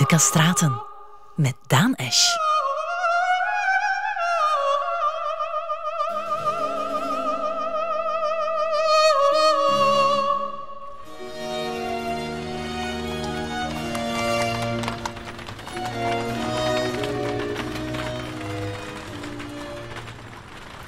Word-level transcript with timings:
De 0.00 0.06
Castraten 0.06 0.82
met 1.36 1.54
Daan 1.66 1.94
Esch. 1.94 2.36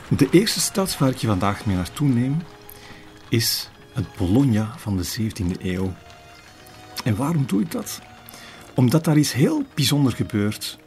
De 0.08 0.28
eerste 0.30 0.60
stad 0.60 0.98
waar 0.98 1.08
ik 1.08 1.16
je 1.16 1.26
vandaag 1.26 1.66
mee 1.66 1.76
naartoe 1.76 2.08
neem 2.08 2.42
is 3.28 3.70
het 3.92 4.16
Bologna 4.16 4.74
van 4.78 4.96
de 4.96 5.04
17e 5.20 5.60
eeuw. 5.62 5.92
En 7.04 7.16
waarom 7.16 7.46
doe 7.46 7.60
ik 7.60 7.70
dat? 7.70 8.00
Omdat 8.74 9.04
daar 9.04 9.18
iets 9.18 9.32
heel 9.32 9.62
bijzonder 9.74 10.12
gebeurt. 10.12 10.78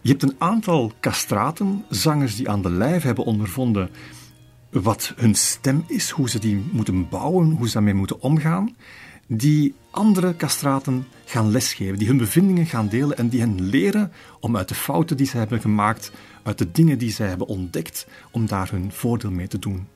Je 0.00 0.10
hebt 0.10 0.22
een 0.22 0.34
aantal 0.38 0.92
castraten, 1.00 1.84
zangers 1.88 2.36
die 2.36 2.48
aan 2.48 2.62
de 2.62 2.70
lijf 2.70 3.02
hebben 3.02 3.24
ondervonden 3.24 3.90
wat 4.70 5.12
hun 5.16 5.34
stem 5.34 5.84
is, 5.86 6.10
hoe 6.10 6.30
ze 6.30 6.38
die 6.38 6.64
moeten 6.70 7.08
bouwen, 7.08 7.50
hoe 7.50 7.66
ze 7.66 7.72
daarmee 7.72 7.94
moeten 7.94 8.20
omgaan, 8.20 8.76
die 9.26 9.74
andere 9.90 10.36
castraten 10.36 11.06
gaan 11.24 11.50
lesgeven, 11.50 11.98
die 11.98 12.08
hun 12.08 12.16
bevindingen 12.16 12.66
gaan 12.66 12.88
delen 12.88 13.16
en 13.16 13.28
die 13.28 13.40
hen 13.40 13.62
leren 13.62 14.12
om 14.40 14.56
uit 14.56 14.68
de 14.68 14.74
fouten 14.74 15.16
die 15.16 15.26
ze 15.26 15.36
hebben 15.36 15.60
gemaakt, 15.60 16.12
uit 16.42 16.58
de 16.58 16.70
dingen 16.70 16.98
die 16.98 17.10
ze 17.10 17.22
hebben 17.22 17.46
ontdekt, 17.46 18.06
om 18.30 18.46
daar 18.46 18.70
hun 18.70 18.92
voordeel 18.92 19.30
mee 19.30 19.48
te 19.48 19.58
doen. 19.58 19.86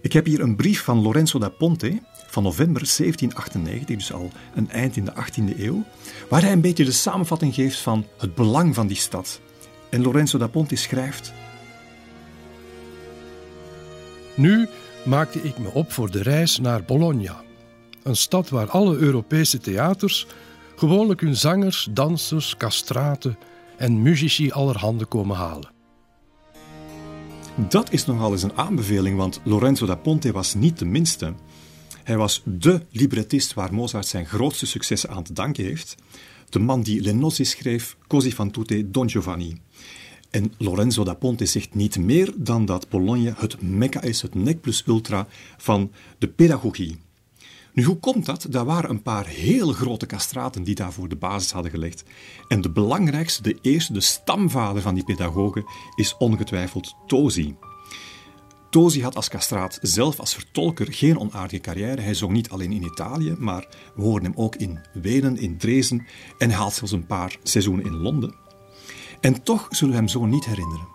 Ik 0.00 0.12
heb 0.12 0.26
hier 0.26 0.40
een 0.40 0.56
brief 0.56 0.82
van 0.82 0.98
Lorenzo 0.98 1.38
da 1.38 1.48
Ponte 1.48 2.00
van 2.38 2.46
november 2.46 2.82
1798, 2.96 3.96
dus 3.96 4.12
al 4.12 4.30
een 4.54 4.70
eind 4.70 4.96
in 4.96 5.04
de 5.04 5.12
18e 5.12 5.58
eeuw, 5.58 5.84
waar 6.28 6.42
hij 6.42 6.52
een 6.52 6.60
beetje 6.60 6.84
de 6.84 6.92
samenvatting 6.92 7.54
geeft 7.54 7.78
van 7.78 8.06
het 8.18 8.34
belang 8.34 8.74
van 8.74 8.86
die 8.86 8.96
stad. 8.96 9.40
En 9.90 10.02
Lorenzo 10.02 10.38
da 10.38 10.46
Ponte 10.46 10.76
schrijft: 10.76 11.32
Nu 14.34 14.68
maakte 15.04 15.42
ik 15.42 15.58
me 15.58 15.68
op 15.72 15.92
voor 15.92 16.10
de 16.10 16.22
reis 16.22 16.58
naar 16.58 16.84
Bologna, 16.84 17.42
een 18.02 18.16
stad 18.16 18.48
waar 18.48 18.70
alle 18.70 18.96
Europese 18.96 19.58
theaters 19.58 20.26
gewoonlijk 20.76 21.20
hun 21.20 21.36
zangers, 21.36 21.88
dansers, 21.90 22.56
castraten 22.56 23.38
en 23.76 24.02
muzici 24.02 24.50
allerhande 24.50 25.04
komen 25.04 25.36
halen. 25.36 25.70
Dat 27.68 27.92
is 27.92 28.06
nogal 28.06 28.32
eens 28.32 28.42
een 28.42 28.56
aanbeveling, 28.56 29.16
want 29.16 29.40
Lorenzo 29.44 29.86
da 29.86 29.94
Ponte 29.94 30.32
was 30.32 30.54
niet 30.54 30.78
de 30.78 30.84
minste. 30.84 31.34
Hij 32.08 32.16
was 32.16 32.42
dé 32.44 32.82
librettist 32.90 33.54
waar 33.54 33.74
Mozart 33.74 34.06
zijn 34.06 34.26
grootste 34.26 34.66
successen 34.66 35.10
aan 35.10 35.22
te 35.22 35.32
danken 35.32 35.64
heeft. 35.64 35.94
De 36.48 36.58
man 36.58 36.82
die 36.82 37.00
Le 37.00 37.30
schreef, 37.30 37.96
Così 38.06 38.32
fan 38.32 38.50
tutte 38.50 38.90
Don 38.90 39.10
Giovanni. 39.10 39.60
En 40.30 40.52
Lorenzo 40.58 41.04
da 41.04 41.14
Ponte 41.14 41.46
zegt 41.46 41.74
niet 41.74 41.98
meer 41.98 42.32
dan 42.36 42.64
dat 42.64 42.88
Bologna 42.88 43.34
het 43.36 43.62
mekka 43.62 44.02
is, 44.02 44.22
het 44.22 44.34
nek 44.34 44.60
plus 44.60 44.82
ultra 44.86 45.26
van 45.56 45.92
de 46.18 46.28
pedagogie. 46.28 46.96
Nu, 47.72 47.84
hoe 47.84 47.98
komt 47.98 48.26
dat? 48.26 48.46
Daar 48.50 48.64
waren 48.64 48.90
een 48.90 49.02
paar 49.02 49.26
heel 49.26 49.72
grote 49.72 50.06
castraten 50.06 50.62
die 50.62 50.74
daarvoor 50.74 51.08
de 51.08 51.16
basis 51.16 51.50
hadden 51.50 51.70
gelegd. 51.70 52.04
En 52.48 52.60
de 52.60 52.70
belangrijkste, 52.70 53.42
de 53.42 53.58
eerste, 53.62 53.92
de 53.92 54.00
stamvader 54.00 54.82
van 54.82 54.94
die 54.94 55.04
pedagogen, 55.04 55.64
is 55.94 56.16
ongetwijfeld 56.16 56.94
Tosi. 57.06 57.56
Tosi 58.70 59.02
had 59.02 59.16
als 59.16 59.28
castraat 59.28 59.78
zelf 59.82 60.20
als 60.20 60.34
vertolker 60.34 60.92
geen 60.92 61.18
onaardige 61.18 61.62
carrière. 61.62 62.00
Hij 62.00 62.14
zong 62.14 62.32
niet 62.32 62.50
alleen 62.50 62.72
in 62.72 62.84
Italië, 62.84 63.34
maar 63.38 63.66
we 63.94 64.02
horen 64.02 64.22
hem 64.22 64.32
ook 64.36 64.56
in 64.56 64.78
Wenen, 64.92 65.38
in 65.38 65.56
Dresden 65.56 66.06
en 66.38 66.50
haalt 66.50 66.72
zelfs 66.72 66.92
een 66.92 67.06
paar 67.06 67.36
seizoenen 67.42 67.84
in 67.84 67.96
Londen. 67.96 68.34
En 69.20 69.42
toch 69.42 69.66
zullen 69.70 69.94
we 69.94 70.00
hem 70.00 70.08
zo 70.08 70.26
niet 70.26 70.44
herinneren. 70.44 70.86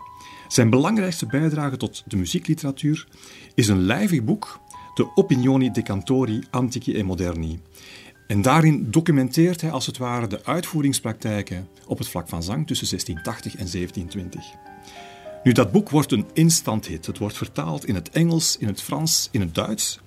Zijn 0.48 0.70
belangrijkste 0.70 1.26
bijdrage 1.26 1.76
tot 1.76 2.02
de 2.06 2.16
muziekliteratuur 2.16 3.08
is 3.54 3.68
een 3.68 3.82
lijvig 3.82 4.24
boek, 4.24 4.60
de 4.94 5.10
Opinioni 5.14 5.70
de 5.70 5.82
Cantori 5.82 6.42
Antichi 6.50 6.98
e 6.98 7.02
Moderni. 7.02 7.60
En 8.26 8.42
daarin 8.42 8.90
documenteert 8.90 9.60
hij 9.60 9.70
als 9.70 9.86
het 9.86 9.98
ware 9.98 10.26
de 10.26 10.44
uitvoeringspraktijken 10.44 11.68
op 11.86 11.98
het 11.98 12.08
vlak 12.08 12.28
van 12.28 12.42
zang 12.42 12.66
tussen 12.66 12.88
1680 12.88 13.52
en 13.52 13.70
1720. 13.72 14.73
Nu, 15.44 15.52
dat 15.52 15.72
boek 15.72 15.90
wordt 15.90 16.12
een 16.12 16.26
instant 16.32 16.86
hit. 16.86 17.06
Het 17.06 17.18
wordt 17.18 17.36
vertaald 17.36 17.86
in 17.86 17.94
het 17.94 18.10
Engels, 18.10 18.56
in 18.58 18.66
het 18.66 18.82
Frans, 18.82 19.28
in 19.30 19.40
het 19.40 19.54
Duits. 19.54 20.00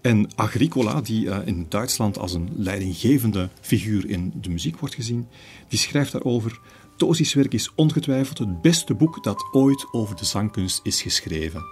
En 0.00 0.28
Agricola, 0.34 1.00
die 1.00 1.30
eh, 1.30 1.46
in 1.46 1.66
Duitsland 1.68 2.18
als 2.18 2.32
een 2.32 2.50
leidinggevende 2.56 3.48
figuur 3.60 4.10
in 4.10 4.32
de 4.40 4.48
muziek 4.48 4.78
wordt 4.78 4.94
gezien, 4.94 5.26
die 5.68 5.78
schrijft 5.78 6.12
daarover: 6.12 6.60
Tosi's 6.96 7.34
werk 7.34 7.54
is 7.54 7.70
ongetwijfeld 7.74 8.38
het 8.38 8.60
beste 8.60 8.94
boek 8.94 9.24
dat 9.24 9.48
ooit 9.52 9.86
over 9.92 10.16
de 10.16 10.24
zangkunst 10.24 10.80
is 10.82 11.02
geschreven. 11.02 11.62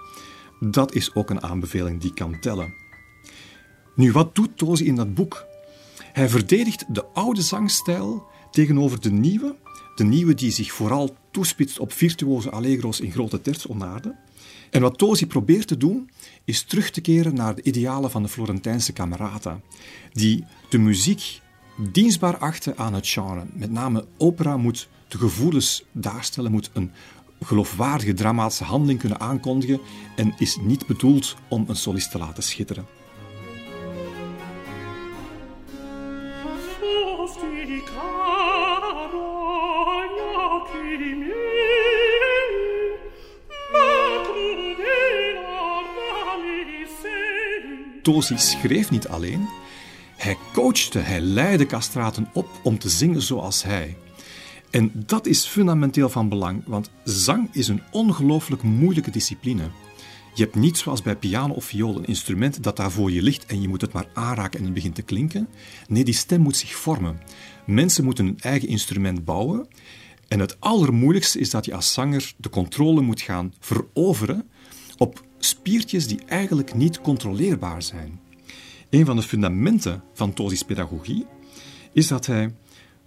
Dat 0.59 0.93
is 0.93 1.13
ook 1.13 1.29
een 1.29 1.43
aanbeveling 1.43 2.01
die 2.01 2.13
kan 2.13 2.39
tellen. 2.39 2.73
Nu, 3.95 4.11
wat 4.11 4.35
doet 4.35 4.57
Tosi 4.57 4.85
in 4.85 4.95
dat 4.95 5.13
boek? 5.13 5.45
Hij 6.13 6.29
verdedigt 6.29 6.85
de 6.93 7.05
oude 7.05 7.41
zangstijl 7.41 8.27
tegenover 8.51 9.01
de 9.01 9.11
nieuwe, 9.11 9.55
de 9.97 10.03
nieuwe 10.03 10.33
die 10.33 10.51
zich 10.51 10.71
vooral 10.71 11.15
toespitst 11.31 11.79
op 11.79 11.93
virtuoze 11.93 12.49
allegro's 12.49 12.99
in 12.99 13.11
grote 13.11 13.41
terzonaarden. 13.41 14.15
En 14.69 14.81
wat 14.81 14.97
Tosi 14.97 15.27
probeert 15.27 15.67
te 15.67 15.77
doen, 15.77 16.09
is 16.45 16.63
terug 16.63 16.89
te 16.89 17.01
keren 17.01 17.33
naar 17.33 17.55
de 17.55 17.61
idealen 17.61 18.11
van 18.11 18.23
de 18.23 18.29
Florentijnse 18.29 18.93
camerata, 18.93 19.59
die 20.11 20.43
de 20.69 20.77
muziek 20.77 21.41
dienstbaar 21.91 22.37
achten 22.37 22.77
aan 22.77 22.93
het 22.93 23.07
genre. 23.07 23.45
Met 23.53 23.71
name 23.71 24.05
opera 24.17 24.57
moet 24.57 24.89
de 25.07 25.17
gevoelens 25.17 25.83
daarstellen, 25.91 26.51
moet 26.51 26.69
een 26.73 26.91
geloofwaardige 27.41 28.13
dramatische 28.13 28.63
handeling 28.63 28.99
kunnen 28.99 29.19
aankondigen 29.19 29.79
en 30.15 30.33
is 30.37 30.57
niet 30.61 30.85
bedoeld 30.85 31.35
om 31.47 31.65
een 31.67 31.75
solist 31.75 32.11
te 32.11 32.17
laten 32.17 32.43
schitteren. 32.43 32.85
Tosi 48.07 48.37
schreef 48.37 48.91
niet 48.91 49.07
alleen, 49.07 49.47
hij 50.15 50.37
coachte, 50.53 50.99
hij 50.99 51.19
leidde 51.19 51.65
castraten 51.65 52.29
op 52.33 52.49
om 52.63 52.79
te 52.79 52.89
zingen 52.89 53.21
zoals 53.21 53.63
hij. 53.63 53.97
En 54.69 54.91
dat 54.93 55.25
is 55.25 55.45
fundamenteel 55.45 56.09
van 56.09 56.29
belang, 56.29 56.63
want 56.65 56.89
zang 57.03 57.49
is 57.51 57.67
een 57.67 57.81
ongelooflijk 57.91 58.63
moeilijke 58.63 59.11
discipline. 59.11 59.63
Je 60.33 60.43
hebt 60.43 60.55
niet 60.55 60.77
zoals 60.77 61.01
bij 61.01 61.15
piano 61.15 61.53
of 61.53 61.65
viool 61.65 61.97
een 61.97 62.05
instrument 62.05 62.63
dat 62.63 62.75
daar 62.75 62.91
voor 62.91 63.11
je 63.11 63.21
ligt 63.21 63.45
en 63.45 63.61
je 63.61 63.67
moet 63.67 63.81
het 63.81 63.93
maar 63.93 64.09
aanraken 64.13 64.59
en 64.59 64.65
het 64.65 64.73
begint 64.73 64.95
te 64.95 65.01
klinken. 65.01 65.47
Nee, 65.87 66.03
die 66.03 66.13
stem 66.13 66.41
moet 66.41 66.57
zich 66.57 66.75
vormen. 66.75 67.21
Mensen 67.65 68.03
moeten 68.03 68.25
een 68.25 68.39
eigen 68.39 68.67
instrument 68.67 69.25
bouwen. 69.25 69.67
En 70.27 70.39
het 70.39 70.59
allermoeilijkste 70.59 71.39
is 71.39 71.49
dat 71.49 71.65
je 71.65 71.75
als 71.75 71.93
zanger 71.93 72.33
de 72.37 72.49
controle 72.49 73.01
moet 73.01 73.21
gaan 73.21 73.53
veroveren 73.59 74.49
op 74.97 75.25
spiertjes 75.39 76.07
die 76.07 76.19
eigenlijk 76.25 76.73
niet 76.73 77.01
controleerbaar 77.01 77.81
zijn. 77.81 78.19
Een 78.89 79.05
van 79.05 79.15
de 79.15 79.21
fundamenten 79.21 80.03
van 80.13 80.33
Tosi's 80.33 80.63
pedagogie 80.63 81.25
is 81.93 82.07
dat 82.07 82.25
hij 82.25 82.53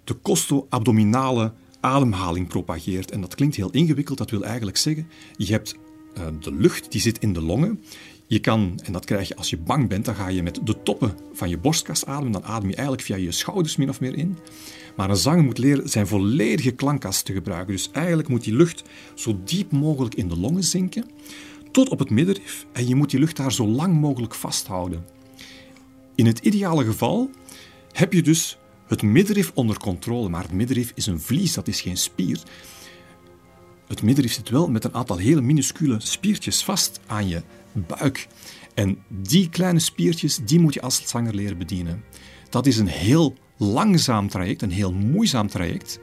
de 0.03 0.21
costo-abdominale 0.21 1.53
ademhaling 1.79 2.47
propageert. 2.47 3.11
En 3.11 3.21
dat 3.21 3.35
klinkt 3.35 3.55
heel 3.55 3.71
ingewikkeld, 3.71 4.17
dat 4.17 4.29
wil 4.29 4.43
eigenlijk 4.43 4.77
zeggen, 4.77 5.07
je 5.37 5.51
hebt 5.51 5.75
uh, 6.17 6.23
de 6.39 6.53
lucht 6.53 6.91
die 6.91 7.01
zit 7.01 7.19
in 7.19 7.33
de 7.33 7.41
longen. 7.41 7.83
Je 8.27 8.39
kan, 8.39 8.79
en 8.83 8.93
dat 8.93 9.05
krijg 9.05 9.27
je 9.27 9.35
als 9.35 9.49
je 9.49 9.57
bang 9.57 9.89
bent, 9.89 10.05
dan 10.05 10.15
ga 10.15 10.27
je 10.27 10.43
met 10.43 10.59
de 10.63 10.83
toppen 10.83 11.17
van 11.33 11.49
je 11.49 11.57
borstkas 11.57 12.05
ademen. 12.05 12.31
Dan 12.31 12.43
adem 12.43 12.69
je 12.69 12.75
eigenlijk 12.75 13.05
via 13.05 13.15
je 13.15 13.31
schouders 13.31 13.75
min 13.75 13.89
of 13.89 13.99
meer 13.99 14.17
in. 14.17 14.37
Maar 14.95 15.09
een 15.09 15.15
zanger 15.15 15.43
moet 15.43 15.57
leren 15.57 15.89
zijn 15.89 16.07
volledige 16.07 16.71
klankkas 16.71 17.21
te 17.21 17.33
gebruiken. 17.33 17.73
Dus 17.73 17.89
eigenlijk 17.91 18.27
moet 18.27 18.43
die 18.43 18.55
lucht 18.55 18.83
zo 19.15 19.39
diep 19.43 19.71
mogelijk 19.71 20.15
in 20.15 20.27
de 20.27 20.37
longen 20.37 20.63
zinken, 20.63 21.05
tot 21.71 21.89
op 21.89 21.99
het 21.99 22.09
middenrif. 22.09 22.65
En 22.71 22.87
je 22.87 22.95
moet 22.95 23.09
die 23.09 23.19
lucht 23.19 23.37
daar 23.37 23.51
zo 23.51 23.67
lang 23.67 23.99
mogelijk 23.99 24.35
vasthouden. 24.35 25.05
In 26.15 26.25
het 26.25 26.39
ideale 26.39 26.85
geval 26.85 27.29
heb 27.91 28.13
je 28.13 28.21
dus 28.21 28.57
het 28.87 29.01
middenrif 29.01 29.51
onder 29.53 29.77
controle, 29.77 30.29
maar 30.29 30.43
het 30.43 30.51
middenrif 30.51 30.91
is 30.95 31.05
een 31.05 31.19
vlies, 31.19 31.53
dat 31.53 31.67
is 31.67 31.81
geen 31.81 31.97
spier. 31.97 32.39
Het 33.87 34.01
middenrif 34.01 34.33
zit 34.33 34.49
wel 34.49 34.69
met 34.69 34.83
een 34.83 34.93
aantal 34.93 35.17
hele 35.17 35.41
minuscule 35.41 35.99
spiertjes 35.99 36.63
vast 36.63 36.99
aan 37.05 37.27
je 37.27 37.41
buik. 37.73 38.27
En 38.73 39.03
die 39.07 39.49
kleine 39.49 39.79
spiertjes, 39.79 40.39
die 40.45 40.59
moet 40.59 40.73
je 40.73 40.81
als 40.81 41.07
zanger 41.09 41.35
leren 41.35 41.57
bedienen. 41.57 42.03
Dat 42.49 42.65
is 42.65 42.77
een 42.77 42.87
heel 42.87 43.35
langzaam 43.57 44.29
traject, 44.29 44.61
een 44.61 44.71
heel 44.71 44.93
moeizaam 44.93 45.47
traject. 45.47 45.99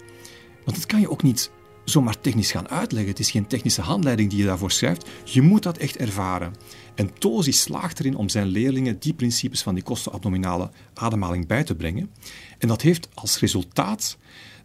Want 0.65 0.77
dat 0.77 0.87
kan 0.87 1.01
je 1.01 1.11
ook 1.11 1.23
niet 1.23 1.51
zomaar 1.91 2.21
technisch 2.21 2.51
gaan 2.51 2.69
uitleggen. 2.69 3.11
Het 3.11 3.19
is 3.19 3.31
geen 3.31 3.47
technische 3.47 3.81
handleiding 3.81 4.31
die 4.31 4.39
je 4.39 4.45
daarvoor 4.45 4.71
schrijft. 4.71 5.09
Je 5.25 5.43
moet 5.43 5.63
dat 5.63 5.79
echt 5.79 5.97
ervaren. 5.97 6.55
En 6.95 7.19
Tosi 7.19 7.53
slaagt 7.53 7.99
erin 7.99 8.17
om 8.17 8.29
zijn 8.29 8.47
leerlingen 8.47 8.99
die 8.99 9.15
principes 9.15 9.63
van 9.63 9.75
die 9.75 9.83
kostenabdominale 9.83 10.71
ademhaling 10.95 11.47
bij 11.47 11.65
te 11.65 11.75
brengen. 11.75 12.11
En 12.59 12.69
dat 12.69 12.83
heeft 12.83 13.09
als 13.15 13.39
resultaat 13.39 14.17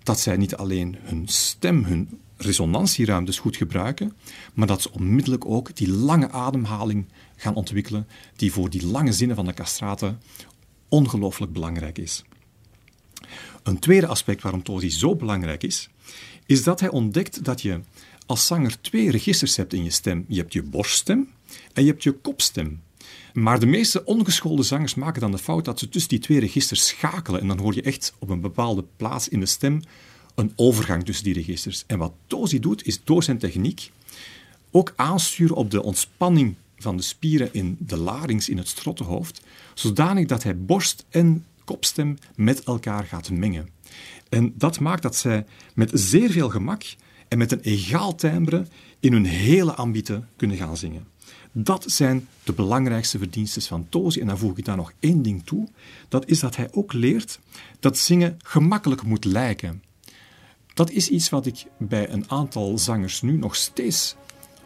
dat 0.04 0.20
zij 0.20 0.38
niet 0.38 0.56
alleen 0.56 0.98
hun 1.02 1.28
stem, 1.28 1.84
hun 1.84 2.20
resonantieruimtes 2.38 3.40
goed 3.40 3.56
gebruiken, 3.56 4.14
maar 4.54 4.68
dat 4.68 4.81
ze 4.81 4.92
onmiddellijk 4.92 5.46
ook 5.46 5.75
die 5.75 5.92
lange 5.92 6.31
ademhaling 6.31 7.06
gaan 7.36 7.56
ontwikkelen, 7.56 8.08
die 8.36 8.52
voor 8.52 8.70
die 8.70 8.86
lange 8.88 9.14
zinnen 9.14 9.36
van 9.36 9.46
de 9.46 9.54
castraten 9.54 10.20
ongelooflijk 10.90 11.54
belangrijk 11.54 11.98
is. 11.98 12.24
Een 13.64 13.80
tweede 13.80 14.08
aspect 14.08 14.42
waarom 14.42 14.64
Tosi 14.64 14.92
zo 14.92 15.16
belangrijk 15.16 15.64
is, 15.64 15.90
is 16.45 16.63
dat 16.63 16.80
hij 16.80 16.90
ontdekt 16.90 17.44
dat 17.44 17.62
je 17.62 17.80
als 18.25 18.48
zanger 18.48 18.81
twee 18.81 19.12
registers 19.12 19.56
hebt 19.56 19.74
in 19.74 19.84
je 19.84 19.90
stem. 19.90 20.25
Je 20.28 20.40
hebt 20.40 20.54
je 20.54 20.63
borststem 20.63 21.30
en 21.74 21.84
je 21.84 21.90
hebt 21.90 22.04
je 22.04 22.12
kopstem. 22.12 22.81
Maar 23.34 23.60
de 23.60 23.66
meeste 23.66 24.06
ongeschoolde 24.06 24.63
zangers 24.63 24.95
maken 24.95 25.22
dan 25.22 25.31
de 25.31 25.38
fout 25.38 25.66
dat 25.66 25.80
ze 25.80 25.90
tussen 25.90 26.10
die 26.10 26.19
twee 26.19 26.40
registers 26.40 26.88
schakelen. 26.88 27.42
En 27.42 27.48
dan 27.48 27.60
hoor 27.60 27.75
je 27.75 27.81
echt 27.81 28.13
op 28.19 28.30
een 28.30 28.42
bepaalde 28.42 28.86
plaats 28.98 29.28
in 29.28 29.40
de 29.40 29.45
stem 29.45 29.81
een 30.36 30.54
overgang 30.56 31.06
tussen 31.06 31.24
die 31.24 31.34
registers. 31.34 31.84
En 31.88 31.98
wat 31.98 32.13
Tozi 32.28 32.60
doet, 32.60 32.86
is 32.86 33.00
door 33.04 33.24
zijn 33.24 33.38
techniek 33.38 33.92
ook 34.72 34.94
aansturen 34.96 35.56
op 35.56 35.72
de 35.72 35.84
ontspanning 35.84 36.56
van 36.78 36.98
de 36.98 37.04
spieren 37.04 37.54
in 37.54 37.78
de 37.80 37.98
larynx, 37.98 38.50
in 38.50 38.57
het 38.57 38.68
strottenhoofd, 38.68 39.42
zodanig 39.74 40.25
dat 40.25 40.44
hij 40.44 40.57
borst 40.57 41.06
en 41.10 41.46
kopstem 41.63 42.18
met 42.36 42.63
elkaar 42.63 43.04
gaat 43.04 43.30
mengen. 43.30 43.69
En 44.33 44.53
dat 44.57 44.80
maakt 44.80 45.01
dat 45.01 45.15
zij 45.15 45.45
met 45.74 45.91
zeer 45.94 46.31
veel 46.31 46.50
gemak 46.50 46.83
en 47.27 47.38
met 47.38 47.51
een 47.51 47.59
egaal 47.59 48.15
timbre 48.15 48.65
in 49.00 49.13
hun 49.13 49.25
hele 49.25 49.74
ambieten 49.74 50.27
kunnen 50.35 50.57
gaan 50.57 50.77
zingen. 50.77 51.07
Dat 51.51 51.83
zijn 51.88 52.27
de 52.44 52.53
belangrijkste 52.53 53.18
verdiensten 53.18 53.62
van 53.62 53.89
Tozi. 53.89 54.19
En 54.19 54.27
dan 54.27 54.38
voeg 54.38 54.57
ik 54.57 54.65
daar 54.65 54.75
nog 54.75 54.94
één 55.00 55.21
ding 55.21 55.45
toe. 55.45 55.68
Dat 56.09 56.27
is 56.27 56.39
dat 56.39 56.56
hij 56.56 56.68
ook 56.71 56.94
leert 56.94 57.39
dat 57.80 57.97
zingen 57.97 58.38
gemakkelijk 58.44 59.03
moet 59.03 59.25
lijken. 59.25 59.83
Dat 60.74 60.91
is 60.91 61.09
iets 61.09 61.29
wat 61.29 61.45
ik 61.45 61.65
bij 61.77 62.09
een 62.09 62.29
aantal 62.29 62.77
zangers 62.77 63.21
nu 63.21 63.38
nog 63.38 63.56
steeds 63.56 64.15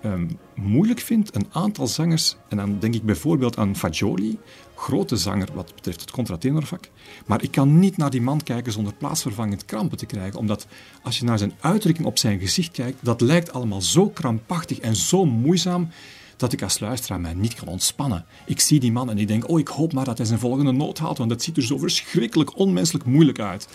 um, 0.05 0.37
moeilijk 0.55 0.99
vind. 0.99 1.35
Een 1.35 1.47
aantal 1.51 1.87
zangers, 1.87 2.35
en 2.49 2.57
dan 2.57 2.79
denk 2.79 2.95
ik 2.95 3.03
bijvoorbeeld 3.03 3.57
aan 3.57 3.75
Fagioli, 3.75 4.39
grote 4.75 5.15
zanger 5.15 5.47
wat 5.53 5.75
betreft 5.75 6.01
het 6.01 6.11
contratenorvak. 6.11 6.89
Maar 7.25 7.43
ik 7.43 7.51
kan 7.51 7.79
niet 7.79 7.97
naar 7.97 8.09
die 8.09 8.21
man 8.21 8.43
kijken 8.43 8.71
zonder 8.71 8.93
plaatsvervangend 8.93 9.65
krampen 9.65 9.97
te 9.97 10.05
krijgen, 10.05 10.39
omdat 10.39 10.67
als 11.01 11.19
je 11.19 11.25
naar 11.25 11.37
zijn 11.37 11.53
uitdrukking 11.59 12.07
op 12.07 12.17
zijn 12.17 12.39
gezicht 12.39 12.71
kijkt, 12.71 12.97
dat 13.01 13.21
lijkt 13.21 13.53
allemaal 13.53 13.81
zo 13.81 14.09
krampachtig 14.09 14.79
en 14.79 14.95
zo 14.95 15.25
moeizaam 15.25 15.89
dat 16.37 16.53
ik 16.53 16.61
als 16.61 16.79
luisteraar 16.79 17.19
mij 17.19 17.33
niet 17.33 17.55
kan 17.55 17.67
ontspannen. 17.67 18.25
Ik 18.45 18.59
zie 18.59 18.79
die 18.79 18.91
man 18.91 19.09
en 19.09 19.17
ik 19.17 19.27
denk, 19.27 19.49
oh, 19.49 19.59
ik 19.59 19.67
hoop 19.67 19.93
maar 19.93 20.05
dat 20.05 20.17
hij 20.17 20.27
zijn 20.27 20.39
volgende 20.39 20.71
noot 20.71 20.97
haalt, 20.97 21.17
want 21.17 21.31
het 21.31 21.43
ziet 21.43 21.57
er 21.57 21.63
zo 21.63 21.77
verschrikkelijk 21.77 22.57
onmenselijk 22.57 23.05
moeilijk 23.05 23.39
uit. 23.39 23.67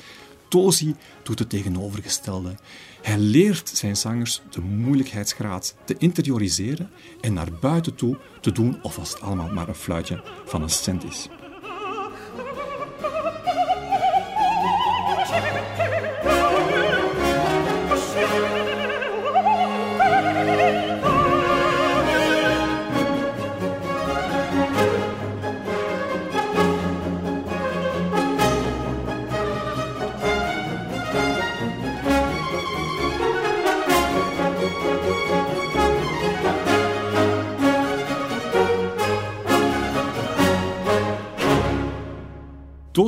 Tosi 0.48 0.94
doet 1.22 1.38
het 1.38 1.50
tegenovergestelde. 1.50 2.54
Hij 3.02 3.18
leert 3.18 3.68
zijn 3.68 3.96
zangers 3.96 4.42
de 4.50 4.60
moeilijkheidsgraad 4.60 5.74
te 5.84 5.94
interioriseren 5.98 6.90
en 7.20 7.32
naar 7.32 7.52
buiten 7.60 7.94
toe 7.94 8.18
te 8.40 8.52
doen 8.52 8.82
of 8.82 8.98
als 8.98 9.12
het 9.12 9.20
allemaal 9.20 9.52
maar 9.52 9.68
een 9.68 9.74
fluitje 9.74 10.22
van 10.44 10.62
een 10.62 10.70
cent 10.70 11.04
is. 11.04 11.28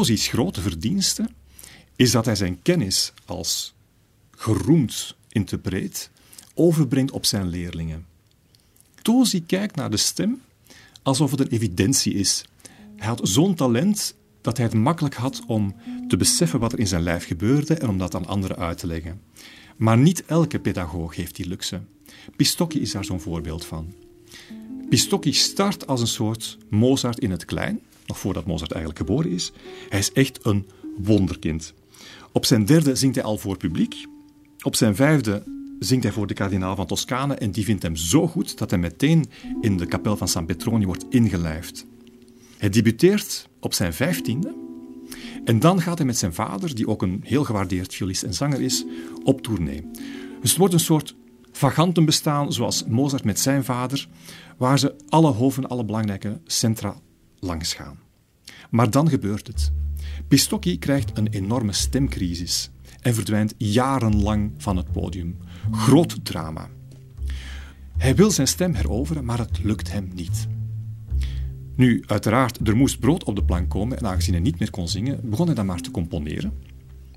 Tozi's 0.05 0.29
grote 0.29 0.61
verdienste 0.61 1.29
is 1.97 2.11
dat 2.11 2.25
hij 2.25 2.35
zijn 2.37 2.63
kennis 2.63 3.13
als 3.25 3.75
geroemd 4.31 5.17
interpreet 5.29 6.11
overbrengt 6.55 7.11
op 7.11 7.25
zijn 7.25 7.49
leerlingen. 7.49 8.07
Tozi 9.03 9.47
kijkt 9.47 9.77
naar 9.77 9.91
de 9.91 9.97
stem 9.97 10.41
alsof 11.03 11.31
het 11.31 11.41
een 11.41 11.49
evidentie 11.49 12.15
is. 12.15 12.45
Hij 12.97 13.07
had 13.07 13.21
zo'n 13.23 13.55
talent 13.55 14.15
dat 14.41 14.57
hij 14.57 14.67
het 14.67 14.75
makkelijk 14.75 15.15
had 15.15 15.43
om 15.47 15.75
te 16.09 16.17
beseffen 16.17 16.61
wat 16.61 16.73
er 16.73 16.79
in 16.79 16.87
zijn 16.87 17.03
lijf 17.03 17.27
gebeurde 17.27 17.75
en 17.75 17.89
om 17.89 17.99
dat 17.99 18.15
aan 18.15 18.27
anderen 18.27 18.57
uit 18.57 18.79
te 18.79 18.87
leggen. 18.87 19.21
Maar 19.77 19.99
niet 19.99 20.25
elke 20.25 20.61
pedagoog 20.61 21.17
heeft 21.17 21.37
die 21.37 21.49
luxe. 21.49 21.81
Pistocchi 22.37 22.81
is 22.81 22.93
daar 22.93 23.05
zo'n 23.05 23.21
voorbeeld 23.21 23.65
van. 23.65 23.95
Pistocchi 24.89 25.33
start 25.33 25.87
als 25.87 26.01
een 26.01 26.07
soort 26.07 26.59
Mozart 26.69 27.19
in 27.19 27.31
het 27.31 27.45
klein, 27.45 27.81
nog 28.07 28.19
voordat 28.19 28.47
Mozart 28.47 28.73
eigenlijk 28.73 29.07
geboren 29.07 29.31
is. 29.31 29.53
Hij 29.89 29.99
is 29.99 30.13
echt 30.13 30.39
een 30.43 30.67
wonderkind. 30.97 31.75
Op 32.33 32.45
zijn 32.45 32.65
derde 32.65 32.95
zingt 32.95 33.15
hij 33.15 33.25
al 33.25 33.39
voor 33.39 33.57
publiek. 33.57 34.07
Op 34.63 34.77
zijn 34.77 34.97
vijfde 34.97 35.43
zingt 35.79 36.05
hij 36.05 36.13
voor 36.13 36.27
de 36.27 36.35
kardinaal 36.35 36.77
van 36.77 36.87
Toscane 36.87 37.35
en 37.35 37.51
die 37.51 37.65
vindt 37.65 37.83
hem 37.83 37.97
zo 37.97 38.27
goed 38.27 38.59
dat 38.59 38.71
hij 38.71 38.79
meteen 38.79 39.25
in 39.61 39.77
de 39.77 39.87
kapel 39.87 40.17
van 40.17 40.29
San 40.29 40.47
Petroni 40.47 40.87
wordt 40.87 41.07
ingelijfd. 41.09 41.87
Hij 42.59 42.69
debuteert 42.69 43.49
op 43.61 43.75
zijn 43.75 43.93
vijftiende 43.93 44.55
en 45.45 45.59
dan 45.59 45.81
gaat 45.81 45.99
hij 45.99 46.07
met 46.07 46.19
zijn 46.19 46.35
vader, 46.35 46.75
die 46.75 46.89
ook 46.89 47.03
een 47.03 47.21
heel 47.25 47.45
gewaardeerd 47.45 47.95
violist 47.95 48.23
en 48.23 48.35
zanger 48.35 48.61
is, 48.61 48.85
op 49.25 49.43
tournee. 49.43 49.91
Dus 50.41 50.51
het 50.51 50.59
wordt 50.59 50.75
een 50.75 50.81
soort 50.81 51.15
vagantenbestaan 51.53 52.53
zoals 52.53 52.85
Mozart 52.85 53.25
met 53.25 53.41
zijn 53.41 53.65
vader, 53.65 54.09
waar 54.57 54.79
ze 54.79 54.95
alle 55.09 55.31
hoven, 55.31 55.69
alle 55.69 55.85
belangrijke 55.85 56.41
centra 56.45 56.97
langs 57.45 57.75
gaan. 57.75 57.99
Maar 58.71 58.91
dan 58.91 59.09
gebeurt 59.09 59.47
het. 59.47 59.73
Pistocchi 60.29 60.79
krijgt 60.79 61.19
een 61.19 61.29
enorme 61.29 61.73
stemcrisis 61.73 62.71
en 63.01 63.15
verdwijnt 63.15 63.55
jarenlang 63.57 64.53
van 64.57 64.77
het 64.77 64.93
podium. 64.93 65.37
Groot 65.71 66.25
drama. 66.25 66.69
Hij 67.97 68.15
wil 68.15 68.31
zijn 68.31 68.49
stem 68.49 68.75
heroveren, 68.75 69.25
maar 69.25 69.39
het 69.39 69.63
lukt 69.63 69.93
hem 69.93 70.11
niet. 70.15 70.47
Nu, 71.77 72.03
uiteraard, 72.07 72.69
er 72.69 72.77
moest 72.77 72.99
brood 72.99 73.25
op 73.25 73.37
de 73.37 73.45
plank 73.45 73.71
komen 73.71 73.99
en 73.99 74.07
aangezien 74.07 74.35
hij 74.35 74.43
niet 74.43 74.59
meer 74.59 74.71
kon 74.71 74.89
zingen, 74.89 75.31
begon 75.31 75.47
hij 75.47 75.55
dan 75.55 75.67
maar 75.67 75.81
te 75.81 75.91
componeren. 75.91 76.53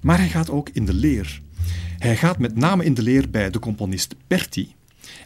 Maar 0.01 0.17
hij 0.17 0.29
gaat 0.29 0.49
ook 0.49 0.69
in 0.69 0.85
de 0.85 0.93
leer. 0.93 1.41
Hij 1.97 2.17
gaat 2.17 2.39
met 2.39 2.55
name 2.55 2.83
in 2.83 2.93
de 2.93 3.01
leer 3.01 3.29
bij 3.29 3.49
de 3.49 3.59
componist 3.59 4.15
Perti, 4.27 4.75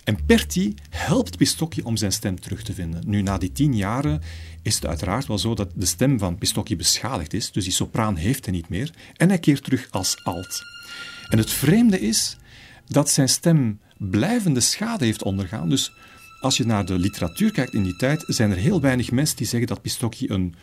en 0.04 0.26
Perti 0.26 0.74
helpt 0.90 1.38
Pistocchi 1.38 1.82
om 1.82 1.98
zijn 1.98 2.12
stem 2.12 2.40
terug 2.40 2.64
te 2.64 2.74
vinden. 2.74 3.04
Nu, 3.06 3.22
na 3.22 3.38
die 3.38 3.52
tien 3.52 3.76
jaren 3.76 4.22
is 4.62 4.76
het 4.76 4.86
uiteraard 4.86 5.28
wel 5.28 5.38
zo 5.38 5.56
dat 5.56 5.72
de 5.76 5.86
stem 5.86 6.20
van 6.20 6.38
Pistocchi 6.38 6.76
beschadigd 6.76 7.34
is, 7.34 7.52
dus 7.52 7.64
die 7.64 7.74
sopraan 7.74 8.16
heeft 8.16 8.46
hij 8.46 8.54
niet 8.54 8.70
meer, 8.70 8.94
en 9.18 9.28
hij 9.28 9.40
keert 9.40 9.64
terug 9.64 9.88
als 9.92 10.24
alt. 10.24 10.62
En 11.30 11.38
het 11.38 11.52
vreemde 11.52 12.00
is 12.00 12.38
dat 12.88 13.10
zijn 13.10 13.30
stem 13.30 13.80
blijvende 13.98 14.60
schade 14.60 15.06
heeft 15.06 15.24
ondergaan. 15.24 15.70
Dus 15.70 15.94
als 16.40 16.58
je 16.58 16.66
naar 16.66 16.86
de 16.86 17.00
literatuur 17.00 17.52
kijkt 17.52 17.74
in 17.74 17.84
die 17.84 17.96
tijd, 17.96 18.24
zijn 18.28 18.52
er 18.52 18.58
heel 18.58 18.82
weinig 18.82 19.12
mensen 19.12 19.38
die 19.38 19.48
zeggen 19.48 19.68
dat 19.68 19.82
Pistocchi 19.82 20.30
een 20.30 20.56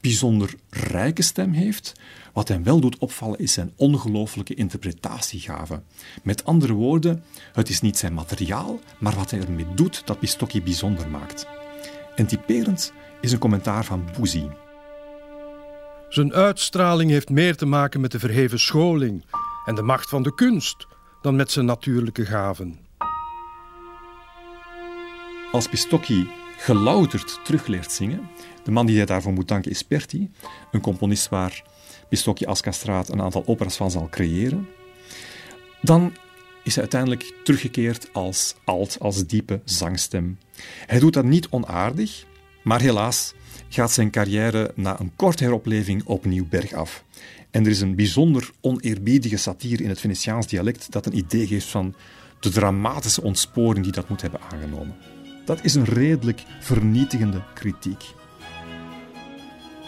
bijzonder 0.00 0.54
rijke 0.70 1.22
stem 1.22 1.52
heeft. 1.52 1.92
Wat 2.32 2.48
hem 2.48 2.62
wel 2.62 2.80
doet 2.80 2.98
opvallen 2.98 3.38
is 3.38 3.52
zijn 3.52 3.72
ongelooflijke 3.76 4.54
interpretatiegave. 4.54 5.82
Met 6.22 6.44
andere 6.44 6.72
woorden, 6.72 7.24
het 7.52 7.68
is 7.68 7.80
niet 7.80 7.98
zijn 7.98 8.14
materiaal, 8.14 8.80
maar 8.98 9.14
wat 9.14 9.30
hij 9.30 9.40
ermee 9.40 9.74
doet 9.74 10.06
dat 10.06 10.18
Pistocchi 10.18 10.62
bijzonder 10.62 11.08
maakt. 11.08 11.46
En 12.14 12.26
typerend 12.26 12.92
is 13.20 13.32
een 13.32 13.38
commentaar 13.38 13.84
van 13.84 14.04
Bouzy. 14.16 14.46
Zijn 16.08 16.32
uitstraling 16.32 17.10
heeft 17.10 17.28
meer 17.28 17.56
te 17.56 17.66
maken 17.66 18.00
met 18.00 18.12
de 18.12 18.18
verheven 18.18 18.60
scholing 18.60 19.24
en 19.64 19.74
de 19.74 19.82
macht 19.82 20.08
van 20.08 20.22
de 20.22 20.34
kunst 20.34 20.86
dan 21.22 21.36
met 21.36 21.50
zijn 21.50 21.66
natuurlijke 21.66 22.24
gaven. 22.24 22.78
Als 25.52 25.68
Pistocchi 25.68 26.30
gelouterd 26.56 27.40
terugleert 27.44 27.92
zingen, 27.92 28.28
de 28.64 28.70
man 28.70 28.86
die 28.86 28.96
hij 28.96 29.06
daarvoor 29.06 29.32
moet 29.32 29.48
danken 29.48 29.70
is 29.70 29.82
Perti, 29.82 30.30
een 30.70 30.80
componist 30.80 31.28
waar 31.28 31.62
Pistocchi 32.12 32.44
als 32.44 32.60
castraat 32.60 33.08
een 33.08 33.22
aantal 33.22 33.46
operas 33.46 33.76
van 33.76 33.90
zal 33.90 34.08
creëren. 34.10 34.68
Dan 35.80 36.12
is 36.64 36.72
hij 36.72 36.82
uiteindelijk 36.82 37.34
teruggekeerd 37.44 38.08
als 38.12 38.54
alt, 38.64 38.96
als 39.00 39.26
diepe 39.26 39.60
zangstem. 39.64 40.38
Hij 40.86 40.98
doet 40.98 41.12
dat 41.12 41.24
niet 41.24 41.48
onaardig, 41.48 42.24
maar 42.62 42.80
helaas 42.80 43.34
gaat 43.68 43.92
zijn 43.92 44.10
carrière 44.10 44.72
na 44.74 45.00
een 45.00 45.12
korte 45.16 45.44
heropleving 45.44 46.04
opnieuw 46.04 46.46
bergaf. 46.48 47.04
En 47.50 47.64
er 47.64 47.70
is 47.70 47.80
een 47.80 47.96
bijzonder 47.96 48.50
oneerbiedige 48.60 49.36
satire 49.36 49.82
in 49.82 49.88
het 49.88 50.00
Venetiaans 50.00 50.46
dialect 50.46 50.92
dat 50.92 51.06
een 51.06 51.16
idee 51.16 51.46
geeft 51.46 51.68
van 51.68 51.94
de 52.40 52.48
dramatische 52.48 53.22
ontsporing 53.22 53.84
die 53.84 53.94
dat 53.94 54.08
moet 54.08 54.22
hebben 54.22 54.40
aangenomen. 54.52 54.96
Dat 55.44 55.64
is 55.64 55.74
een 55.74 55.84
redelijk 55.84 56.42
vernietigende 56.60 57.42
kritiek. 57.54 58.04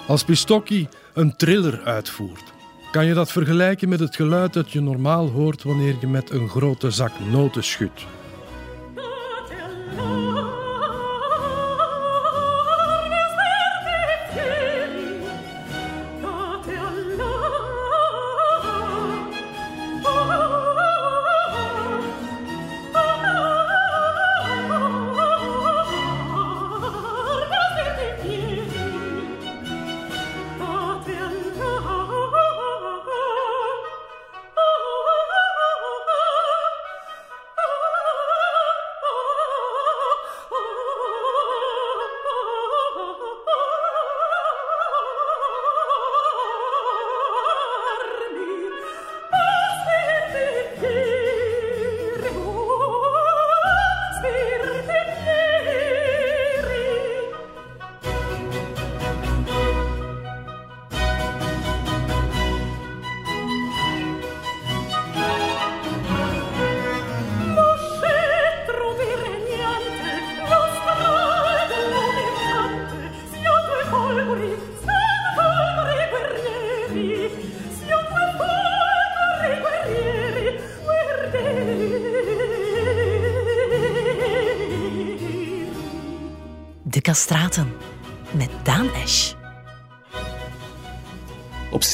Als 0.07 0.25
Pistocchi 0.25 0.89
een 1.15 1.37
triller 1.37 1.81
uitvoert, 1.85 2.53
kan 2.91 3.07
je 3.07 3.15
dat 3.15 3.33
vergelijken 3.33 3.89
met 3.89 4.01
het 4.01 4.17
geluid 4.17 4.53
dat 4.53 4.71
je 4.71 4.81
normaal 4.81 5.29
hoort 5.29 5.63
wanneer 5.63 5.97
je 6.01 6.07
met 6.07 6.31
een 6.31 6.49
grote 6.49 6.91
zak 6.91 7.13
noten 7.31 7.65
schudt. 7.65 8.07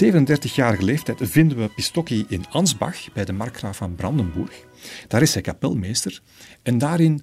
37-jarige 0.04 0.85
leeftijd 0.85 1.19
vinden 1.23 1.59
we 1.59 1.69
Pistocchi 1.69 2.25
in 2.28 2.45
Ansbach 2.50 3.12
bij 3.12 3.25
de 3.25 3.33
markgraaf 3.33 3.76
van 3.76 3.95
Brandenburg. 3.95 4.64
Daar 5.09 5.23
is 5.23 5.33
hij 5.33 5.42
kapelmeester 5.42 6.23
en 6.62 6.78
daarin 6.78 7.23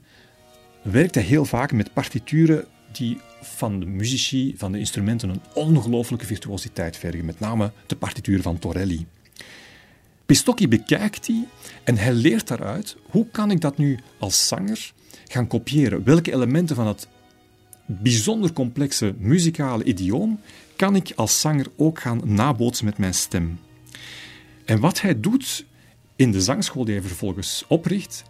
werkt 0.81 1.15
hij 1.15 1.23
heel 1.23 1.45
vaak 1.45 1.71
met 1.71 1.93
partituren 1.93 2.65
die 2.91 3.17
van 3.41 3.79
de 3.79 3.85
muzici, 3.85 4.53
van 4.57 4.71
de 4.71 4.79
instrumenten, 4.79 5.29
een 5.29 5.41
ongelooflijke 5.53 6.25
virtuositeit 6.25 6.97
vergen. 6.97 7.25
Met 7.25 7.39
name 7.39 7.71
de 7.87 7.95
partituur 7.95 8.41
van 8.41 8.59
Torelli. 8.59 9.05
Pistocchi 10.25 10.67
bekijkt 10.67 11.25
die 11.25 11.47
en 11.83 11.97
hij 11.97 12.13
leert 12.13 12.47
daaruit 12.47 12.95
hoe 13.09 13.27
kan 13.31 13.51
ik 13.51 13.61
dat 13.61 13.77
nu 13.77 13.99
als 14.19 14.47
zanger 14.47 14.93
gaan 15.27 15.47
kopiëren? 15.47 16.03
Welke 16.03 16.33
elementen 16.33 16.75
van 16.75 16.87
het 16.87 17.07
bijzonder 17.85 18.53
complexe 18.53 19.15
muzikale 19.17 19.83
idioom 19.83 20.39
kan 20.77 20.95
ik 20.95 21.11
als 21.15 21.39
zanger 21.39 21.67
ook 21.75 21.99
gaan 21.99 22.21
nabootsen 22.23 22.85
met 22.85 22.97
mijn 22.97 23.13
stem. 23.13 23.59
En 24.65 24.79
wat 24.79 25.01
hij 25.01 25.19
doet 25.19 25.65
in 26.15 26.31
de 26.31 26.41
zangschool 26.41 26.85
die 26.85 26.93
hij 26.93 27.03
vervolgens 27.07 27.63
opricht, 27.67 28.23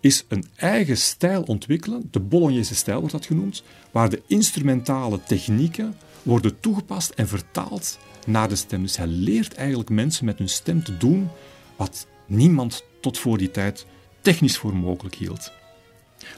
is 0.00 0.24
een 0.28 0.44
eigen 0.56 0.96
stijl 0.96 1.42
ontwikkelen. 1.42 2.08
De 2.10 2.20
Bolognese 2.20 2.74
stijl 2.74 2.98
wordt 2.98 3.12
dat 3.12 3.26
genoemd, 3.26 3.62
waar 3.90 4.10
de 4.10 4.22
instrumentale 4.26 5.20
technieken 5.22 5.96
worden 6.22 6.60
toegepast 6.60 7.10
en 7.10 7.28
vertaald 7.28 7.98
naar 8.26 8.48
de 8.48 8.56
stem. 8.56 8.82
Dus 8.82 8.96
hij 8.96 9.06
leert 9.06 9.54
eigenlijk 9.54 9.90
mensen 9.90 10.24
met 10.24 10.38
hun 10.38 10.48
stem 10.48 10.84
te 10.84 10.96
doen 10.96 11.28
wat 11.76 12.06
niemand 12.26 12.84
tot 13.00 13.18
voor 13.18 13.38
die 13.38 13.50
tijd 13.50 13.86
technisch 14.20 14.58
voor 14.58 14.76
mogelijk 14.76 15.14
hield. 15.14 15.52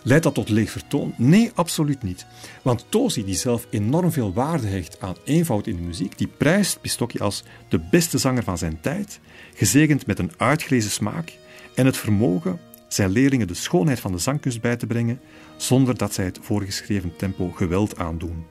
Leidt 0.07 0.25
dat 0.25 0.35
tot 0.35 0.49
leeg 0.49 0.71
vertoon? 0.71 1.15
Nee, 1.17 1.51
absoluut 1.55 2.03
niet. 2.03 2.27
Want 2.63 2.87
Tosi, 2.89 3.25
die 3.25 3.35
zelf 3.35 3.67
enorm 3.71 4.13
veel 4.13 4.33
waarde 4.33 4.67
hecht 4.67 5.01
aan 5.01 5.17
eenvoud 5.25 5.67
in 5.67 5.77
de 5.77 5.83
muziek, 5.83 6.19
die 6.19 6.27
prijst 6.27 6.81
Pistocchi 6.81 7.19
als 7.19 7.43
de 7.69 7.79
beste 7.91 8.19
zanger 8.19 8.43
van 8.43 8.59
zijn 8.59 8.81
tijd, 8.81 9.21
gezegend 9.55 10.07
met 10.07 10.19
een 10.19 10.33
uitgelezen 10.37 10.91
smaak 10.91 11.39
en 11.75 11.87
het 11.87 11.97
vermogen 11.97 12.61
zijn 12.89 13.11
leerlingen 13.11 13.47
de 13.47 13.55
schoonheid 13.55 14.01
van 14.01 14.13
de 14.13 14.19
zangkunst 14.19 14.61
bij 14.61 14.77
te 14.77 14.87
brengen, 14.87 15.21
zonder 15.57 15.97
dat 15.97 16.15
zij 16.15 16.25
het 16.25 16.39
voorgeschreven 16.43 17.17
tempo 17.17 17.51
geweld 17.51 17.99
aandoen. 17.99 18.45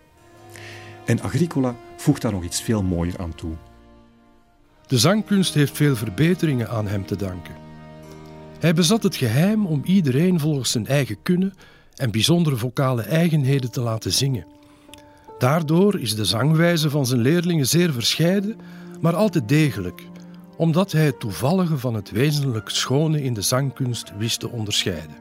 En 1.06 1.22
Agricola 1.22 1.76
voegt 1.98 2.22
daar 2.22 2.32
nog 2.32 2.44
iets 2.44 2.62
veel 2.62 2.84
mooier 2.84 3.18
aan 3.18 3.36
toe. 3.36 3.54
De 4.88 4.98
zangkunst 4.98 5.54
heeft 5.54 5.78
veel 5.78 5.96
verbeteringen 5.96 6.70
aan 6.70 6.88
hem 6.88 7.06
te 7.06 7.16
danken. 7.16 7.56
Hij 8.66 8.74
bezat 8.74 9.04
het 9.04 9.16
geheim 9.16 9.66
om 9.66 9.82
iedereen 9.84 10.40
volgens 10.40 10.72
zijn 10.72 10.88
eigen 10.88 11.22
kunnen 11.22 11.54
en 11.96 12.12
bijzondere 12.12 12.56
vocale 12.56 13.02
eigenheden 13.02 13.72
te 13.72 13.82
laten 13.82 14.14
zingen. 14.14 14.46
Daardoor 15.38 16.00
is 16.00 16.16
de 16.16 16.26
zangwijze 16.26 16.90
van 16.90 17.06
zijn 17.06 17.22
leerlingen 17.22 17.68
zeer 17.68 17.94
verscheiden, 17.94 18.58
maar 19.02 19.16
altijd 19.16 19.50
degelijk, 19.50 20.02
omdat 20.58 20.92
hij 20.92 21.06
het 21.06 21.20
toevallige 21.20 21.78
van 21.78 21.94
het 21.94 22.12
wezenlijk 22.12 22.70
schone 22.70 23.24
in 23.24 23.34
de 23.34 23.42
zangkunst 23.42 24.14
wist 24.18 24.40
te 24.40 24.50
onderscheiden. 24.50 25.16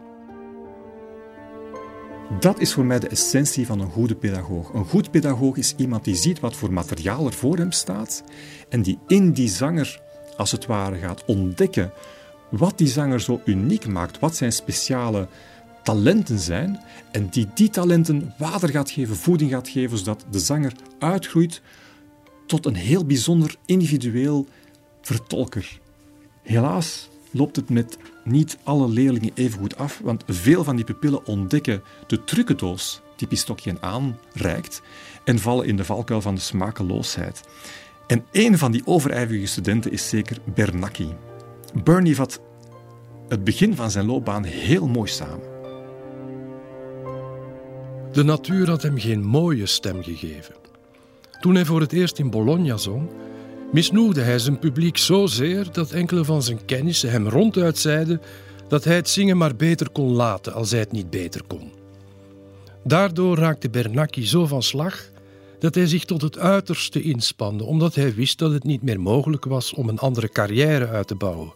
Dat 2.40 2.60
is 2.60 2.72
voor 2.72 2.84
mij 2.84 2.98
de 2.98 3.08
essentie 3.08 3.66
van 3.66 3.80
een 3.80 3.90
goede 3.90 4.14
pedagoog. 4.14 4.72
Een 4.72 4.86
goed 4.86 5.10
pedagoog 5.10 5.56
is 5.56 5.74
iemand 5.76 6.04
die 6.04 6.16
ziet 6.16 6.40
wat 6.40 6.56
voor 6.56 6.72
materiaal 6.72 7.26
er 7.26 7.32
voor 7.32 7.56
hem 7.56 7.72
staat 7.72 8.24
en 8.68 8.82
die 8.82 8.98
in 9.06 9.32
die 9.32 9.48
zanger, 9.48 10.00
als 10.36 10.52
het 10.52 10.66
ware, 10.66 10.96
gaat 10.96 11.24
ontdekken 11.24 11.92
wat 12.50 12.78
die 12.78 12.88
zanger 12.88 13.20
zo 13.20 13.40
uniek 13.44 13.86
maakt, 13.86 14.18
wat 14.18 14.36
zijn 14.36 14.52
speciale 14.52 15.28
talenten 15.82 16.38
zijn 16.38 16.80
en 17.12 17.28
die 17.28 17.48
die 17.54 17.70
talenten 17.70 18.34
water 18.38 18.68
gaat 18.68 18.90
geven, 18.90 19.16
voeding 19.16 19.50
gaat 19.50 19.68
geven, 19.68 19.98
zodat 19.98 20.24
de 20.30 20.38
zanger 20.38 20.72
uitgroeit 20.98 21.62
tot 22.46 22.66
een 22.66 22.74
heel 22.74 23.04
bijzonder 23.04 23.56
individueel 23.66 24.46
vertolker. 25.00 25.78
Helaas 26.42 27.08
loopt 27.30 27.56
het 27.56 27.70
met 27.70 27.96
niet 28.24 28.58
alle 28.62 28.88
leerlingen 28.88 29.32
even 29.34 29.58
goed 29.58 29.76
af, 29.76 30.00
want 30.02 30.24
veel 30.26 30.64
van 30.64 30.76
die 30.76 30.84
pupillen 30.84 31.26
ontdekken 31.26 31.82
de 32.06 32.24
trucendoos 32.24 33.00
die 33.16 33.28
Pistokje 33.28 33.76
aanreikt 33.80 34.82
en 35.24 35.38
vallen 35.38 35.66
in 35.66 35.76
de 35.76 35.84
valkuil 35.84 36.20
van 36.20 36.34
de 36.34 36.40
smakeloosheid. 36.40 37.42
En 38.06 38.24
een 38.32 38.58
van 38.58 38.72
die 38.72 38.86
overijverige 38.86 39.46
studenten 39.46 39.92
is 39.92 40.08
zeker 40.08 40.38
Bernacchi. 40.54 41.14
Bernie 41.82 42.16
vat 42.16 42.40
het 43.28 43.44
begin 43.44 43.74
van 43.74 43.90
zijn 43.90 44.06
loopbaan 44.06 44.44
heel 44.44 44.86
mooi 44.86 45.10
samen. 45.10 45.52
De 48.12 48.24
natuur 48.24 48.68
had 48.68 48.82
hem 48.82 48.98
geen 48.98 49.22
mooie 49.22 49.66
stem 49.66 50.02
gegeven. 50.02 50.54
Toen 51.40 51.54
hij 51.54 51.64
voor 51.64 51.80
het 51.80 51.92
eerst 51.92 52.18
in 52.18 52.30
Bologna 52.30 52.76
zong, 52.76 53.10
misnoegde 53.72 54.20
hij 54.20 54.38
zijn 54.38 54.58
publiek 54.58 54.96
zozeer 54.96 55.72
dat 55.72 55.90
enkele 55.90 56.24
van 56.24 56.42
zijn 56.42 56.64
kennissen 56.64 57.10
hem 57.10 57.28
ronduit 57.28 57.78
zeiden 57.78 58.20
dat 58.68 58.84
hij 58.84 58.96
het 58.96 59.08
zingen 59.08 59.36
maar 59.36 59.56
beter 59.56 59.90
kon 59.90 60.12
laten 60.12 60.52
als 60.52 60.70
hij 60.70 60.80
het 60.80 60.92
niet 60.92 61.10
beter 61.10 61.42
kon. 61.46 61.72
Daardoor 62.84 63.36
raakte 63.38 63.70
Bernacchi 63.70 64.26
zo 64.26 64.46
van 64.46 64.62
slag 64.62 65.12
dat 65.64 65.74
hij 65.74 65.86
zich 65.86 66.04
tot 66.04 66.22
het 66.22 66.38
uiterste 66.38 67.02
inspande, 67.02 67.64
omdat 67.64 67.94
hij 67.94 68.14
wist 68.14 68.38
dat 68.38 68.52
het 68.52 68.64
niet 68.64 68.82
meer 68.82 69.00
mogelijk 69.00 69.44
was 69.44 69.72
om 69.72 69.88
een 69.88 69.98
andere 69.98 70.28
carrière 70.28 70.88
uit 70.88 71.06
te 71.06 71.14
bouwen. 71.14 71.52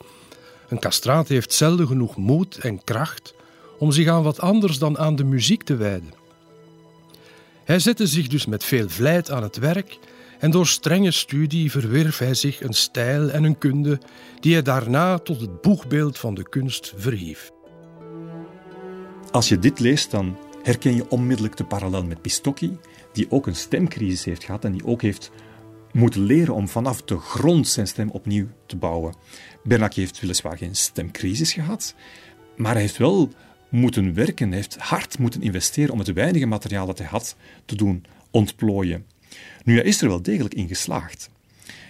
Een 0.68 0.78
castraat 0.78 1.28
heeft 1.28 1.52
zelden 1.52 1.86
genoeg 1.86 2.16
moed 2.16 2.58
en 2.58 2.84
kracht 2.84 3.34
om 3.78 3.92
zich 3.92 4.08
aan 4.08 4.22
wat 4.22 4.40
anders 4.40 4.78
dan 4.78 4.98
aan 4.98 5.16
de 5.16 5.24
muziek 5.24 5.62
te 5.62 5.76
wijden. 5.76 6.12
Hij 7.64 7.78
zette 7.78 8.06
zich 8.06 8.28
dus 8.28 8.46
met 8.46 8.64
veel 8.64 8.88
vlijt 8.88 9.30
aan 9.30 9.42
het 9.42 9.58
werk 9.58 9.98
en 10.38 10.50
door 10.50 10.66
strenge 10.66 11.10
studie 11.10 11.70
verwierf 11.70 12.18
hij 12.18 12.34
zich 12.34 12.62
een 12.62 12.74
stijl 12.74 13.30
en 13.30 13.44
een 13.44 13.58
kunde 13.58 13.98
die 14.40 14.52
hij 14.52 14.62
daarna 14.62 15.18
tot 15.18 15.40
het 15.40 15.60
boegbeeld 15.60 16.18
van 16.18 16.34
de 16.34 16.48
kunst 16.48 16.92
verhief. 16.96 17.50
Als 19.30 19.48
je 19.48 19.58
dit 19.58 19.80
leest, 19.80 20.10
dan 20.10 20.36
herken 20.62 20.94
je 20.94 21.10
onmiddellijk 21.10 21.56
de 21.56 21.64
parallel 21.64 22.04
met 22.04 22.22
Pistocchi, 22.22 22.78
die 23.18 23.30
ook 23.30 23.46
een 23.46 23.56
stemcrisis 23.56 24.24
heeft 24.24 24.44
gehad 24.44 24.64
en 24.64 24.72
die 24.72 24.86
ook 24.86 25.02
heeft 25.02 25.30
moeten 25.92 26.22
leren 26.22 26.54
om 26.54 26.68
vanaf 26.68 27.02
de 27.02 27.18
grond 27.18 27.68
zijn 27.68 27.86
stem 27.86 28.10
opnieuw 28.10 28.46
te 28.66 28.76
bouwen. 28.76 29.14
Bernacchi 29.64 30.00
heeft 30.00 30.20
weliswaar 30.20 30.56
geen 30.56 30.76
stemcrisis 30.76 31.52
gehad, 31.52 31.94
maar 32.56 32.72
hij 32.72 32.80
heeft 32.80 32.96
wel 32.96 33.30
moeten 33.68 34.14
werken, 34.14 34.48
hij 34.48 34.56
heeft 34.56 34.76
hard 34.76 35.18
moeten 35.18 35.42
investeren 35.42 35.92
om 35.92 35.98
het 35.98 36.12
weinige 36.12 36.46
materiaal 36.46 36.86
dat 36.86 36.98
hij 36.98 37.06
had 37.06 37.36
te 37.64 37.76
doen 37.76 38.04
ontplooien. 38.30 39.06
Nu, 39.64 39.74
hij 39.74 39.84
is 39.84 40.02
er 40.02 40.08
wel 40.08 40.22
degelijk 40.22 40.54
in 40.54 40.68
geslaagd. 40.68 41.30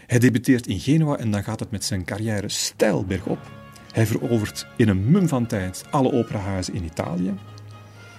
Hij 0.06 0.18
debuteert 0.18 0.66
in 0.66 0.80
Genua 0.80 1.16
en 1.16 1.30
dan 1.30 1.44
gaat 1.44 1.60
het 1.60 1.70
met 1.70 1.84
zijn 1.84 2.04
carrière 2.04 2.48
stijl 2.48 3.04
bergop. 3.04 3.50
Hij 3.92 4.06
verovert 4.06 4.66
in 4.76 4.88
een 4.88 5.10
mum 5.10 5.28
van 5.28 5.46
tijd 5.46 5.84
alle 5.90 6.12
operahuizen 6.12 6.74
in 6.74 6.84
Italië. 6.84 7.34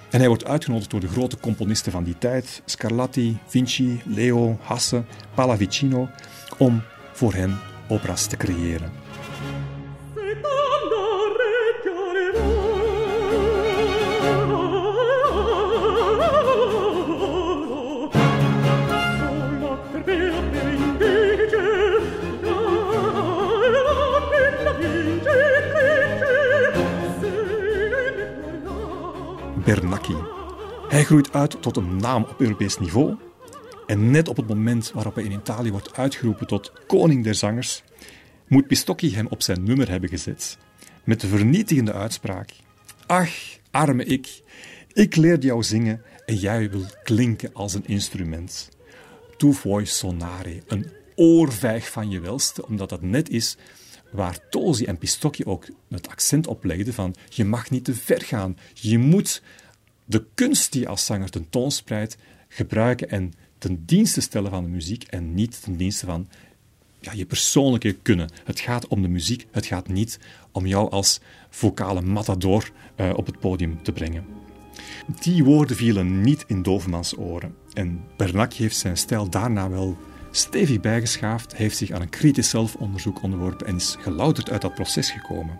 En 0.09 0.19
hij 0.19 0.27
wordt 0.27 0.45
uitgenodigd 0.45 0.91
door 0.91 0.99
de 0.99 1.07
grote 1.07 1.39
componisten 1.39 1.91
van 1.91 2.03
die 2.03 2.17
tijd, 2.17 2.61
Scarlatti, 2.65 3.37
Vinci, 3.47 4.01
Leo, 4.05 4.57
Hasse, 4.61 5.03
Pallavicino, 5.35 6.09
om 6.57 6.83
voor 7.13 7.33
hen 7.33 7.59
operas 7.87 8.25
te 8.27 8.37
creëren. 8.37 8.98
Hij 30.87 31.03
groeit 31.03 31.33
uit 31.33 31.61
tot 31.61 31.77
een 31.77 31.95
naam 31.95 32.23
op 32.23 32.39
Europees 32.39 32.79
niveau. 32.79 33.15
En 33.87 34.11
net 34.11 34.27
op 34.27 34.37
het 34.37 34.47
moment 34.47 34.91
waarop 34.91 35.15
hij 35.15 35.23
in 35.23 35.31
Italië 35.31 35.71
wordt 35.71 35.97
uitgeroepen 35.97 36.47
tot 36.47 36.73
koning 36.87 37.23
der 37.23 37.35
zangers, 37.35 37.83
moet 38.47 38.67
Pistocchi 38.67 39.15
hem 39.15 39.27
op 39.27 39.41
zijn 39.41 39.63
nummer 39.63 39.89
hebben 39.89 40.09
gezet. 40.09 40.57
Met 41.03 41.21
de 41.21 41.27
vernietigende 41.27 41.93
uitspraak: 41.93 42.51
Ach, 43.05 43.31
arme 43.71 44.03
ik, 44.03 44.41
ik 44.93 45.15
leerde 45.15 45.45
jou 45.45 45.63
zingen 45.63 46.01
en 46.25 46.35
jij 46.35 46.69
wil 46.69 46.85
klinken 47.03 47.53
als 47.53 47.73
een 47.73 47.87
instrument. 47.87 48.69
Tu 49.37 49.53
vuoi 49.53 49.85
sonare, 49.85 50.61
een 50.67 50.91
oorvijg 51.15 51.89
van 51.89 52.09
je 52.09 52.19
welste, 52.19 52.67
omdat 52.67 52.89
dat 52.89 53.01
net 53.01 53.29
is 53.29 53.57
waar 54.11 54.49
Tosi 54.49 54.85
en 54.85 54.97
Pistocchi 54.97 55.45
ook 55.45 55.65
het 55.89 56.07
accent 56.07 56.47
op 56.47 56.63
legden 56.63 56.93
van 56.93 57.15
je 57.29 57.45
mag 57.45 57.69
niet 57.69 57.85
te 57.85 57.95
ver 57.95 58.21
gaan. 58.21 58.57
Je 58.73 58.97
moet 58.97 59.41
de 60.09 60.25
kunst 60.33 60.71
die 60.71 60.81
je 60.81 60.87
als 60.87 61.05
zanger 61.05 61.29
tentoonspreidt 61.29 62.17
gebruiken 62.47 63.09
en 63.09 63.33
ten 63.57 63.85
dienste 63.85 64.21
stellen 64.21 64.51
van 64.51 64.63
de 64.63 64.69
muziek 64.69 65.03
en 65.03 65.33
niet 65.33 65.63
ten 65.63 65.77
dienste 65.77 66.05
van 66.05 66.27
ja, 66.99 67.11
je 67.11 67.25
persoonlijke 67.25 67.93
kunnen. 68.01 68.29
Het 68.43 68.59
gaat 68.59 68.87
om 68.87 69.01
de 69.01 69.07
muziek, 69.07 69.47
het 69.51 69.65
gaat 69.65 69.87
niet 69.87 70.19
om 70.51 70.65
jou 70.65 70.91
als 70.91 71.19
vocale 71.49 72.01
matador 72.01 72.71
uh, 72.95 73.09
op 73.15 73.25
het 73.25 73.39
podium 73.39 73.83
te 73.83 73.91
brengen. 73.91 74.25
Die 75.19 75.43
woorden 75.43 75.75
vielen 75.75 76.21
niet 76.21 76.43
in 76.47 76.61
Dovermans 76.61 77.17
oren 77.17 77.55
en 77.73 78.03
Bernacchi 78.17 78.61
heeft 78.61 78.77
zijn 78.77 78.97
stijl 78.97 79.29
daarna 79.29 79.69
wel 79.69 79.97
stevig 80.31 80.79
bijgeschaafd, 80.79 81.55
heeft 81.55 81.77
zich 81.77 81.91
aan 81.91 82.01
een 82.01 82.09
kritisch 82.09 82.49
zelfonderzoek 82.49 83.21
onderworpen 83.23 83.67
en 83.67 83.75
is 83.75 83.95
gelouterd 83.99 84.49
uit 84.49 84.61
dat 84.61 84.73
proces 84.73 85.11
gekomen. 85.11 85.59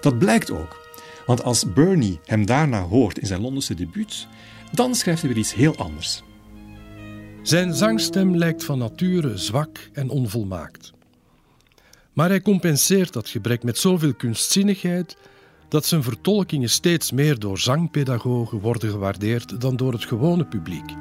Dat 0.00 0.18
blijkt 0.18 0.50
ook, 0.50 0.89
want 1.30 1.42
als 1.42 1.72
Bernie 1.72 2.20
hem 2.24 2.46
daarna 2.46 2.82
hoort 2.82 3.18
in 3.18 3.26
zijn 3.26 3.40
Londense 3.40 3.74
debuut, 3.74 4.26
dan 4.72 4.94
schrijft 4.94 5.20
hij 5.20 5.30
weer 5.30 5.38
iets 5.38 5.54
heel 5.54 5.76
anders. 5.76 6.22
Zijn 7.42 7.74
zangstem 7.74 8.36
lijkt 8.36 8.64
van 8.64 8.78
nature 8.78 9.36
zwak 9.36 9.90
en 9.92 10.08
onvolmaakt. 10.08 10.92
Maar 12.12 12.28
hij 12.28 12.40
compenseert 12.40 13.12
dat 13.12 13.28
gebrek 13.28 13.62
met 13.62 13.78
zoveel 13.78 14.14
kunstzinnigheid 14.14 15.16
dat 15.68 15.86
zijn 15.86 16.02
vertolkingen 16.02 16.70
steeds 16.70 17.12
meer 17.12 17.38
door 17.38 17.58
zangpedagogen 17.58 18.60
worden 18.60 18.90
gewaardeerd 18.90 19.60
dan 19.60 19.76
door 19.76 19.92
het 19.92 20.04
gewone 20.04 20.44
publiek. 20.44 20.94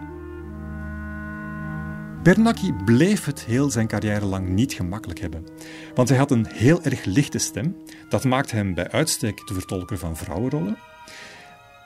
Bernacchi 2.30 2.74
bleef 2.74 3.26
het 3.26 3.44
heel 3.44 3.70
zijn 3.70 3.88
carrière 3.88 4.26
lang 4.26 4.48
niet 4.48 4.74
gemakkelijk 4.74 5.20
hebben. 5.20 5.48
Want 5.96 6.10
hij 6.10 6.18
had 6.18 6.32
een 6.32 6.48
heel 6.50 6.84
erg 6.84 7.06
lichte 7.06 7.38
stem. 7.38 7.76
Dat 8.10 8.24
maakte 8.24 8.56
hem 8.56 8.74
bij 8.74 8.92
uitstek 8.92 9.48
de 9.48 9.54
vertolker 9.54 9.98
van 9.98 10.18
vrouwenrollen. 10.18 10.78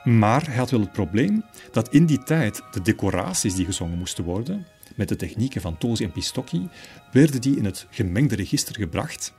Maar 0.04 0.46
hij 0.46 0.56
had 0.56 0.70
wel 0.70 0.80
het 0.80 0.92
probleem 0.92 1.46
dat 1.72 1.90
in 1.90 2.06
die 2.06 2.24
tijd 2.24 2.62
de 2.72 2.82
decoraties 2.82 3.56
die 3.56 3.66
gezongen 3.66 3.98
moesten 3.98 4.24
worden, 4.24 4.68
met 4.96 5.10
de 5.10 5.16
technieken 5.16 5.62
van 5.62 5.78
Tosi 5.78 6.04
en 6.04 6.12
Pistocchi, 6.12 6.70
werden 7.12 7.42
die 7.42 7.58
in 7.58 7.66
het 7.66 7.88
gemengde 7.90 8.36
register 8.36 8.76
gebracht. 8.76 9.34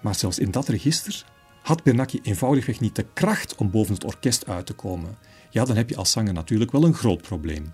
Maar 0.00 0.14
zelfs 0.14 0.38
in 0.38 0.50
dat 0.50 0.68
register 0.68 1.24
had 1.62 1.82
Bernacchi 1.82 2.20
eenvoudigweg 2.22 2.80
niet 2.80 2.96
de 2.96 3.06
kracht 3.12 3.54
om 3.54 3.70
boven 3.70 3.94
het 3.94 4.04
orkest 4.04 4.46
uit 4.46 4.66
te 4.66 4.74
komen. 4.74 5.18
Ja, 5.50 5.64
dan 5.64 5.76
heb 5.76 5.88
je 5.88 5.96
als 5.96 6.10
zanger 6.10 6.32
natuurlijk 6.32 6.72
wel 6.72 6.84
een 6.84 6.94
groot 6.94 7.22
probleem. 7.22 7.72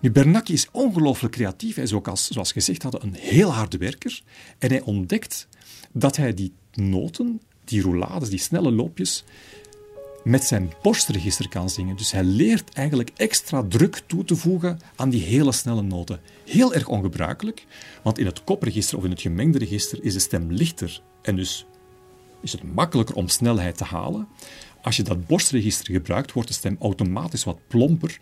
Nu, 0.00 0.10
Bernacchi 0.10 0.52
is 0.52 0.68
ongelooflijk 0.72 1.34
creatief. 1.34 1.74
Hij 1.74 1.84
is 1.84 1.92
ook, 1.92 2.08
als, 2.08 2.28
zoals 2.28 2.52
gezegd 2.52 2.82
hadden, 2.82 3.02
een 3.02 3.14
heel 3.14 3.52
harde 3.52 3.78
werker. 3.78 4.22
En 4.58 4.70
hij 4.70 4.80
ontdekt 4.80 5.48
dat 5.92 6.16
hij 6.16 6.34
die 6.34 6.52
noten, 6.74 7.40
die 7.64 7.82
roulades, 7.82 8.28
die 8.28 8.38
snelle 8.38 8.70
loopjes, 8.72 9.24
met 10.24 10.44
zijn 10.44 10.72
borstregister 10.82 11.48
kan 11.48 11.70
zingen. 11.70 11.96
Dus 11.96 12.12
hij 12.12 12.24
leert 12.24 12.72
eigenlijk 12.72 13.10
extra 13.16 13.64
druk 13.68 14.02
toe 14.06 14.24
te 14.24 14.36
voegen 14.36 14.80
aan 14.96 15.10
die 15.10 15.22
hele 15.22 15.52
snelle 15.52 15.82
noten. 15.82 16.20
Heel 16.44 16.74
erg 16.74 16.88
ongebruikelijk, 16.88 17.66
want 18.02 18.18
in 18.18 18.26
het 18.26 18.44
kopregister 18.44 18.98
of 18.98 19.04
in 19.04 19.10
het 19.10 19.20
gemengde 19.20 19.58
register 19.58 20.04
is 20.04 20.12
de 20.12 20.18
stem 20.18 20.52
lichter 20.52 21.02
en 21.22 21.36
dus 21.36 21.66
is 22.42 22.52
het 22.52 22.74
makkelijker 22.74 23.14
om 23.14 23.28
snelheid 23.28 23.76
te 23.76 23.84
halen. 23.84 24.28
Als 24.82 24.96
je 24.96 25.02
dat 25.02 25.26
borstregister 25.26 25.92
gebruikt, 25.92 26.32
wordt 26.32 26.48
de 26.48 26.54
stem 26.54 26.76
automatisch 26.80 27.44
wat 27.44 27.58
plomper 27.68 28.18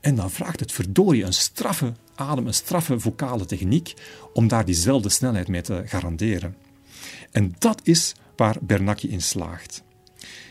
en 0.00 0.14
dan 0.14 0.30
vraagt 0.30 0.60
het 0.60 0.72
verdorie 0.72 1.24
een 1.24 1.32
straffe 1.32 1.92
adem, 2.14 2.46
een 2.46 2.54
straffe 2.54 3.00
vocale 3.00 3.44
techniek 3.44 3.94
om 4.32 4.48
daar 4.48 4.64
diezelfde 4.64 5.08
snelheid 5.08 5.48
mee 5.48 5.62
te 5.62 5.82
garanderen. 5.86 6.56
En 7.30 7.54
dat 7.58 7.80
is 7.82 8.14
waar 8.36 8.56
Bernacchi 8.60 9.08
in 9.08 9.22
slaagt. 9.22 9.82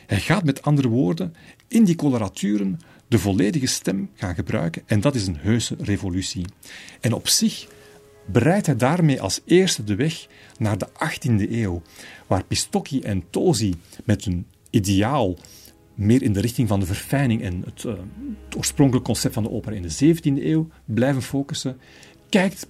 Hij 0.06 0.20
gaat 0.20 0.44
met 0.44 0.62
andere 0.62 0.88
woorden 0.88 1.36
in 1.68 1.84
die 1.84 1.96
coloraturen 1.96 2.80
de 3.08 3.20
volledige 3.20 3.66
stem 3.66 4.10
gaan 4.14 4.36
gebruiken 4.36 4.84
en 4.86 5.02
dat 5.02 5.16
is 5.16 5.28
een 5.28 5.38
heuse 5.38 5.76
revolutie. 5.80 6.46
En 7.02 7.14
op 7.14 7.28
zich 7.28 7.68
bereidt 8.26 8.66
hij 8.66 8.76
daarmee 8.76 9.22
als 9.22 9.42
eerste 9.46 9.84
de 9.84 9.96
weg 9.96 10.28
naar 10.58 10.78
de 10.78 10.88
18e 10.88 11.52
eeuw, 11.52 11.82
waar 12.28 12.44
Pistocchi 12.44 13.02
en 13.02 13.24
Tosi 13.30 13.76
met 14.04 14.24
hun 14.24 14.46
ideaal 14.70 15.36
meer 15.96 16.22
in 16.22 16.34
de 16.34 16.42
richting 16.42 16.68
van 16.68 16.80
de 16.80 16.86
verfijning 16.86 17.42
en 17.42 17.64
het, 17.66 17.84
het 17.84 18.58
oorspronkelijke 18.58 19.08
concept 19.08 19.34
van 19.34 19.44
de 19.44 19.52
opera 19.52 19.76
in 19.76 19.82
de 19.82 20.16
17e 20.16 20.44
eeuw 20.44 20.68
blijven 20.86 21.22
focussen, 21.22 21.78
kijkt 22.30 22.68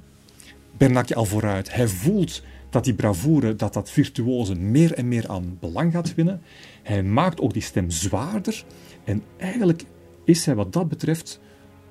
Bernacchi 0.78 1.14
al 1.14 1.26
vooruit. 1.26 1.74
Hij 1.74 1.88
voelt 1.88 2.44
dat 2.70 2.84
die 2.84 2.94
bravoure, 2.94 3.56
dat 3.56 3.74
dat 3.74 3.90
virtuose 3.90 4.56
meer 4.56 4.94
en 4.94 5.08
meer 5.08 5.28
aan 5.28 5.58
belang 5.60 5.92
gaat 5.92 6.16
winnen. 6.16 6.42
Hij 6.84 7.04
maakt 7.04 7.42
ook 7.42 7.54
die 7.54 7.62
stem 7.62 7.90
zwaarder 7.90 8.64
en 9.04 9.24
eigenlijk 9.38 9.84
is 10.24 10.46
hij 10.46 10.56
wat 10.56 10.74
dat 10.74 10.90
betreft 10.90 11.40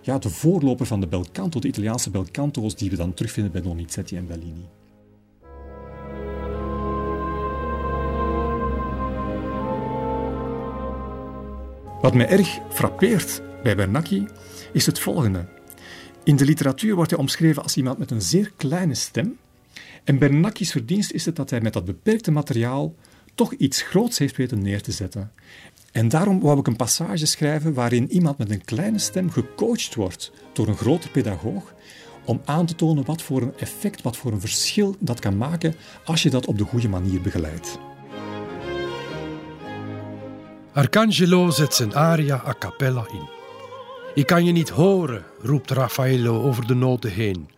ja, 0.01 0.19
de 0.19 0.31
voorloper 0.31 0.87
van 0.87 1.01
de 1.01 1.07
bel 1.07 1.27
canto, 1.33 1.61
de 1.61 1.69
Italiaanse 1.69 2.11
bel 2.11 2.27
canto's 2.31 2.77
die 2.77 2.91
we 2.91 2.97
dan 2.97 3.15
terugvinden 3.15 3.53
bij 3.53 3.63
Donizetti 3.63 4.17
en 4.17 4.27
Bellini. 4.27 4.69
Wat 12.05 12.15
mij 12.15 12.29
erg 12.29 12.59
frappeert 12.71 13.43
bij 13.63 13.77
Bernacchi 13.77 14.27
is 14.73 14.87
het 14.87 14.99
volgende. 14.99 15.45
In 16.25 16.37
de 16.37 16.45
literatuur 16.45 16.95
wordt 16.95 17.11
hij 17.11 17.21
omschreven 17.21 17.63
als 17.63 17.77
iemand 17.77 17.99
met 17.99 18.11
een 18.11 18.23
zeer 18.23 18.53
kleine 18.57 18.95
stem. 18.95 19.39
En 20.05 20.19
Bernacchi's 20.19 20.71
verdienst 20.71 21.11
is 21.13 21.25
het 21.25 21.37
dat 21.37 21.51
hij 21.51 21.61
met 21.61 21.73
dat 21.73 21.85
beperkte 21.85 22.31
materiaal 22.31 22.95
toch 23.35 23.53
iets 23.53 23.83
groots 23.83 24.19
heeft 24.19 24.37
weten 24.37 24.63
neer 24.63 24.83
te 24.83 24.93
zetten. 24.93 25.33
En 25.93 26.09
daarom 26.09 26.41
wou 26.41 26.59
ik 26.59 26.67
een 26.67 26.77
passage 26.77 27.27
schrijven 27.27 27.75
waarin 27.75 28.11
iemand 28.11 28.39
met 28.39 28.51
een 28.51 28.65
kleine 28.65 28.99
stem 28.99 29.31
gecoacht 29.31 29.95
wordt 29.95 30.33
door 30.53 30.69
een 30.69 30.77
grote 30.77 31.11
pedagoog 31.11 31.75
om 32.25 32.41
aan 32.45 32.67
te 32.67 32.75
tonen 32.75 33.05
wat 33.05 33.23
voor 33.23 33.43
een 33.43 33.59
effect, 33.59 34.03
wat 34.03 34.17
voor 34.17 34.33
een 34.33 34.41
verschil 34.41 34.97
dat 34.99 35.21
kan 35.21 35.37
maken 35.37 35.75
als 36.05 36.23
je 36.23 36.31
dat 36.31 36.47
op 36.47 36.59
de 36.59 36.65
goede 36.65 36.89
manier 36.89 37.21
begeleidt. 37.21 37.79
Arcangelo 40.75 41.51
zet 41.51 41.75
zijn 41.75 41.95
aria 41.95 42.43
a 42.47 42.55
cappella 42.59 43.07
in. 43.13 43.29
Ik 44.15 44.27
kan 44.27 44.45
je 44.45 44.53
niet 44.53 44.69
horen, 44.69 45.25
roept 45.43 45.71
Raffaello 45.71 46.43
over 46.43 46.67
de 46.67 46.75
noten 46.75 47.11
heen. 47.11 47.49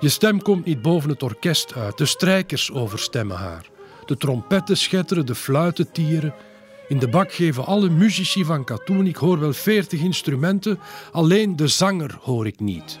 Je 0.00 0.08
stem 0.08 0.42
komt 0.42 0.64
niet 0.64 0.82
boven 0.82 1.10
het 1.10 1.22
orkest 1.22 1.74
uit, 1.74 1.98
de 1.98 2.06
strijkers 2.06 2.72
overstemmen 2.72 3.36
haar. 3.36 3.66
De 4.06 4.16
trompetten 4.16 4.76
schetteren, 4.76 5.26
de 5.26 5.34
fluiten 5.34 5.92
tieren. 5.92 6.34
In 6.88 6.98
de 6.98 7.08
bak 7.08 7.32
geven 7.32 7.66
alle 7.66 7.88
muzici 7.88 8.44
van 8.44 8.64
Katoen, 8.64 9.06
ik 9.06 9.16
hoor 9.16 9.40
wel 9.40 9.52
veertig 9.52 10.00
instrumenten, 10.00 10.78
alleen 11.12 11.56
de 11.56 11.68
zanger 11.68 12.18
hoor 12.20 12.46
ik 12.46 12.60
niet. 12.60 12.98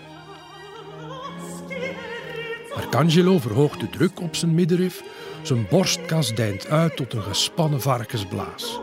Arcangelo 2.74 3.38
verhoogt 3.38 3.80
de 3.80 3.90
druk 3.90 4.20
op 4.20 4.36
zijn 4.36 4.54
middenrif, 4.54 5.02
zijn 5.42 5.66
borstkas 5.70 6.34
deint 6.34 6.66
uit 6.66 6.96
tot 6.96 7.12
een 7.12 7.22
gespannen 7.22 7.80
varkensblaas. 7.80 8.80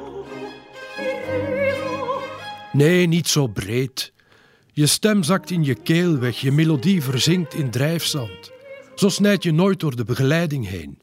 Nee, 2.72 3.08
niet 3.08 3.28
zo 3.28 3.48
breed. 3.48 4.14
Je 4.74 4.86
stem 4.86 5.24
zakt 5.24 5.52
in 5.52 5.64
je 5.64 5.76
keel 5.76 6.18
weg, 6.18 6.40
je 6.42 6.52
melodie 6.52 7.04
verzinkt 7.04 7.54
in 7.54 7.70
drijfzand. 7.70 8.52
Zo 8.96 9.10
snijd 9.10 9.44
je 9.44 9.52
nooit 9.52 9.80
door 9.80 9.96
de 9.96 10.04
begeleiding 10.04 10.68
heen. 10.68 11.00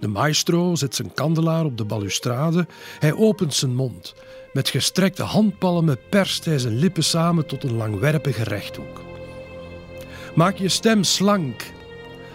De 0.00 0.08
maestro 0.08 0.74
zet 0.74 0.94
zijn 0.94 1.14
kandelaar 1.14 1.64
op 1.64 1.76
de 1.76 1.84
balustrade. 1.84 2.66
Hij 2.98 3.12
opent 3.14 3.54
zijn 3.54 3.74
mond. 3.74 4.14
Met 4.52 4.68
gestrekte 4.68 5.22
handpalmen 5.22 5.98
perst 6.10 6.44
hij 6.44 6.58
zijn 6.58 6.76
lippen 6.76 7.04
samen 7.04 7.46
tot 7.46 7.64
een 7.64 7.76
langwerpige 7.76 8.42
rechthoek. 8.42 9.02
Maak 10.34 10.56
je 10.56 10.68
stem 10.68 11.04
slank. 11.04 11.62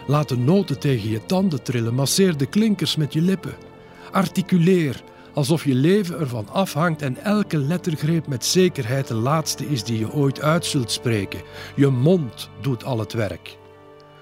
Laat 0.08 0.30
de 0.30 0.38
noten 0.38 0.80
tegen 0.80 1.10
je 1.10 1.26
tanden 1.26 1.64
trillen. 1.64 1.94
Masseer 1.94 2.38
de 2.38 2.46
klinkers 2.46 2.96
met 2.96 3.14
je 3.14 3.22
lippen. 3.22 3.56
Articuleer, 4.12 5.04
alsof 5.40 5.64
je 5.64 5.76
leven 5.76 6.20
ervan 6.20 6.50
afhangt 6.50 7.02
en 7.02 7.24
elke 7.24 7.58
lettergreep 7.58 8.28
met 8.28 8.46
zekerheid 8.46 9.08
de 9.08 9.14
laatste 9.14 9.70
is 9.70 9.84
die 9.84 10.00
je 10.00 10.14
ooit 10.14 10.42
uit 10.42 10.66
zult 10.66 10.92
spreken. 10.92 11.42
Je 11.76 11.88
mond 11.88 12.50
doet 12.62 12.84
al 12.84 13.00
het 13.00 13.14
werk. 13.14 13.58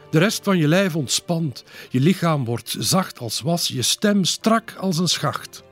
De 0.10 0.20
rest 0.20 0.44
van 0.44 0.58
je 0.58 0.68
lijf 0.68 0.96
ontspant, 0.96 1.64
je 1.90 2.00
lichaam 2.00 2.46
wordt 2.46 2.76
zacht 2.80 3.20
als 3.20 3.42
was, 3.42 3.68
je 3.68 3.82
stem 3.82 4.24
strak 4.24 4.76
als 4.80 4.98
een 4.98 5.08
schacht. 5.08 5.64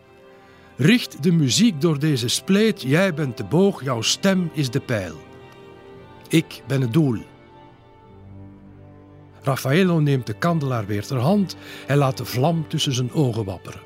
Richt 0.77 1.23
de 1.23 1.31
muziek 1.31 1.81
door 1.81 1.99
deze 1.99 2.27
spleet, 2.27 2.81
jij 2.81 3.13
bent 3.13 3.37
de 3.37 3.43
boog, 3.43 3.83
jouw 3.83 4.01
stem 4.01 4.49
is 4.53 4.69
de 4.69 4.79
pijl. 4.79 5.15
Ik 6.27 6.61
ben 6.67 6.81
het 6.81 6.93
doel. 6.93 7.17
Raffaello 9.41 9.99
neemt 9.99 10.27
de 10.27 10.33
kandelaar 10.33 10.85
weer 10.85 11.05
ter 11.05 11.19
hand, 11.19 11.55
hij 11.85 11.95
laat 11.95 12.17
de 12.17 12.25
vlam 12.25 12.67
tussen 12.67 12.93
zijn 12.93 13.13
ogen 13.13 13.45
wapperen. 13.45 13.84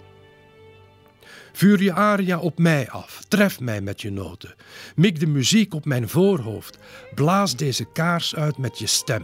Vuur 1.60 1.84
je 1.84 1.94
aria 1.94 2.40
op 2.40 2.58
mij 2.60 2.90
af, 2.90 3.22
tref 3.28 3.60
mij 3.60 3.82
met 3.82 4.02
je 4.02 4.12
noten. 4.12 4.56
Mik 4.96 5.20
de 5.20 5.28
muziek 5.28 5.74
op 5.74 5.86
mijn 5.86 6.10
voorhoofd, 6.10 6.78
blaas 7.16 7.56
deze 7.56 7.86
kaars 7.94 8.36
uit 8.36 8.58
met 8.58 8.80
je 8.80 8.88
stem. 8.88 9.24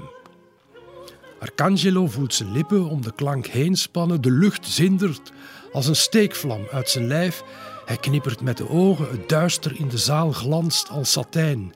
Arcangelo 1.40 2.08
voelt 2.08 2.34
zijn 2.34 2.52
lippen 2.52 2.90
om 2.90 3.02
de 3.02 3.14
klank 3.16 3.48
heen 3.48 3.76
spannen, 3.76 4.22
de 4.22 4.32
lucht 4.32 4.68
zindert 4.68 5.32
als 5.72 5.88
een 5.88 5.96
steekvlam 5.96 6.68
uit 6.72 6.90
zijn 6.90 7.08
lijf. 7.08 7.44
Hij 7.86 7.98
knippert 7.98 8.42
met 8.42 8.58
de 8.58 8.70
ogen, 8.70 9.10
het 9.10 9.30
duister 9.30 9.80
in 9.80 9.88
de 9.88 9.98
zaal 9.98 10.32
glanst 10.32 10.90
als 10.90 11.12
satijn. 11.12 11.74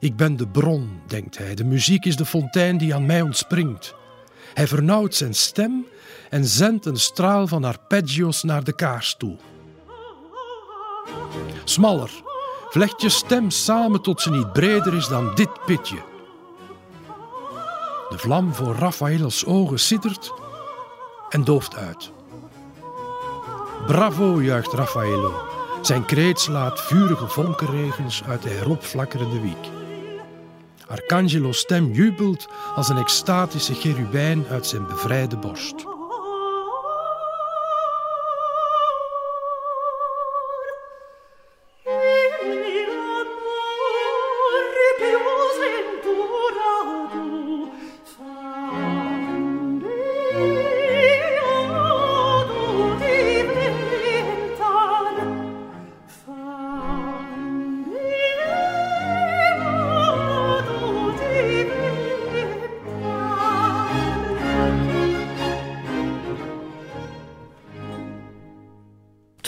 Ik 0.00 0.16
ben 0.16 0.36
de 0.36 0.48
bron, 0.48 1.00
denkt 1.06 1.38
hij, 1.38 1.54
de 1.54 1.64
muziek 1.64 2.04
is 2.04 2.16
de 2.16 2.26
fontein 2.26 2.78
die 2.78 2.94
aan 2.94 3.06
mij 3.06 3.20
ontspringt. 3.20 3.94
Hij 4.54 4.66
vernauwt 4.66 5.14
zijn 5.14 5.34
stem 5.34 5.86
en 6.30 6.44
zendt 6.44 6.86
een 6.86 7.00
straal 7.00 7.46
van 7.46 7.64
arpeggios 7.64 8.42
naar 8.42 8.64
de 8.64 8.74
kaars 8.74 9.14
toe. 9.18 9.36
Smaller, 11.64 12.10
vlecht 12.70 13.02
je 13.02 13.08
stem 13.08 13.50
samen 13.50 14.02
tot 14.02 14.20
ze 14.20 14.30
niet 14.30 14.52
breder 14.52 14.94
is 14.94 15.08
dan 15.08 15.34
dit 15.34 15.64
pitje. 15.64 15.98
De 18.08 18.18
vlam 18.18 18.54
voor 18.54 18.74
Raffaello's 18.74 19.44
ogen 19.44 19.78
siddert 19.78 20.32
en 21.28 21.44
dooft 21.44 21.76
uit. 21.76 22.12
Bravo, 23.86 24.42
juicht 24.42 24.72
Raffaello. 24.72 25.32
Zijn 25.82 26.04
kreet 26.04 26.40
slaat 26.40 26.80
vurige 26.80 27.28
vonkenregens 27.28 28.22
uit 28.24 28.42
de 28.42 28.48
heropflakkerende 28.48 29.40
wiek. 29.40 29.70
Arcangelo's 30.86 31.58
stem 31.58 31.92
jubelt 31.92 32.48
als 32.74 32.88
een 32.88 32.96
extatische 32.96 33.74
cherubijn 33.74 34.46
uit 34.50 34.66
zijn 34.66 34.86
bevrijde 34.86 35.36
borst. 35.36 35.95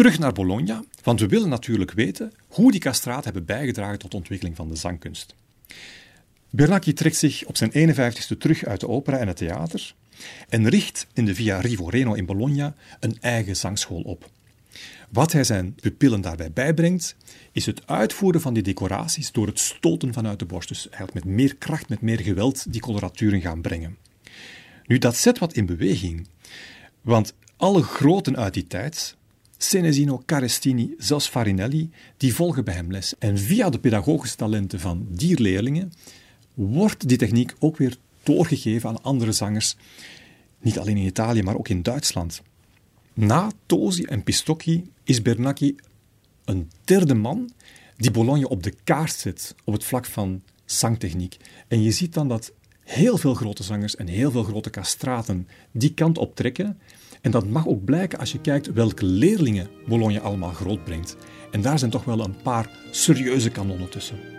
Terug 0.09 0.23
naar 0.23 0.33
Bologna, 0.33 0.85
want 1.03 1.21
we 1.21 1.27
willen 1.27 1.49
natuurlijk 1.49 1.93
weten 1.93 2.33
hoe 2.49 2.71
die 2.71 2.81
castraten 2.81 3.25
hebben 3.25 3.45
bijgedragen 3.45 3.99
tot 3.99 4.11
de 4.11 4.17
ontwikkeling 4.17 4.57
van 4.57 4.69
de 4.69 4.77
zangkunst. 4.77 5.35
Bernacchi 6.51 6.93
trekt 6.93 7.17
zich 7.17 7.45
op 7.45 7.57
zijn 7.57 7.95
51ste 7.95 8.39
terug 8.39 8.65
uit 8.65 8.81
de 8.81 8.89
opera 8.89 9.19
en 9.19 9.29
het 9.29 9.37
theater 9.37 9.95
en 10.49 10.69
richt 10.69 11.07
in 11.13 11.25
de 11.25 11.35
Via 11.35 11.61
Rivoreno 11.61 12.15
in 12.15 12.27
Bologna 12.27 12.75
een 13.01 13.17
eigen 13.21 13.57
zangschool 13.57 14.01
op. 14.01 14.31
Wat 15.09 15.33
hij 15.33 15.45
zijn 15.45 15.75
pupillen 15.75 16.21
daarbij 16.21 16.53
bijbrengt, 16.53 17.17
is 17.53 17.67
het 17.67 17.87
uitvoeren 17.87 18.41
van 18.41 18.55
die 18.55 18.63
decoraties 18.63 19.33
door 19.33 19.47
het 19.47 19.59
stoten 19.59 20.13
vanuit 20.13 20.39
de 20.39 20.47
borst. 20.47 20.69
Dus 20.69 20.87
hij 20.91 21.07
met 21.13 21.25
meer 21.25 21.57
kracht, 21.57 21.89
met 21.89 22.01
meer 22.01 22.21
geweld 22.21 22.73
die 22.73 22.81
coloraturen 22.81 23.41
gaan 23.41 23.61
brengen. 23.61 23.97
Nu, 24.87 24.99
dat 24.99 25.17
zet 25.17 25.39
wat 25.39 25.53
in 25.53 25.67
beweging. 25.67 26.29
Want 27.01 27.35
alle 27.57 27.83
groten 27.83 28.37
uit 28.37 28.55
die 28.55 28.67
tijd, 28.67 29.17
Senesino, 29.59 30.23
Carestini, 30.27 30.95
zelfs 30.99 31.29
Farinelli, 31.29 31.91
die 32.17 32.35
volgen 32.35 32.65
bij 32.65 32.75
hem 32.75 32.91
les. 32.91 33.15
En 33.19 33.39
via 33.39 33.71
de 33.71 33.79
pedagogische 33.79 34.37
talenten 34.37 34.81
van 34.81 35.07
die 35.11 35.41
leerlingen 35.41 35.93
wordt 36.55 37.09
die 37.09 37.19
techniek 37.19 37.55
ook 37.59 37.77
weer 37.77 37.97
doorgegeven 38.23 38.89
aan 38.89 39.03
andere 39.03 39.33
zangers, 39.33 39.77
niet 40.61 40.79
alleen 40.79 40.97
in 40.97 41.07
Italië, 41.07 41.43
maar 41.43 41.57
ook 41.57 41.69
in 41.69 41.83
Duitsland. 41.83 42.43
Na 43.15 43.51
Tosi 43.67 44.03
en 44.03 44.23
Pistocchi 44.23 44.91
is 45.05 45.23
Bernacchi 45.23 45.77
een 46.45 46.71
derde 46.85 47.15
man 47.15 47.51
die 47.97 48.11
Bologna 48.11 48.47
op 48.47 48.63
de 48.63 48.75
kaart 48.85 49.13
zet 49.13 49.55
op 49.65 49.73
het 49.73 49.85
vlak 49.85 50.07
van 50.07 50.43
zangtechniek. 50.65 51.37
En 51.69 51.83
je 51.83 51.91
ziet 51.91 52.15
dan 52.15 52.29
dat 52.29 52.53
heel 52.81 53.19
veel 53.19 53.35
grote 53.35 53.63
zangers 53.63 53.97
en 53.97 54.07
heel 54.07 54.31
veel 54.31 54.45
grote 54.45 54.71
castraten 54.71 55.49
die 55.71 55.95
kant 55.95 56.19
op 56.19 56.35
trekken. 56.35 56.79
En 57.21 57.31
dat 57.31 57.49
mag 57.49 57.67
ook 57.67 57.85
blijken 57.85 58.19
als 58.19 58.33
je 58.33 58.41
kijkt 58.41 58.73
welke 58.73 59.05
leerlingen 59.05 59.69
Bologna 59.87 60.21
allemaal 60.21 60.53
grootbrengt. 60.53 61.17
En 61.51 61.63
daar 61.63 61.79
zijn 61.79 61.91
toch 61.91 62.05
wel 62.05 62.25
een 62.25 62.43
paar 62.43 62.71
serieuze 62.91 63.51
kanonnen 63.51 63.91
tussen. 63.91 64.38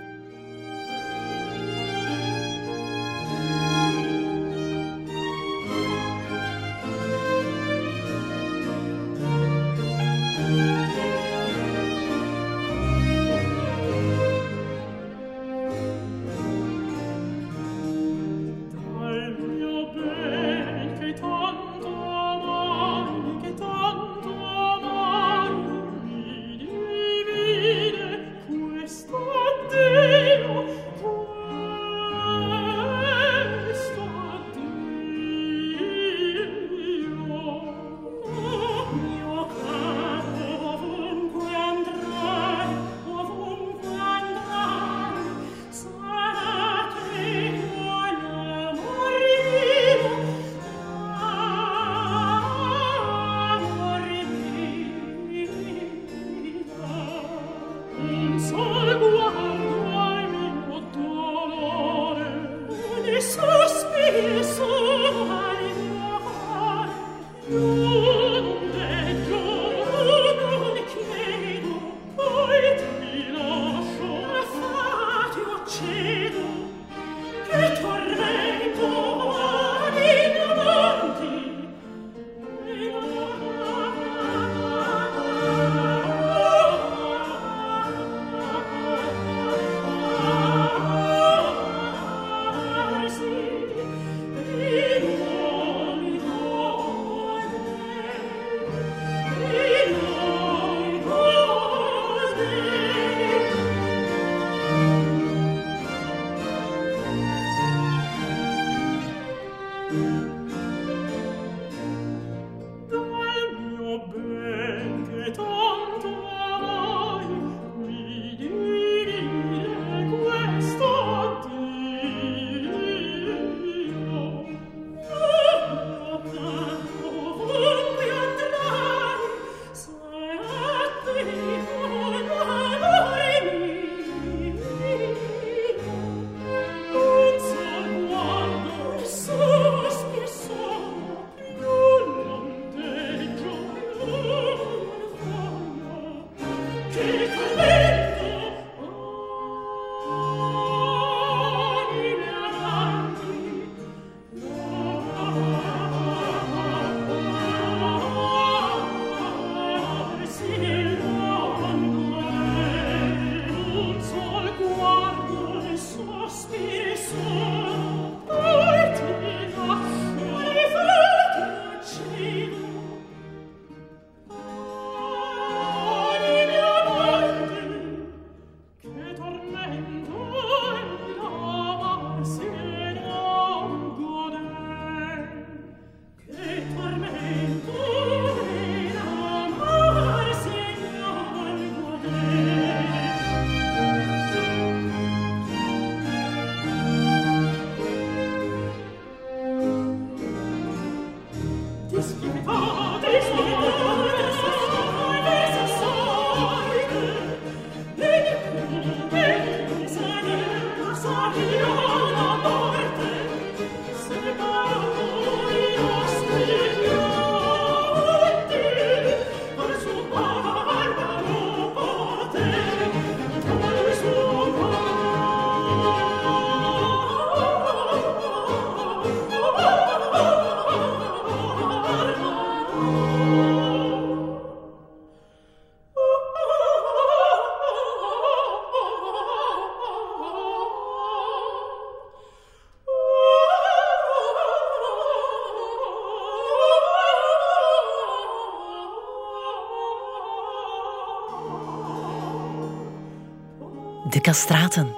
Castraten 254.30 254.96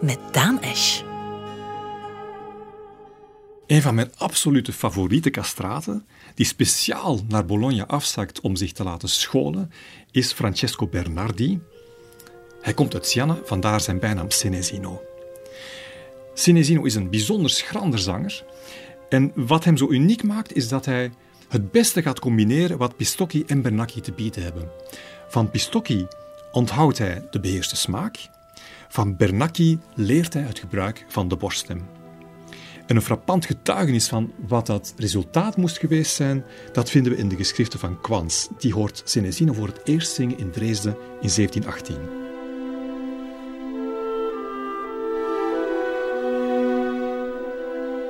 met 0.00 0.18
Daan 0.30 0.62
Esch. 0.62 1.02
Een 3.66 3.82
van 3.82 3.94
mijn 3.94 4.10
absolute 4.16 4.72
favoriete 4.72 5.30
castraten, 5.30 6.06
die 6.34 6.46
speciaal 6.46 7.20
naar 7.28 7.46
Bologna 7.46 7.86
afzakt 7.86 8.40
om 8.40 8.56
zich 8.56 8.72
te 8.72 8.84
laten 8.84 9.08
scholen, 9.08 9.72
is 10.10 10.32
Francesco 10.32 10.86
Bernardi. 10.86 11.60
Hij 12.60 12.74
komt 12.74 12.94
uit 12.94 13.06
Siena, 13.06 13.38
vandaar 13.44 13.80
zijn 13.80 13.98
bijnaam 13.98 14.30
Senesino. 14.30 15.02
Senesino 16.34 16.82
is 16.82 16.94
een 16.94 17.10
bijzonder 17.10 17.50
schrander 17.50 17.98
zanger. 17.98 18.44
En 19.08 19.32
wat 19.34 19.64
hem 19.64 19.76
zo 19.76 19.88
uniek 19.90 20.22
maakt, 20.22 20.54
is 20.54 20.68
dat 20.68 20.84
hij 20.84 21.12
het 21.48 21.70
beste 21.70 22.02
gaat 22.02 22.20
combineren 22.20 22.78
wat 22.78 22.96
Pistocchi 22.96 23.44
en 23.46 23.62
Bernacchi 23.62 24.00
te 24.00 24.12
bieden 24.12 24.42
hebben. 24.42 24.70
Van 25.28 25.50
Pistocchi 25.50 26.06
onthoudt 26.52 26.98
hij 26.98 27.26
de 27.30 27.40
beheerste 27.40 27.76
smaak. 27.76 28.36
Van 28.88 29.16
Bernacchi 29.16 29.78
leert 29.94 30.32
hij 30.32 30.42
het 30.42 30.58
gebruik 30.58 31.04
van 31.08 31.28
de 31.28 31.36
borststem. 31.36 31.86
En 32.86 32.96
een 32.96 33.02
frappant 33.02 33.46
getuigenis 33.46 34.08
van 34.08 34.32
wat 34.46 34.66
dat 34.66 34.94
resultaat 34.96 35.56
moest 35.56 35.78
geweest 35.78 36.14
zijn, 36.14 36.44
dat 36.72 36.90
vinden 36.90 37.12
we 37.12 37.18
in 37.18 37.28
de 37.28 37.36
geschriften 37.36 37.78
van 37.78 38.00
Quans. 38.00 38.48
Die 38.58 38.74
hoort 38.74 39.02
Senesino 39.04 39.52
voor 39.52 39.66
het 39.66 39.80
eerst 39.84 40.12
zingen 40.12 40.38
in 40.38 40.50
Dresden 40.50 40.96
in 41.20 41.30
1718. 41.34 41.96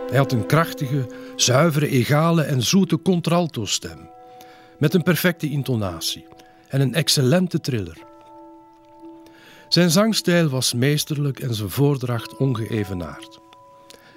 Hij 0.09 0.19
had 0.19 0.33
een 0.33 0.47
krachtige, 0.47 1.11
zuivere, 1.37 1.89
egale 1.89 2.43
en 2.43 2.63
zoete 2.63 3.03
contralto-stem, 3.03 4.11
met 4.79 4.95
een 4.95 5.03
perfecte 5.03 5.51
intonatie 5.51 6.27
en 6.69 6.81
een 6.81 6.95
excellente 6.95 7.61
triller. 7.61 8.08
Zijn 9.69 9.91
zangstijl 9.91 10.49
was 10.49 10.75
meesterlijk 10.75 11.41
en 11.41 11.55
zijn 11.55 11.71
voordracht 11.71 12.37
ongeëvenaard. 12.37 13.39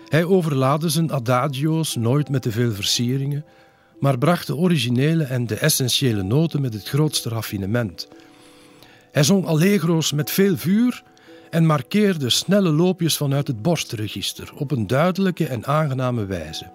Hij 0.07 0.23
overlaadde 0.23 0.89
zijn 0.89 1.11
adagio's 1.11 1.95
nooit 1.95 2.29
met 2.29 2.41
te 2.41 2.51
veel 2.51 2.71
versieringen, 2.71 3.45
maar 3.99 4.17
bracht 4.17 4.47
de 4.47 4.55
originele 4.55 5.23
en 5.23 5.47
de 5.47 5.55
essentiële 5.55 6.23
noten 6.23 6.61
met 6.61 6.73
het 6.73 6.87
grootste 6.89 7.29
raffinement. 7.29 8.07
Hij 9.11 9.23
zong 9.23 9.45
allegro's 9.45 10.11
met 10.11 10.31
veel 10.31 10.57
vuur 10.57 11.03
en 11.49 11.65
markeerde 11.65 12.29
snelle 12.29 12.71
loopjes 12.71 13.17
vanuit 13.17 13.47
het 13.47 13.61
borstregister 13.61 14.51
op 14.55 14.71
een 14.71 14.87
duidelijke 14.87 15.47
en 15.47 15.65
aangename 15.65 16.25
wijze. 16.25 16.69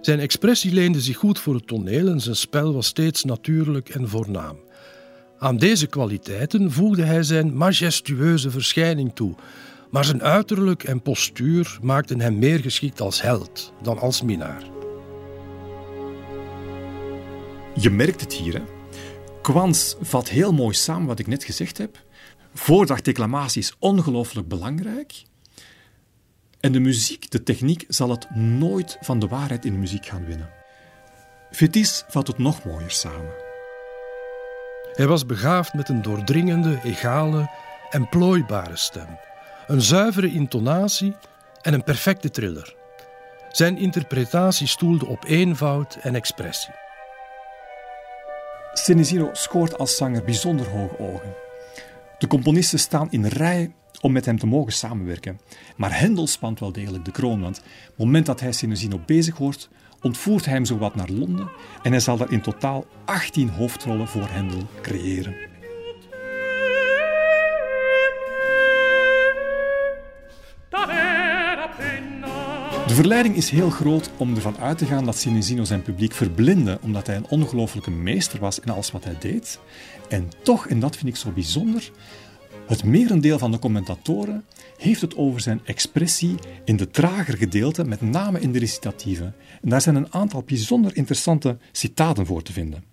Zijn 0.00 0.20
expressie 0.20 0.72
leende 0.72 1.00
zich 1.00 1.16
goed 1.16 1.38
voor 1.38 1.54
het 1.54 1.66
toneel 1.66 2.08
en 2.08 2.20
zijn 2.20 2.36
spel 2.36 2.72
was 2.72 2.86
steeds 2.86 3.24
natuurlijk 3.24 3.88
en 3.88 4.08
voornaam. 4.08 4.56
Aan 5.38 5.56
deze 5.56 5.86
kwaliteiten 5.86 6.72
voegde 6.72 7.04
hij 7.04 7.22
zijn 7.22 7.56
majestueuze 7.56 8.50
verschijning 8.50 9.14
toe, 9.14 9.34
maar 9.90 10.04
zijn 10.04 10.22
uiterlijk 10.22 10.84
en 10.84 11.02
postuur 11.02 11.78
maakten 11.82 12.20
hem 12.20 12.38
meer 12.38 12.58
geschikt 12.58 13.00
als 13.00 13.22
held 13.22 13.72
dan 13.82 13.98
als 13.98 14.22
minnaar. 14.22 14.62
Je 17.74 17.90
merkt 17.90 18.20
het 18.20 18.32
hier, 18.32 18.54
hè? 18.54 18.62
Quans 19.42 19.96
vat 20.00 20.28
heel 20.28 20.52
mooi 20.52 20.74
samen 20.74 21.06
wat 21.06 21.18
ik 21.18 21.26
net 21.26 21.44
gezegd 21.44 21.78
heb. 21.78 22.04
Voordrachtdeclamatie 22.54 23.62
is 23.62 23.74
ongelooflijk 23.78 24.48
belangrijk. 24.48 25.22
En 26.60 26.72
de 26.72 26.80
muziek, 26.80 27.30
de 27.30 27.42
techniek, 27.42 27.84
zal 27.88 28.10
het 28.10 28.30
nooit 28.34 28.96
van 29.00 29.18
de 29.18 29.26
waarheid 29.26 29.64
in 29.64 29.72
de 29.72 29.78
muziek 29.78 30.06
gaan 30.06 30.24
winnen. 30.24 30.50
Fetis 31.50 32.04
vat 32.08 32.26
het 32.26 32.38
nog 32.38 32.64
mooier 32.64 32.90
samen. 32.90 33.47
Hij 34.98 35.06
was 35.06 35.26
begaafd 35.26 35.74
met 35.74 35.88
een 35.88 36.02
doordringende, 36.02 36.80
egale 36.82 37.50
en 37.90 38.08
plooibare 38.08 38.76
stem, 38.76 39.18
een 39.66 39.82
zuivere 39.82 40.32
intonatie 40.32 41.14
en 41.62 41.74
een 41.74 41.84
perfecte 41.84 42.30
triller. 42.30 42.74
Zijn 43.50 43.78
interpretatie 43.78 44.66
stoelde 44.66 45.06
op 45.06 45.24
eenvoud 45.24 45.98
en 46.02 46.14
expressie. 46.14 46.74
Senesino 48.72 49.30
scoort 49.32 49.78
als 49.78 49.96
zanger 49.96 50.24
bijzonder 50.24 50.68
hoge 50.68 50.98
ogen. 50.98 51.34
De 52.18 52.26
componisten 52.26 52.78
staan 52.78 53.10
in 53.10 53.26
rij 53.26 53.74
om 54.00 54.12
met 54.12 54.24
hem 54.24 54.38
te 54.38 54.46
mogen 54.46 54.72
samenwerken. 54.72 55.40
Maar 55.76 55.98
Hendel 55.98 56.26
spant 56.26 56.60
wel 56.60 56.72
degelijk 56.72 57.04
de 57.04 57.10
kroon, 57.10 57.40
want 57.40 57.58
op 57.58 57.64
het 57.86 57.98
moment 57.98 58.26
dat 58.26 58.40
hij 58.40 58.52
Senesino 58.52 59.00
bezig 59.06 59.36
hoort, 59.36 59.68
ontvoert 60.02 60.44
hij 60.44 60.54
hem 60.54 60.64
zowat 60.64 60.94
naar 60.94 61.08
Londen 61.08 61.50
en 61.82 61.90
hij 61.90 62.00
zal 62.00 62.16
daar 62.16 62.32
in 62.32 62.40
totaal 62.40 62.86
18 63.04 63.48
hoofdrollen 63.48 64.08
voor 64.08 64.28
Hendel 64.28 64.66
creëren. 64.82 65.34
De 72.86 72.94
verleiding 72.94 73.36
is 73.36 73.50
heel 73.50 73.70
groot 73.70 74.10
om 74.16 74.34
ervan 74.34 74.56
uit 74.58 74.78
te 74.78 74.86
gaan 74.86 75.04
dat 75.04 75.16
Senesino 75.16 75.64
zijn 75.64 75.82
publiek 75.82 76.12
verblindde, 76.12 76.78
omdat 76.82 77.06
hij 77.06 77.16
een 77.16 77.28
ongelooflijke 77.28 77.90
meester 77.90 78.40
was 78.40 78.60
in 78.60 78.72
alles 78.72 78.90
wat 78.90 79.04
hij 79.04 79.16
deed. 79.18 79.58
En 80.08 80.28
toch, 80.42 80.66
en 80.66 80.80
dat 80.80 80.96
vind 80.96 81.08
ik 81.08 81.16
zo 81.16 81.30
bijzonder, 81.30 81.90
het 82.68 82.84
merendeel 82.84 83.38
van 83.38 83.50
de 83.50 83.58
commentatoren 83.58 84.44
heeft 84.76 85.00
het 85.00 85.16
over 85.16 85.40
zijn 85.40 85.60
expressie 85.64 86.34
in 86.64 86.76
de 86.76 86.90
trager 86.90 87.36
gedeelte, 87.36 87.84
met 87.84 88.00
name 88.00 88.40
in 88.40 88.52
de 88.52 88.58
recitatieve. 88.58 89.32
En 89.62 89.68
daar 89.68 89.80
zijn 89.80 89.94
een 89.94 90.12
aantal 90.12 90.42
bijzonder 90.42 90.96
interessante 90.96 91.58
citaten 91.72 92.26
voor 92.26 92.42
te 92.42 92.52
vinden. 92.52 92.84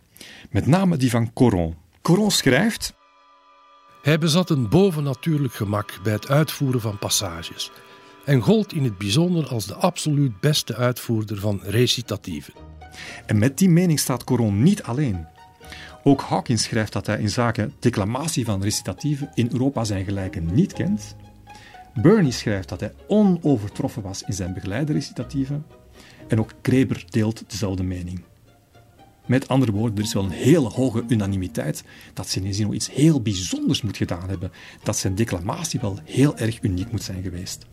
Met 0.49 0.65
name 0.65 0.97
die 0.97 1.09
van 1.09 1.33
Coron. 1.33 1.75
Coron 2.01 2.31
schrijft... 2.31 2.93
Hij 4.01 4.17
bezat 4.17 4.49
een 4.49 4.69
bovennatuurlijk 4.69 5.53
gemak 5.53 5.99
bij 6.03 6.13
het 6.13 6.27
uitvoeren 6.27 6.81
van 6.81 6.99
passages 6.99 7.71
en 8.25 8.41
gold 8.41 8.73
in 8.73 8.83
het 8.83 8.97
bijzonder 8.97 9.47
als 9.47 9.65
de 9.65 9.73
absoluut 9.73 10.39
beste 10.39 10.75
uitvoerder 10.75 11.39
van 11.39 11.59
recitatieve. 11.63 12.51
En 13.25 13.37
met 13.37 13.57
die 13.57 13.69
mening 13.69 13.99
staat 13.99 14.23
Coron 14.23 14.63
niet 14.63 14.83
alleen. 14.83 15.27
Ook 16.07 16.21
Hawkins 16.21 16.63
schrijft 16.63 16.93
dat 16.93 17.05
hij 17.05 17.19
in 17.19 17.29
zaken 17.29 17.73
declamatie 17.79 18.45
van 18.45 18.61
recitatieven 18.61 19.31
in 19.33 19.49
Europa 19.51 19.83
zijn 19.83 20.05
gelijken 20.05 20.53
niet 20.53 20.73
kent. 20.73 21.15
Burney 21.93 22.31
schrijft 22.31 22.69
dat 22.69 22.79
hij 22.79 22.93
onovertroffen 23.07 24.01
was 24.01 24.23
in 24.23 24.33
zijn 24.33 24.53
begeleide 24.53 24.93
recitatieven. 24.93 25.65
En 26.27 26.39
ook 26.39 26.51
Kreber 26.61 27.05
deelt 27.09 27.43
dezelfde 27.47 27.83
mening. 27.83 28.21
Met 29.25 29.47
andere 29.47 29.71
woorden, 29.71 29.97
er 29.97 30.03
is 30.03 30.13
wel 30.13 30.23
een 30.23 30.29
hele 30.29 30.69
hoge 30.69 31.03
unanimiteit 31.07 31.83
dat 32.13 32.27
Senesino 32.27 32.71
iets 32.71 32.91
heel 32.91 33.21
bijzonders 33.21 33.81
moet 33.81 33.97
gedaan 33.97 34.29
hebben. 34.29 34.51
Dat 34.83 34.97
zijn 34.97 35.15
declamatie 35.15 35.79
wel 35.79 35.99
heel 36.03 36.37
erg 36.37 36.61
uniek 36.61 36.91
moet 36.91 37.03
zijn 37.03 37.23
geweest. 37.23 37.65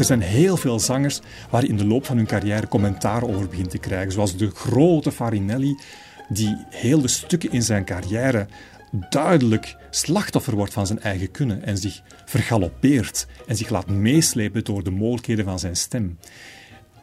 Er 0.00 0.06
zijn 0.06 0.20
heel 0.20 0.56
veel 0.56 0.80
zangers 0.80 1.20
waar 1.50 1.64
in 1.64 1.76
de 1.76 1.86
loop 1.86 2.06
van 2.06 2.16
hun 2.16 2.26
carrière 2.26 2.68
commentaar 2.68 3.22
over 3.22 3.48
begint 3.48 3.70
te 3.70 3.78
krijgen. 3.78 4.12
Zoals 4.12 4.36
de 4.36 4.50
grote 4.50 5.12
Farinelli, 5.12 5.76
die 6.28 6.56
hele 6.68 7.08
stukken 7.08 7.52
in 7.52 7.62
zijn 7.62 7.84
carrière 7.84 8.46
duidelijk 9.10 9.76
slachtoffer 9.90 10.54
wordt 10.54 10.72
van 10.72 10.86
zijn 10.86 11.00
eigen 11.00 11.30
kunnen 11.30 11.62
en 11.64 11.78
zich 11.78 12.02
vergalopeert 12.24 13.26
en 13.46 13.56
zich 13.56 13.68
laat 13.68 13.90
meeslepen 13.90 14.64
door 14.64 14.84
de 14.84 14.90
mogelijkheden 14.90 15.44
van 15.44 15.58
zijn 15.58 15.76
stem. 15.76 16.18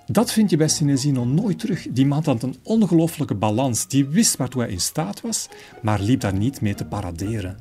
Dat 0.05 0.31
vind 0.31 0.49
je 0.49 0.57
bij 0.57 0.67
Sinesino 0.67 1.25
nooit 1.25 1.59
terug. 1.59 1.87
Die 1.89 2.05
man 2.05 2.23
had 2.25 2.43
een 2.43 2.55
ongelooflijke 2.63 3.35
balans. 3.35 3.87
Die 3.87 4.05
wist 4.05 4.37
waartoe 4.37 4.61
hij 4.61 4.71
in 4.71 4.81
staat 4.81 5.21
was, 5.21 5.49
maar 5.81 5.99
liep 5.99 6.19
daar 6.19 6.33
niet 6.33 6.61
mee 6.61 6.73
te 6.73 6.85
paraderen. 6.85 7.57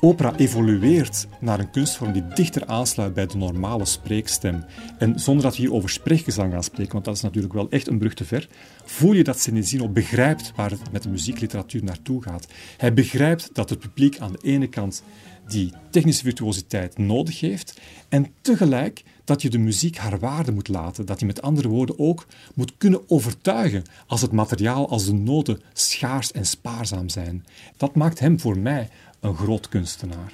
Opera 0.00 0.36
evolueert 0.36 1.26
naar 1.40 1.58
een 1.58 1.70
kunstvorm 1.70 2.12
die 2.12 2.26
dichter 2.34 2.66
aansluit 2.66 3.14
bij 3.14 3.26
de 3.26 3.36
normale 3.36 3.84
spreekstem. 3.84 4.64
En 4.98 5.20
zonder 5.20 5.44
dat 5.44 5.56
we 5.56 5.62
hier 5.62 5.72
over 5.72 5.90
spreekgezang 5.90 6.52
gaan 6.52 6.64
spreken, 6.64 6.92
want 6.92 7.04
dat 7.04 7.16
is 7.16 7.22
natuurlijk 7.22 7.54
wel 7.54 7.70
echt 7.70 7.86
een 7.86 7.98
brug 7.98 8.14
te 8.14 8.24
ver, 8.24 8.48
voel 8.84 9.12
je 9.12 9.24
dat 9.24 9.40
Senesino 9.40 9.88
begrijpt 9.88 10.52
waar 10.56 10.70
het 10.70 10.92
met 10.92 11.02
de 11.02 11.08
muziekliteratuur 11.08 11.84
naartoe 11.84 12.22
gaat. 12.22 12.46
Hij 12.76 12.94
begrijpt 12.94 13.50
dat 13.52 13.70
het 13.70 13.78
publiek 13.78 14.18
aan 14.18 14.32
de 14.32 14.38
ene 14.42 14.68
kant 14.68 15.02
die 15.48 15.72
technische 15.90 16.24
virtuositeit 16.24 16.98
nodig 16.98 17.40
heeft 17.40 17.80
en 18.08 18.26
tegelijk 18.40 19.04
dat 19.24 19.42
je 19.42 19.50
de 19.50 19.58
muziek 19.58 19.96
haar 19.96 20.18
waarde 20.18 20.52
moet 20.52 20.68
laten, 20.68 21.06
dat 21.06 21.20
je 21.20 21.26
met 21.26 21.42
andere 21.42 21.68
woorden 21.68 21.98
ook 21.98 22.26
moet 22.54 22.72
kunnen 22.78 23.10
overtuigen 23.10 23.82
als 24.06 24.22
het 24.22 24.32
materiaal, 24.32 24.88
als 24.88 25.06
de 25.06 25.12
noten 25.12 25.60
schaars 25.72 26.32
en 26.32 26.46
spaarzaam 26.46 27.08
zijn. 27.08 27.44
Dat 27.76 27.94
maakt 27.94 28.18
hem 28.18 28.40
voor 28.40 28.58
mij 28.58 28.88
een 29.20 29.36
groot 29.36 29.68
kunstenaar. 29.68 30.32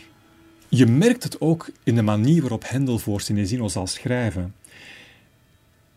Je 0.68 0.87
merkt 0.87 1.23
het 1.23 1.40
ook 1.40 1.71
in 1.83 1.95
de 1.95 2.03
manier 2.03 2.40
waarop 2.40 2.68
Hendel 2.68 2.99
voor 2.99 3.21
Senesino 3.21 3.68
zal 3.68 3.87
schrijven. 3.87 4.55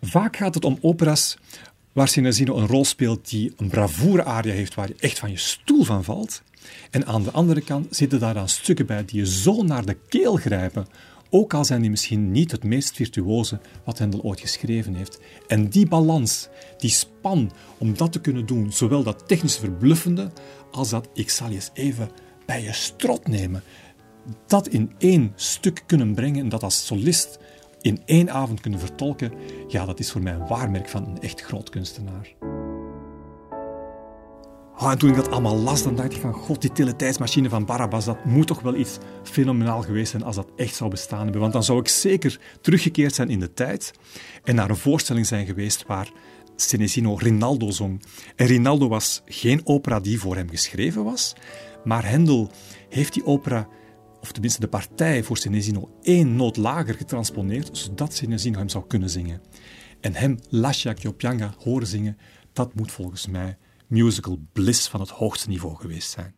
Vaak 0.02 0.38
gaat 0.38 0.54
het 0.54 0.66
om 0.66 0.78
operas 0.82 1.38
waar 1.94 2.08
Senesino 2.08 2.58
een 2.58 2.68
rol 2.68 2.86
speelt 2.86 3.30
die 3.30 3.54
een 3.58 3.70
bravoure-aria 3.70 4.54
heeft 4.54 4.76
waar 4.76 4.88
je 4.88 4.96
echt 5.00 5.20
van 5.20 5.32
je 5.32 5.38
stoel 5.38 5.84
van 5.84 6.04
valt. 6.04 6.42
En 6.92 7.06
aan 7.06 7.24
de 7.24 7.32
andere 7.32 7.62
kant 7.62 7.96
zitten 7.96 8.20
daar 8.20 8.34
dan 8.34 8.50
stukken 8.50 8.86
bij 8.86 9.06
die 9.06 9.20
je 9.20 9.28
zo 9.28 9.64
naar 9.64 9.86
de 9.86 9.98
keel 10.08 10.36
grijpen, 10.36 10.88
ook 11.30 11.54
al 11.54 11.66
zijn 11.66 11.82
die 11.82 11.90
misschien 11.90 12.32
niet 12.32 12.52
het 12.52 12.64
meest 12.64 12.96
virtuoze 12.96 13.60
wat 13.84 13.98
Hendel 13.98 14.22
ooit 14.22 14.40
geschreven 14.40 14.96
heeft. 14.96 15.20
En 15.48 15.70
die 15.70 15.88
balans, 15.88 16.48
die 16.78 16.90
span 16.90 17.52
om 17.78 17.98
dat 17.98 18.12
te 18.12 18.22
kunnen 18.22 18.46
doen, 18.46 18.72
zowel 18.72 19.04
dat 19.04 19.28
technisch 19.28 19.58
verbluffende 19.58 20.32
als 20.72 20.90
dat 20.90 21.10
ik 21.14 21.30
zal 21.30 21.50
eens 21.50 21.70
even 21.74 22.10
bij 22.46 22.64
je 22.64 22.74
strot 22.74 23.28
nemen, 23.28 23.64
dat 24.48 24.68
in 24.68 24.92
één 24.98 25.34
stuk 25.36 25.84
kunnen 25.86 26.16
brengen 26.16 26.40
en 26.40 26.50
dat 26.50 26.64
als 26.64 26.86
solist 26.86 27.40
in 27.82 28.02
één 28.06 28.32
avond 28.32 28.62
kunnen 28.62 28.80
vertolken, 28.80 29.34
ja, 29.68 29.86
dat 29.86 30.00
is 30.00 30.12
voor 30.12 30.22
mij 30.22 30.34
een 30.34 30.48
waarmerk 30.48 30.90
van 30.90 31.08
een 31.08 31.22
echt 31.22 31.42
groot 31.42 31.70
kunstenaar. 31.70 32.36
Oh, 34.78 34.92
en 34.92 34.98
toen 34.98 35.10
ik 35.10 35.16
dat 35.16 35.32
allemaal 35.32 35.58
las, 35.58 35.84
dan 35.84 35.96
dacht 35.96 36.14
ik 36.14 36.22
van 36.22 36.34
god, 36.34 36.62
die 36.62 36.72
teletijdsmachine 36.72 37.50
van 37.50 37.66
Barabbas, 37.66 38.06
dat 38.06 38.26
moet 38.26 38.48
toch 38.48 38.62
wel 38.62 38.76
iets 38.76 38.98
fenomenaal 39.24 39.82
geweest 39.82 40.12
zijn 40.12 40.24
als 40.24 40.36
dat 40.36 40.48
echt 40.56 40.76
zou 40.76 40.90
bestaan 40.90 41.24
hebben. 41.24 41.42
Want 41.42 41.54
dan 41.54 41.64
zou 41.64 41.80
ik 41.80 41.88
zeker 41.88 42.40
teruggekeerd 42.62 43.16
zijn 43.16 43.30
in 43.30 43.40
de 43.40 43.54
tijd 43.54 43.92
en 44.44 44.56
naar 44.56 44.70
een 44.70 44.76
voorstelling 44.76 45.26
zijn 45.26 45.46
geweest 45.46 45.86
waar 45.88 46.12
Senesino 46.56 47.16
Rinaldo 47.16 47.72
zong. 47.72 48.02
En 48.36 48.46
Rinaldo 48.46 48.88
was 48.88 49.22
geen 49.26 49.62
opera 49.64 50.00
die 50.00 50.20
voor 50.20 50.36
hem 50.36 50.50
geschreven 50.50 51.04
was, 51.04 51.34
maar 51.86 52.10
Hendel 52.10 52.52
heeft 52.90 53.14
die 53.14 53.26
opera 53.26 53.68
of 54.22 54.32
tenminste 54.32 54.60
de 54.60 54.68
partij 54.68 55.24
voor 55.24 55.38
Senesino, 55.38 55.98
één 56.02 56.36
noot 56.36 56.58
lager 56.58 56.94
getransponeerd, 56.94 57.78
zodat 57.78 58.14
Senesino 58.14 58.58
hem 58.58 58.70
zou 58.70 58.88
kunnen 58.88 59.10
zingen. 59.10 59.42
En 60.02 60.14
hem 60.14 60.40
Lascia 60.50 60.94
Chioppianga 60.94 61.54
horen 61.58 61.88
zingen, 61.88 62.18
dat 62.54 62.74
moet 62.74 62.92
volgens 62.92 63.28
mij 63.28 63.58
musical 63.88 64.40
bliss 64.54 64.88
van 64.88 65.00
het 65.00 65.10
hoogste 65.10 65.50
niveau 65.50 65.76
geweest 65.76 66.10
zijn. 66.12 66.36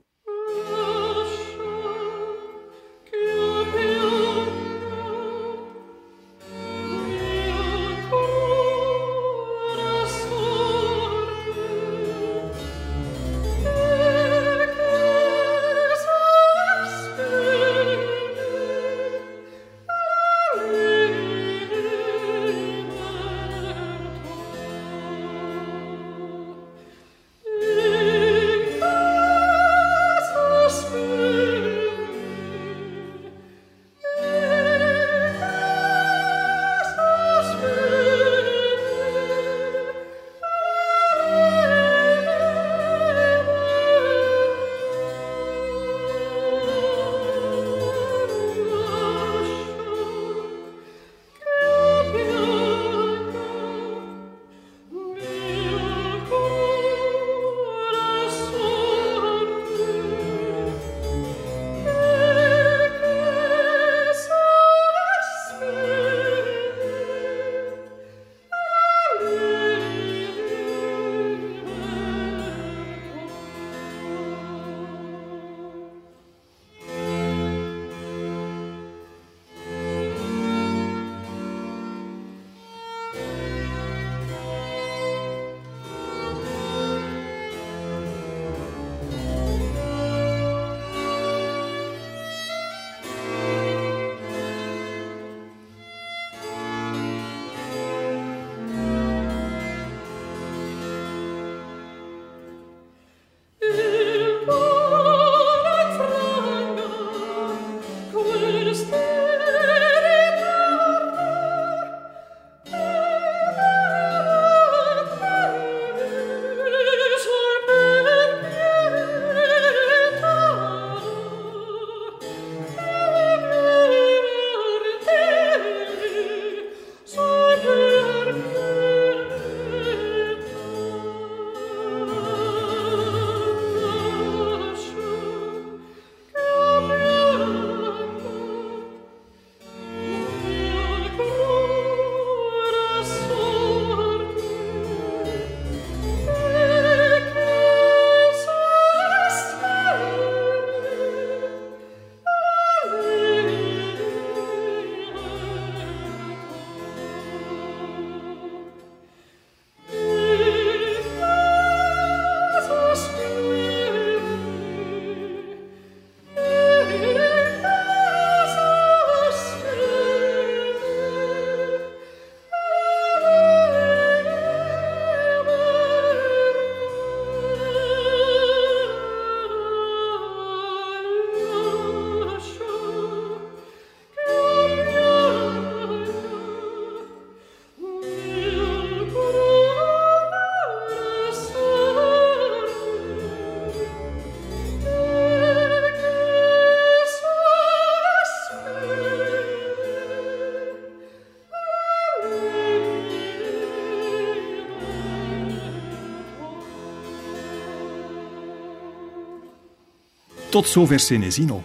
Tot 210.58 210.68
zover 210.68 211.00
Senesino. 211.00 211.64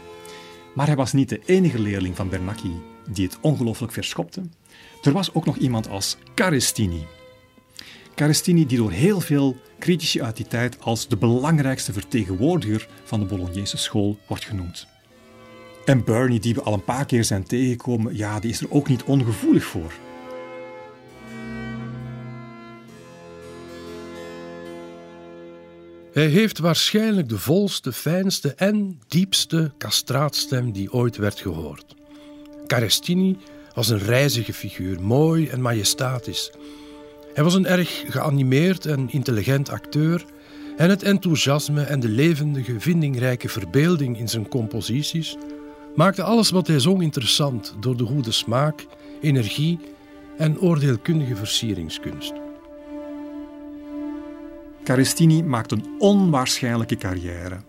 Maar 0.75 0.87
hij 0.87 0.97
was 0.97 1.13
niet 1.13 1.29
de 1.29 1.41
enige 1.45 1.79
leerling 1.79 2.17
van 2.17 2.29
Bernacchi. 2.29 2.83
die 3.11 3.27
het 3.27 3.39
ongelooflijk 3.41 3.93
verschopte. 3.93 4.43
Er 5.03 5.13
was 5.13 5.35
ook 5.35 5.45
nog 5.45 5.57
iemand 5.57 5.89
als 5.89 6.17
Carestini. 6.35 7.07
Carestini 8.15 8.67
die 8.67 8.79
door 8.79 8.91
heel 8.91 9.21
veel 9.21 9.57
critici 9.79 10.23
uit 10.23 10.37
die 10.37 10.47
tijd 10.47 10.81
als 10.81 11.09
de 11.09 11.17
belangrijkste 11.17 11.93
vertegenwoordiger 11.93 12.89
van 13.05 13.21
de 13.21 13.27
Bolognese 13.27 13.77
school 13.77 14.19
wordt 14.27 14.45
genoemd. 14.45 14.87
En 15.85 16.05
Bernie, 16.05 16.41
die 16.41 16.55
we 16.55 16.63
al 16.63 16.73
een 16.73 16.85
paar 16.85 17.07
keer 17.07 17.25
zijn 17.25 17.45
tegengekomen, 17.45 18.17
ja, 18.17 18.41
die 18.41 18.51
is 18.51 18.61
er 18.61 18.71
ook 18.71 18.89
niet 18.89 19.03
ongevoelig 19.03 19.65
voor. 19.65 19.93
Hij 26.13 26.27
heeft 26.27 26.59
waarschijnlijk 26.59 27.29
de 27.29 27.39
volste, 27.39 27.93
fijnste 27.93 28.55
en 28.55 29.01
diepste 29.09 29.73
castraatstem 29.79 30.73
die 30.73 30.93
ooit 30.93 31.17
werd 31.17 31.41
gehoord. 31.41 31.95
Carestini 32.67 33.37
was 33.75 33.89
een 33.89 33.99
reizige 33.99 34.53
figuur, 34.53 35.03
mooi 35.03 35.49
en 35.49 35.61
majestatisch. 35.61 36.51
Hij 37.35 37.45
was 37.45 37.55
een 37.55 37.67
erg 37.67 38.05
geanimeerd 38.09 38.87
en 38.87 39.11
intelligent 39.11 39.69
acteur 39.69 40.25
en 40.77 40.91
het 40.91 41.03
enthousiasme 41.03 41.83
en 41.83 42.01
de 42.01 42.09
levendige, 42.09 42.81
vindingrijke 42.81 43.49
verbeelding 43.49 44.19
in 44.19 44.29
zijn 44.29 44.49
composities 44.49 45.37
maakte 45.95 46.23
alles 46.23 46.51
wat 46.51 46.67
hij 46.67 46.79
zong 46.79 47.03
interessant 47.03 47.75
door 47.81 47.97
de 47.97 48.05
goede 48.05 48.33
smaak, 48.33 48.87
energie 49.21 49.79
en 50.37 50.61
oordeelkundige 50.61 51.37
versieringskunst. 51.37 52.42
Carestini 54.85 55.43
maakt 55.43 55.73
een 55.73 55.85
onwaarschijnlijke 55.99 56.97
carrière. 56.97 57.61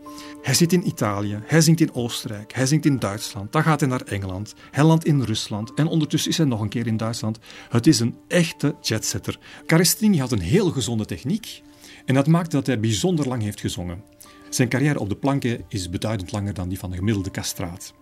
Hij 0.41 0.53
zit 0.53 0.73
in 0.73 0.87
Italië, 0.87 1.39
hij 1.45 1.61
zingt 1.61 1.81
in 1.81 1.93
Oostenrijk, 1.93 2.53
hij 2.53 2.65
zingt 2.65 2.85
in 2.85 2.99
Duitsland, 2.99 3.51
dan 3.51 3.63
gaat 3.63 3.79
hij 3.79 3.89
naar 3.89 4.01
Engeland, 4.01 4.53
hij 4.71 4.83
landt 4.83 5.05
in 5.05 5.21
Rusland 5.21 5.73
en 5.73 5.87
ondertussen 5.87 6.31
is 6.31 6.37
hij 6.37 6.45
nog 6.45 6.61
een 6.61 6.69
keer 6.69 6.87
in 6.87 6.97
Duitsland. 6.97 7.39
Het 7.69 7.87
is 7.87 7.99
een 7.99 8.15
echte 8.27 8.75
jetsetter. 8.81 9.39
Carestini 9.65 10.19
had 10.19 10.31
een 10.31 10.39
heel 10.39 10.71
gezonde 10.71 11.05
techniek 11.05 11.61
en 12.05 12.13
dat 12.13 12.27
maakte 12.27 12.55
dat 12.55 12.67
hij 12.67 12.79
bijzonder 12.79 13.27
lang 13.27 13.41
heeft 13.41 13.59
gezongen. 13.59 14.03
Zijn 14.49 14.69
carrière 14.69 14.99
op 14.99 15.09
de 15.09 15.15
planken 15.15 15.63
is 15.67 15.89
beduidend 15.89 16.31
langer 16.31 16.53
dan 16.53 16.69
die 16.69 16.79
van 16.79 16.89
de 16.89 16.97
gemiddelde 16.97 17.31
castraat. 17.31 17.93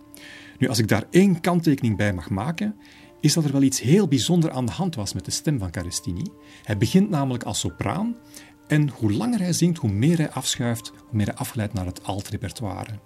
Nu, 0.58 0.68
als 0.68 0.78
ik 0.78 0.88
daar 0.88 1.04
één 1.10 1.40
kanttekening 1.40 1.96
bij 1.96 2.12
mag 2.12 2.30
maken, 2.30 2.76
is 3.20 3.32
dat 3.32 3.44
er 3.44 3.52
wel 3.52 3.62
iets 3.62 3.80
heel 3.80 4.08
bijzonder 4.08 4.50
aan 4.50 4.66
de 4.66 4.72
hand 4.72 4.94
was 4.94 5.12
met 5.12 5.24
de 5.24 5.30
stem 5.30 5.58
van 5.58 5.70
Carestini. 5.70 6.24
Hij 6.62 6.78
begint 6.78 7.10
namelijk 7.10 7.44
als 7.44 7.60
sopraan 7.60 8.16
en 8.66 8.88
hoe 8.88 9.12
langer 9.12 9.38
hij 9.38 9.52
zingt, 9.52 9.78
hoe 9.78 9.92
meer 9.92 10.16
hij 10.16 10.30
afschuift, 10.30 10.88
hoe 10.88 11.16
meer 11.16 11.26
hij 11.26 11.34
afgeleid 11.34 11.72
naar 11.72 11.86
het 11.86 12.04
alt-repertoire. 12.04 12.98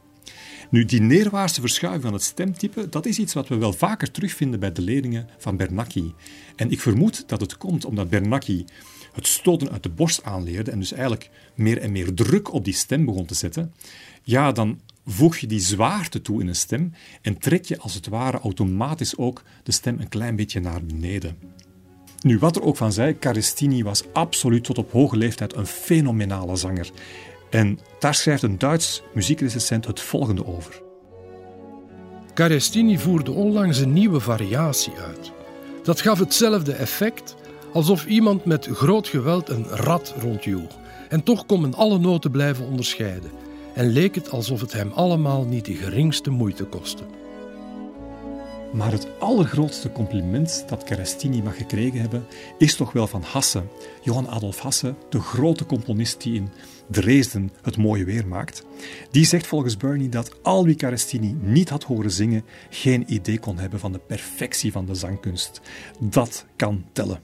Nu, 0.70 0.84
die 0.84 1.00
neerwaartse 1.00 1.61
verschuiving 1.61 2.04
van 2.04 2.12
het 2.12 2.22
stemtype, 2.22 2.88
dat 2.88 3.07
is 3.07 3.18
iets 3.18 3.34
wat 3.34 3.48
we 3.48 3.57
wel 3.57 3.72
vaker 3.72 4.11
terugvinden 4.11 4.61
bij 4.61 4.72
de 4.72 4.82
leerlingen 4.82 5.28
van 5.38 5.57
Bernacchi. 5.57 6.14
En 6.57 6.70
ik 6.70 6.80
vermoed 6.80 7.28
dat 7.28 7.40
het 7.40 7.57
komt 7.57 7.84
omdat 7.84 8.11
Bernacchi 8.11 8.64
het 9.12 9.26
stoten 9.26 9.70
uit 9.70 9.82
de 9.82 9.88
borst 9.88 10.22
aanleerde 10.22 10.70
en 10.70 10.78
dus 10.78 10.92
eigenlijk 10.92 11.30
meer 11.54 11.78
en 11.78 11.92
meer 11.92 12.14
druk 12.14 12.52
op 12.52 12.64
die 12.64 12.74
stem 12.74 13.04
begon 13.04 13.26
te 13.26 13.34
zetten. 13.34 13.72
Ja, 14.22 14.52
dan 14.52 14.80
voeg 15.07 15.36
je 15.36 15.46
die 15.46 15.61
zwaarte 15.61 16.22
toe 16.22 16.40
in 16.40 16.48
een 16.48 16.57
stem 16.57 16.92
en 17.22 17.38
trek 17.38 17.64
je 17.64 17.78
als 17.78 17.94
het 17.94 18.07
ware 18.07 18.38
automatisch 18.38 19.16
ook 19.16 19.42
de 19.62 19.72
stem 19.72 20.00
een 20.00 20.09
klein 20.09 20.36
beetje 20.36 20.61
naar 20.61 20.84
beneden. 20.84 21.36
Nu, 22.21 22.39
wat 22.39 22.57
er 22.57 22.62
ook 22.62 22.77
van 22.77 22.93
zij, 22.93 23.14
Carestini 23.14 23.83
was 23.83 24.05
absoluut 24.12 24.64
tot 24.64 24.79
op 24.79 24.93
hoge 24.93 25.17
leeftijd 25.17 25.57
een 25.57 25.67
fenomenale 25.67 26.57
zanger. 26.57 26.91
En 27.51 27.79
daar 27.99 28.14
schrijft 28.14 28.43
een 28.43 28.59
Duits 28.59 29.03
muziekrecensent 29.14 29.87
het 29.87 30.01
volgende 30.01 30.47
over. 30.47 30.83
Carestini 32.35 32.99
voerde 32.99 33.31
onlangs 33.31 33.79
een 33.79 33.93
nieuwe 33.93 34.21
variatie 34.21 34.93
uit. 35.07 35.33
Dat 35.83 36.01
gaf 36.01 36.19
hetzelfde 36.19 36.73
effect 36.73 37.37
alsof 37.73 38.07
iemand 38.07 38.45
met 38.45 38.69
groot 38.73 39.09
geweld 39.09 39.49
een 39.49 39.64
rat 39.64 40.14
rondjoeg. 40.21 40.71
En 41.09 41.23
toch 41.23 41.47
kon 41.47 41.61
men 41.61 41.75
alle 41.75 41.99
noten 41.99 42.31
blijven 42.31 42.67
onderscheiden. 42.67 43.31
En 43.75 43.87
leek 43.87 44.14
het 44.14 44.31
alsof 44.31 44.61
het 44.61 44.73
hem 44.73 44.93
allemaal 44.93 45.45
niet 45.45 45.64
de 45.64 45.75
geringste 45.75 46.31
moeite 46.31 46.64
kostte. 46.64 47.03
Maar 48.73 48.93
het 48.93 49.09
allergrootste 49.19 49.93
compliment 49.93 50.64
dat 50.69 50.85
Carestini 50.85 51.43
mag 51.43 51.57
gekregen 51.57 52.01
hebben, 52.01 52.27
is 52.59 52.77
toch 52.77 52.93
wel 52.93 53.07
van 53.07 53.23
Hasse. 53.23 53.62
Johan 54.03 54.29
Adolf 54.29 54.59
Hasse, 54.59 54.95
de 55.09 55.21
grote 55.21 55.67
componist 55.67 56.23
die 56.23 56.35
in 56.35 56.49
Dresden 56.91 57.51
het 57.62 57.77
mooie 57.77 58.05
weer 58.05 58.27
maakt. 58.27 58.64
Die 59.11 59.25
zegt 59.25 59.47
volgens 59.47 59.77
Bernie 59.77 60.09
dat 60.09 60.43
al 60.43 60.64
wie 60.64 60.75
Carestini 60.75 61.37
niet 61.41 61.69
had 61.69 61.83
horen 61.83 62.11
zingen, 62.11 62.45
geen 62.71 63.12
idee 63.12 63.39
kon 63.39 63.59
hebben 63.59 63.81
van 63.81 63.93
de 63.93 63.99
perfectie 63.99 64.73
van 64.73 64.87
de 64.87 64.95
zangkunst. 64.95 65.61
Dat 65.99 66.47
kan 66.57 66.85
tellen. 66.93 67.21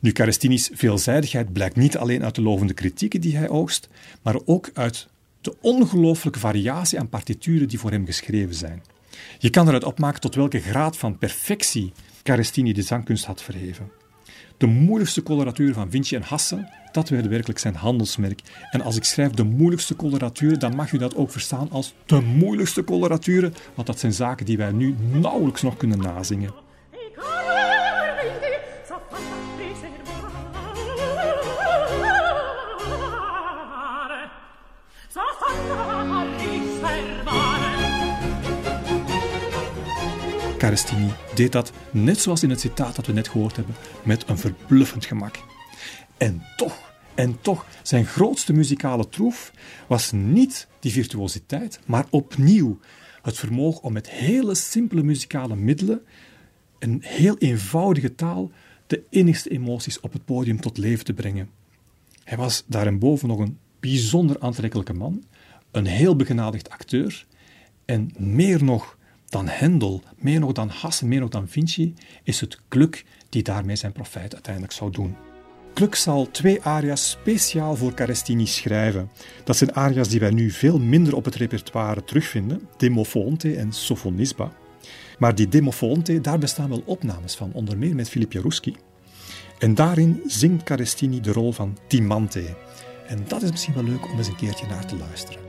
Nu, 0.00 0.12
Carestini's 0.12 0.70
veelzijdigheid 0.72 1.52
blijkt 1.52 1.76
niet 1.76 1.96
alleen 1.96 2.24
uit 2.24 2.34
de 2.34 2.42
lovende 2.42 2.74
kritieken 2.74 3.20
die 3.20 3.36
hij 3.36 3.48
oogst, 3.48 3.88
maar 4.22 4.36
ook 4.44 4.70
uit 4.74 5.08
de 5.40 5.56
ongelooflijke 5.60 6.38
variatie 6.38 6.98
aan 6.98 7.08
partituren 7.08 7.68
die 7.68 7.78
voor 7.78 7.90
hem 7.90 8.06
geschreven 8.06 8.54
zijn. 8.54 8.82
Je 9.38 9.50
kan 9.50 9.68
eruit 9.68 9.84
opmaken 9.84 10.20
tot 10.20 10.34
welke 10.34 10.60
graad 10.60 10.96
van 10.96 11.18
perfectie 11.18 11.92
Carestini 12.22 12.72
de 12.72 12.82
zangkunst 12.82 13.24
had 13.24 13.42
verheven. 13.42 13.90
De 14.56 14.66
moeilijkste 14.66 15.22
coloraturen 15.22 15.74
van 15.74 15.90
Vinci 15.90 16.16
en 16.16 16.22
Hasse, 16.22 16.68
dat 16.92 17.08
werden 17.08 17.30
werkelijk 17.30 17.58
zijn 17.58 17.74
handelsmerk. 17.74 18.40
En 18.70 18.80
als 18.80 18.96
ik 18.96 19.04
schrijf 19.04 19.30
de 19.30 19.44
moeilijkste 19.44 19.96
coloraturen, 19.96 20.58
dan 20.58 20.76
mag 20.76 20.92
u 20.92 20.98
dat 20.98 21.16
ook 21.16 21.30
verstaan 21.30 21.70
als 21.70 21.94
de 22.06 22.20
moeilijkste 22.20 22.84
coloraturen, 22.84 23.54
want 23.74 23.86
dat 23.86 23.98
zijn 23.98 24.12
zaken 24.12 24.46
die 24.46 24.56
wij 24.56 24.72
nu 24.72 24.94
nauwelijks 25.12 25.62
nog 25.62 25.76
kunnen 25.76 25.98
nazingen. 25.98 26.54
Carestini 40.68 41.10
deed 41.34 41.52
dat, 41.52 41.72
net 41.90 42.18
zoals 42.18 42.42
in 42.42 42.50
het 42.50 42.60
citaat 42.60 42.96
dat 42.96 43.06
we 43.06 43.12
net 43.12 43.28
gehoord 43.28 43.56
hebben, 43.56 43.74
met 44.02 44.28
een 44.28 44.38
verbluffend 44.38 45.06
gemak. 45.06 45.36
En 46.16 46.42
toch, 46.56 46.92
en 47.14 47.40
toch, 47.40 47.66
zijn 47.82 48.06
grootste 48.06 48.52
muzikale 48.52 49.08
troef 49.08 49.52
was 49.86 50.12
niet 50.12 50.68
die 50.80 50.92
virtuositeit, 50.92 51.80
maar 51.86 52.06
opnieuw 52.10 52.78
het 53.22 53.38
vermogen 53.38 53.82
om 53.82 53.92
met 53.92 54.10
hele 54.10 54.54
simpele 54.54 55.02
muzikale 55.02 55.56
middelen, 55.56 56.00
een 56.78 57.00
heel 57.04 57.38
eenvoudige 57.38 58.14
taal, 58.14 58.50
de 58.86 59.02
innigste 59.10 59.50
emoties 59.50 60.00
op 60.00 60.12
het 60.12 60.24
podium 60.24 60.60
tot 60.60 60.78
leven 60.78 61.04
te 61.04 61.14
brengen. 61.14 61.50
Hij 62.24 62.36
was 62.36 62.64
daarboven 62.66 63.28
nog 63.28 63.38
een 63.38 63.58
bijzonder 63.80 64.40
aantrekkelijke 64.40 64.94
man, 64.94 65.24
een 65.70 65.86
heel 65.86 66.16
begenadigd 66.16 66.70
acteur 66.70 67.26
en 67.84 68.10
meer 68.18 68.64
nog 68.64 68.97
dan 69.28 69.48
Hendel, 69.48 70.02
meer 70.16 70.40
nog 70.40 70.52
dan 70.52 70.68
Hasse, 70.68 71.06
meer 71.06 71.20
nog 71.20 71.28
dan 71.28 71.48
Vinci, 71.48 71.94
is 72.22 72.40
het 72.40 72.60
Gluck 72.68 73.04
die 73.28 73.42
daarmee 73.42 73.76
zijn 73.76 73.92
profijt 73.92 74.32
uiteindelijk 74.32 74.72
zou 74.72 74.90
doen. 74.90 75.16
Gluck 75.74 75.94
zal 75.94 76.30
twee 76.30 76.62
aria's 76.62 77.10
speciaal 77.10 77.76
voor 77.76 77.94
Carestini 77.94 78.46
schrijven. 78.46 79.10
Dat 79.44 79.56
zijn 79.56 79.74
aria's 79.74 80.08
die 80.08 80.20
wij 80.20 80.30
nu 80.30 80.50
veel 80.50 80.78
minder 80.78 81.16
op 81.16 81.24
het 81.24 81.34
repertoire 81.34 82.04
terugvinden, 82.04 82.68
Demofonte 82.76 83.56
en 83.56 83.72
Sofonisba. 83.72 84.52
Maar 85.18 85.34
die 85.34 85.48
Demofonte, 85.48 86.20
daar 86.20 86.38
bestaan 86.38 86.68
wel 86.68 86.82
opnames 86.84 87.34
van, 87.34 87.52
onder 87.52 87.78
meer 87.78 87.94
met 87.94 88.08
Philip 88.08 88.32
Jaruski. 88.32 88.76
En 89.58 89.74
daarin 89.74 90.22
zingt 90.26 90.62
Carestini 90.62 91.20
de 91.20 91.32
rol 91.32 91.52
van 91.52 91.78
Timante. 91.86 92.56
En 93.06 93.24
dat 93.28 93.42
is 93.42 93.50
misschien 93.50 93.74
wel 93.74 93.84
leuk 93.84 94.10
om 94.10 94.18
eens 94.18 94.28
een 94.28 94.36
keertje 94.36 94.66
naar 94.66 94.86
te 94.86 94.96
luisteren. 94.96 95.47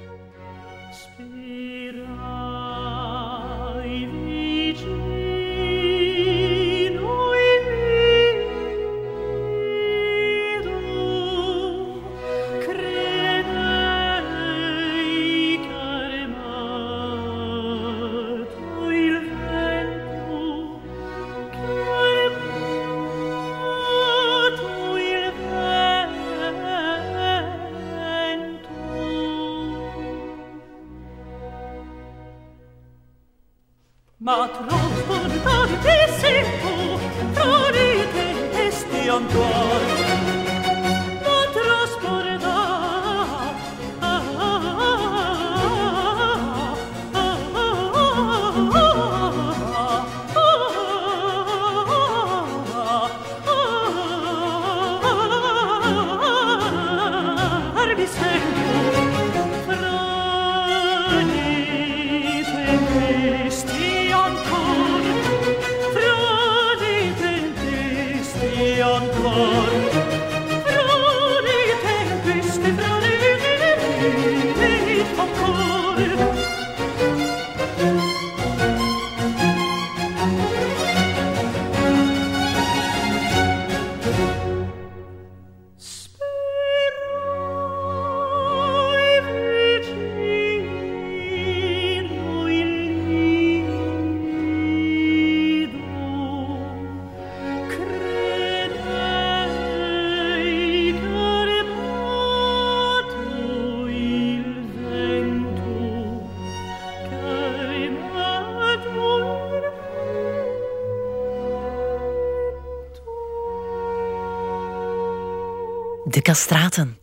De 116.09 116.21
Castraten 116.21 116.97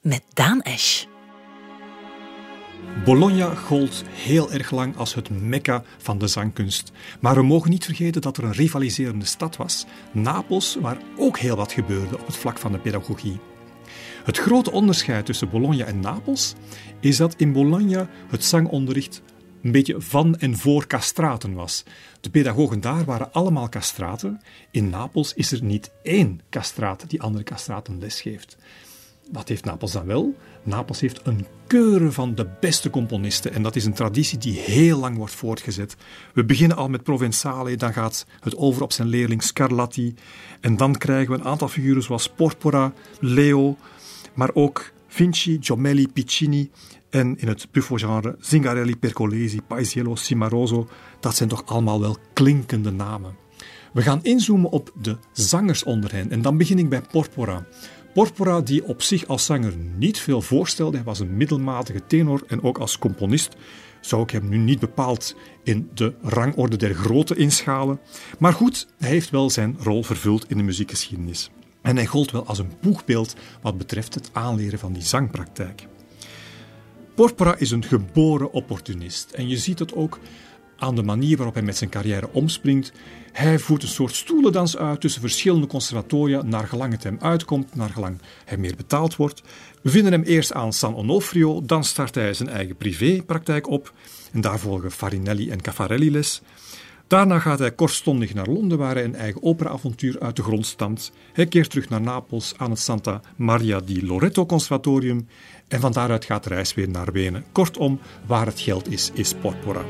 met 0.00 0.22
Daan 0.32 0.62
Esch. 0.62 1.04
Bologna 3.04 3.54
gold 3.54 4.02
heel 4.08 4.52
erg 4.52 4.70
lang 4.70 4.96
als 4.96 5.14
het 5.14 5.30
mekka 5.30 5.82
van 5.98 6.18
de 6.18 6.26
zangkunst. 6.26 6.92
Maar 7.20 7.34
we 7.34 7.42
mogen 7.42 7.70
niet 7.70 7.84
vergeten 7.84 8.20
dat 8.20 8.36
er 8.36 8.44
een 8.44 8.52
rivaliserende 8.52 9.24
stad 9.24 9.56
was, 9.56 9.86
Napels, 10.12 10.76
waar 10.80 10.98
ook 11.16 11.38
heel 11.38 11.56
wat 11.56 11.72
gebeurde 11.72 12.18
op 12.18 12.26
het 12.26 12.36
vlak 12.36 12.58
van 12.58 12.72
de 12.72 12.78
pedagogie. 12.78 13.40
Het 14.24 14.38
grote 14.38 14.70
onderscheid 14.70 15.26
tussen 15.26 15.50
Bologna 15.50 15.84
en 15.84 16.00
Napels 16.00 16.54
is 17.00 17.16
dat 17.16 17.34
in 17.36 17.52
Bologna 17.52 18.08
het 18.28 18.44
zangonderricht 18.44 19.22
een 19.62 19.72
beetje 19.72 20.00
van 20.00 20.36
en 20.36 20.56
voor 20.56 20.86
castraten 20.86 21.54
was. 21.54 21.84
De 22.20 22.30
pedagogen 22.30 22.80
daar 22.80 23.04
waren 23.04 23.32
allemaal 23.32 23.68
castraten. 23.68 24.40
In 24.70 24.88
Napels 24.88 25.34
is 25.34 25.52
er 25.52 25.62
niet 25.62 25.90
één 26.02 26.40
castraat 26.50 27.04
die 27.08 27.22
andere 27.22 27.44
castraten 27.44 27.98
lesgeeft. 27.98 28.56
Wat 29.32 29.48
heeft 29.48 29.64
Napels 29.64 29.92
dan 29.92 30.06
wel? 30.06 30.34
Napels 30.62 31.00
heeft 31.00 31.20
een 31.22 31.46
keuren 31.66 32.12
van 32.12 32.34
de 32.34 32.48
beste 32.60 32.90
componisten 32.90 33.52
en 33.52 33.62
dat 33.62 33.76
is 33.76 33.84
een 33.84 33.94
traditie 33.94 34.38
die 34.38 34.58
heel 34.58 34.98
lang 34.98 35.16
wordt 35.16 35.34
voortgezet. 35.34 35.96
We 36.34 36.44
beginnen 36.44 36.76
al 36.76 36.88
met 36.88 37.02
Provenzale, 37.02 37.76
dan 37.76 37.92
gaat 37.92 38.26
het 38.40 38.56
over 38.56 38.82
op 38.82 38.92
zijn 38.92 39.08
leerling 39.08 39.42
Scarlatti 39.42 40.14
en 40.60 40.76
dan 40.76 40.96
krijgen 40.96 41.32
we 41.32 41.38
een 41.38 41.44
aantal 41.44 41.68
figuren 41.68 42.02
zoals 42.02 42.28
Porpora, 42.28 42.92
Leo, 43.20 43.76
maar 44.34 44.50
ook 44.54 44.92
Vinci, 45.06 45.58
Giomelli, 45.60 46.08
Piccini 46.08 46.70
en 47.10 47.38
in 47.38 47.48
het 47.48 47.68
Buffo-genre 47.70 48.36
Zingarelli, 48.40 48.96
Percolesi, 48.96 49.60
Paisiello, 49.62 50.14
Cimaroso. 50.14 50.88
Dat 51.20 51.36
zijn 51.36 51.48
toch 51.48 51.66
allemaal 51.66 52.00
wel 52.00 52.16
klinkende 52.32 52.90
namen. 52.90 53.36
We 53.92 54.02
gaan 54.02 54.22
inzoomen 54.22 54.70
op 54.70 54.92
de 55.00 55.16
zangers 55.32 55.84
onder 55.84 56.12
hen 56.12 56.30
en 56.30 56.42
dan 56.42 56.56
begin 56.56 56.78
ik 56.78 56.88
bij 56.88 57.02
Porpora. 57.10 57.66
Porpora, 58.14 58.60
die 58.60 58.84
op 58.84 59.02
zich 59.02 59.26
als 59.26 59.44
zanger 59.44 59.72
niet 59.96 60.18
veel 60.18 60.42
voorstelde, 60.42 60.96
hij 60.96 61.06
was 61.06 61.18
een 61.18 61.36
middelmatige 61.36 62.06
tenor 62.06 62.42
en 62.46 62.62
ook 62.62 62.78
als 62.78 62.98
componist 62.98 63.56
zou 64.00 64.22
ik 64.22 64.30
hem 64.30 64.48
nu 64.48 64.56
niet 64.56 64.78
bepaald 64.78 65.36
in 65.62 65.90
de 65.94 66.14
rangorde 66.22 66.76
der 66.76 66.94
grote 66.94 67.34
inschalen. 67.34 68.00
Maar 68.38 68.52
goed, 68.52 68.86
hij 68.98 69.08
heeft 69.08 69.30
wel 69.30 69.50
zijn 69.50 69.76
rol 69.78 70.02
vervuld 70.02 70.50
in 70.50 70.56
de 70.56 70.62
muziekgeschiedenis. 70.62 71.50
En 71.82 71.96
hij 71.96 72.06
gold 72.06 72.30
wel 72.30 72.46
als 72.46 72.58
een 72.58 72.72
boegbeeld 72.80 73.34
wat 73.62 73.78
betreft 73.78 74.14
het 74.14 74.30
aanleren 74.32 74.78
van 74.78 74.92
die 74.92 75.02
zangpraktijk. 75.02 75.86
Porpora 77.20 77.56
is 77.58 77.70
een 77.70 77.84
geboren 77.84 78.52
opportunist 78.52 79.30
en 79.30 79.48
je 79.48 79.56
ziet 79.56 79.78
het 79.78 79.94
ook 79.94 80.18
aan 80.76 80.94
de 80.94 81.02
manier 81.02 81.36
waarop 81.36 81.54
hij 81.54 81.62
met 81.62 81.76
zijn 81.76 81.90
carrière 81.90 82.32
omspringt. 82.32 82.92
Hij 83.32 83.58
voert 83.58 83.82
een 83.82 83.88
soort 83.88 84.14
stoelendans 84.14 84.76
uit 84.76 85.00
tussen 85.00 85.20
verschillende 85.20 85.66
conservatoria 85.66 86.42
naar 86.42 86.66
gelang 86.66 86.92
het 86.92 87.02
hem 87.02 87.16
uitkomt, 87.20 87.74
naar 87.74 87.90
gelang 87.90 88.18
hij 88.44 88.56
meer 88.56 88.76
betaald 88.76 89.16
wordt. 89.16 89.42
We 89.82 89.90
vinden 89.90 90.12
hem 90.12 90.22
eerst 90.22 90.52
aan 90.52 90.72
San 90.72 90.96
Onofrio, 90.96 91.62
dan 91.64 91.84
start 91.84 92.14
hij 92.14 92.34
zijn 92.34 92.48
eigen 92.48 92.76
privépraktijk 92.76 93.68
op 93.68 93.92
en 94.32 94.40
daar 94.40 94.58
volgen 94.58 94.90
Farinelli 94.90 95.50
en 95.50 95.60
Caffarelli 95.60 96.10
les. 96.10 96.42
Daarna 97.10 97.38
gaat 97.38 97.58
hij 97.58 97.72
kortstondig 97.72 98.34
naar 98.34 98.46
Londen, 98.46 98.78
waar 98.78 98.94
hij 98.94 99.04
een 99.04 99.14
eigen 99.14 99.42
operaavontuur 99.42 100.20
uit 100.20 100.36
de 100.36 100.42
grond 100.42 100.66
stampt. 100.66 101.12
Hij 101.32 101.46
keert 101.46 101.70
terug 101.70 101.88
naar 101.88 102.00
Napels 102.00 102.54
aan 102.56 102.70
het 102.70 102.78
Santa 102.78 103.20
Maria 103.36 103.80
di 103.80 104.06
Loreto 104.06 104.46
Conservatorium 104.46 105.26
en 105.70 105.80
van 105.80 105.92
daaruit 105.92 106.24
gaat 106.24 106.44
de 106.44 106.48
reis 106.48 106.74
weer 106.74 106.88
naar 106.88 107.12
Wenen. 107.12 107.44
Kortom, 107.52 108.00
waar 108.26 108.46
het 108.46 108.60
geld 108.60 108.90
is, 108.92 109.10
is 109.14 109.34
Porpora. 109.34 109.84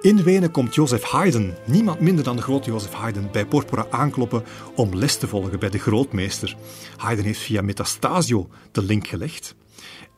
In 0.00 0.22
Wenen 0.22 0.50
komt 0.50 0.74
Joseph 0.74 1.02
Haydn, 1.02 1.54
niemand 1.66 2.00
minder 2.00 2.24
dan 2.24 2.36
de 2.36 2.42
grote 2.42 2.70
Joseph 2.70 2.94
Haydn, 2.94 3.28
bij 3.32 3.46
Porpora 3.46 3.86
aankloppen 3.90 4.44
om 4.74 4.94
les 4.94 5.16
te 5.16 5.28
volgen 5.28 5.58
bij 5.58 5.70
de 5.70 5.78
grootmeester. 5.78 6.56
Haydn 6.96 7.22
heeft 7.22 7.40
via 7.40 7.62
Metastasio 7.62 8.48
de 8.72 8.82
link 8.82 9.06
gelegd. 9.06 9.54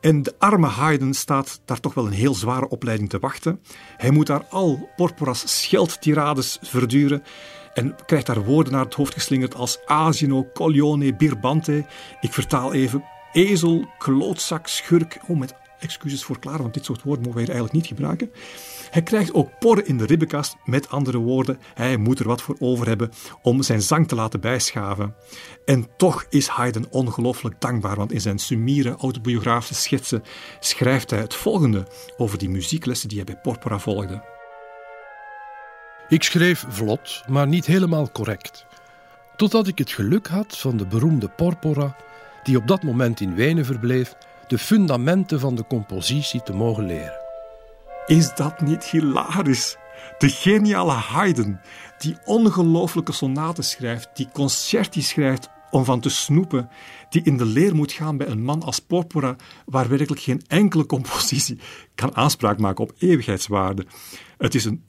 En 0.01 0.21
de 0.21 0.33
arme 0.37 0.67
Haydn 0.67 1.11
staat 1.11 1.61
daar 1.65 1.79
toch 1.79 1.93
wel 1.93 2.05
een 2.05 2.11
heel 2.11 2.33
zware 2.33 2.69
opleiding 2.69 3.09
te 3.09 3.19
wachten. 3.19 3.61
Hij 3.97 4.11
moet 4.11 4.27
daar 4.27 4.45
al 4.49 4.89
Porpora's 4.95 5.59
scheldtirades 5.61 6.57
verduren 6.61 7.23
en 7.73 7.95
krijgt 8.05 8.25
daar 8.25 8.43
woorden 8.43 8.73
naar 8.73 8.85
het 8.85 8.93
hoofd 8.93 9.13
geslingerd 9.13 9.55
als 9.55 9.85
asino, 9.85 10.47
coglione, 10.53 11.15
birbante. 11.15 11.85
Ik 12.21 12.33
vertaal 12.33 12.73
even 12.73 13.03
ezel, 13.31 13.87
klootzak, 13.97 14.67
schurk. 14.67 15.19
Oh, 15.27 15.37
met 15.37 15.60
excuses 15.81 16.23
voor 16.23 16.39
klaar, 16.39 16.61
want 16.61 16.73
dit 16.73 16.85
soort 16.85 17.03
woorden 17.03 17.23
mogen 17.23 17.37
wij 17.37 17.43
hier 17.43 17.53
eigenlijk 17.53 17.83
niet 17.83 17.97
gebruiken. 17.97 18.31
Hij 18.89 19.03
krijgt 19.03 19.33
ook 19.33 19.59
porren 19.59 19.87
in 19.87 19.97
de 19.97 20.05
ribbenkast, 20.05 20.55
met 20.65 20.89
andere 20.89 21.17
woorden, 21.17 21.59
hij 21.73 21.97
moet 21.97 22.19
er 22.19 22.27
wat 22.27 22.41
voor 22.41 22.55
over 22.59 22.87
hebben 22.87 23.11
om 23.41 23.63
zijn 23.63 23.81
zang 23.81 24.07
te 24.07 24.15
laten 24.15 24.39
bijschaven. 24.39 25.15
En 25.65 25.87
toch 25.97 26.25
is 26.29 26.47
Haydn 26.47 26.87
ongelooflijk 26.89 27.61
dankbaar, 27.61 27.95
want 27.95 28.11
in 28.11 28.21
zijn 28.21 28.39
sumiere 28.39 28.95
autobiografische 28.95 29.81
schetsen 29.81 30.23
schrijft 30.59 31.09
hij 31.09 31.19
het 31.19 31.35
volgende 31.35 31.87
over 32.17 32.37
die 32.37 32.49
muzieklessen 32.49 33.09
die 33.09 33.17
hij 33.17 33.25
bij 33.25 33.41
Porpora 33.41 33.79
volgde. 33.79 34.39
Ik 36.07 36.23
schreef 36.23 36.65
vlot, 36.69 37.23
maar 37.27 37.47
niet 37.47 37.65
helemaal 37.65 38.11
correct. 38.11 38.65
Totdat 39.35 39.67
ik 39.67 39.77
het 39.77 39.91
geluk 39.91 40.27
had 40.27 40.57
van 40.57 40.77
de 40.77 40.85
beroemde 40.85 41.29
Porpora, 41.29 41.95
die 42.43 42.57
op 42.57 42.67
dat 42.67 42.83
moment 42.83 43.19
in 43.19 43.35
Wenen 43.35 43.65
verbleef, 43.65 44.15
de 44.51 44.57
fundamenten 44.57 45.39
van 45.39 45.55
de 45.55 45.67
compositie 45.67 46.43
te 46.43 46.53
mogen 46.53 46.85
leren. 46.85 47.19
Is 48.05 48.35
dat 48.35 48.61
niet 48.61 48.83
hilarisch? 48.83 49.77
De 50.17 50.29
geniale 50.29 50.91
Haydn, 50.91 51.59
die 51.97 52.17
ongelooflijke 52.25 53.11
sonaten 53.11 53.63
schrijft, 53.63 54.09
die 54.13 54.29
concerti 54.33 55.01
schrijft 55.01 55.49
om 55.69 55.85
van 55.85 55.99
te 55.99 56.09
snoepen, 56.09 56.69
die 57.09 57.23
in 57.23 57.37
de 57.37 57.45
leer 57.45 57.75
moet 57.75 57.91
gaan 57.91 58.17
bij 58.17 58.27
een 58.27 58.43
man 58.43 58.63
als 58.63 58.79
Porpora, 58.79 59.35
waar 59.65 59.89
werkelijk 59.89 60.21
geen 60.21 60.41
enkele 60.47 60.85
compositie 60.85 61.59
kan 61.95 62.15
aanspraak 62.15 62.57
maken 62.59 62.83
op 62.83 62.93
eeuwigheidswaarde. 62.97 63.85
Het 64.37 64.55
is 64.55 64.65
een 64.65 64.83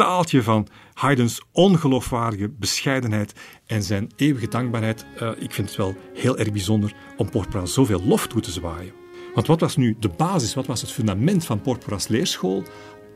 staaltje 0.00 0.42
van 0.42 0.66
Haydn's 0.94 1.42
ongeloofwaardige 1.52 2.48
bescheidenheid 2.48 3.32
en 3.66 3.82
zijn 3.82 4.10
eeuwige 4.16 4.48
dankbaarheid. 4.48 5.04
Uh, 5.22 5.30
ik 5.38 5.52
vind 5.52 5.68
het 5.68 5.76
wel 5.76 5.94
heel 6.14 6.38
erg 6.38 6.52
bijzonder 6.52 6.94
om 7.16 7.30
Porpora 7.30 7.66
zoveel 7.66 8.02
lof 8.04 8.26
toe 8.26 8.40
te 8.40 8.50
zwaaien. 8.50 8.92
Want 9.34 9.46
wat 9.46 9.60
was 9.60 9.76
nu 9.76 9.96
de 9.98 10.08
basis, 10.08 10.54
wat 10.54 10.66
was 10.66 10.80
het 10.80 10.92
fundament 10.92 11.44
van 11.44 11.60
Porpora's 11.60 12.08
leerschool? 12.08 12.62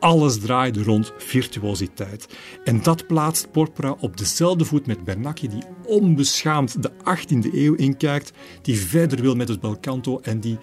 Alles 0.01 0.39
draaide 0.39 0.83
rond 0.83 1.13
virtuositeit. 1.19 2.29
En 2.65 2.83
dat 2.83 3.07
plaatst 3.07 3.51
Porpora 3.51 3.97
op 4.01 4.17
dezelfde 4.17 4.65
voet 4.65 4.87
met 4.87 5.05
Bernacchi, 5.05 5.49
die 5.49 5.65
onbeschaamd 5.87 6.83
de 6.83 6.91
18e 6.93 7.53
eeuw 7.53 7.75
inkijkt, 7.75 8.33
die 8.63 8.81
verder 8.81 9.21
wil 9.21 9.35
met 9.35 9.49
het 9.49 9.61
belcanto 9.61 10.19
en 10.21 10.41
die 10.41 10.59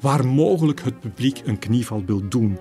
waar 0.00 0.26
mogelijk 0.26 0.82
het 0.82 1.00
publiek 1.00 1.40
een 1.44 1.58
knieval 1.58 2.02
wil 2.06 2.28
doen. 2.28 2.58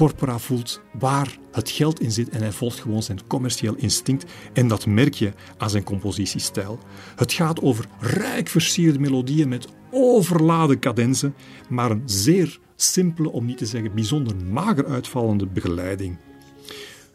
Porpora 0.00 0.38
voelt 0.38 0.80
waar 0.98 1.38
het 1.52 1.70
geld 1.70 2.00
in 2.00 2.10
zit 2.10 2.28
en 2.28 2.40
hij 2.40 2.52
volgt 2.52 2.80
gewoon 2.80 3.02
zijn 3.02 3.26
commercieel 3.26 3.74
instinct. 3.74 4.24
En 4.52 4.68
dat 4.68 4.86
merk 4.86 5.14
je 5.14 5.32
aan 5.58 5.70
zijn 5.70 5.82
compositiestijl. 5.84 6.78
Het 7.16 7.32
gaat 7.32 7.60
over 7.60 7.86
rijk 7.98 8.48
versierde 8.48 8.98
melodieën 8.98 9.48
met 9.48 9.68
overladen 9.90 10.78
cadenzen, 10.78 11.34
maar 11.68 11.90
een 11.90 12.02
zeer 12.04 12.58
simpele, 12.76 13.30
om 13.30 13.46
niet 13.46 13.58
te 13.58 13.66
zeggen 13.66 13.94
bijzonder 13.94 14.36
mager 14.36 14.86
uitvallende 14.86 15.46
begeleiding. 15.46 16.18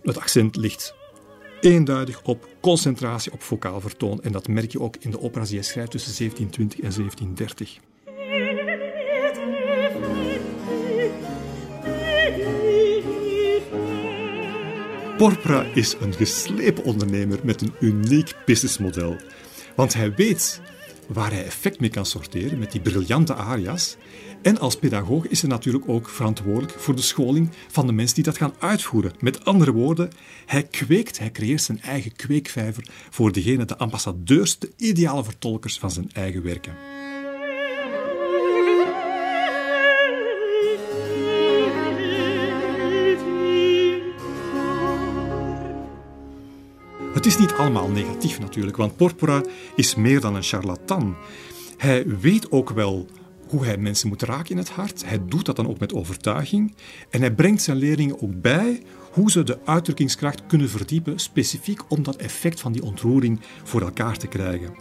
Het 0.04 0.18
accent 0.18 0.56
ligt 0.56 0.96
eenduidig 1.62 2.22
op 2.24 2.48
concentratie 2.62 3.32
op 3.32 3.42
vocaal 3.42 3.82
vertoon 3.82 4.22
en 4.22 4.32
dat 4.32 4.48
merk 4.48 4.72
je 4.72 4.82
ook 4.82 4.96
in 5.00 5.12
de 5.12 5.22
opera's 5.22 5.48
die 5.48 5.58
hij 5.58 5.68
schrijft 5.68 5.92
tussen 5.92 6.16
1720 6.18 6.80
en 6.80 7.06
1730. 7.06 7.95
Porpora 15.18 15.66
is 15.74 15.95
een 15.99 16.13
geslepen 16.13 16.84
ondernemer 16.84 17.39
met 17.43 17.61
een 17.61 17.74
uniek 17.80 18.36
businessmodel. 18.45 19.16
Want 19.76 19.93
hij 19.93 20.13
weet 20.16 20.61
waar 21.07 21.32
hij 21.32 21.45
effect 21.45 21.80
mee 21.80 21.89
kan 21.89 22.05
sorteren 22.05 22.59
met 22.59 22.72
die 22.72 22.82
briljante 22.82 23.34
aria's. 23.34 23.97
En 24.41 24.59
als 24.59 24.76
pedagoog 24.76 25.28
is 25.28 25.41
hij 25.41 25.49
natuurlijk 25.49 25.89
ook 25.89 26.09
verantwoordelijk 26.09 26.80
voor 26.80 26.95
de 26.95 27.01
scholing 27.01 27.49
van 27.68 27.88
de 27.88 27.93
mensen 27.93 28.16
die 28.16 28.24
dat 28.24 28.38
gaan 28.38 28.53
uitvoeren. 28.59 29.13
Met 29.20 29.45
andere 29.45 29.72
woorden, 29.72 30.11
hij 30.45 30.63
kweekt, 30.63 31.20
hij 31.20 31.32
creëert 31.32 31.61
zijn 31.61 31.82
eigen 31.82 32.16
kweekvijver 32.16 32.88
voor 33.09 33.32
degene, 33.32 33.66
de 33.66 33.78
ambassadeurs, 33.78 34.59
de 34.59 34.72
ideale 34.78 35.24
vertolkers 35.24 35.80
van 35.80 35.91
zijn 35.91 36.09
eigen 36.13 36.43
werken. 36.43 36.74
Het 47.26 47.34
is 47.34 47.40
niet 47.40 47.54
allemaal 47.54 47.90
negatief 47.90 48.40
natuurlijk, 48.40 48.78
want 48.78 48.96
Porpora 48.96 49.44
is 49.76 49.96
meer 49.96 50.20
dan 50.20 50.36
een 50.36 50.44
charlatan. 50.44 51.16
Hij 51.78 52.08
weet 52.20 52.52
ook 52.52 52.70
wel 52.70 53.08
hoe 53.48 53.66
hij 53.66 53.78
mensen 53.78 54.08
moet 54.08 54.22
raken 54.22 54.50
in 54.52 54.58
het 54.58 54.70
hart. 54.70 55.06
Hij 55.06 55.22
doet 55.28 55.46
dat 55.46 55.56
dan 55.56 55.68
ook 55.68 55.80
met 55.80 55.94
overtuiging. 55.94 56.76
En 57.10 57.20
hij 57.20 57.34
brengt 57.34 57.62
zijn 57.62 57.78
leerlingen 57.78 58.22
ook 58.22 58.42
bij 58.42 58.82
hoe 59.12 59.32
ze 59.32 59.44
de 59.44 59.60
uitdrukkingskracht 59.66 60.46
kunnen 60.46 60.70
verdiepen, 60.70 61.20
specifiek 61.20 61.92
om 61.92 62.04
dat 62.04 62.16
effect 62.16 62.60
van 62.60 62.72
die 62.72 62.84
ontroering 62.84 63.40
voor 63.64 63.82
elkaar 63.82 64.18
te 64.18 64.28
krijgen. 64.28 64.76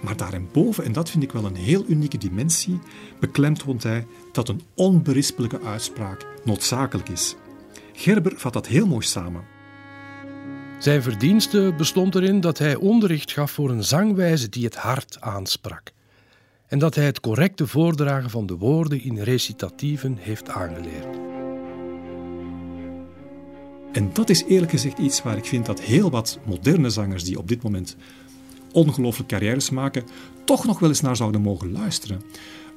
Maar 0.00 0.16
daarboven, 0.16 0.84
en 0.84 0.92
dat 0.92 1.10
vind 1.10 1.22
ik 1.22 1.32
wel 1.32 1.44
een 1.44 1.56
heel 1.56 1.84
unieke 1.88 2.18
dimensie, 2.18 2.78
beklemtoont 3.20 3.82
hij 3.82 4.06
dat 4.32 4.48
een 4.48 4.62
onberispelijke 4.74 5.60
uitspraak 5.60 6.26
noodzakelijk 6.44 7.08
is. 7.08 7.36
Gerber 7.92 8.32
vat 8.36 8.52
dat 8.52 8.66
heel 8.66 8.86
mooi 8.86 9.06
samen. 9.06 9.55
Zijn 10.78 11.02
verdienste 11.02 11.74
bestond 11.76 12.14
erin 12.14 12.40
dat 12.40 12.58
hij 12.58 12.74
onderricht 12.74 13.32
gaf 13.32 13.50
voor 13.50 13.70
een 13.70 13.84
zangwijze 13.84 14.48
die 14.48 14.64
het 14.64 14.74
hart 14.74 15.20
aansprak. 15.20 15.92
En 16.66 16.78
dat 16.78 16.94
hij 16.94 17.04
het 17.04 17.20
correcte 17.20 17.66
voordragen 17.66 18.30
van 18.30 18.46
de 18.46 18.56
woorden 18.56 19.02
in 19.02 19.18
recitatieven 19.18 20.16
heeft 20.20 20.48
aangeleerd. 20.48 21.16
En 23.92 24.10
dat 24.12 24.30
is 24.30 24.44
eerlijk 24.44 24.70
gezegd 24.70 24.98
iets 24.98 25.22
waar 25.22 25.36
ik 25.36 25.44
vind 25.44 25.66
dat 25.66 25.80
heel 25.80 26.10
wat 26.10 26.38
moderne 26.44 26.90
zangers 26.90 27.24
die 27.24 27.38
op 27.38 27.48
dit 27.48 27.62
moment 27.62 27.96
ongelooflijk 28.72 29.28
carrières 29.28 29.70
maken, 29.70 30.04
toch 30.44 30.66
nog 30.66 30.78
wel 30.78 30.88
eens 30.88 31.00
naar 31.00 31.16
zouden 31.16 31.40
mogen 31.40 31.72
luisteren. 31.72 32.22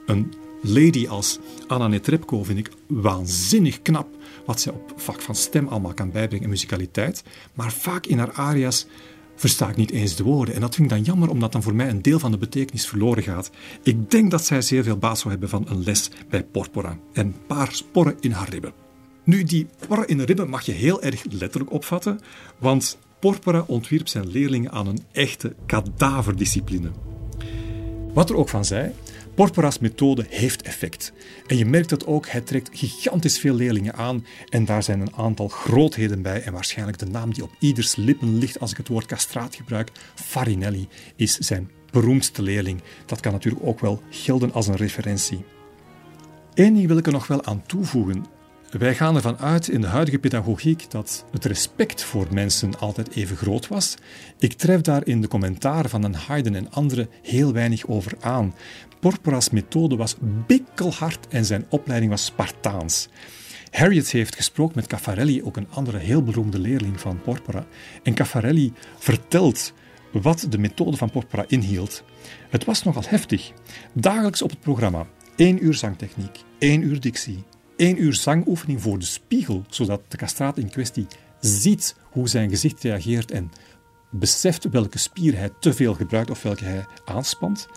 Een 0.06 0.34
lady 0.62 1.08
als 1.08 1.40
Anna 1.68 1.88
Netrebko 1.88 2.44
vind 2.44 2.60
ik 2.60 2.72
waanzinnig 2.88 3.82
knap 3.82 4.08
wat 4.50 4.62
zij 4.62 4.74
op 4.74 4.94
vak 4.96 5.22
van 5.22 5.36
stem 5.36 5.68
allemaal 5.68 5.94
kan 5.94 6.12
bijbrengen 6.12 6.44
en 6.44 6.50
muzikaliteit. 6.50 7.24
Maar 7.54 7.72
vaak 7.72 8.06
in 8.06 8.18
haar 8.18 8.32
aria's 8.32 8.86
versta 9.36 9.70
ik 9.70 9.76
niet 9.76 9.92
eens 9.92 10.16
de 10.16 10.24
woorden. 10.24 10.56
En 10.56 10.62
dat 10.62 10.76
vind 10.76 10.92
ik 10.92 10.98
dan 10.98 11.06
jammer, 11.06 11.30
omdat 11.30 11.52
dan 11.52 11.64
voor 11.64 11.76
mij 11.76 11.90
een 11.90 12.02
deel 12.02 12.20
van 12.20 12.32
de 12.32 12.38
betekenis 12.38 12.88
verloren 12.88 13.24
gaat. 13.24 13.50
Ik 13.84 14.12
denk 14.12 14.32
dat 14.32 14.46
zij 14.46 14.62
zeer 14.62 14.84
veel 14.84 14.98
baat 14.98 15.18
zou 15.18 15.30
hebben 15.30 15.50
van 15.50 15.66
een 15.70 15.84
les 15.84 16.10
bij 16.30 16.44
Porpora 16.44 16.98
en 17.14 17.26
een 17.26 17.36
paar 17.48 17.72
sporren 17.72 18.16
in 18.20 18.32
haar 18.32 18.50
ribben. 18.50 18.74
Nu, 19.24 19.44
die 19.44 19.68
porren 19.88 20.08
in 20.08 20.18
de 20.18 20.26
ribben 20.26 20.50
mag 20.50 20.62
je 20.62 20.72
heel 20.72 21.02
erg 21.02 21.24
letterlijk 21.30 21.72
opvatten, 21.72 22.20
want 22.58 22.98
Porpora 23.20 23.64
ontwierp 23.68 24.08
zijn 24.08 24.28
leerlingen 24.28 24.72
aan 24.72 24.88
een 24.88 25.04
echte 25.12 25.56
kadaverdiscipline. 25.66 26.92
Wat 28.14 28.30
er 28.30 28.36
ook 28.36 28.50
van 28.50 28.66
zij, 28.66 28.94
Porpora's 29.40 29.80
methode 29.80 30.26
heeft 30.30 30.62
effect. 30.62 31.14
En 31.48 31.58
je 31.58 31.66
merkt 31.66 31.90
het 31.90 32.06
ook, 32.06 32.28
hij 32.28 32.42
trekt 32.42 32.70
gigantisch 32.78 33.40
veel 33.40 33.56
leerlingen 33.56 33.94
aan 33.94 34.26
en 34.50 34.66
daar 34.66 34.84
zijn 34.84 35.00
een 35.00 35.16
aantal 35.16 35.48
grootheden 35.48 36.22
bij 36.22 36.44
en 36.44 36.54
waarschijnlijk 36.54 36.98
de 36.98 37.06
naam 37.06 37.34
die 37.34 37.44
op 37.44 37.56
ieders 37.60 37.96
lippen 37.96 38.38
ligt 38.38 38.60
als 38.60 38.72
ik 38.72 38.78
het 38.78 38.88
woord 38.88 39.06
castraat 39.06 39.56
gebruik, 39.56 39.92
Farinelli, 40.16 40.88
is 41.16 41.38
zijn 41.38 41.72
beroemdste 41.92 42.42
leerling. 42.42 42.82
Dat 43.06 43.20
kan 43.20 43.32
natuurlijk 43.32 43.66
ook 43.66 43.80
wel 43.80 44.02
gelden 44.10 44.54
als 44.54 44.68
een 44.68 44.76
referentie. 44.76 45.46
Eén 46.54 46.74
ding 46.74 46.88
wil 46.88 46.98
ik 46.98 47.06
er 47.06 47.12
nog 47.12 47.28
wel 47.28 47.46
aan 47.46 47.64
toevoegen. 47.66 48.26
Wij 48.78 48.96
gaan 48.96 49.16
ervan 49.16 49.38
uit 49.38 49.68
in 49.68 49.82
de 49.82 49.88
huidige 49.88 50.20
pedagogiek 50.20 50.92
dat 50.92 51.26
het 51.32 51.46
respect 51.46 52.04
voor 52.04 52.28
mensen 52.32 52.80
altijd 52.80 53.10
even 53.16 53.36
groot 53.36 53.68
was. 53.68 53.96
Ik 54.40 54.54
tref 54.54 54.82
daar 54.82 55.08
in 55.08 55.22
de 55.22 55.28
commentaren 55.28 55.90
van 55.90 56.04
een 56.04 56.16
Haydn 56.16 56.54
en 56.54 56.72
anderen 56.72 57.10
heel 57.22 57.54
weinig 57.54 57.88
over 57.88 58.14
aan. 58.20 58.56
Porpora's 59.00 59.50
methode 59.50 59.96
was 59.96 60.16
bikkelhard 60.48 61.28
en 61.28 61.46
zijn 61.46 61.66
opleiding 61.70 62.12
was 62.12 62.26
Spartaans. 62.26 63.10
Harriet 63.72 64.12
heeft 64.12 64.36
gesproken 64.36 64.76
met 64.76 64.88
Caffarelli, 64.88 65.44
ook 65.44 65.58
een 65.58 65.70
andere 65.70 65.98
heel 65.98 66.24
beroemde 66.24 66.60
leerling 66.60 67.00
van 67.00 67.22
Porpora. 67.22 67.66
En 68.04 68.14
Caffarelli 68.14 68.74
vertelt 68.98 69.74
wat 70.12 70.46
de 70.50 70.58
methode 70.58 70.98
van 70.98 71.12
Porpora 71.12 71.46
inhield. 71.48 72.04
Het 72.50 72.66
was 72.66 72.84
nogal 72.84 73.04
heftig. 73.08 73.52
Dagelijks 73.94 74.42
op 74.42 74.50
het 74.50 74.60
programma. 74.60 75.08
één 75.36 75.66
uur 75.66 75.74
zangtechniek, 75.74 76.40
één 76.60 76.82
uur 76.82 77.00
dictie, 77.00 77.44
één 77.80 78.04
uur 78.04 78.14
zangoefening 78.14 78.82
voor 78.82 79.00
de 79.00 79.06
spiegel, 79.06 79.64
zodat 79.70 80.02
de 80.08 80.18
castraat 80.18 80.58
in 80.58 80.70
kwestie 80.70 81.08
ziet 81.40 81.96
hoe 82.12 82.30
zijn 82.30 82.50
gezicht 82.50 82.84
reageert 82.84 83.32
en 83.32 83.52
beseft 84.10 84.70
welke 84.70 84.98
spier 84.98 85.38
hij 85.38 85.50
te 85.60 85.74
veel 85.74 85.94
gebruikt 85.94 86.30
of 86.30 86.42
welke 86.42 86.64
hij 86.64 86.86
aanspant. 87.06 87.68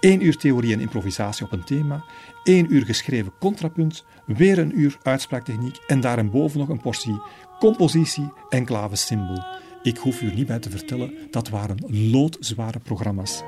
Eén 0.00 0.24
uur 0.24 0.36
theorie 0.36 0.72
en 0.72 0.80
improvisatie 0.80 1.44
op 1.44 1.52
een 1.52 1.64
thema, 1.64 2.04
één 2.42 2.74
uur 2.74 2.84
geschreven 2.84 3.32
contrapunt, 3.40 4.04
weer 4.26 4.58
een 4.58 4.80
uur 4.80 4.98
uitspraaktechniek 5.02 5.76
en 5.86 6.00
daarboven 6.00 6.58
nog 6.58 6.68
een 6.68 6.80
portie 6.80 7.22
compositie 7.58 8.32
en 8.48 8.64
klavecimbal. 8.64 9.44
Ik 9.82 9.96
hoef 9.96 10.22
u 10.22 10.34
niet 10.34 10.46
bij 10.46 10.58
te 10.58 10.70
vertellen, 10.70 11.14
dat 11.30 11.48
waren 11.48 12.10
loodzware 12.10 12.78
programma's. 12.78 13.42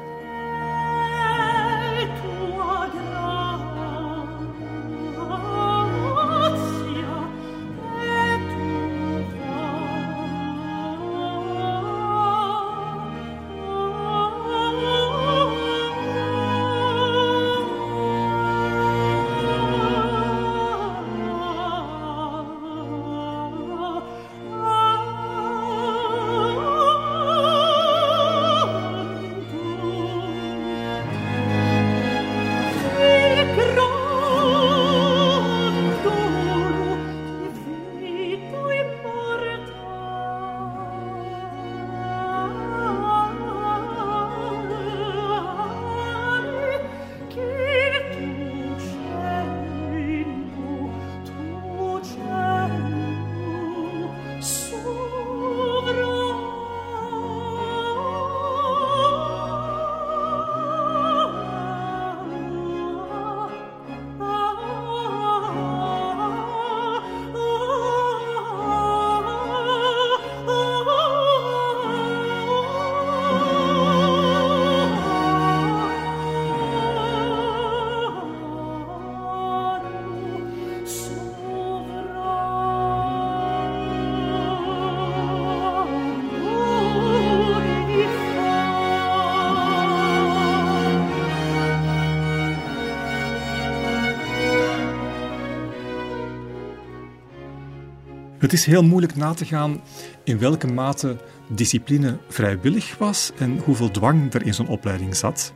Is 98.56 98.64
heel 98.64 98.82
moeilijk 98.82 99.16
na 99.16 99.34
te 99.34 99.44
gaan 99.44 99.80
in 100.24 100.38
welke 100.38 100.66
mate 100.66 101.16
discipline 101.48 102.18
vrijwillig 102.28 102.98
was 102.98 103.30
en 103.38 103.58
hoeveel 103.58 103.90
dwang 103.90 104.34
er 104.34 104.46
in 104.46 104.54
zo'n 104.54 104.68
opleiding 104.68 105.16
zat. 105.16 105.52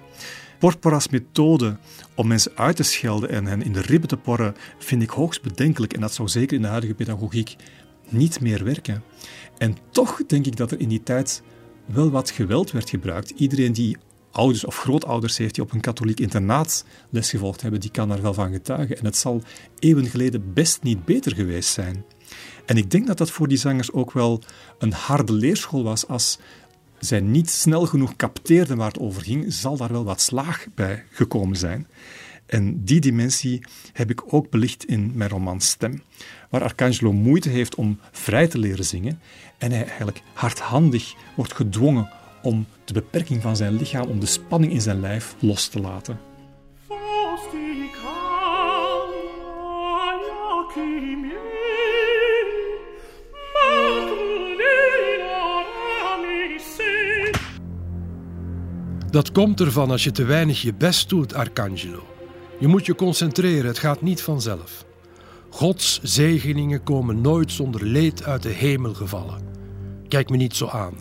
Porpora's 0.58 1.08
methode 1.08 1.76
om 2.14 2.26
mensen 2.26 2.52
uit 2.54 2.76
te 2.76 2.82
schelden 2.82 3.30
en 3.30 3.46
hen 3.46 3.62
in 3.62 3.72
de 3.72 3.80
ribben 3.80 4.08
te 4.08 4.16
porren 4.16 4.54
vind 4.78 5.02
ik 5.02 5.10
hoogst 5.10 5.42
bedenkelijk 5.42 5.92
en 5.92 6.00
dat 6.00 6.14
zou 6.14 6.28
zeker 6.28 6.56
in 6.56 6.62
de 6.62 6.68
huidige 6.68 6.94
pedagogiek 6.94 7.56
niet 8.08 8.40
meer 8.40 8.64
werken. 8.64 9.02
En 9.58 9.76
toch 9.90 10.20
denk 10.26 10.46
ik 10.46 10.56
dat 10.56 10.70
er 10.70 10.80
in 10.80 10.88
die 10.88 11.02
tijd 11.02 11.42
wel 11.86 12.10
wat 12.10 12.30
geweld 12.30 12.70
werd 12.70 12.90
gebruikt. 12.90 13.30
Iedereen 13.30 13.72
die 13.72 13.96
ouders 14.30 14.64
of 14.64 14.78
grootouders 14.78 15.36
heeft 15.36 15.54
die 15.54 15.64
op 15.64 15.72
een 15.72 15.80
katholiek 15.80 16.20
internaat 16.20 16.84
les 17.10 17.30
gevolgd 17.30 17.62
hebben, 17.62 17.80
die 17.80 17.90
kan 17.90 18.08
daar 18.08 18.22
wel 18.22 18.34
van 18.34 18.52
getuigen. 18.52 18.98
En 18.98 19.04
het 19.04 19.16
zal 19.16 19.42
eeuwen 19.78 20.06
geleden 20.06 20.52
best 20.52 20.82
niet 20.82 21.04
beter 21.04 21.34
geweest 21.34 21.72
zijn. 21.72 22.04
En 22.70 22.76
ik 22.76 22.90
denk 22.90 23.06
dat 23.06 23.18
dat 23.18 23.30
voor 23.30 23.48
die 23.48 23.58
zangers 23.58 23.92
ook 23.92 24.12
wel 24.12 24.42
een 24.78 24.92
harde 24.92 25.32
leerschool 25.32 25.82
was. 25.82 26.06
Als 26.06 26.38
zij 26.98 27.20
niet 27.20 27.50
snel 27.50 27.86
genoeg 27.86 28.16
capteerden 28.16 28.76
waar 28.76 28.88
het 28.88 28.98
over 28.98 29.22
ging, 29.22 29.52
zal 29.52 29.76
daar 29.76 29.92
wel 29.92 30.04
wat 30.04 30.20
slaag 30.20 30.66
bij 30.74 31.04
gekomen 31.10 31.56
zijn. 31.56 31.86
En 32.46 32.84
die 32.84 33.00
dimensie 33.00 33.66
heb 33.92 34.10
ik 34.10 34.34
ook 34.34 34.50
belicht 34.50 34.84
in 34.84 35.12
mijn 35.14 35.30
roman 35.30 35.60
Stem, 35.60 36.02
waar 36.50 36.62
Arcangelo 36.62 37.12
moeite 37.12 37.48
heeft 37.48 37.74
om 37.74 37.98
vrij 38.12 38.46
te 38.48 38.58
leren 38.58 38.84
zingen 38.84 39.20
en 39.58 39.70
hij 39.70 39.84
eigenlijk 39.86 40.22
hardhandig 40.32 41.14
wordt 41.36 41.54
gedwongen 41.54 42.10
om 42.42 42.66
de 42.84 42.92
beperking 42.92 43.42
van 43.42 43.56
zijn 43.56 43.76
lichaam, 43.76 44.08
om 44.08 44.20
de 44.20 44.26
spanning 44.26 44.72
in 44.72 44.80
zijn 44.80 45.00
lijf 45.00 45.34
los 45.38 45.68
te 45.68 45.80
laten. 45.80 46.18
Dat 59.10 59.32
komt 59.32 59.60
ervan 59.60 59.90
als 59.90 60.04
je 60.04 60.10
te 60.10 60.24
weinig 60.24 60.62
je 60.62 60.74
best 60.74 61.08
doet, 61.08 61.34
Arcangelo. 61.34 62.06
Je 62.58 62.66
moet 62.66 62.86
je 62.86 62.94
concentreren, 62.94 63.66
het 63.66 63.78
gaat 63.78 64.02
niet 64.02 64.22
vanzelf. 64.22 64.84
Gods 65.48 66.00
zegeningen 66.02 66.82
komen 66.82 67.20
nooit 67.20 67.52
zonder 67.52 67.84
leed 67.84 68.24
uit 68.24 68.42
de 68.42 68.48
hemel 68.48 68.94
gevallen. 68.94 69.42
Kijk 70.08 70.30
me 70.30 70.36
niet 70.36 70.56
zo 70.56 70.66
aan. 70.66 70.94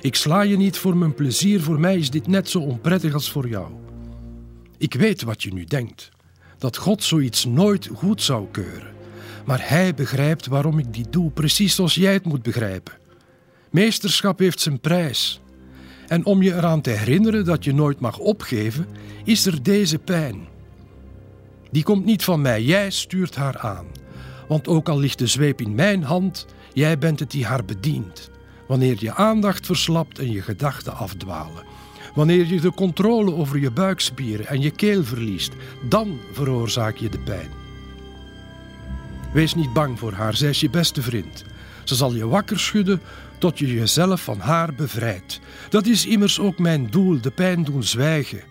Ik 0.00 0.14
sla 0.14 0.42
je 0.42 0.56
niet 0.56 0.78
voor 0.78 0.96
mijn 0.96 1.14
plezier, 1.14 1.60
voor 1.60 1.80
mij 1.80 1.96
is 1.96 2.10
dit 2.10 2.26
net 2.26 2.48
zo 2.48 2.58
onprettig 2.58 3.14
als 3.14 3.30
voor 3.30 3.48
jou. 3.48 3.72
Ik 4.78 4.94
weet 4.94 5.22
wat 5.22 5.42
je 5.42 5.52
nu 5.52 5.64
denkt: 5.64 6.08
dat 6.58 6.76
God 6.76 7.02
zoiets 7.02 7.44
nooit 7.44 7.88
goed 7.94 8.22
zou 8.22 8.46
keuren. 8.50 8.92
Maar 9.44 9.68
Hij 9.68 9.94
begrijpt 9.94 10.46
waarom 10.46 10.78
ik 10.78 10.94
dit 10.94 11.12
doe, 11.12 11.30
precies 11.30 11.74
zoals 11.74 11.94
jij 11.94 12.12
het 12.12 12.24
moet 12.24 12.42
begrijpen. 12.42 12.94
Meesterschap 13.70 14.38
heeft 14.38 14.60
zijn 14.60 14.80
prijs. 14.80 15.40
En 16.08 16.24
om 16.24 16.42
je 16.42 16.54
eraan 16.54 16.80
te 16.80 16.90
herinneren 16.90 17.44
dat 17.44 17.64
je 17.64 17.74
nooit 17.74 18.00
mag 18.00 18.18
opgeven, 18.18 18.86
is 19.24 19.46
er 19.46 19.62
deze 19.62 19.98
pijn. 19.98 20.46
Die 21.70 21.82
komt 21.82 22.04
niet 22.04 22.24
van 22.24 22.40
mij, 22.40 22.62
jij 22.62 22.90
stuurt 22.90 23.34
haar 23.34 23.58
aan. 23.58 23.86
Want 24.48 24.68
ook 24.68 24.88
al 24.88 24.98
ligt 24.98 25.18
de 25.18 25.26
zweep 25.26 25.60
in 25.60 25.74
mijn 25.74 26.02
hand, 26.02 26.46
jij 26.72 26.98
bent 26.98 27.20
het 27.20 27.30
die 27.30 27.46
haar 27.46 27.64
bedient. 27.64 28.30
Wanneer 28.68 28.96
je 28.98 29.14
aandacht 29.14 29.66
verslapt 29.66 30.18
en 30.18 30.30
je 30.30 30.42
gedachten 30.42 30.96
afdwalen. 30.96 31.64
Wanneer 32.14 32.46
je 32.46 32.60
de 32.60 32.72
controle 32.72 33.34
over 33.34 33.58
je 33.58 33.70
buikspieren 33.70 34.46
en 34.46 34.60
je 34.60 34.70
keel 34.70 35.04
verliest, 35.04 35.52
dan 35.88 36.18
veroorzaak 36.32 36.96
je 36.96 37.08
de 37.08 37.18
pijn. 37.18 37.48
Wees 39.32 39.54
niet 39.54 39.72
bang 39.72 39.98
voor 39.98 40.12
haar, 40.12 40.36
zij 40.36 40.48
is 40.48 40.60
je 40.60 40.70
beste 40.70 41.02
vriend. 41.02 41.44
Ze 41.84 41.94
zal 41.94 42.14
je 42.14 42.28
wakker 42.28 42.60
schudden 42.60 43.00
tot 43.38 43.58
je 43.58 43.74
jezelf 43.74 44.22
van 44.22 44.38
haar 44.38 44.74
bevrijdt. 44.74 45.40
Dat 45.68 45.86
is 45.86 46.06
immers 46.06 46.40
ook 46.40 46.58
mijn 46.58 46.90
doel, 46.90 47.20
de 47.20 47.30
pijn 47.30 47.64
doen 47.64 47.82
zwijgen, 47.82 48.42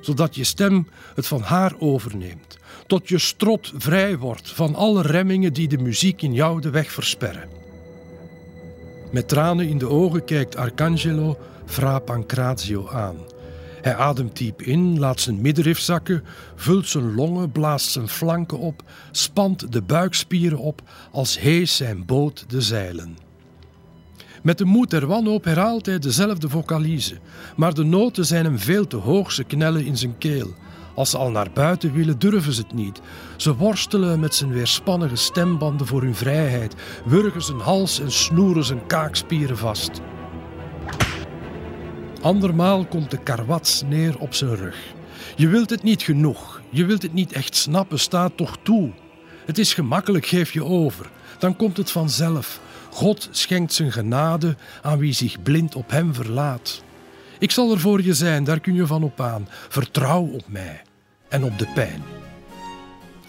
zodat 0.00 0.34
je 0.34 0.44
stem 0.44 0.88
het 1.14 1.26
van 1.26 1.40
haar 1.40 1.74
overneemt, 1.78 2.58
tot 2.86 3.08
je 3.08 3.18
strot 3.18 3.72
vrij 3.76 4.18
wordt 4.18 4.52
van 4.52 4.74
alle 4.74 5.02
remmingen 5.02 5.52
die 5.52 5.68
de 5.68 5.78
muziek 5.78 6.22
in 6.22 6.34
jou 6.34 6.60
de 6.60 6.70
weg 6.70 6.92
versperren. 6.92 7.48
Met 9.12 9.28
tranen 9.28 9.68
in 9.68 9.78
de 9.78 9.88
ogen 9.88 10.24
kijkt 10.24 10.56
Arcangelo 10.56 11.38
Fra 11.64 11.98
Pancrazio 11.98 12.88
aan. 12.88 13.16
Hij 13.82 13.94
ademt 13.94 14.36
diep 14.36 14.62
in, 14.62 14.98
laat 14.98 15.20
zijn 15.20 15.40
middenrif 15.40 15.78
zakken, 15.78 16.24
vult 16.56 16.88
zijn 16.88 17.14
longen, 17.14 17.52
blaast 17.52 17.90
zijn 17.90 18.08
flanken 18.08 18.58
op, 18.58 18.82
spant 19.10 19.72
de 19.72 19.82
buikspieren 19.82 20.58
op 20.58 20.82
als 21.12 21.38
hees 21.38 21.76
zijn 21.76 22.04
boot 22.04 22.44
de 22.50 22.60
zeilen. 22.60 23.25
Met 24.46 24.58
de 24.58 24.64
moed 24.64 24.90
der 24.90 25.06
wanhoop 25.06 25.44
herhaalt 25.44 25.86
hij 25.86 25.98
dezelfde 25.98 26.48
vocalize, 26.48 27.18
maar 27.56 27.74
de 27.74 27.84
noten 27.84 28.26
zijn 28.26 28.44
hem 28.44 28.58
veel 28.58 28.86
te 28.86 28.96
hoog, 28.96 29.32
ze 29.32 29.44
knellen 29.44 29.84
in 29.84 29.96
zijn 29.96 30.18
keel. 30.18 30.54
Als 30.94 31.10
ze 31.10 31.16
al 31.16 31.30
naar 31.30 31.50
buiten 31.54 31.92
willen, 31.92 32.18
durven 32.18 32.52
ze 32.52 32.60
het 32.60 32.74
niet. 32.74 33.00
Ze 33.36 33.56
worstelen 33.56 34.20
met 34.20 34.34
zijn 34.34 34.52
weerspannige 34.52 35.16
stembanden 35.16 35.86
voor 35.86 36.02
hun 36.02 36.14
vrijheid, 36.14 36.74
wurgen 37.04 37.42
zijn 37.42 37.58
hals 37.58 38.00
en 38.00 38.12
snoeren 38.12 38.64
zijn 38.64 38.86
kaakspieren 38.86 39.58
vast. 39.58 40.00
Andermaal 42.22 42.86
komt 42.86 43.10
de 43.10 43.18
karwats 43.18 43.82
neer 43.82 44.18
op 44.18 44.34
zijn 44.34 44.56
rug. 44.56 44.78
Je 45.36 45.48
wilt 45.48 45.70
het 45.70 45.82
niet 45.82 46.02
genoeg, 46.02 46.60
je 46.70 46.84
wilt 46.84 47.02
het 47.02 47.12
niet 47.12 47.32
echt 47.32 47.56
snappen, 47.56 47.98
sta 47.98 48.28
toch 48.28 48.56
toe. 48.62 48.92
Het 49.46 49.58
is 49.58 49.74
gemakkelijk, 49.74 50.26
geef 50.26 50.52
je 50.52 50.64
over. 50.64 51.10
Dan 51.38 51.56
komt 51.56 51.76
het 51.76 51.90
vanzelf. 51.90 52.60
God 52.96 53.28
schenkt 53.30 53.72
zijn 53.72 53.92
genade 53.92 54.56
aan 54.82 54.98
wie 54.98 55.12
zich 55.12 55.42
blind 55.42 55.74
op 55.74 55.90
hem 55.90 56.14
verlaat. 56.14 56.82
Ik 57.38 57.50
zal 57.50 57.70
er 57.70 57.80
voor 57.80 58.02
je 58.02 58.14
zijn, 58.14 58.44
daar 58.44 58.60
kun 58.60 58.74
je 58.74 58.86
van 58.86 59.02
op 59.02 59.20
aan. 59.20 59.48
Vertrouw 59.68 60.22
op 60.22 60.44
mij 60.48 60.82
en 61.28 61.44
op 61.44 61.58
de 61.58 61.66
pijn. 61.74 62.02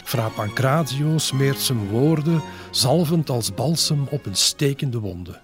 Fra 0.04 0.28
Pancrazio 0.28 1.18
smeert 1.18 1.60
zijn 1.60 1.88
woorden 1.88 2.42
zalvend 2.70 3.30
als 3.30 3.54
balsem 3.54 4.06
op 4.10 4.26
een 4.26 4.34
stekende 4.34 4.98
wonde. 4.98 5.40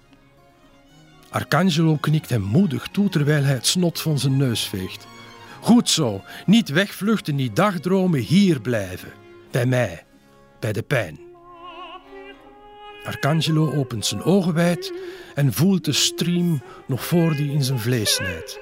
Arcangelo 1.29 1.95
knikt 1.95 2.29
hem 2.29 2.41
moedig 2.41 2.87
toe 2.91 3.09
terwijl 3.09 3.43
hij 3.43 3.53
het 3.53 3.67
snot 3.67 4.01
van 4.01 4.19
zijn 4.19 4.37
neus 4.37 4.63
veegt. 4.63 5.07
Goed 5.61 5.89
zo, 5.89 6.23
niet 6.45 6.69
wegvluchten, 6.69 7.35
niet 7.35 7.55
dagdromen, 7.55 8.19
hier 8.19 8.61
blijven. 8.61 9.11
Bij 9.51 9.65
mij, 9.65 10.05
bij 10.59 10.73
de 10.73 10.83
pijn. 10.83 11.24
Arcangelo 13.05 13.73
opent 13.73 14.05
zijn 14.05 14.23
ogen 14.23 14.53
wijd 14.53 14.93
en 15.33 15.53
voelt 15.53 15.85
de 15.85 15.93
stream 15.93 16.61
nog 16.87 17.05
voor 17.05 17.35
die 17.35 17.51
in 17.51 17.63
zijn 17.63 17.79
vlees 17.79 18.13
snijdt. 18.13 18.59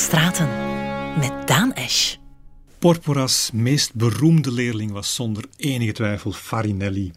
Castraten 0.00 0.48
met 1.18 1.48
Daan 1.48 1.74
Esch. 1.74 2.16
Porpora's 2.78 3.50
meest 3.52 3.94
beroemde 3.94 4.52
leerling 4.52 4.92
was 4.92 5.14
zonder 5.14 5.44
enige 5.56 5.92
twijfel 5.92 6.32
Farinelli. 6.32 7.12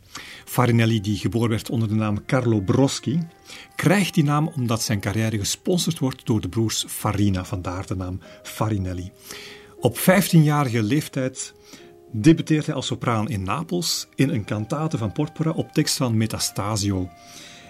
Farinelli, 0.46 1.02
die 1.02 1.18
geboren 1.18 1.50
werd 1.50 1.70
onder 1.70 1.88
de 1.88 1.94
naam 1.94 2.26
Carlo 2.26 2.60
Broschi, 2.60 3.28
krijgt 3.76 4.14
die 4.14 4.24
naam 4.24 4.48
omdat 4.56 4.82
zijn 4.82 5.00
carrière 5.00 5.38
gesponsord 5.38 6.00
wordt 6.00 6.26
door 6.26 6.42
de 6.42 6.50
broers 6.50 6.86
Farina, 6.88 7.46
vandaar 7.46 7.86
de 7.86 7.96
naam 7.96 8.20
Farinelli. 8.44 9.12
Op 9.80 9.98
15-jarige 9.98 10.84
leeftijd 10.84 11.54
debuteert 12.12 12.66
hij 12.66 12.76
als 12.76 12.86
sopraan 12.86 13.30
in 13.30 13.44
Napels 13.44 14.08
in 14.16 14.30
een 14.30 14.46
kantate 14.46 14.98
van 14.98 15.12
Porpora 15.12 15.52
op 15.52 15.72
tekst 15.72 15.98
van 15.98 16.18
Metastasio. 16.18 17.10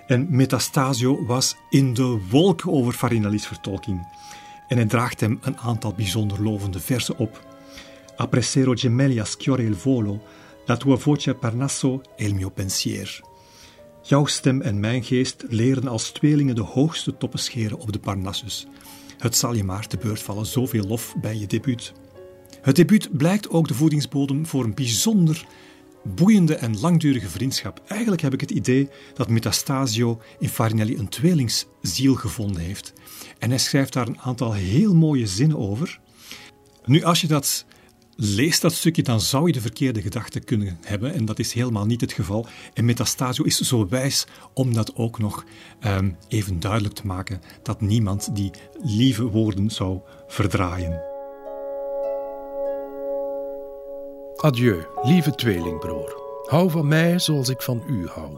En 0.07 0.27
Metastasio 0.29 1.25
was 1.25 1.55
in 1.69 1.93
de 1.93 2.21
wolken 2.29 2.71
over 2.71 2.93
Farinelli's 2.93 3.47
vertolking. 3.47 4.07
En 4.73 4.79
hij 4.79 4.87
draagt 4.87 5.19
hem 5.19 5.39
een 5.41 5.57
aantal 5.57 5.93
bijzonder 5.93 6.43
lovende 6.43 6.79
versen 6.79 7.17
op. 7.17 7.45
Appressero 8.15 8.73
gemelli 8.75 9.19
a 9.19 9.25
schiore 9.25 9.63
il 9.63 9.75
volo, 9.75 10.21
la 10.65 10.77
tua 10.77 10.97
voce 10.97 11.33
parnasso 11.33 12.01
il 12.15 12.33
mio 12.33 12.49
pensier. 12.49 13.21
Jouw 14.01 14.25
stem 14.25 14.61
en 14.61 14.79
mijn 14.79 15.03
geest 15.03 15.43
leren 15.49 15.87
als 15.87 16.11
tweelingen 16.11 16.55
de 16.55 16.61
hoogste 16.61 17.17
toppen 17.17 17.39
scheren 17.39 17.79
op 17.79 17.91
de 17.91 17.99
Parnassus. 17.99 18.67
Het 19.17 19.35
zal 19.35 19.53
je 19.53 19.63
maar 19.63 19.87
te 19.87 19.97
beurt 19.97 20.21
vallen, 20.21 20.45
zoveel 20.45 20.87
lof 20.87 21.15
bij 21.21 21.37
je 21.37 21.47
debuut. 21.47 21.93
Het 22.61 22.75
debuut 22.75 23.17
blijkt 23.17 23.49
ook 23.49 23.67
de 23.67 23.73
voedingsbodem 23.73 24.45
voor 24.45 24.63
een 24.63 24.75
bijzonder 24.75 25.45
boeiende 26.03 26.55
en 26.55 26.79
langdurige 26.79 27.29
vriendschap. 27.29 27.81
Eigenlijk 27.87 28.21
heb 28.21 28.33
ik 28.33 28.41
het 28.41 28.51
idee 28.51 28.89
dat 29.13 29.29
Metastasio 29.29 30.21
in 30.39 30.49
Farinelli 30.49 30.97
een 30.97 31.09
tweelingsziel 31.09 32.15
gevonden 32.15 32.61
heeft. 32.61 32.93
En 33.39 33.49
hij 33.49 33.59
schrijft 33.59 33.93
daar 33.93 34.07
een 34.07 34.19
aantal 34.19 34.53
heel 34.53 34.95
mooie 34.95 35.27
zinnen 35.27 35.57
over. 35.57 35.99
Nu, 36.85 37.03
als 37.03 37.21
je 37.21 37.27
dat 37.27 37.65
leest, 38.15 38.61
dat 38.61 38.73
stukje, 38.73 39.03
dan 39.03 39.21
zou 39.21 39.47
je 39.47 39.53
de 39.53 39.61
verkeerde 39.61 40.01
gedachte 40.01 40.39
kunnen 40.39 40.77
hebben. 40.81 41.13
En 41.13 41.25
dat 41.25 41.39
is 41.39 41.53
helemaal 41.53 41.85
niet 41.85 42.01
het 42.01 42.13
geval. 42.13 42.47
En 42.73 42.85
Metastasio 42.85 43.43
is 43.43 43.59
zo 43.59 43.87
wijs 43.87 44.25
om 44.53 44.73
dat 44.73 44.95
ook 44.95 45.19
nog 45.19 45.45
um, 45.85 46.17
even 46.27 46.59
duidelijk 46.59 46.95
te 46.95 47.07
maken: 47.07 47.41
dat 47.63 47.81
niemand 47.81 48.35
die 48.35 48.51
lieve 48.81 49.23
woorden 49.23 49.69
zou 49.69 49.99
verdraaien. 50.27 51.12
Adieu, 54.43 54.85
lieve 55.03 55.35
tweelingbroer. 55.35 56.17
Hou 56.45 56.69
van 56.69 56.87
mij 56.87 57.19
zoals 57.19 57.49
ik 57.49 57.61
van 57.61 57.83
u 57.87 58.07
hou. 58.07 58.37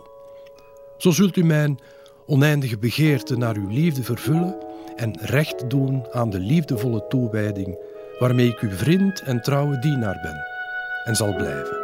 Zo 0.97 1.11
zult 1.11 1.35
u 1.35 1.43
mijn 1.43 1.79
oneindige 2.25 2.77
begeerte 2.77 3.37
naar 3.37 3.55
uw 3.55 3.67
liefde 3.67 4.03
vervullen 4.03 4.55
en 4.95 5.19
recht 5.21 5.69
doen 5.69 6.05
aan 6.11 6.29
de 6.29 6.39
liefdevolle 6.39 7.05
toewijding 7.07 7.77
waarmee 8.19 8.47
ik 8.47 8.59
uw 8.59 8.69
vriend 8.69 9.21
en 9.21 9.41
trouwe 9.41 9.79
dienaar 9.79 10.19
ben 10.21 10.35
en 11.05 11.15
zal 11.15 11.35
blijven. 11.35 11.77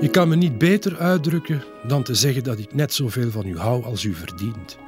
Je 0.00 0.08
kan 0.10 0.28
me 0.28 0.36
niet 0.36 0.58
beter 0.58 0.98
uitdrukken 0.98 1.64
dan 1.86 2.02
te 2.02 2.14
zeggen 2.14 2.44
dat 2.44 2.58
ik 2.58 2.74
net 2.74 2.92
zoveel 2.92 3.30
van 3.30 3.46
u 3.46 3.58
hou 3.58 3.84
als 3.84 4.04
u 4.04 4.14
verdient. 4.14 4.78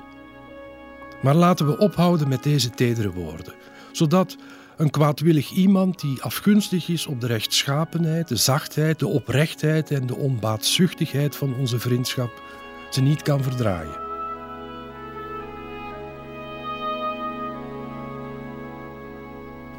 Maar 1.23 1.35
laten 1.35 1.67
we 1.67 1.79
ophouden 1.79 2.29
met 2.29 2.43
deze 2.43 2.71
tedere 2.71 3.13
woorden, 3.13 3.55
zodat 3.93 4.37
een 4.79 4.91
kwaadwillig 4.91 5.51
iemand 5.51 6.01
die 6.01 6.23
afgunstig 6.23 6.89
is 6.89 7.07
op 7.07 7.21
de 7.21 7.27
rechtschapenheid, 7.27 8.29
de 8.29 8.37
zachtheid, 8.37 8.99
de 8.99 9.07
oprechtheid 9.07 9.91
en 9.91 10.07
de 10.07 10.17
onbaatzuchtigheid 10.17 11.37
van 11.37 11.55
onze 11.55 11.79
vriendschap 11.79 12.43
ze 12.91 13.01
niet 13.01 13.23
kan 13.23 13.43
verdraaien. 13.43 14.07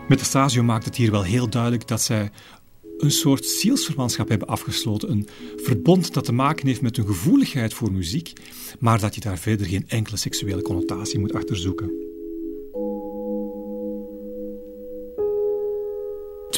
Metastasio 0.07 0.63
maakt 0.63 0.85
het 0.85 0.95
hier 0.95 1.11
wel 1.11 1.23
heel 1.23 1.49
duidelijk 1.49 1.87
dat 1.87 2.01
zij 2.01 2.31
een 2.97 3.11
soort 3.11 3.45
zielsverwantschap 3.45 4.29
hebben 4.29 4.47
afgesloten. 4.47 5.11
Een 5.11 5.27
verbond 5.57 6.13
dat 6.13 6.25
te 6.25 6.33
maken 6.33 6.67
heeft 6.67 6.81
met 6.81 6.95
hun 6.95 7.05
gevoeligheid 7.05 7.73
voor 7.73 7.91
muziek, 7.91 8.33
maar 8.79 8.99
dat 8.99 9.15
je 9.15 9.21
daar 9.21 9.37
verder 9.37 9.67
geen 9.67 9.85
enkele 9.87 10.17
seksuele 10.17 10.61
connotatie 10.61 11.19
moet 11.19 11.33
achterzoeken. 11.33 12.08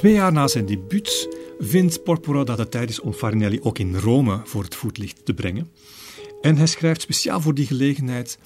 Twee 0.02 0.14
jaar 0.14 0.32
na 0.32 0.47
zijn 0.47 0.66
debuut 0.66 1.30
vindt 1.60 2.04
Porpora 2.04 2.43
dat 2.43 2.58
het 2.58 2.72
tijd 2.72 2.89
is 2.89 2.99
om 2.99 3.14
Farinelli 3.14 3.60
ook 3.62 3.80
in 3.80 3.95
Rome 3.95 4.41
voor 4.43 4.64
het 4.64 4.76
voetlicht 4.76 5.26
te 5.26 5.34
brengen. 5.34 5.72
En 6.41 6.58
hij 6.58 6.68
schrijft 6.68 7.02
speciaal 7.02 7.41
voor 7.41 7.54
die 7.54 7.66
gelegenheid 7.66 8.38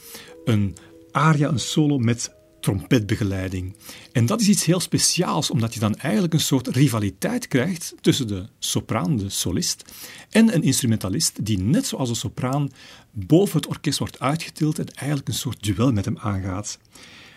een 0.46 0.76
aria, 1.12 1.50
een 1.50 1.60
solo 1.60 1.98
met 1.98 2.36
trompetbegeleiding. 2.60 3.76
En 4.12 4.26
dat 4.26 4.42
is 4.42 4.48
iets 4.48 4.66
heel 4.66 4.80
speciaals, 4.80 5.50
omdat 5.50 5.74
je 5.74 5.80
dan 5.80 5.96
eigenlijk 5.96 6.34
een 6.34 6.40
soort 6.40 6.68
rivaliteit 6.68 7.48
krijgt 7.48 7.96
tussen 8.02 8.28
de 8.28 8.46
sopraan, 8.60 9.18
de 9.18 9.30
solist, 9.30 9.84
en 10.30 10.54
een 10.56 10.64
instrumentalist 10.64 11.46
die 11.46 11.60
net 11.60 11.86
zoals 11.86 12.10
een 12.10 12.16
sopraan 12.16 12.70
boven 13.12 13.58
het 13.58 13.68
orkest 13.68 14.00
wordt 14.00 14.20
uitgetild 14.20 14.80
en 14.80 14.88
eigenlijk 14.88 15.28
een 15.28 15.34
soort 15.34 15.64
duel 15.64 15.92
met 15.92 16.06
hem 16.06 16.18
aangaat. 16.18 16.80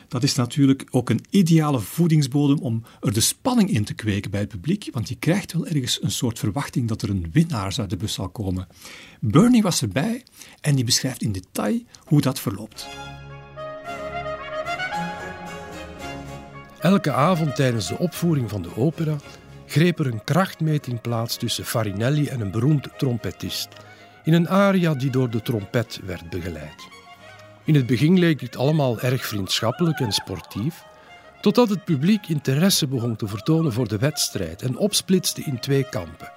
Dat 0.08 0.22
is 0.22 0.34
natuurlijk 0.34 0.86
ook 0.90 1.10
een 1.10 1.24
ideale 1.30 1.80
voedingsbodem 1.80 2.58
om 2.58 2.82
er 3.00 3.12
de 3.12 3.20
spanning 3.20 3.70
in 3.70 3.84
te 3.84 3.94
kweken 3.94 4.30
bij 4.30 4.40
het 4.40 4.48
publiek, 4.48 4.88
want 4.92 5.08
je 5.08 5.14
krijgt 5.14 5.52
wel 5.52 5.66
ergens 5.66 6.02
een 6.02 6.10
soort 6.10 6.38
verwachting 6.38 6.88
dat 6.88 7.02
er 7.02 7.10
een 7.10 7.30
winnaar 7.32 7.74
uit 7.78 7.90
de 7.90 7.96
bus 7.96 8.12
zal 8.12 8.28
komen. 8.28 8.66
Bernie 9.20 9.62
was 9.62 9.82
erbij 9.82 10.22
en 10.60 10.74
die 10.74 10.84
beschrijft 10.84 11.22
in 11.22 11.32
detail 11.32 11.82
hoe 12.04 12.20
dat 12.20 12.40
verloopt. 12.40 12.86
Elke 16.80 17.12
avond 17.12 17.56
tijdens 17.56 17.88
de 17.88 17.98
opvoering 17.98 18.50
van 18.50 18.62
de 18.62 18.76
opera 18.76 19.16
greep 19.66 19.98
er 19.98 20.06
een 20.06 20.24
krachtmeting 20.24 21.00
plaats 21.00 21.36
tussen 21.36 21.64
Farinelli 21.64 22.26
en 22.26 22.40
een 22.40 22.50
beroemd 22.50 22.88
trompetist, 22.98 23.68
in 24.24 24.32
een 24.32 24.48
aria 24.48 24.94
die 24.94 25.10
door 25.10 25.30
de 25.30 25.42
trompet 25.42 26.00
werd 26.04 26.30
begeleid. 26.30 26.97
In 27.68 27.74
het 27.74 27.86
begin 27.86 28.18
leek 28.18 28.40
het 28.40 28.56
allemaal 28.56 29.00
erg 29.00 29.26
vriendschappelijk 29.26 30.00
en 30.00 30.12
sportief, 30.12 30.84
totdat 31.40 31.68
het 31.68 31.84
publiek 31.84 32.28
interesse 32.28 32.86
begon 32.86 33.16
te 33.16 33.28
vertonen 33.28 33.72
voor 33.72 33.88
de 33.88 33.98
wedstrijd 33.98 34.62
en 34.62 34.76
opsplitste 34.76 35.42
in 35.42 35.58
twee 35.58 35.88
kampen. 35.88 36.32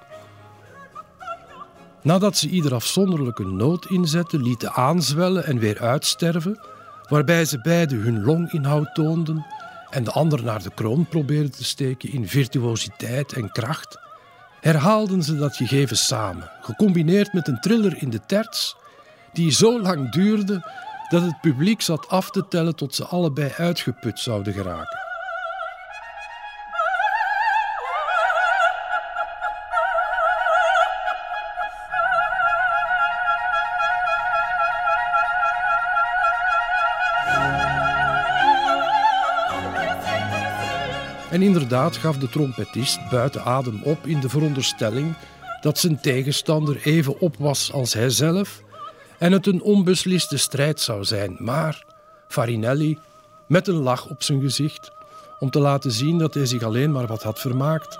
Nadat 2.02 2.36
ze 2.36 2.48
ieder 2.48 2.74
afzonderlijk 2.74 3.38
een 3.38 3.56
noot 3.56 3.90
inzetten, 3.90 4.42
lieten 4.42 4.72
aanzwellen 4.72 5.44
en 5.44 5.58
weer 5.58 5.80
uitsterven, 5.80 6.60
waarbij 7.08 7.44
ze 7.44 7.60
beide 7.60 7.96
hun 7.96 8.24
longinhoud 8.24 8.94
toonden 8.94 9.46
en 9.90 10.04
de 10.04 10.10
ander 10.10 10.44
naar 10.44 10.62
de 10.62 10.74
kroon 10.74 11.06
probeerden 11.06 11.52
te 11.52 11.64
steken 11.64 12.12
in 12.12 12.28
virtuositeit 12.28 13.32
en 13.32 13.52
kracht, 13.52 13.98
herhaalden 14.60 15.22
ze 15.22 15.36
dat 15.36 15.56
gegeven 15.56 15.96
samen, 15.96 16.50
gecombineerd 16.60 17.32
met 17.32 17.48
een 17.48 17.60
triller 17.60 18.02
in 18.02 18.10
de 18.10 18.20
terts, 18.26 18.76
die 19.32 19.50
zo 19.50 19.80
lang 19.80 20.10
duurde 20.10 20.90
dat 21.12 21.22
het 21.22 21.40
publiek 21.40 21.80
zat 21.80 22.08
af 22.08 22.30
te 22.30 22.48
tellen 22.48 22.76
tot 22.76 22.94
ze 22.94 23.04
allebei 23.04 23.52
uitgeput 23.56 24.18
zouden 24.18 24.52
geraken. 24.52 24.98
En 41.30 41.42
inderdaad 41.42 41.96
gaf 41.96 42.18
de 42.18 42.28
trompetist 42.28 42.98
buiten 43.10 43.44
adem 43.44 43.80
op 43.82 44.06
in 44.06 44.20
de 44.20 44.28
veronderstelling 44.28 45.14
dat 45.60 45.78
zijn 45.78 46.00
tegenstander 46.00 46.80
even 46.84 47.20
op 47.20 47.36
was 47.38 47.72
als 47.72 47.94
hij 47.94 48.10
zelf 48.10 48.62
en 49.22 49.32
het 49.32 49.46
een 49.46 49.62
onbesliste 49.62 50.36
strijd 50.36 50.80
zou 50.80 51.04
zijn. 51.04 51.36
Maar 51.38 51.84
Farinelli, 52.28 52.98
met 53.46 53.68
een 53.68 53.74
lach 53.74 54.08
op 54.08 54.22
zijn 54.22 54.40
gezicht, 54.40 54.90
om 55.38 55.50
te 55.50 55.58
laten 55.58 55.92
zien 55.92 56.18
dat 56.18 56.34
hij 56.34 56.46
zich 56.46 56.62
alleen 56.62 56.92
maar 56.92 57.06
wat 57.06 57.22
had 57.22 57.40
vermaakt, 57.40 57.98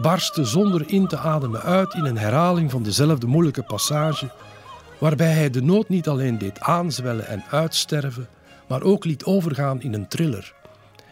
barstte 0.00 0.44
zonder 0.44 0.82
in 0.86 1.06
te 1.06 1.18
ademen 1.18 1.62
uit 1.62 1.94
in 1.94 2.04
een 2.04 2.18
herhaling 2.18 2.70
van 2.70 2.82
dezelfde 2.82 3.26
moeilijke 3.26 3.62
passage, 3.62 4.30
waarbij 4.98 5.32
hij 5.32 5.50
de 5.50 5.62
noot 5.62 5.88
niet 5.88 6.08
alleen 6.08 6.38
deed 6.38 6.60
aanzwellen 6.60 7.26
en 7.26 7.44
uitsterven, 7.50 8.28
maar 8.66 8.82
ook 8.82 9.04
liet 9.04 9.24
overgaan 9.24 9.82
in 9.82 9.94
een 9.94 10.08
triller 10.08 10.54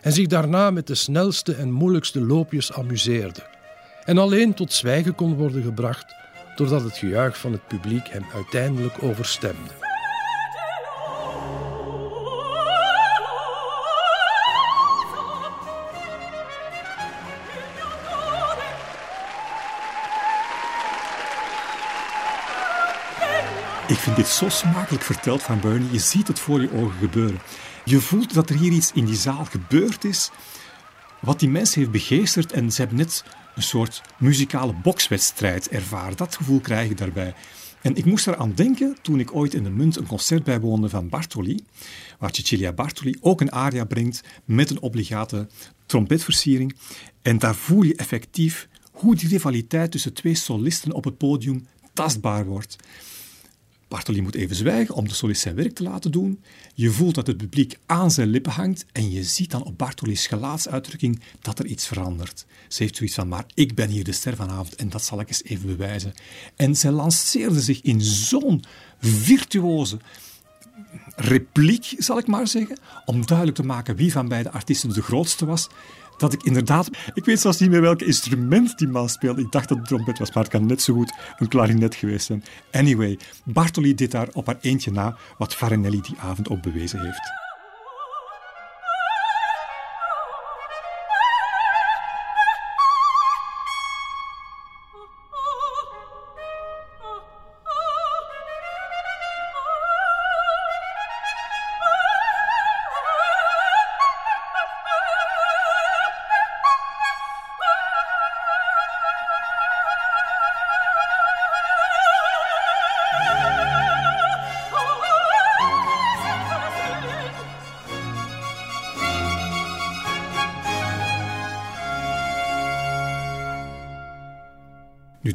en 0.00 0.12
zich 0.12 0.26
daarna 0.26 0.70
met 0.70 0.86
de 0.86 0.94
snelste 0.94 1.54
en 1.54 1.72
moeilijkste 1.72 2.20
loopjes 2.20 2.72
amuseerde 2.72 3.40
en 4.04 4.18
alleen 4.18 4.54
tot 4.54 4.72
zwijgen 4.72 5.14
kon 5.14 5.34
worden 5.34 5.62
gebracht 5.62 6.14
doordat 6.56 6.82
het 6.82 6.98
gejuich 6.98 7.38
van 7.38 7.52
het 7.52 7.66
publiek 7.66 8.08
hem 8.08 8.26
uiteindelijk 8.34 9.02
overstemde. 9.02 9.70
Ik 23.88 23.96
vind 23.96 24.16
dit 24.16 24.28
zo 24.28 24.48
smakelijk 24.48 25.04
verteld 25.04 25.42
van 25.42 25.60
Bernie. 25.60 25.92
Je 25.92 25.98
ziet 25.98 26.28
het 26.28 26.38
voor 26.38 26.60
je 26.60 26.72
ogen 26.72 26.98
gebeuren. 26.98 27.40
Je 27.84 28.00
voelt 28.00 28.34
dat 28.34 28.50
er 28.50 28.56
hier 28.56 28.72
iets 28.72 28.92
in 28.92 29.04
die 29.04 29.16
zaal 29.16 29.44
gebeurd 29.44 30.04
is 30.04 30.30
wat 31.20 31.40
die 31.40 31.48
mensen 31.48 31.80
heeft 31.80 31.92
begeesterd 31.92 32.52
en 32.52 32.72
ze 32.72 32.80
hebben 32.80 32.98
net 32.98 33.24
een 33.56 33.62
soort 33.62 34.02
muzikale 34.18 34.74
bokswedstrijd 34.82 35.68
ervaren. 35.68 36.16
Dat 36.16 36.36
gevoel 36.36 36.60
krijg 36.60 36.90
ik 36.90 36.98
daarbij. 36.98 37.34
En 37.82 37.96
ik 37.96 38.04
moest 38.04 38.26
eraan 38.26 38.54
denken 38.54 38.96
toen 39.02 39.20
ik 39.20 39.34
ooit 39.34 39.54
in 39.54 39.62
de 39.62 39.70
Munt 39.70 39.96
een 39.96 40.06
concert 40.06 40.44
bijwoonde 40.44 40.88
van 40.88 41.08
Bartoli, 41.08 41.64
waar 42.18 42.34
Cecilia 42.34 42.72
Bartoli 42.72 43.16
ook 43.20 43.40
een 43.40 43.52
aria 43.52 43.84
brengt 43.84 44.20
met 44.44 44.70
een 44.70 44.80
obligate 44.80 45.48
trompetversiering. 45.86 46.76
En 47.22 47.38
daar 47.38 47.54
voel 47.54 47.82
je 47.82 47.96
effectief 47.96 48.68
hoe 48.92 49.14
die 49.14 49.28
rivaliteit 49.28 49.90
tussen 49.90 50.12
twee 50.12 50.34
solisten 50.34 50.92
op 50.92 51.04
het 51.04 51.16
podium 51.16 51.66
tastbaar 51.92 52.46
wordt. 52.46 52.76
Bartoli 53.88 54.22
moet 54.22 54.34
even 54.34 54.56
zwijgen 54.56 54.94
om 54.94 55.08
de 55.08 55.14
solist 55.14 55.40
zijn 55.40 55.54
werk 55.54 55.74
te 55.74 55.82
laten 55.82 56.10
doen. 56.10 56.42
Je 56.74 56.90
voelt 56.90 57.14
dat 57.14 57.26
het 57.26 57.36
publiek 57.36 57.78
aan 57.86 58.10
zijn 58.10 58.28
lippen 58.28 58.52
hangt 58.52 58.86
en 58.92 59.10
je 59.10 59.24
ziet 59.24 59.50
dan 59.50 59.64
op 59.64 59.78
Bartoli's 59.78 60.26
gelaatsuitdrukking 60.26 61.20
dat 61.40 61.58
er 61.58 61.66
iets 61.66 61.86
verandert. 61.86 62.46
Ze 62.68 62.82
heeft 62.82 62.96
zoiets 62.96 63.14
van, 63.14 63.28
maar 63.28 63.44
ik 63.54 63.74
ben 63.74 63.88
hier 63.88 64.04
de 64.04 64.12
ster 64.12 64.36
vanavond 64.36 64.74
en 64.74 64.88
dat 64.88 65.04
zal 65.04 65.20
ik 65.20 65.28
eens 65.28 65.44
even 65.44 65.66
bewijzen. 65.66 66.12
En 66.56 66.76
zij 66.76 66.90
lanceerde 66.90 67.60
zich 67.60 67.82
in 67.82 68.00
zo'n 68.00 68.64
virtuoze 69.00 69.98
repliek, 71.16 71.94
zal 71.98 72.18
ik 72.18 72.26
maar 72.26 72.48
zeggen, 72.48 72.78
om 73.04 73.26
duidelijk 73.26 73.56
te 73.56 73.64
maken 73.66 73.96
wie 73.96 74.12
van 74.12 74.28
beide 74.28 74.50
artiesten 74.50 74.92
de 74.92 75.02
grootste 75.02 75.46
was 75.46 75.68
dat 76.16 76.32
ik 76.32 76.42
inderdaad... 76.42 76.90
Ik 77.14 77.24
weet 77.24 77.40
zelfs 77.40 77.58
niet 77.58 77.70
meer 77.70 77.80
welk 77.80 78.02
instrument 78.02 78.78
die 78.78 78.88
man 78.88 79.08
speelde. 79.08 79.40
Ik 79.40 79.52
dacht 79.52 79.68
dat 79.68 79.78
het 79.78 79.86
trompet 79.86 80.18
was, 80.18 80.32
maar 80.32 80.42
het 80.42 80.52
kan 80.52 80.66
net 80.66 80.82
zo 80.82 80.94
goed 80.94 81.14
een 81.38 81.48
klarinet 81.48 81.94
geweest 81.94 82.26
zijn. 82.26 82.44
Anyway, 82.72 83.18
Bartoli 83.44 83.94
deed 83.94 84.10
daar 84.10 84.28
op 84.32 84.46
haar 84.46 84.58
eentje 84.60 84.90
na 84.90 85.16
wat 85.38 85.54
Farinelli 85.54 86.00
die 86.00 86.16
avond 86.18 86.48
ook 86.48 86.62
bewezen 86.62 87.00
heeft. 87.00 87.45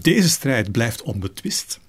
Deze 0.01 0.29
strijd 0.29 0.71
blijft 0.71 1.01
onbetwist. 1.01 1.79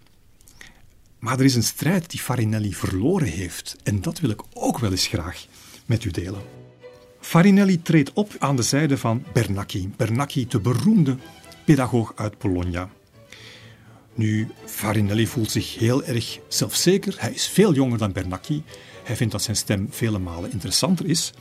Maar 1.19 1.39
er 1.39 1.45
is 1.45 1.55
een 1.55 1.63
strijd 1.63 2.11
die 2.11 2.21
Farinelli 2.21 2.75
verloren 2.75 3.29
heeft. 3.29 3.77
En 3.83 4.01
dat 4.01 4.21
wil 4.21 4.31
ik 4.31 4.43
ook 4.53 4.79
wel 4.79 4.91
eens 4.91 5.07
graag 5.07 5.47
met 5.87 6.05
u 6.05 6.11
delen. 6.11 6.43
Farinelli 7.21 7.83
treedt 7.83 8.13
op 8.13 8.35
aan 8.39 8.57
de 8.57 8.63
zijde 8.63 8.99
van 8.99 9.25
Bernacchi. 9.33 9.93
Bernacchi, 9.97 10.47
de 10.47 10.61
beroemde 10.61 11.17
pedagoog 11.65 12.13
uit 12.17 12.39
Bologna. 12.39 12.91
Nu, 14.15 14.49
Farinelli 14.67 15.27
voelt 15.27 15.51
zich 15.51 15.79
heel 15.79 16.05
erg 16.05 16.39
zelfzeker. 16.49 17.15
Hij 17.19 17.33
is 17.33 17.47
veel 17.49 17.75
jonger 17.75 17.99
dan 17.99 18.13
Bernacchi. 18.13 18.63
Hij 19.05 19.17
vindt 19.17 19.33
dat 19.33 19.43
zijn 19.43 19.57
stem 19.57 19.87
vele 19.91 20.19
malen 20.19 20.53
interessanter 20.53 21.07
is. 21.07 21.33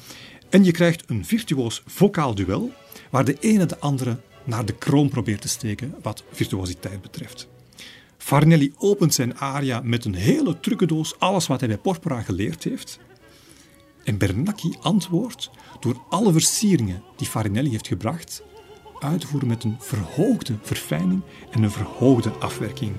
En 0.49 0.63
je 0.63 0.72
krijgt 0.72 1.03
een 1.07 1.26
virtuoos 1.26 1.84
vocaal 1.86 2.36
duel, 2.36 2.72
waar 3.09 3.26
de 3.26 3.38
ene 3.39 3.65
de 3.65 3.80
andere 3.80 4.17
naar 4.43 4.65
de 4.65 4.73
kroon 4.73 5.09
probeert 5.09 5.41
te 5.41 5.47
steken 5.47 5.95
wat 6.01 6.23
virtuositeit 6.31 7.01
betreft. 7.01 7.47
Farinelli 8.17 8.73
opent 8.77 9.13
zijn 9.13 9.37
aria 9.37 9.81
met 9.83 10.05
een 10.05 10.15
hele 10.15 10.59
trucendoos, 10.59 11.19
alles 11.19 11.47
wat 11.47 11.59
hij 11.59 11.69
bij 11.69 11.77
Porpora 11.77 12.21
geleerd 12.21 12.63
heeft. 12.63 12.99
En 14.03 14.17
Bernacchi 14.17 14.75
antwoordt 14.81 15.49
door 15.79 16.01
alle 16.09 16.31
versieringen 16.31 17.03
die 17.15 17.27
Farinelli 17.27 17.69
heeft 17.69 17.87
gebracht 17.87 18.43
uit 18.99 19.21
te 19.21 19.27
voeren 19.27 19.47
met 19.47 19.63
een 19.63 19.77
verhoogde 19.79 20.55
verfijning 20.61 21.21
en 21.51 21.63
een 21.63 21.71
verhoogde 21.71 22.29
afwerking. 22.29 22.91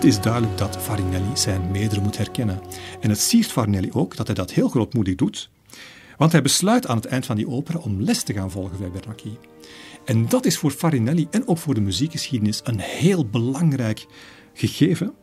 Het 0.00 0.08
is 0.08 0.20
duidelijk 0.20 0.58
dat 0.58 0.76
Farinelli 0.76 1.36
zijn 1.36 1.70
meerdere 1.70 2.00
moet 2.00 2.16
herkennen. 2.16 2.60
En 3.00 3.10
het 3.10 3.20
siert 3.20 3.52
Farinelli 3.52 3.90
ook 3.92 4.16
dat 4.16 4.26
hij 4.26 4.34
dat 4.34 4.52
heel 4.52 4.68
grootmoedig 4.68 5.14
doet, 5.14 5.50
want 6.16 6.32
hij 6.32 6.42
besluit 6.42 6.86
aan 6.86 6.96
het 6.96 7.06
eind 7.06 7.26
van 7.26 7.36
die 7.36 7.48
opera 7.48 7.78
om 7.78 8.02
les 8.02 8.22
te 8.22 8.32
gaan 8.32 8.50
volgen 8.50 8.78
bij 8.78 8.90
Bernacchi. 8.90 9.38
En 10.04 10.28
dat 10.28 10.46
is 10.46 10.58
voor 10.58 10.70
Farinelli 10.70 11.26
en 11.30 11.48
ook 11.48 11.58
voor 11.58 11.74
de 11.74 11.80
muziekgeschiedenis 11.80 12.60
een 12.64 12.78
heel 12.80 13.26
belangrijk 13.26 14.06
gegeven, 14.54 15.14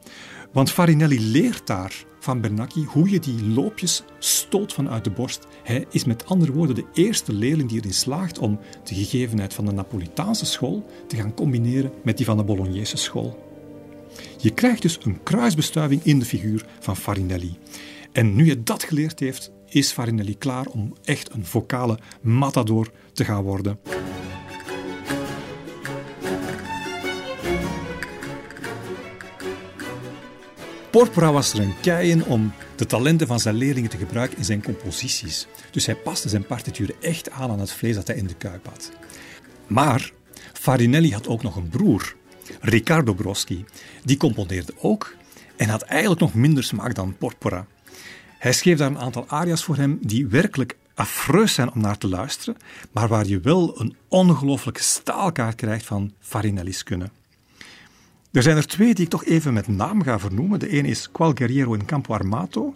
want 0.52 0.72
Farinelli 0.72 1.32
leert 1.32 1.68
daar 1.68 2.06
van 2.20 2.42
Bernacchi 2.42 2.86
hoe 2.86 3.10
je 3.10 3.20
die 3.20 3.46
loopjes 3.46 4.04
stoot 4.20 4.74
vanuit 4.74 5.04
de 5.04 5.12
borst. 5.12 5.48
Hij 5.64 5.86
is 5.90 6.06
met 6.06 6.26
andere 6.26 6.52
woorden 6.52 6.76
de 6.76 6.86
eerste 6.94 7.34
leerling 7.34 7.70
die 7.70 7.80
erin 7.80 7.94
slaagt 7.94 8.40
om 8.40 8.60
de 8.84 8.96
gegevenheid 8.96 9.54
van 9.54 9.66
de 9.66 9.72
Napolitaanse 9.72 10.46
school 10.46 10.86
te 11.08 11.16
gaan 11.16 11.34
combineren 11.34 11.92
met 12.04 12.18
die 12.18 12.26
van 12.26 12.38
de 12.38 12.44
Bolognese 12.44 12.98
school. 12.98 13.47
Je 14.38 14.50
krijgt 14.50 14.82
dus 14.82 15.00
een 15.04 15.24
kruisbestuiving 15.24 16.04
in 16.04 16.20
de 16.20 16.26
figuur 16.26 16.66
van 16.80 16.98
Farinelli. 16.98 17.58
En 18.12 18.36
nu 18.36 18.46
je 18.46 18.64
dat 18.64 18.84
geleerd 18.84 19.20
heeft, 19.20 19.52
is 19.70 19.92
Farinelli 19.92 20.38
klaar 20.38 20.66
om 20.66 20.94
echt 21.04 21.34
een 21.34 21.46
vocale 21.46 22.00
matador 22.22 22.92
te 23.14 23.26
gaan 23.26 23.44
worden. 23.44 23.80
Porpora 30.92 31.32
was 31.32 31.54
er 31.54 31.60
een 31.60 31.80
keien 31.82 32.26
om 32.26 32.54
de 32.76 32.86
talenten 32.86 33.28
van 33.28 33.40
zijn 33.40 33.56
leerlingen 33.56 33.90
te 33.90 33.98
gebruiken 33.98 34.38
in 34.38 34.46
zijn 34.46 34.64
composities. 34.64 35.48
Dus 35.72 35.86
hij 35.86 35.96
paste 35.96 36.30
zijn 36.30 36.46
partituren 36.46 36.96
echt 37.02 37.30
aan 37.30 37.52
aan 37.52 37.60
het 37.60 37.72
vlees 37.72 37.96
dat 37.96 38.08
hij 38.08 38.16
in 38.16 38.28
de 38.28 38.34
kuip 38.34 38.66
had. 38.66 38.92
Maar 39.68 40.12
Farinelli 40.54 41.14
had 41.14 41.28
ook 41.28 41.44
nog 41.44 41.56
een 41.56 41.70
broer, 41.70 42.16
Riccardo 42.70 43.14
Broschi. 43.14 43.66
Die 44.04 44.18
componeerde 44.18 44.74
ook 44.78 45.16
en 45.56 45.70
had 45.70 45.82
eigenlijk 45.82 46.22
nog 46.22 46.34
minder 46.34 46.64
smaak 46.64 46.96
dan 46.96 47.18
Porpora. 47.18 47.66
Hij 48.38 48.54
schreef 48.54 48.78
daar 48.78 48.90
een 48.90 49.00
aantal 49.00 49.28
aria's 49.28 49.64
voor 49.64 49.76
hem 49.76 50.00
die 50.02 50.28
werkelijk 50.28 50.78
affreus 50.94 51.54
zijn 51.54 51.72
om 51.72 51.82
naar 51.82 51.98
te 51.98 52.08
luisteren, 52.08 52.58
maar 52.92 53.08
waar 53.08 53.26
je 53.26 53.40
wel 53.40 53.82
een 53.82 53.96
ongelooflijke 54.08 54.84
staalkaart 54.84 55.56
krijgt 55.56 55.86
van 55.86 56.14
Farinelli's 56.20 56.84
kunnen. 56.84 57.12
Er 58.32 58.44
zijn 58.44 58.58
er 58.58 58.68
twee 58.68 58.94
die 58.94 59.04
ik 59.04 59.12
toch 59.12 59.26
even 59.26 59.54
met 59.54 59.68
naam 59.68 60.04
ga 60.04 60.20
vernoemen. 60.20 60.60
De 60.60 60.70
ene 60.70 60.88
is 60.88 61.12
Qual 61.12 61.32
Guerriero 61.36 61.74
in 61.74 61.86
Campo 61.86 62.14
Armato, 62.14 62.74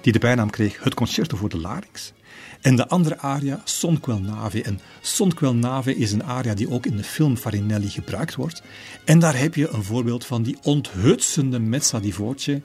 die 0.00 0.12
de 0.12 0.18
bijnaam 0.18 0.50
kreeg 0.50 0.82
Het 0.82 0.94
Concerto 0.94 1.36
voor 1.36 1.48
de 1.48 1.58
Larynx. 1.60 2.12
En 2.60 2.76
de 2.76 2.88
andere 2.88 3.18
aria, 3.18 3.60
Son 3.64 4.00
quel 4.00 4.20
nave. 4.20 4.62
En 4.62 4.80
Son 5.00 5.34
quel 5.34 5.54
nave 5.54 5.96
is 5.96 6.12
een 6.12 6.24
aria 6.24 6.54
die 6.54 6.70
ook 6.70 6.86
in 6.86 6.96
de 6.96 7.04
film 7.04 7.36
Farinelli 7.36 7.88
gebruikt 7.88 8.34
wordt. 8.34 8.62
En 9.04 9.18
daar 9.18 9.38
heb 9.38 9.54
je 9.54 9.68
een 9.68 9.82
voorbeeld 9.82 10.26
van 10.26 10.42
die 10.42 10.56
onthutsende 10.62 11.58
mezza 11.58 12.00
di 12.00 12.12
voce. 12.12 12.62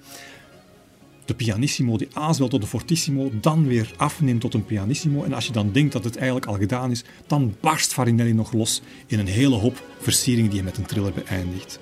De 1.25 1.33
pianissimo 1.33 1.97
die 1.97 2.07
aanzwelt 2.13 2.51
tot 2.51 2.61
de 2.61 2.67
fortissimo, 2.67 3.31
dan 3.41 3.67
weer 3.67 3.91
afneemt 3.97 4.41
tot 4.41 4.53
een 4.53 4.65
pianissimo. 4.65 5.23
En 5.23 5.33
als 5.33 5.45
je 5.45 5.51
dan 5.51 5.71
denkt 5.71 5.93
dat 5.93 6.03
het 6.03 6.15
eigenlijk 6.15 6.45
al 6.45 6.57
gedaan 6.57 6.91
is, 6.91 7.03
dan 7.27 7.55
barst 7.59 7.93
Farinelli 7.93 8.33
nog 8.33 8.53
los 8.53 8.81
in 9.05 9.19
een 9.19 9.27
hele 9.27 9.55
hoop 9.55 9.83
versieringen 9.99 10.49
die 10.49 10.59
je 10.59 10.65
met 10.65 10.77
een 10.77 10.85
triller 10.85 11.13
beëindigt. 11.13 11.79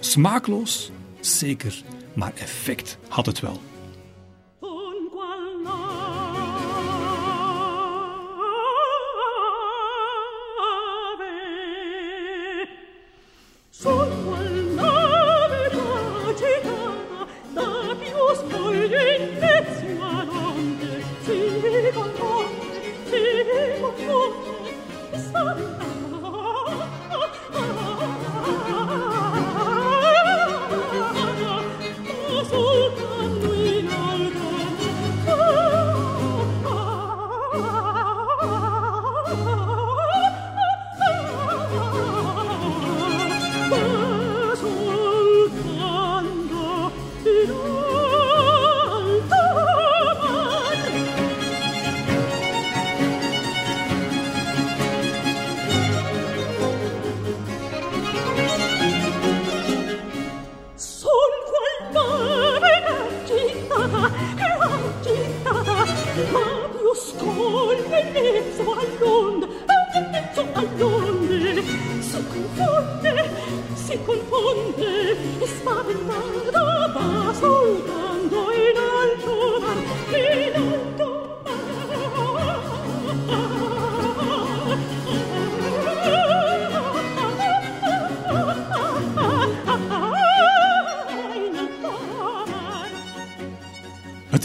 Smaakloos? 0.00 0.90
Zeker, 1.20 1.82
maar 2.14 2.32
effect 2.34 2.98
had 3.08 3.26
het 3.26 3.40
wel. 3.40 3.60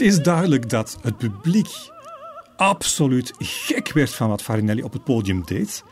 Is 0.02 0.22
duidelijk 0.22 0.68
dat 0.68 0.98
het 1.02 1.16
publiek 1.16 1.68
absoluut 2.56 3.32
gek 3.38 3.92
werd 3.92 4.14
van 4.14 4.28
wat 4.28 4.42
Farinelli 4.42 4.82
op 4.82 4.92
het 4.92 5.04
podium 5.04 5.42
deed. 5.44 5.84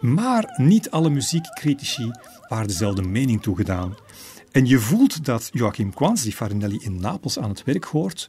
Maar 0.00 0.54
niet 0.56 0.90
alle 0.90 1.10
muziekcritici 1.10 2.10
waren 2.48 2.66
dezelfde 2.66 3.02
mening 3.02 3.42
toegedaan. 3.42 3.94
En 4.50 4.66
je 4.66 4.78
voelt 4.78 5.24
dat 5.24 5.48
Joachim 5.52 5.94
Quans, 5.94 6.22
die 6.22 6.32
Farinelli 6.32 6.78
in 6.82 7.00
Napels 7.00 7.38
aan 7.38 7.48
het 7.48 7.64
werk 7.64 7.84
hoort, 7.84 8.28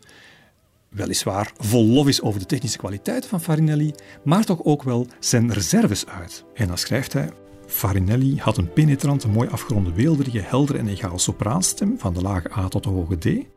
weliswaar 0.89 1.51
vol 1.57 1.85
lof 1.85 2.07
is 2.07 2.21
over 2.21 2.39
de 2.39 2.45
technische 2.45 2.77
kwaliteiten 2.77 3.29
van 3.29 3.41
Farinelli, 3.41 3.93
maar 4.23 4.43
toch 4.45 4.63
ook 4.63 4.83
wel 4.83 5.07
zijn 5.19 5.53
reserves 5.53 6.05
uit. 6.05 6.45
En 6.53 6.67
dan 6.67 6.77
schrijft 6.77 7.13
hij: 7.13 7.31
Farinelli 7.67 8.37
had 8.39 8.57
een 8.57 8.73
penetrante, 8.73 9.27
mooi 9.27 9.49
afgeronde, 9.49 9.93
weelderige, 9.93 10.41
heldere 10.41 10.77
en 10.77 10.87
egaal 10.87 11.19
sopraanstem, 11.19 11.95
van 11.97 12.13
de 12.13 12.21
lage 12.21 12.57
A 12.57 12.67
tot 12.67 12.83
de 12.83 12.89
hoge 12.89 13.17
D. 13.17 13.54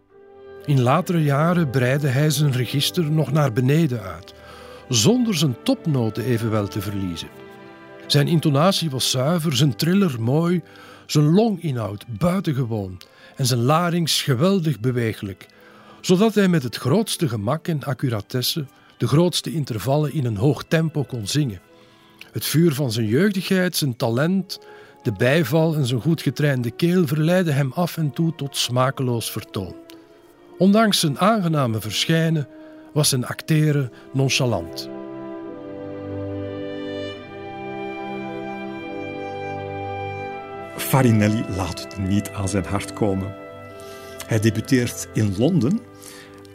In 0.69 0.81
latere 0.81 1.23
jaren 1.23 1.71
breidde 1.71 2.09
hij 2.09 2.31
zijn 2.31 2.53
register 2.53 3.11
nog 3.11 3.33
naar 3.33 3.53
beneden 3.53 4.03
uit, 4.03 4.35
zonder 4.89 5.35
zijn 5.35 5.57
topnoten 5.63 6.25
evenwel 6.25 6.69
te 6.69 6.81
verliezen. 6.81 7.29
Zijn 8.07 8.29
intonatie 8.29 8.91
was 8.91 9.11
zuiver, 9.11 9.57
zijn 9.57 9.77
triller 9.77 10.21
mooi, 10.21 10.63
zijn 11.07 11.25
longinhoud 11.25 12.05
buitengewoon 12.19 13.01
en 13.37 13.47
zijn 13.47 13.61
larynx 13.61 14.23
geweldig 14.23 14.81
bewegelijk, 14.81 15.47
zodat 16.01 16.35
hij 16.35 16.49
met 16.49 16.63
het 16.63 16.77
grootste 16.77 17.29
gemak 17.29 17.69
en 17.69 17.85
accuratesse 17.85 18.67
de 18.97 19.07
grootste 19.07 19.53
intervallen 19.53 20.13
in 20.13 20.25
een 20.25 20.37
hoog 20.37 20.65
tempo 20.65 21.05
kon 21.05 21.27
zingen. 21.27 21.61
Het 22.33 22.45
vuur 22.45 22.75
van 22.75 22.93
zijn 22.93 23.07
jeugdigheid, 23.07 23.77
zijn 23.77 23.97
talent, 23.97 24.61
de 25.03 25.13
bijval 25.13 25.75
en 25.75 25.87
zijn 25.87 26.01
goed 26.01 26.23
getrainde 26.23 26.71
keel 26.71 27.07
verleidden 27.07 27.55
hem 27.55 27.73
af 27.73 27.97
en 27.97 28.11
toe 28.11 28.35
tot 28.35 28.57
smakeloos 28.57 29.31
vertoon. 29.31 29.87
Ondanks 30.59 31.01
zijn 31.01 31.19
aangename 31.19 31.81
verschijnen 31.81 32.49
was 32.93 33.09
zijn 33.09 33.27
acteren 33.27 33.93
nonchalant. 34.13 34.89
Farinelli 40.77 41.45
laat 41.57 41.83
het 41.83 41.99
niet 41.99 42.31
aan 42.31 42.49
zijn 42.49 42.65
hart 42.65 42.93
komen. 42.93 43.35
Hij 44.27 44.41
debuteert 44.41 45.09
in 45.13 45.35
Londen 45.37 45.81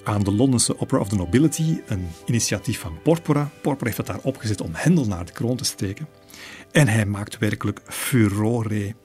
aan 0.04 0.24
de 0.24 0.32
Londense 0.32 0.80
Opera 0.80 1.00
of 1.00 1.10
the 1.10 1.16
Nobility, 1.16 1.82
een 1.88 2.08
initiatief 2.26 2.80
van 2.80 3.02
Porpora. 3.04 3.52
Porpora 3.62 3.86
heeft 3.86 3.98
het 3.98 4.08
daar 4.08 4.20
opgezet 4.24 4.62
om 4.62 4.72
Hendel 4.74 5.06
naar 5.06 5.26
de 5.26 5.32
kroon 5.32 5.58
te 5.58 5.66
steken. 5.66 6.08
En 6.72 6.88
hij 6.88 7.06
maakt 7.06 7.38
werkelijk 7.38 7.82
furore. 7.86 8.96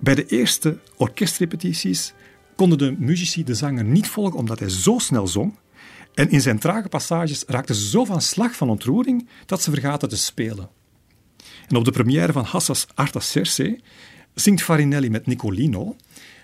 Bij 0.00 0.14
de 0.14 0.26
eerste 0.26 0.78
orkestrepetities 0.96 2.14
konden 2.56 2.78
de 2.78 2.94
muzici 2.98 3.44
de 3.44 3.54
zanger 3.54 3.84
niet 3.84 4.08
volgen 4.08 4.38
omdat 4.38 4.58
hij 4.58 4.68
zo 4.68 4.98
snel 4.98 5.26
zong. 5.26 5.54
En 6.14 6.30
in 6.30 6.40
zijn 6.40 6.58
trage 6.58 6.88
passages 6.88 7.44
raakten 7.46 7.74
ze 7.74 7.88
zo 7.88 8.04
van 8.04 8.20
slag 8.20 8.56
van 8.56 8.70
ontroering 8.70 9.28
dat 9.46 9.62
ze 9.62 9.70
vergaten 9.70 10.08
te 10.08 10.16
spelen. 10.16 10.68
En 11.68 11.76
op 11.76 11.84
de 11.84 11.90
première 11.90 12.32
van 12.32 12.44
Hassas 12.44 12.86
Artaserse 12.94 13.80
zingt 14.34 14.62
Farinelli 14.62 15.10
met 15.10 15.26
Nicolino. 15.26 15.96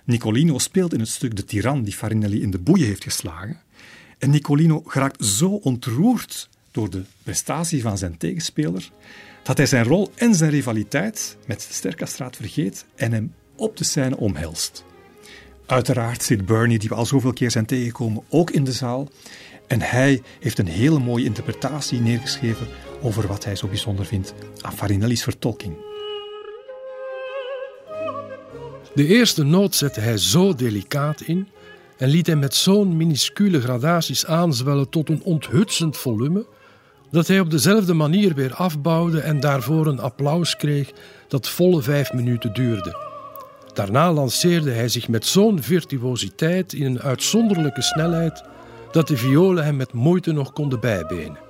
Nicolino 0.05 0.59
speelt 0.59 0.93
in 0.93 1.01
het 1.01 1.09
stuk 1.09 1.37
de 1.37 1.45
tiran 1.45 1.83
die 1.83 1.95
Farinelli 1.95 2.43
in 2.43 2.51
de 2.51 2.59
boeien 2.59 2.87
heeft 2.87 3.03
geslagen. 3.03 3.61
En 4.19 4.31
Nicolino 4.31 4.83
geraakt 4.87 5.25
zo 5.25 5.49
ontroerd 5.49 6.49
door 6.71 6.91
de 6.91 7.03
prestatie 7.23 7.83
van 7.83 7.99
zijn 7.99 8.17
tegenspeler 8.17 8.91
dat 9.43 9.57
hij 9.57 9.67
zijn 9.67 9.85
rol 9.85 10.11
en 10.15 10.35
zijn 10.35 10.51
rivaliteit 10.51 11.37
met 11.47 11.69
Sterkastraat 11.71 12.37
vergeet 12.37 12.85
en 12.95 13.13
hem 13.13 13.35
op 13.57 13.77
de 13.77 13.85
scène 13.85 14.17
omhelst. 14.17 14.85
Uiteraard 15.69 16.23
zit 16.23 16.47
Bernie, 16.47 16.79
die 16.79 16.89
we 16.89 16.95
al 16.95 17.07
zoveel 17.07 17.33
keer 17.33 17.51
zijn 17.51 17.67
tegengekomen, 17.67 18.23
ook 18.29 18.51
in 18.51 18.65
de 18.65 18.73
zaal. 18.73 19.09
En 19.67 19.81
hij 19.81 20.23
heeft 20.41 20.59
een 20.59 20.67
hele 20.67 20.99
mooie 20.99 21.25
interpretatie 21.25 22.01
neergeschreven 22.01 22.67
over 23.03 23.27
wat 23.27 23.45
hij 23.45 23.57
zo 23.57 23.67
bijzonder 23.67 24.07
vindt 24.07 24.35
aan 24.61 24.73
Farinelli's 24.73 25.23
vertolking. 25.23 25.77
De 28.95 29.07
eerste 29.07 29.45
noot 29.45 29.75
zette 29.75 30.01
hij 30.01 30.19
zo 30.19 30.55
delicaat 30.55 31.21
in 31.21 31.49
en 31.97 32.09
liet 32.09 32.27
hij 32.27 32.37
met 32.37 32.55
zo'n 32.55 32.97
minuscule 32.97 33.61
gradaties 33.61 34.27
aanzwellen 34.27 34.89
tot 34.89 35.09
een 35.09 35.23
onthutsend 35.23 35.97
volume, 35.97 36.47
dat 37.11 37.27
hij 37.27 37.41
op 37.41 37.51
dezelfde 37.51 37.95
manier 37.95 38.35
weer 38.35 38.55
afbouwde 38.55 39.21
en 39.21 39.41
daarvoor 39.41 39.87
een 39.87 40.01
applaus 40.01 40.57
kreeg 40.57 40.93
dat 41.29 41.49
volle 41.49 41.83
vijf 41.83 42.13
minuten 42.13 42.53
duurde. 42.53 43.08
Daarna 43.79 44.13
lanceerde 44.13 44.71
hij 44.71 44.89
zich 44.89 45.09
met 45.09 45.27
zo'n 45.27 45.63
virtuositeit 45.63 46.73
in 46.73 46.85
een 46.85 47.01
uitzonderlijke 47.01 47.83
snelheid 47.83 48.43
dat 48.91 49.09
de 49.09 49.17
violen 49.17 49.65
hem 49.65 49.77
met 49.77 49.93
moeite 49.93 50.33
nog 50.33 50.53
konden 50.53 50.81
bijbenen. 50.81 51.48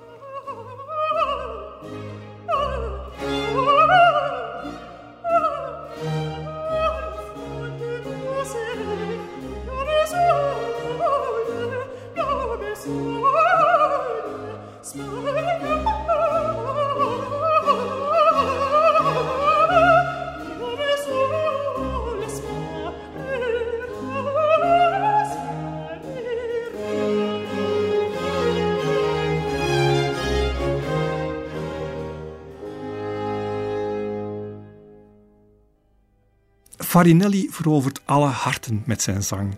Farinelli 36.88 37.48
verovert 37.50 38.00
alle 38.04 38.26
harten 38.26 38.82
met 38.86 39.02
zijn 39.02 39.22
zang, 39.22 39.56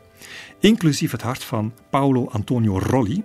inclusief 0.59 1.11
het 1.11 1.23
hart 1.23 1.45
van 1.45 1.73
Paolo 1.91 2.29
Antonio 2.29 2.79
Rolli. 2.79 3.23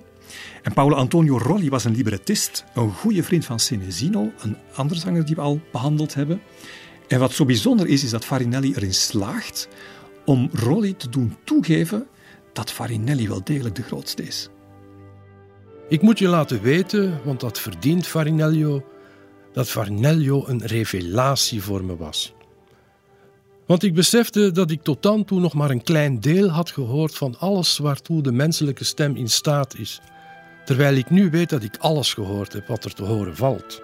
En 0.64 0.74
Paolo 0.74 0.96
Antonio 0.96 1.38
Rolli 1.38 1.70
was 1.70 1.84
een 1.84 1.96
librettist, 1.96 2.66
een 2.76 2.94
goede 2.94 3.24
vriend 3.24 3.46
van 3.46 3.60
Senesino, 3.60 4.32
een 4.42 4.58
andere 4.76 5.00
zanger 5.00 5.26
die 5.26 5.36
we 5.36 5.42
al 5.42 5.60
behandeld 5.72 6.14
hebben. 6.14 6.42
En 7.08 7.20
wat 7.20 7.32
zo 7.32 7.46
bijzonder 7.46 7.88
is, 7.88 8.04
is 8.04 8.10
dat 8.10 8.26
Farinelli 8.26 8.74
erin 8.76 8.94
slaagt 8.94 9.68
om 10.26 10.50
Rolli 10.54 10.96
te 10.96 11.10
doen 11.10 11.36
toegeven 11.44 12.08
dat 12.54 12.72
Farinelli 12.72 13.28
wel 13.28 13.44
degelijk 13.44 13.76
de 13.76 13.84
grootste 13.84 14.24
is. 14.24 14.50
Ik 15.90 16.02
moet 16.02 16.20
je 16.20 16.28
laten 16.28 16.62
weten, 16.62 17.20
want 17.24 17.40
dat 17.40 17.60
verdient 17.60 18.08
Farinello, 18.08 18.86
dat 19.54 19.70
Farinello 19.70 20.44
een 20.48 20.66
revelatie 20.66 21.64
voor 21.64 21.84
me 21.84 21.98
was. 21.98 22.35
Want 23.66 23.84
ik 23.84 23.94
besefte 23.94 24.52
dat 24.52 24.72
ik 24.72 24.82
tot 24.82 25.04
dan 25.04 25.26
toe 25.26 25.40
nog 25.40 25.54
maar 25.54 25.70
een 25.70 25.84
klein 25.84 26.20
deel 26.20 26.50
had 26.50 26.72
gehoord 26.72 27.16
van 27.16 27.40
alles 27.40 27.78
waartoe 27.78 28.22
de 28.22 28.32
menselijke 28.32 28.84
stem 28.84 29.16
in 29.16 29.30
staat 29.30 29.78
is, 29.78 30.02
terwijl 30.66 30.96
ik 30.96 31.10
nu 31.10 31.30
weet 31.30 31.50
dat 31.50 31.64
ik 31.64 31.78
alles 31.78 32.14
gehoord 32.14 32.54
heb 32.54 32.68
wat 32.68 32.86
er 32.86 32.94
te 32.94 33.04
horen 33.04 33.36
valt. 33.36 33.82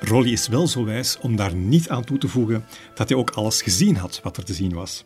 Rolly 0.00 0.32
is 0.32 0.48
wel 0.48 0.66
zo 0.66 0.84
wijs 0.84 1.18
om 1.20 1.36
daar 1.36 1.54
niet 1.54 1.88
aan 1.88 2.04
toe 2.04 2.18
te 2.18 2.28
voegen 2.28 2.64
dat 2.94 3.08
hij 3.08 3.18
ook 3.18 3.30
alles 3.30 3.62
gezien 3.62 3.96
had 3.96 4.20
wat 4.22 4.36
er 4.36 4.44
te 4.44 4.54
zien 4.54 4.74
was. 4.74 5.04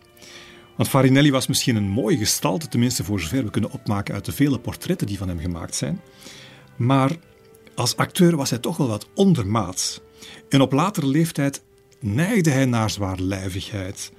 Want 0.76 0.88
Farinelli 0.88 1.30
was 1.30 1.46
misschien 1.46 1.76
een 1.76 1.88
mooie 1.88 2.16
gestalte, 2.16 2.68
tenminste 2.68 3.04
voor 3.04 3.20
zover 3.20 3.44
we 3.44 3.50
kunnen 3.50 3.70
opmaken 3.70 4.14
uit 4.14 4.24
de 4.24 4.32
vele 4.32 4.58
portretten 4.58 5.06
die 5.06 5.18
van 5.18 5.28
hem 5.28 5.38
gemaakt 5.38 5.74
zijn. 5.74 6.00
Maar 6.76 7.10
als 7.74 7.96
acteur 7.96 8.36
was 8.36 8.50
hij 8.50 8.58
toch 8.58 8.76
wel 8.76 8.88
wat 8.88 9.08
ondermaats. 9.14 10.00
En 10.48 10.60
op 10.60 10.72
latere 10.72 11.06
leeftijd 11.06 11.62
neigde 11.98 12.50
hij 12.50 12.64
naar 12.64 12.90
zwaarlijvigheid. 12.90 14.12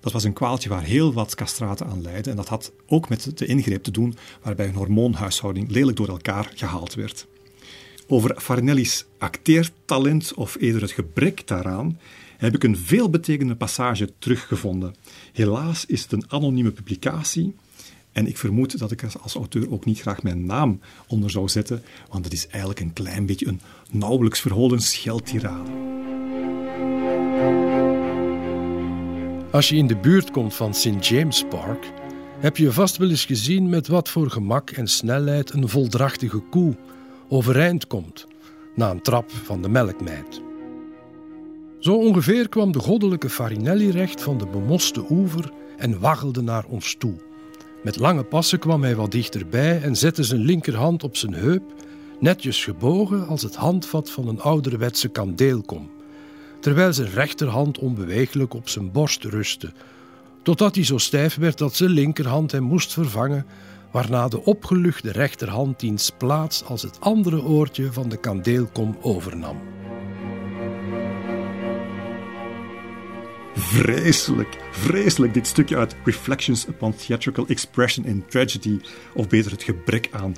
Dat 0.00 0.12
was 0.12 0.24
een 0.24 0.32
kwaaltje 0.32 0.68
waar 0.68 0.82
heel 0.82 1.12
wat 1.12 1.34
castraten 1.34 1.86
aan 1.86 2.02
leidden. 2.02 2.30
En 2.30 2.36
dat 2.36 2.48
had 2.48 2.72
ook 2.86 3.08
met 3.08 3.38
de 3.38 3.46
ingreep 3.46 3.82
te 3.82 3.90
doen 3.90 4.16
waarbij 4.42 4.66
een 4.66 4.74
hormoonhuishouding 4.74 5.70
lelijk 5.70 5.96
door 5.96 6.08
elkaar 6.08 6.52
gehaald 6.54 6.94
werd. 6.94 7.26
Over 8.06 8.40
Farinelli's 8.40 9.04
acteertalent, 9.18 10.34
of 10.34 10.56
eerder 10.60 10.80
het 10.80 10.90
gebrek 10.90 11.46
daaraan, 11.46 11.98
heb 12.36 12.54
ik 12.54 12.64
een 12.64 12.76
veelbetekende 12.76 13.56
passage 13.56 14.12
teruggevonden. 14.18 14.94
Helaas 15.32 15.86
is 15.86 16.02
het 16.02 16.12
een 16.12 16.24
anonieme 16.28 16.70
publicatie. 16.70 17.54
En 18.12 18.26
ik 18.26 18.38
vermoed 18.38 18.78
dat 18.78 18.90
ik 18.90 19.04
als 19.22 19.34
auteur 19.34 19.72
ook 19.72 19.84
niet 19.84 20.00
graag 20.00 20.22
mijn 20.22 20.46
naam 20.46 20.80
onder 21.06 21.30
zou 21.30 21.48
zetten, 21.48 21.82
want 22.10 22.24
het 22.24 22.32
is 22.32 22.46
eigenlijk 22.46 22.80
een 22.80 22.92
klein 22.92 23.26
beetje 23.26 23.46
een 23.46 23.60
nauwelijks 23.90 24.40
verholen 24.40 24.80
scheldtirade. 24.80 25.70
Als 29.50 29.68
je 29.68 29.76
in 29.76 29.86
de 29.86 29.96
buurt 29.96 30.30
komt 30.30 30.54
van 30.54 30.74
St. 30.74 31.06
James 31.08 31.44
Park, 31.48 31.92
heb 32.40 32.56
je 32.56 32.72
vast 32.72 32.96
wel 32.96 33.10
eens 33.10 33.24
gezien 33.24 33.68
met 33.68 33.88
wat 33.88 34.08
voor 34.08 34.30
gemak 34.30 34.70
en 34.70 34.86
snelheid 34.86 35.52
een 35.52 35.68
voldrachtige 35.68 36.38
koe 36.38 36.76
overeind 37.28 37.86
komt 37.86 38.26
na 38.74 38.90
een 38.90 39.02
trap 39.02 39.30
van 39.30 39.62
de 39.62 39.68
melkmeid. 39.68 40.40
Zo 41.78 41.94
ongeveer 41.94 42.48
kwam 42.48 42.72
de 42.72 42.78
goddelijke 42.78 43.30
Farinelli 43.30 43.90
recht 43.90 44.22
van 44.22 44.38
de 44.38 44.46
bemoste 44.46 45.04
oever 45.10 45.52
en 45.76 46.00
waggelde 46.00 46.42
naar 46.42 46.64
ons 46.64 46.94
toe. 46.98 47.14
Met 47.82 47.96
lange 47.96 48.22
passen 48.22 48.58
kwam 48.58 48.82
hij 48.82 48.96
wat 48.96 49.10
dichterbij 49.10 49.82
en 49.82 49.96
zette 49.96 50.24
zijn 50.24 50.40
linkerhand 50.40 51.04
op 51.04 51.16
zijn 51.16 51.34
heup, 51.34 51.62
netjes 52.20 52.64
gebogen 52.64 53.26
als 53.26 53.42
het 53.42 53.54
handvat 53.54 54.10
van 54.10 54.28
een 54.28 54.40
ouderwetse 54.40 55.08
kandeelkom, 55.08 55.90
terwijl 56.60 56.92
zijn 56.92 57.10
rechterhand 57.10 57.78
onbeweeglijk 57.78 58.54
op 58.54 58.68
zijn 58.68 58.92
borst 58.92 59.24
rustte, 59.24 59.72
totdat 60.42 60.74
hij 60.74 60.84
zo 60.84 60.98
stijf 60.98 61.36
werd 61.36 61.58
dat 61.58 61.74
zijn 61.74 61.90
linkerhand 61.90 62.52
hem 62.52 62.62
moest 62.62 62.92
vervangen, 62.92 63.46
waarna 63.90 64.28
de 64.28 64.44
opgeluchte 64.44 65.12
rechterhand 65.12 65.80
diens 65.80 66.10
plaats 66.18 66.64
als 66.64 66.82
het 66.82 67.00
andere 67.00 67.42
oortje 67.42 67.92
van 67.92 68.08
de 68.08 68.16
kandeelkom 68.16 68.96
overnam. 69.00 69.56
Vreselijk, 73.54 74.58
vreselijk 74.70 75.34
dit 75.34 75.46
stukje 75.46 75.76
uit 75.76 75.96
Reflections 76.04 76.68
upon 76.68 76.94
Theatrical 76.94 77.46
Expression 77.46 78.04
in 78.04 78.24
Tragedy, 78.28 78.78
of 79.14 79.28
beter 79.28 79.50
het 79.50 79.62
gebrek 79.62 80.08
aan 80.12 80.34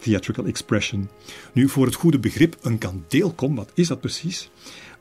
theatrical 0.00 0.44
expression. 0.44 1.08
Nu, 1.52 1.68
voor 1.68 1.86
het 1.86 1.94
goede 1.94 2.18
begrip, 2.18 2.56
een 2.60 2.78
kandeelkom, 2.78 3.54
wat 3.54 3.70
is 3.74 3.88
dat 3.88 4.00
precies? 4.00 4.50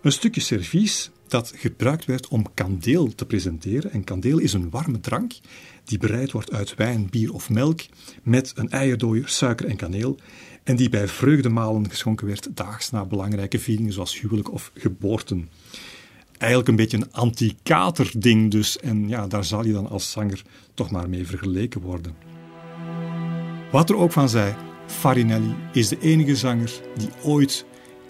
Een 0.01 0.11
stukje 0.11 0.41
servies 0.41 1.11
dat 1.27 1.53
gebruikt 1.55 2.05
werd 2.05 2.27
om 2.27 2.53
kandeel 2.53 3.15
te 3.15 3.25
presenteren. 3.25 3.91
En 3.91 4.03
kandeel 4.03 4.37
is 4.37 4.53
een 4.53 4.69
warme 4.69 4.99
drank 4.99 5.33
die 5.83 5.97
bereid 5.97 6.31
wordt 6.31 6.51
uit 6.51 6.75
wijn, 6.75 7.07
bier 7.09 7.33
of 7.33 7.49
melk 7.49 7.81
met 8.23 8.51
een 8.55 8.69
eierdooier, 8.69 9.27
suiker 9.27 9.65
en 9.65 9.75
kaneel 9.75 10.17
en 10.63 10.75
die 10.75 10.89
bij 10.89 11.07
vreugdemalen 11.07 11.89
geschonken 11.89 12.27
werd 12.27 12.47
daags 12.53 12.91
na 12.91 13.05
belangrijke 13.05 13.59
vieringen 13.59 13.93
zoals 13.93 14.19
huwelijk 14.19 14.51
of 14.51 14.71
geboorten 14.73 15.49
eigenlijk 16.41 16.67
een 16.67 16.75
beetje 16.75 16.97
een 16.97 17.13
anti-kater-ding 17.13 18.51
dus. 18.51 18.79
En 18.79 19.07
ja, 19.07 19.27
daar 19.27 19.43
zal 19.43 19.65
je 19.65 19.73
dan 19.73 19.89
als 19.89 20.11
zanger 20.11 20.43
toch 20.73 20.91
maar 20.91 21.09
mee 21.09 21.27
vergeleken 21.27 21.81
worden. 21.81 22.15
Wat 23.71 23.89
er 23.89 23.95
ook 23.95 24.11
van 24.11 24.29
zij, 24.29 24.55
Farinelli 24.85 25.55
is 25.73 25.87
de 25.87 25.99
enige 25.99 26.35
zanger 26.35 26.71
die 26.95 27.09
ooit 27.23 27.65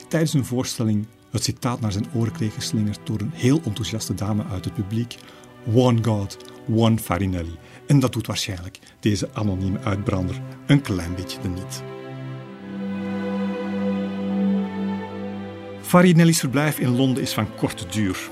tijdens 0.07 0.33
een 0.33 0.45
voorstelling 0.45 1.05
het 1.31 1.43
citaat 1.43 1.81
naar 1.81 1.91
zijn 1.91 2.07
oren 2.13 2.33
kreeg 2.33 2.53
geslingerd 2.53 2.99
door 3.03 3.19
een 3.19 3.31
heel 3.33 3.61
enthousiaste 3.63 4.13
dame 4.13 4.45
uit 4.45 4.65
het 4.65 4.73
publiek. 4.73 5.15
One 5.73 6.03
God, 6.03 6.37
one 6.75 6.97
Farinelli. 6.97 7.57
En 7.87 7.99
dat 7.99 8.13
doet 8.13 8.27
waarschijnlijk 8.27 8.79
deze 8.99 9.29
anonieme 9.33 9.79
uitbrander 9.79 10.41
een 10.67 10.81
klein 10.81 11.15
beetje 11.15 11.41
de 11.41 11.47
niet. 11.47 11.83
Farinelli's 15.91 16.39
verblijf 16.39 16.79
in 16.79 16.95
Londen 16.95 17.23
is 17.23 17.33
van 17.33 17.55
korte 17.55 17.85
duur. 17.87 18.29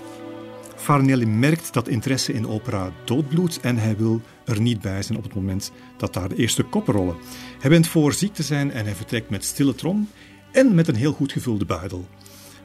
Farinelli 0.75 1.25
merkt 1.25 1.73
dat 1.73 1.87
interesse 1.87 2.33
in 2.33 2.47
opera 2.47 2.91
doodbloedt 3.05 3.59
en 3.59 3.77
hij 3.77 3.97
wil 3.97 4.21
er 4.45 4.61
niet 4.61 4.81
bij 4.81 5.03
zijn 5.03 5.17
op 5.17 5.23
het 5.23 5.33
moment 5.33 5.71
dat 5.97 6.13
daar 6.13 6.29
de 6.29 6.35
eerste 6.35 6.63
koppen 6.63 6.93
rollen. 6.93 7.15
Hij 7.59 7.69
bent 7.69 7.87
voor 7.87 8.13
ziek 8.13 8.33
te 8.33 8.43
zijn 8.43 8.71
en 8.71 8.85
hij 8.85 8.95
vertrekt 8.95 9.29
met 9.29 9.45
stille 9.45 9.75
trom 9.75 10.09
en 10.51 10.75
met 10.75 10.87
een 10.87 10.95
heel 10.95 11.13
goed 11.13 11.31
gevulde 11.31 11.65
buidel. 11.65 12.07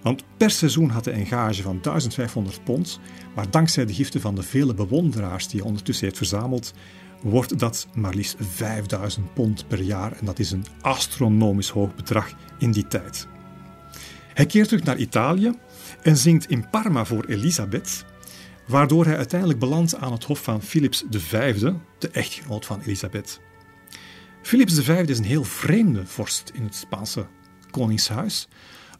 Want 0.03 0.25
per 0.37 0.51
seizoen 0.51 0.91
had 0.91 1.05
hij 1.05 1.15
een 1.15 1.27
gage 1.27 1.63
van 1.63 1.79
1500 1.83 2.65
pond, 2.65 3.01
maar 3.35 3.51
dankzij 3.51 3.87
de 3.87 3.95
giften 3.95 4.21
van 4.21 4.35
de 4.35 4.43
vele 4.43 4.75
bewonderaars 4.75 5.49
die 5.49 5.61
hij 5.61 5.69
ondertussen 5.69 6.05
heeft 6.05 6.19
verzameld, 6.19 6.75
wordt 7.23 7.59
dat 7.59 7.87
maar 7.95 8.15
liefst 8.15 8.37
5000 8.41 9.35
pond 9.35 9.69
per 9.69 9.81
jaar 9.81 10.13
en 10.13 10.27
dat 10.27 10.39
is 10.39 10.51
een 10.51 10.67
astronomisch 10.81 11.69
hoog 11.69 11.95
bedrag 11.95 12.35
in 12.59 12.71
die 12.71 12.87
tijd. 12.87 13.33
Hij 14.35 14.47
keert 14.47 14.69
terug 14.69 14.85
naar 14.85 14.99
Italië 14.99 15.53
en 16.03 16.17
zingt 16.17 16.51
in 16.51 16.71
Parma 16.71 17.05
voor 17.05 17.25
Elisabeth, 17.25 18.05
waardoor 18.67 19.05
hij 19.05 19.17
uiteindelijk 19.17 19.61
belandt 19.61 19.97
aan 19.97 20.13
het 20.13 20.25
hof 20.25 20.43
van 20.43 20.63
Philips 20.63 21.05
V, 21.11 21.55
de 21.99 22.09
echtgenoot 22.09 22.67
van 22.67 22.81
Elisabeth. 22.81 23.41
Philips 24.43 24.81
V 24.81 25.09
is 25.09 25.19
een 25.19 25.25
heel 25.25 25.45
vreemde 25.45 26.07
vorst 26.07 26.51
in 26.55 26.63
het 26.63 26.75
Spaanse 26.75 27.27
koningshuis. 27.71 28.49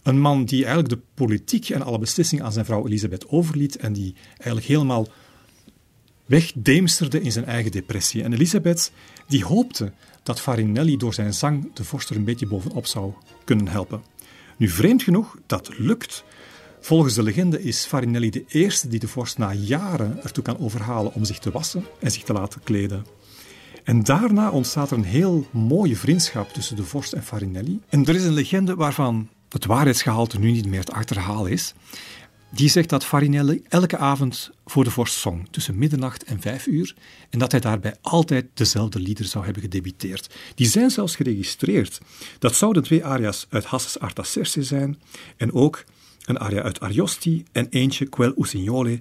Een 0.03 0.21
man 0.21 0.45
die 0.45 0.65
eigenlijk 0.65 0.95
de 0.95 1.01
politiek 1.15 1.69
en 1.69 1.83
alle 1.83 1.99
beslissingen 1.99 2.45
aan 2.45 2.53
zijn 2.53 2.65
vrouw 2.65 2.87
Elisabeth 2.87 3.29
overliet 3.29 3.77
en 3.77 3.93
die 3.93 4.15
eigenlijk 4.37 4.67
helemaal 4.67 5.09
wegdeemsterde 6.27 7.21
in 7.21 7.33
zijn 7.33 7.45
eigen 7.45 7.73
depressie. 7.73 8.23
En 8.23 8.33
Elisabeth 8.33 8.93
die 9.27 9.45
hoopte 9.45 9.93
dat 10.23 10.41
Farinelli 10.41 10.97
door 10.97 11.15
zijn 11.15 11.35
zang 11.35 11.75
de 11.75 11.85
vorst 11.85 12.11
er 12.11 12.17
een 12.17 12.25
beetje 12.25 12.47
bovenop 12.47 12.87
zou 12.87 13.13
kunnen 13.45 13.69
helpen. 13.69 14.03
Nu, 14.57 14.69
vreemd 14.69 15.03
genoeg, 15.03 15.37
dat 15.47 15.71
lukt. 15.79 16.25
Volgens 16.81 17.15
de 17.15 17.23
legende 17.23 17.63
is 17.63 17.85
Farinelli 17.85 18.31
de 18.31 18.45
eerste 18.49 18.89
die 18.89 18.99
de 18.99 19.09
vorst 19.09 19.39
na 19.39 19.53
jaren 19.53 20.23
ertoe 20.23 20.45
kan 20.45 20.59
overhalen 20.59 21.15
om 21.15 21.25
zich 21.25 21.39
te 21.39 21.51
wassen 21.51 21.85
en 22.01 22.11
zich 22.11 22.23
te 22.23 22.33
laten 22.33 22.61
kleden. 22.65 23.07
En 23.85 24.03
daarna 24.03 24.51
ontstaat 24.51 24.91
er 24.91 24.97
een 24.97 25.05
heel 25.05 25.47
mooie 25.51 25.97
vriendschap 25.97 26.53
tussen 26.53 26.77
de 26.77 26.85
vorst 26.85 27.13
en 27.13 27.23
Farinelli. 27.23 27.81
En 27.89 28.07
er 28.07 28.15
is 28.15 28.25
een 28.25 28.33
legende 28.33 28.75
waarvan 28.75 29.29
het 29.49 29.65
waarheidsgehalte 29.65 30.39
nu 30.39 30.51
niet 30.51 30.67
meer 30.67 30.85
te 30.85 30.93
achterhalen 30.93 31.51
is. 31.51 31.75
Die 32.55 32.69
zegt 32.69 32.89
dat 32.89 33.05
Farinelli 33.05 33.63
elke 33.69 33.97
avond 33.97 34.51
voor 34.67 34.85
de 34.85 34.91
vorst 34.91 35.19
zong, 35.19 35.49
tussen 35.51 35.79
middernacht 35.79 36.25
en 36.25 36.41
vijf 36.41 36.67
uur, 36.67 36.95
en 37.31 37.39
dat 37.39 37.51
hij 37.51 37.61
daarbij 37.61 37.97
altijd 38.01 38.47
dezelfde 38.55 39.01
lieder 39.01 39.25
zou 39.25 39.45
hebben 39.45 39.63
gedebiteerd. 39.63 40.35
Die 40.55 40.67
zijn 40.67 40.91
zelfs 40.91 41.17
geregistreerd. 41.17 42.01
Dat 42.39 42.55
zouden 42.55 42.83
twee 42.83 43.05
aria's 43.05 43.47
uit 43.51 43.65
Hasses 43.65 43.99
Artaserse 43.99 44.63
zijn, 44.63 45.01
en 45.37 45.53
ook 45.53 45.85
een 46.25 46.39
aria 46.39 46.63
uit 46.63 46.81
Ariosti 46.81 47.45
en 47.53 47.67
eentje, 47.71 48.07
Quel 48.07 48.33
Usignole, 48.37 49.01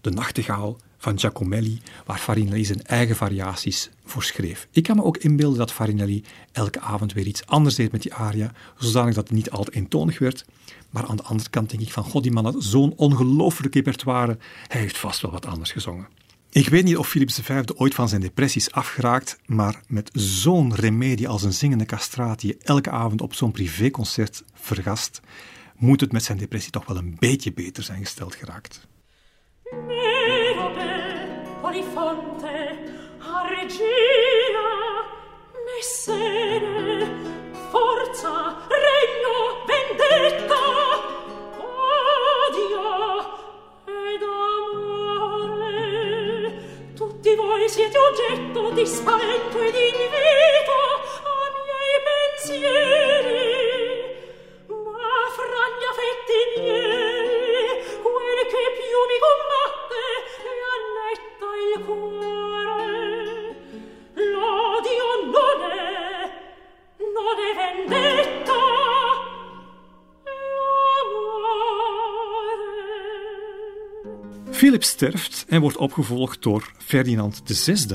de 0.00 0.10
nachtegaal 0.10 0.78
van 0.98 1.18
Giacomelli, 1.18 1.80
waar 2.06 2.18
Farinelli 2.18 2.64
zijn 2.64 2.82
eigen 2.82 3.16
variaties 3.16 3.90
voor 4.04 4.22
schreef. 4.22 4.68
Ik 4.70 4.82
kan 4.82 4.96
me 4.96 5.02
ook 5.02 5.16
inbeelden 5.16 5.58
dat 5.58 5.72
Farinelli 5.72 6.24
elke 6.52 6.80
avond 6.80 7.12
weer 7.12 7.26
iets 7.26 7.46
anders 7.46 7.74
deed 7.74 7.92
met 7.92 8.02
die 8.02 8.14
aria, 8.14 8.52
zodanig 8.78 9.14
dat 9.14 9.28
het 9.28 9.36
niet 9.36 9.50
altijd 9.50 9.76
eentonig 9.76 10.18
werd. 10.18 10.44
Maar 10.90 11.06
aan 11.06 11.16
de 11.16 11.22
andere 11.22 11.50
kant 11.50 11.70
denk 11.70 11.82
ik 11.82 11.92
van, 11.92 12.04
god, 12.04 12.22
die 12.22 12.32
man 12.32 12.44
had 12.44 12.56
zo'n 12.58 12.92
ongelooflijk 12.96 13.74
repertoire, 13.74 14.38
hij 14.66 14.80
heeft 14.80 14.98
vast 14.98 15.20
wel 15.20 15.30
wat 15.30 15.46
anders 15.46 15.72
gezongen. 15.72 16.08
Ik 16.50 16.68
weet 16.68 16.84
niet 16.84 16.96
of 16.96 17.08
Philips 17.08 17.40
V 17.40 17.62
ooit 17.76 17.94
van 17.94 18.08
zijn 18.08 18.20
depressies 18.20 18.72
afgeraakt, 18.72 19.38
maar 19.46 19.82
met 19.86 20.10
zo'n 20.12 20.74
remedie 20.74 21.28
als 21.28 21.42
een 21.42 21.52
zingende 21.52 21.84
castraat 21.84 22.40
die 22.40 22.50
je 22.50 22.64
elke 22.64 22.90
avond 22.90 23.20
op 23.20 23.34
zo'n 23.34 23.52
privéconcert 23.52 24.44
vergast, 24.54 25.20
moet 25.76 26.00
het 26.00 26.12
met 26.12 26.24
zijn 26.24 26.38
depressie 26.38 26.70
toch 26.70 26.86
wel 26.86 26.96
een 26.96 27.16
beetje 27.18 27.52
beter 27.52 27.82
zijn 27.82 28.00
gesteld 28.00 28.34
geraakt. 28.34 28.86
Forza, 37.70 38.56
regno, 38.68 39.64
vendetta, 39.66 40.62
odio 42.48 42.82
ed 43.84 44.22
amore. 44.62 45.82
Tutti 46.94 47.34
voi 47.34 47.68
siete 47.68 47.98
oggetto 47.98 48.70
di 48.70 48.86
spavento 48.86 49.60
ed 49.60 49.74
invito 49.74 50.72
a 51.22 51.50
miei 51.64 52.00
pensieri. 52.08 53.46
Ma 54.66 55.28
fra 55.36 55.62
gli 55.76 55.84
affetti 55.90 56.38
miei, 56.60 58.00
quel 58.02 58.38
che 58.52 58.64
più 58.78 58.98
mi 59.10 59.18
combatte 59.26 60.06
Philip 74.58 74.84
sterft 74.84 75.44
en 75.48 75.60
wordt 75.60 75.76
opgevolgd 75.76 76.42
door 76.42 76.72
Ferdinand 76.78 77.42
VI. 77.44 77.86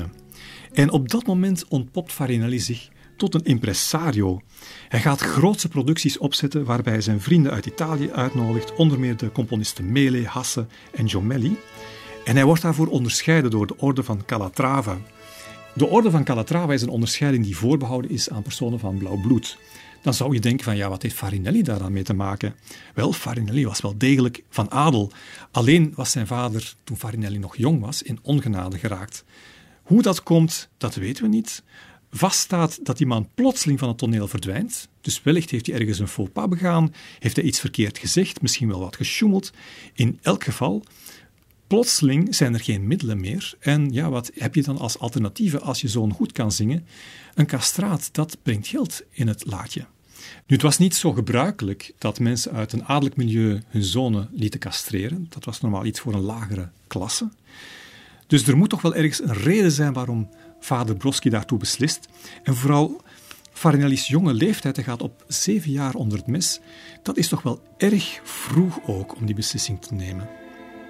En 0.72 0.90
op 0.90 1.08
dat 1.08 1.26
moment 1.26 1.68
ontpopt 1.68 2.12
Farinelli 2.12 2.58
zich 2.58 2.88
tot 3.16 3.34
een 3.34 3.44
impresario. 3.44 4.40
Hij 4.88 5.00
gaat 5.00 5.20
grootse 5.20 5.68
producties 5.68 6.18
opzetten 6.18 6.64
waarbij 6.64 6.92
hij 6.92 7.02
zijn 7.02 7.20
vrienden 7.20 7.52
uit 7.52 7.66
Italië 7.66 8.10
uitnodigt, 8.10 8.74
onder 8.74 9.00
meer 9.00 9.16
de 9.16 9.32
componisten 9.32 9.92
Mele, 9.92 10.26
Hasse 10.26 10.66
en 10.94 11.08
Giomelli. 11.08 11.56
En 12.24 12.34
hij 12.34 12.44
wordt 12.44 12.62
daarvoor 12.62 12.86
onderscheiden 12.86 13.50
door 13.50 13.66
de 13.66 13.76
Orde 13.76 14.02
van 14.02 14.24
Calatrava. 14.24 14.98
De 15.74 15.86
Orde 15.86 16.10
van 16.10 16.24
Calatrava 16.24 16.72
is 16.72 16.82
een 16.82 16.88
onderscheiding 16.88 17.44
die 17.44 17.56
voorbehouden 17.56 18.10
is 18.10 18.30
aan 18.30 18.42
personen 18.42 18.78
van 18.78 18.98
blauw 18.98 19.20
bloed. 19.20 19.58
Dan 20.02 20.14
zou 20.14 20.34
je 20.34 20.40
denken 20.40 20.64
van 20.64 20.76
ja, 20.76 20.88
wat 20.88 21.02
heeft 21.02 21.14
Farinelli 21.14 21.62
daar 21.62 21.78
dan 21.78 21.92
mee 21.92 22.02
te 22.02 22.14
maken? 22.14 22.54
Wel, 22.94 23.12
Farinelli 23.12 23.66
was 23.66 23.80
wel 23.80 23.98
degelijk 23.98 24.42
van 24.48 24.70
adel. 24.70 25.12
Alleen 25.50 25.92
was 25.96 26.10
zijn 26.10 26.26
vader, 26.26 26.74
toen 26.84 26.96
Farinelli 26.96 27.38
nog 27.38 27.56
jong 27.56 27.80
was, 27.80 28.02
in 28.02 28.18
ongenade 28.22 28.78
geraakt. 28.78 29.24
Hoe 29.82 30.02
dat 30.02 30.22
komt, 30.22 30.68
dat 30.76 30.94
weten 30.94 31.22
we 31.22 31.28
niet. 31.28 31.62
Vaststaat 32.10 32.84
dat 32.84 32.96
die 32.96 33.06
man 33.06 33.28
plotseling 33.34 33.78
van 33.78 33.88
het 33.88 33.98
toneel 33.98 34.28
verdwijnt. 34.28 34.88
Dus 35.00 35.22
wellicht 35.22 35.50
heeft 35.50 35.66
hij 35.66 35.74
ergens 35.74 35.98
een 35.98 36.08
faux 36.08 36.30
pas 36.32 36.48
begaan, 36.48 36.94
heeft 37.18 37.36
hij 37.36 37.44
iets 37.44 37.60
verkeerd 37.60 37.98
gezegd, 37.98 38.42
misschien 38.42 38.68
wel 38.68 38.80
wat 38.80 38.96
gesjoemeld. 38.96 39.52
In 39.94 40.18
elk 40.22 40.44
geval, 40.44 40.82
plotseling 41.74 42.34
zijn 42.34 42.54
er 42.54 42.60
geen 42.60 42.86
middelen 42.86 43.20
meer. 43.20 43.54
En 43.60 43.92
ja, 43.92 44.10
wat 44.10 44.30
heb 44.34 44.54
je 44.54 44.62
dan 44.62 44.78
als 44.78 44.98
alternatieve 44.98 45.60
als 45.60 45.80
je 45.80 45.88
zo'n 45.88 46.12
goed 46.12 46.32
kan 46.32 46.52
zingen? 46.52 46.86
Een 47.34 47.46
castraat, 47.46 48.08
dat 48.12 48.36
brengt 48.42 48.66
geld 48.66 49.02
in 49.10 49.28
het 49.28 49.46
laadje. 49.46 49.80
Nu, 50.46 50.54
het 50.54 50.62
was 50.62 50.78
niet 50.78 50.94
zo 50.94 51.12
gebruikelijk 51.12 51.94
dat 51.98 52.20
mensen 52.20 52.52
uit 52.52 52.72
een 52.72 52.84
adellijk 52.84 53.16
milieu 53.16 53.62
hun 53.68 53.82
zonen 53.82 54.28
lieten 54.32 54.60
castreren. 54.60 55.26
Dat 55.28 55.44
was 55.44 55.60
normaal 55.60 55.84
iets 55.84 56.00
voor 56.00 56.14
een 56.14 56.20
lagere 56.20 56.70
klasse. 56.86 57.28
Dus 58.26 58.46
er 58.46 58.56
moet 58.56 58.70
toch 58.70 58.82
wel 58.82 58.94
ergens 58.94 59.22
een 59.22 59.34
reden 59.34 59.72
zijn 59.72 59.92
waarom 59.92 60.28
vader 60.60 60.96
Broski 60.96 61.28
daartoe 61.28 61.58
beslist. 61.58 62.08
En 62.42 62.54
vooral 62.54 63.02
Farinelli's 63.52 64.08
jonge 64.08 64.34
leeftijd, 64.34 64.76
hij 64.76 64.84
gaat 64.84 65.02
op 65.02 65.24
zeven 65.28 65.70
jaar 65.70 65.94
onder 65.94 66.18
het 66.18 66.26
mes. 66.26 66.60
Dat 67.02 67.16
is 67.16 67.28
toch 67.28 67.42
wel 67.42 67.62
erg 67.76 68.20
vroeg 68.24 68.80
ook 68.86 69.16
om 69.16 69.26
die 69.26 69.34
beslissing 69.34 69.82
te 69.82 69.94
nemen. 69.94 70.43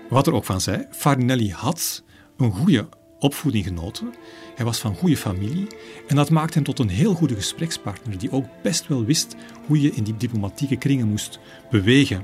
Wat 0.08 0.26
er 0.26 0.32
ook 0.32 0.44
van 0.44 0.60
zij, 0.60 0.88
Farinelli 0.90 1.50
had 1.50 2.02
een 2.36 2.52
goede 2.52 2.88
opvoeding 3.18 3.64
genoten. 3.64 4.14
Hij 4.54 4.64
was 4.64 4.78
van 4.78 4.96
goede 4.96 5.16
familie 5.16 5.66
en 6.08 6.16
dat 6.16 6.30
maakte 6.30 6.54
hem 6.54 6.64
tot 6.64 6.78
een 6.78 6.88
heel 6.88 7.14
goede 7.14 7.34
gesprekspartner 7.34 8.18
die 8.18 8.30
ook 8.30 8.46
best 8.62 8.88
wel 8.88 9.04
wist 9.04 9.36
hoe 9.66 9.80
je 9.80 9.92
in 9.92 10.04
die 10.04 10.16
diplomatieke 10.16 10.76
kringen 10.76 11.08
moest 11.08 11.38
bewegen. 11.70 12.16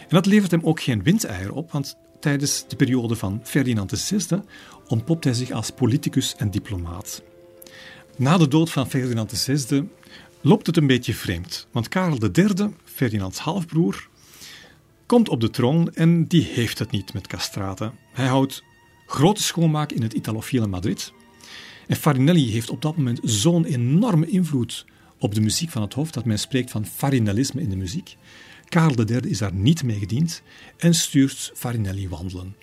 En 0.00 0.08
dat 0.08 0.26
levert 0.26 0.50
hem 0.50 0.64
ook 0.64 0.80
geen 0.80 1.02
windeier 1.02 1.52
op, 1.52 1.72
want 1.72 1.96
tijdens 2.20 2.64
de 2.68 2.76
periode 2.76 3.16
van 3.16 3.40
Ferdinand 3.42 4.00
VI 4.00 4.40
ontpopt 4.86 5.24
hij 5.24 5.32
zich 5.32 5.50
als 5.50 5.70
politicus 5.70 6.34
en 6.36 6.50
diplomaat. 6.50 7.22
Na 8.16 8.38
de 8.38 8.48
dood 8.48 8.70
van 8.70 8.90
Ferdinand 8.90 9.32
VI 9.32 9.88
loopt 10.40 10.66
het 10.66 10.76
een 10.76 10.86
beetje 10.86 11.14
vreemd, 11.14 11.66
want 11.70 11.88
Karel 11.88 12.18
III, 12.32 12.74
Ferdinands 12.84 13.38
halfbroer, 13.38 14.08
komt 15.06 15.28
op 15.28 15.40
de 15.40 15.50
troon 15.50 15.92
en 15.94 16.26
die 16.26 16.42
heeft 16.42 16.78
het 16.78 16.90
niet 16.90 17.12
met 17.12 17.26
castraten. 17.26 17.92
Hij 18.12 18.26
houdt 18.26 18.62
grote 19.06 19.42
schoonmaak 19.42 19.92
in 19.92 20.02
het 20.02 20.12
Italofiele 20.12 20.66
Madrid. 20.66 21.12
En 21.86 21.96
Farinelli 21.96 22.50
heeft 22.50 22.70
op 22.70 22.82
dat 22.82 22.96
moment 22.96 23.20
zo'n 23.22 23.64
enorme 23.64 24.26
invloed 24.26 24.84
op 25.18 25.34
de 25.34 25.40
muziek 25.40 25.70
van 25.70 25.82
het 25.82 25.94
hoofd 25.94 26.14
dat 26.14 26.24
men 26.24 26.38
spreekt 26.38 26.70
van 26.70 26.86
farinellisme 26.86 27.60
in 27.60 27.68
de 27.68 27.76
muziek. 27.76 28.16
Karel 28.68 29.04
III 29.06 29.30
is 29.30 29.38
daar 29.38 29.54
niet 29.54 29.82
mee 29.82 29.98
gediend 29.98 30.42
en 30.76 30.94
stuurt 30.94 31.50
Farinelli 31.54 32.08
wandelen. 32.08 32.56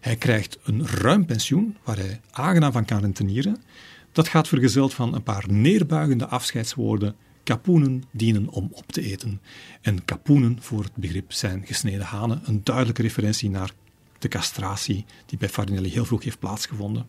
Hij 0.00 0.16
krijgt 0.16 0.58
een 0.62 0.86
ruim 0.86 1.26
pensioen 1.26 1.76
waar 1.84 1.96
hij 1.96 2.20
aangenaam 2.30 2.72
van 2.72 2.84
kan 2.84 3.00
rentenieren. 3.00 3.62
Dat 4.12 4.28
gaat 4.28 4.48
vergezeld 4.48 4.94
van 4.94 5.14
een 5.14 5.22
paar 5.22 5.44
neerbuigende 5.48 6.26
afscheidswoorden. 6.26 7.14
Kapoenen 7.44 8.04
dienen 8.10 8.48
om 8.48 8.68
op 8.72 8.92
te 8.92 9.02
eten. 9.02 9.40
En 9.80 10.04
kapoenen, 10.04 10.58
voor 10.60 10.82
het 10.82 10.94
begrip, 10.94 11.32
zijn 11.32 11.62
gesneden 11.66 12.06
hanen. 12.06 12.40
Een 12.44 12.60
duidelijke 12.64 13.02
referentie 13.02 13.50
naar 13.50 13.70
de 14.18 14.28
castratie 14.28 15.04
die 15.26 15.38
bij 15.38 15.48
Farinelli 15.48 15.90
heel 15.90 16.04
vroeg 16.04 16.24
heeft 16.24 16.38
plaatsgevonden. 16.38 17.06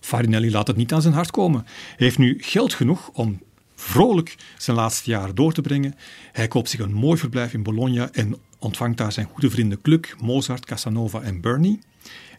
Farinelli 0.00 0.50
laat 0.50 0.66
het 0.66 0.76
niet 0.76 0.92
aan 0.92 1.02
zijn 1.02 1.14
hart 1.14 1.30
komen. 1.30 1.62
Hij 1.64 1.96
heeft 1.96 2.18
nu 2.18 2.36
geld 2.40 2.74
genoeg 2.74 3.10
om 3.12 3.40
vrolijk 3.74 4.36
zijn 4.58 4.76
laatste 4.76 5.10
jaar 5.10 5.34
door 5.34 5.52
te 5.52 5.60
brengen. 5.60 5.94
Hij 6.32 6.48
koopt 6.48 6.70
zich 6.70 6.80
een 6.80 6.92
mooi 6.92 7.18
verblijf 7.18 7.54
in 7.54 7.62
Bologna 7.62 8.10
en 8.12 8.36
ontvangt 8.58 8.98
daar 8.98 9.12
zijn 9.12 9.26
goede 9.26 9.50
vrienden 9.50 9.78
Gluck, 9.82 10.16
Mozart, 10.20 10.66
Casanova 10.66 11.20
en 11.20 11.40
Bernie. 11.40 11.78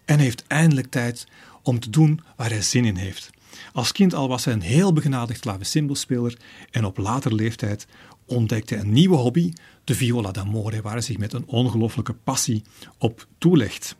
En 0.05 0.19
heeft 0.19 0.43
eindelijk 0.47 0.89
tijd 0.89 1.27
om 1.61 1.79
te 1.79 1.89
doen 1.89 2.21
waar 2.35 2.49
hij 2.49 2.61
zin 2.61 2.85
in 2.85 2.95
heeft. 2.95 3.29
Als 3.73 3.91
kind 3.91 4.13
al 4.13 4.27
was 4.27 4.45
hij 4.45 4.53
een 4.53 4.61
heel 4.61 4.93
begenadigd 4.93 5.39
clavecimbelspeler 5.39 6.37
en 6.71 6.85
op 6.85 6.97
later 6.97 7.33
leeftijd 7.33 7.87
ontdekte 8.25 8.75
een 8.75 8.91
nieuwe 8.91 9.15
hobby, 9.15 9.53
de 9.83 9.95
viola 9.95 10.31
d'amore, 10.31 10.81
waar 10.81 10.91
hij 10.91 11.01
zich 11.01 11.17
met 11.17 11.33
een 11.33 11.47
ongelooflijke 11.47 12.13
passie 12.13 12.63
op 12.97 13.27
toelegt. 13.37 13.95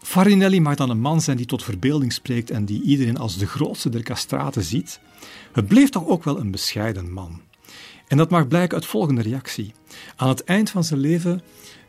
Farinelli 0.00 0.60
mag 0.60 0.74
dan 0.74 0.90
een 0.90 1.00
man 1.00 1.20
zijn 1.20 1.36
die 1.36 1.46
tot 1.46 1.64
verbeelding 1.64 2.12
spreekt 2.12 2.50
en 2.50 2.64
die 2.64 2.82
iedereen 2.82 3.16
als 3.16 3.36
de 3.36 3.46
grootste 3.46 3.88
der 3.88 4.02
castraten 4.02 4.62
ziet. 4.62 5.00
Het 5.52 5.66
bleef 5.66 5.88
toch 5.88 6.06
ook 6.06 6.24
wel 6.24 6.38
een 6.38 6.50
bescheiden 6.50 7.12
man. 7.12 7.40
En 8.08 8.16
dat 8.16 8.30
mag 8.30 8.48
blijken 8.48 8.76
uit 8.76 8.86
volgende 8.86 9.22
reactie. 9.22 9.72
Aan 10.16 10.28
het 10.28 10.44
eind 10.44 10.70
van 10.70 10.84
zijn 10.84 11.00
leven 11.00 11.42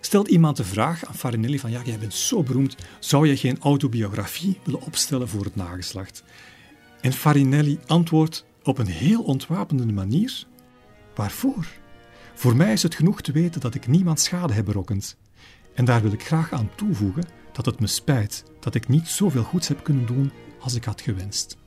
stelt 0.06 0.27
iemand 0.27 0.57
de 0.57 0.64
vraag 0.64 1.06
aan 1.06 1.15
Farinelli 1.15 1.60
van 1.60 1.72
ja, 1.72 1.82
jij 1.84 1.99
bent 1.99 2.14
zo 2.14 2.44
beroemd, 2.44 2.76
zou 2.99 3.27
je 3.27 3.38
geen 3.38 3.60
autobiografie 3.60 4.60
willen 4.64 4.82
opstellen 4.82 5.27
voor 5.27 5.44
het 5.44 5.56
nageslacht? 5.56 6.23
En 7.02 7.14
Farinelli 7.14 7.80
antwoordt 7.86 8.45
op 8.64 8.77
een 8.77 8.88
heel 8.88 9.23
ontwapende 9.23 9.86
manier: 9.94 10.45
Waarvoor? 11.15 11.68
Voor 12.34 12.56
mij 12.56 12.73
is 12.73 12.84
het 12.84 12.95
genoeg 12.95 13.22
te 13.22 13.32
weten 13.32 13.61
dat 13.61 13.76
ik 13.76 13.88
niemand 13.88 14.19
schade 14.19 14.53
heb 14.53 14.65
berokkend. 14.65 15.18
En 15.73 15.86
daar 15.86 16.02
wil 16.02 16.11
ik 16.11 16.26
graag 16.26 16.52
aan 16.52 16.69
toevoegen 16.76 17.27
dat 17.52 17.65
het 17.65 17.80
me 17.80 17.88
spijt 17.88 18.44
dat 18.60 18.76
ik 18.76 18.88
niet 18.88 19.07
zoveel 19.07 19.44
goeds 19.44 19.68
heb 19.68 19.84
kunnen 19.84 20.06
doen 20.06 20.32
als 20.60 20.76
ik 20.76 20.84
had 20.84 21.02
gewenst. 21.02 21.57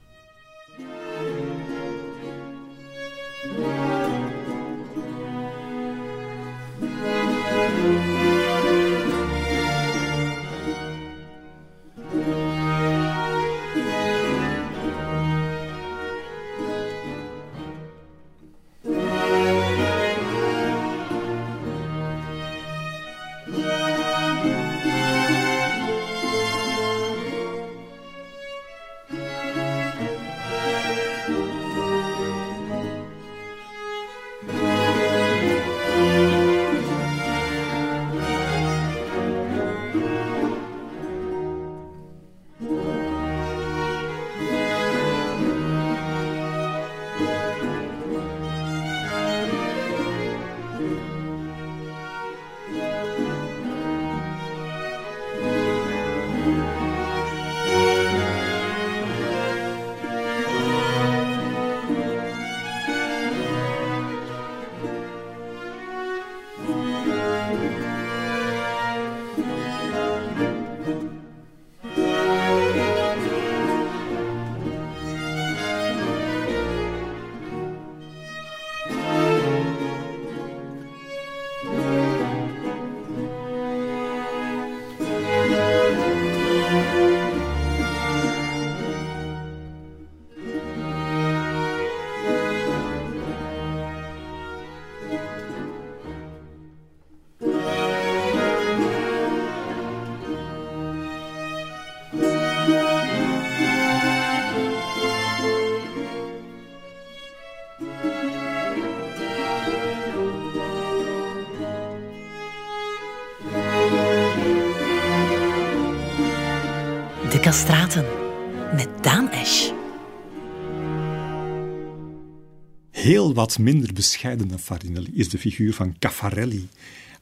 Heel 123.09 123.35
wat 123.35 123.59
minder 123.59 123.93
bescheiden 123.93 124.49
dan 124.49 124.59
Farinelli 124.59 125.11
is 125.15 125.29
de 125.29 125.39
figuur 125.39 125.75
van 125.75 125.99
Caffarelli. 125.99 126.69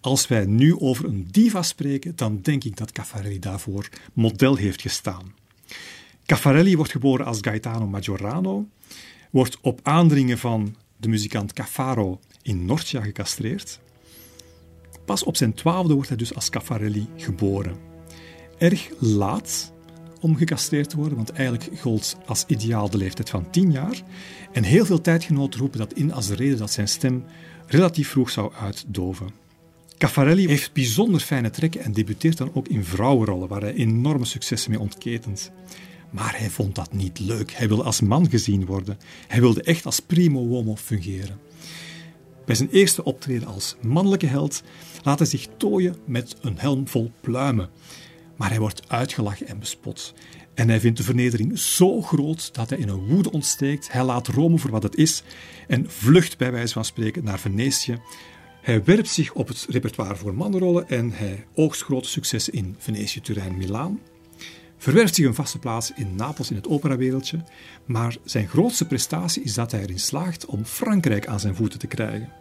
Als 0.01 0.29
wij 0.29 0.47
nu 0.47 0.79
over 0.79 1.05
een 1.05 1.29
diva 1.31 1.63
spreken, 1.63 2.17
dan 2.17 2.41
denk 2.43 2.65
ik 2.65 2.77
dat 2.77 2.93
Caffarelli 2.93 3.39
daarvoor 3.39 3.89
model 4.13 4.57
heeft 4.57 4.83
gestaan. 4.83 5.35
Caffarelli 6.25 6.77
wordt 6.77 6.93
geboren 6.93 7.27
als 7.27 7.39
Gaetano 7.41 7.87
Maggiorano, 7.87 8.69
wordt 9.31 9.59
op 9.61 9.81
aandringen 9.83 10.39
van 10.39 10.77
de 10.97 11.09
muzikant 11.09 11.53
Caffaro 11.53 12.21
in 12.43 12.65
Norcia 12.65 13.01
gecastreerd. 13.01 13.81
Pas 15.05 15.25
op 15.25 15.37
zijn 15.37 15.55
twaalfde 15.55 15.95
wordt 15.95 16.09
hij 16.09 16.19
dus 16.19 16.35
als 16.35 16.51
Caffarelli 16.51 17.07
geboren. 17.17 17.77
Erg 18.59 18.89
laat 18.99 19.73
om 20.21 20.37
gecastreerd 20.37 20.91
te 20.91 20.97
worden, 20.97 21.17
want 21.17 21.31
eigenlijk 21.31 21.81
gold 21.81 22.17
als 22.27 22.45
ideaal 22.47 22.91
de 22.91 22.97
leeftijd 22.97 23.31
van 23.31 23.51
10 23.51 23.71
jaar. 23.73 24.03
En 24.53 24.63
heel 24.63 24.85
veel 24.85 25.01
tijdgenoten 25.01 25.61
roepen 25.61 25.79
dat 25.79 25.93
in 25.93 26.13
als 26.13 26.27
de 26.27 26.35
reden 26.35 26.59
dat 26.59 26.73
zijn 26.73 26.89
stem 26.89 27.25
relatief 27.67 28.09
vroeg 28.09 28.31
zou 28.31 28.53
uitdoven. 28.55 29.31
Caffarelli 29.99 30.49
heeft 30.49 30.73
bijzonder 30.73 31.21
fijne 31.21 31.51
trekken 31.51 31.81
en 31.81 31.93
debuteert 31.93 32.37
dan 32.37 32.51
ook 32.55 32.69
in 32.69 32.85
vrouwenrollen, 32.85 33.49
waar 33.49 33.61
hij 33.61 33.75
enorme 33.75 34.25
successen 34.25 34.71
mee 34.71 34.81
ontketent. 34.81 35.51
Maar 36.11 36.39
hij 36.39 36.51
vond 36.51 36.75
dat 36.75 36.93
niet 36.93 37.19
leuk. 37.19 37.53
Hij 37.53 37.69
wilde 37.69 37.83
als 37.83 38.01
man 38.01 38.31
gezien 38.31 38.67
worden. 38.67 38.99
Hij 39.27 39.41
wilde 39.41 39.63
echt 39.63 39.87
als 39.87 40.01
primo 40.01 40.47
uomo 40.47 40.77
fungeren. 40.77 41.39
Bij 42.45 42.55
zijn 42.55 42.71
eerste 42.71 43.05
optreden 43.05 43.49
als 43.49 43.77
mannelijke 43.81 44.27
held 44.27 44.63
laat 45.03 45.19
hij 45.19 45.29
zich 45.29 45.49
tooien 45.57 45.97
met 46.05 46.37
een 46.41 46.59
helm 46.59 46.89
vol 46.89 47.11
pluimen. 47.21 47.69
Maar 48.37 48.49
hij 48.49 48.59
wordt 48.59 48.89
uitgelachen 48.89 49.47
en 49.47 49.59
bespot. 49.59 50.15
En 50.55 50.69
hij 50.69 50.81
vindt 50.81 50.97
de 50.97 51.05
vernedering 51.05 51.59
zo 51.59 52.03
groot 52.03 52.55
dat 52.55 52.71
hij 52.71 52.79
in 52.79 52.89
een 52.89 53.07
woede 53.07 53.31
ontsteekt. 53.31 53.93
Hij 53.93 54.05
laat 54.05 54.27
Rome 54.27 54.59
voor 54.59 54.71
wat 54.71 54.83
het 54.83 54.97
is 54.97 55.23
en 55.69 55.91
vlucht 55.91 56.39
bij 56.39 56.53
wijze 56.53 56.73
van 56.73 56.85
spreken 56.85 57.25
naar 57.25 57.39
Venetië. 57.39 57.99
Hij 58.63 58.85
werpt 58.85 59.09
zich 59.09 59.33
op 59.33 59.49
het 59.49 59.67
repertoire 59.69 60.17
voor 60.17 60.35
mannenrollen 60.35 60.89
en 60.89 61.13
hij 61.13 61.47
oogst 61.55 61.83
grote 61.83 62.09
successen 62.09 62.53
in 62.53 62.77
Venetië, 62.79 63.21
Turijn, 63.21 63.57
Milaan. 63.57 64.01
Verwerft 64.79 65.15
zich 65.15 65.27
een 65.27 65.35
vaste 65.35 65.59
plaats 65.59 65.93
in 65.93 66.15
Napels 66.15 66.51
in 66.51 66.57
het 66.57 66.69
operawereldje, 66.69 67.45
maar 67.85 68.17
zijn 68.25 68.49
grootste 68.49 68.87
prestatie 68.87 69.43
is 69.43 69.55
dat 69.55 69.71
hij 69.71 69.81
erin 69.81 69.99
slaagt 69.99 70.47
om 70.47 70.65
Frankrijk 70.65 71.27
aan 71.27 71.41
zijn 71.41 71.55
voeten 71.55 71.79
te 71.79 71.87
krijgen. 71.87 72.33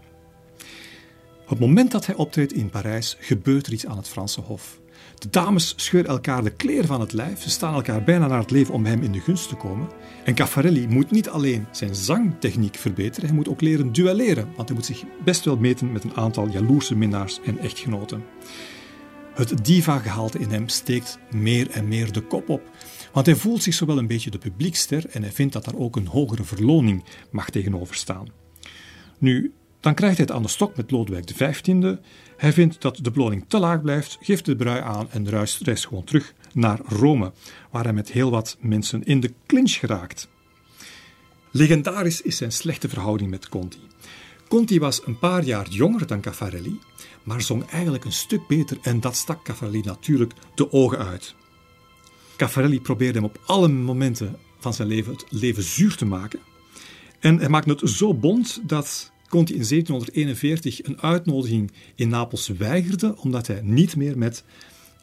Op 1.43 1.49
het 1.49 1.59
moment 1.59 1.91
dat 1.91 2.05
hij 2.05 2.15
optreedt 2.15 2.53
in 2.53 2.69
Parijs 2.69 3.17
gebeurt 3.19 3.67
er 3.67 3.73
iets 3.73 3.85
aan 3.85 3.97
het 3.97 4.07
Franse 4.07 4.41
Hof. 4.41 4.79
De 5.25 5.31
dames 5.31 5.73
scheuren 5.75 6.09
elkaar 6.09 6.43
de 6.43 6.49
kleren 6.49 6.85
van 6.85 6.99
het 6.99 7.13
lijf, 7.13 7.41
ze 7.41 7.49
staan 7.49 7.73
elkaar 7.73 8.03
bijna 8.03 8.27
naar 8.27 8.39
het 8.39 8.51
leven 8.51 8.73
om 8.73 8.85
hem 8.85 9.01
in 9.01 9.11
de 9.11 9.19
gunst 9.19 9.49
te 9.49 9.55
komen. 9.55 9.89
En 10.23 10.35
Caffarelli 10.35 10.87
moet 10.87 11.11
niet 11.11 11.29
alleen 11.29 11.67
zijn 11.71 11.95
zangtechniek 11.95 12.75
verbeteren, 12.75 13.27
hij 13.27 13.35
moet 13.35 13.49
ook 13.49 13.61
leren 13.61 13.91
duelleren, 13.91 14.47
want 14.55 14.67
hij 14.67 14.77
moet 14.77 14.85
zich 14.85 15.03
best 15.23 15.45
wel 15.45 15.57
meten 15.57 15.91
met 15.91 16.03
een 16.03 16.15
aantal 16.15 16.47
jaloerse 16.47 16.95
minnaars 16.95 17.39
en 17.45 17.57
echtgenoten. 17.57 18.23
Het 19.33 19.65
diva-gehalte 19.65 20.39
in 20.39 20.49
hem 20.49 20.67
steekt 20.67 21.19
meer 21.31 21.69
en 21.69 21.87
meer 21.87 22.11
de 22.11 22.21
kop 22.21 22.49
op, 22.49 22.61
want 23.11 23.25
hij 23.25 23.35
voelt 23.35 23.63
zich 23.63 23.73
zowel 23.73 23.97
een 23.97 24.07
beetje 24.07 24.31
de 24.31 24.37
publiekster 24.37 25.05
en 25.09 25.21
hij 25.21 25.31
vindt 25.31 25.53
dat 25.53 25.65
daar 25.65 25.77
ook 25.77 25.95
een 25.95 26.07
hogere 26.07 26.43
verloning 26.43 27.03
mag 27.31 27.49
tegenover 27.49 27.95
staan. 27.95 28.27
Nu, 29.17 29.53
dan 29.85 29.93
krijgt 29.93 30.17
hij 30.17 30.25
het 30.25 30.35
aan 30.35 30.41
de 30.41 30.47
stok 30.47 30.75
met 30.75 30.91
Lodewijk 30.91 31.25
XV. 31.25 31.95
Hij 32.37 32.53
vindt 32.53 32.81
dat 32.81 32.99
de 33.01 33.11
beloning 33.11 33.45
te 33.47 33.59
laag 33.59 33.81
blijft, 33.81 34.17
geeft 34.21 34.45
de 34.45 34.55
brui 34.55 34.81
aan 34.81 35.11
en 35.11 35.29
reist, 35.29 35.61
reist 35.61 35.87
gewoon 35.87 36.03
terug 36.03 36.33
naar 36.53 36.79
Rome, 36.85 37.31
waar 37.71 37.83
hij 37.83 37.93
met 37.93 38.11
heel 38.11 38.31
wat 38.31 38.57
mensen 38.59 39.03
in 39.03 39.19
de 39.19 39.33
clinch 39.45 39.71
geraakt. 39.71 40.27
Legendarisch 41.51 42.21
is 42.21 42.37
zijn 42.37 42.51
slechte 42.51 42.89
verhouding 42.89 43.29
met 43.29 43.49
Conti. 43.49 43.77
Conti 44.47 44.79
was 44.79 45.05
een 45.05 45.19
paar 45.19 45.43
jaar 45.43 45.69
jonger 45.69 46.07
dan 46.07 46.21
Caffarelli, 46.21 46.79
maar 47.23 47.41
zong 47.41 47.65
eigenlijk 47.65 48.05
een 48.05 48.11
stuk 48.11 48.47
beter 48.47 48.77
en 48.81 48.99
dat 48.99 49.15
stak 49.15 49.43
Caffarelli 49.43 49.81
natuurlijk 49.81 50.33
de 50.55 50.71
ogen 50.71 50.97
uit. 50.97 51.35
Caffarelli 52.37 52.81
probeerde 52.81 53.19
hem 53.19 53.27
op 53.27 53.39
alle 53.45 53.67
momenten 53.67 54.37
van 54.59 54.73
zijn 54.73 54.87
leven 54.87 55.11
het 55.11 55.25
leven 55.29 55.63
zuur 55.63 55.95
te 55.95 56.05
maken. 56.05 56.39
En 57.19 57.39
hij 57.39 57.49
maakte 57.49 57.69
het 57.69 57.89
zo 57.89 58.13
bond 58.13 58.61
dat 58.63 59.13
Conti 59.27 59.53
in 59.53 59.65
1741 59.67 60.83
een 60.83 61.01
uitnodiging 61.01 61.71
in 61.95 62.09
Napels 62.09 62.47
weigerde, 62.47 63.17
omdat 63.17 63.47
hij 63.47 63.61
niet 63.61 63.95
meer 63.95 64.17
met 64.17 64.43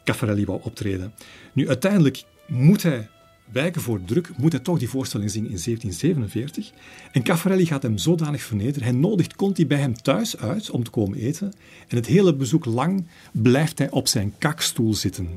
Caffarelli 0.03 0.45
wou 0.45 0.59
optreden. 0.63 1.13
Nu, 1.53 1.67
uiteindelijk 1.67 2.23
moet 2.47 2.83
hij 2.83 3.09
wijken 3.51 3.81
voor 3.81 4.03
druk, 4.05 4.37
moet 4.37 4.51
hij 4.51 4.61
toch 4.61 4.79
die 4.79 4.89
voorstelling 4.89 5.31
zingen 5.31 5.49
in 5.49 5.59
1747. 5.63 6.71
En 7.11 7.23
Caffarelli 7.23 7.65
gaat 7.65 7.83
hem 7.83 7.97
zodanig 7.97 8.41
vernederen. 8.41 8.83
Hij 8.83 8.97
nodigt 8.97 9.35
Conti 9.35 9.67
bij 9.67 9.77
hem 9.77 9.95
thuis 9.95 10.37
uit 10.37 10.69
om 10.69 10.83
te 10.83 10.91
komen 10.91 11.17
eten. 11.17 11.53
En 11.87 11.95
het 11.95 12.05
hele 12.05 12.35
bezoek 12.35 12.65
lang 12.65 13.05
blijft 13.31 13.77
hij 13.77 13.89
op 13.89 14.07
zijn 14.07 14.33
kakstoel 14.37 14.93
zitten. 14.93 15.29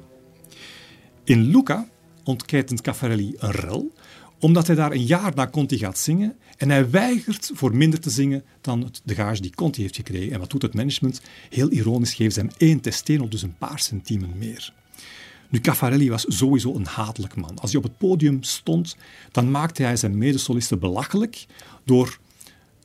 In 1.25 1.43
Luca 1.43 1.89
ontketent 2.25 2.81
Caffarelli 2.81 3.35
een 3.37 3.51
rel, 3.51 3.93
omdat 4.41 4.67
hij 4.67 4.77
daar 4.77 4.93
een 4.93 5.07
jaar 5.07 5.33
na 5.35 5.49
Conti 5.49 5.79
gaat 5.79 5.99
zingen 5.99 6.37
en 6.57 6.71
hij 6.71 6.91
weigert 6.91 7.51
voor 7.55 7.77
minder 7.77 8.01
te 8.01 8.11
zingen 8.11 8.45
dan 8.61 8.91
de 9.05 9.15
gage 9.15 9.41
die 9.41 9.55
Conti 9.55 9.83
heeft 9.83 9.97
gekregen. 9.97 10.33
En 10.33 10.41
wat 10.41 10.51
doet 10.51 10.63
het 10.63 10.75
management? 10.75 11.21
Heel 11.51 11.71
ironisch 11.71 12.15
geeft 12.15 12.35
ze 12.35 12.41
hem 12.41 12.51
één 12.57 12.81
testeno, 12.81 13.29
dus 13.29 13.43
een 13.43 13.57
paar 13.59 13.79
centimen 13.79 14.39
meer. 14.39 14.73
Nu, 15.49 15.61
Caffarelli 15.61 16.11
was 16.11 16.25
sowieso 16.29 16.75
een 16.75 16.87
hatelijk 16.87 17.37
man. 17.37 17.59
Als 17.59 17.71
hij 17.73 17.81
op 17.81 17.87
het 17.87 17.99
podium 17.99 18.43
stond, 18.43 18.97
dan 19.33 19.51
maakte 19.51 19.83
hij 19.83 19.97
zijn 19.97 20.19
medesolisten 20.19 20.79
belachelijk 20.79 21.47
door 21.85 22.19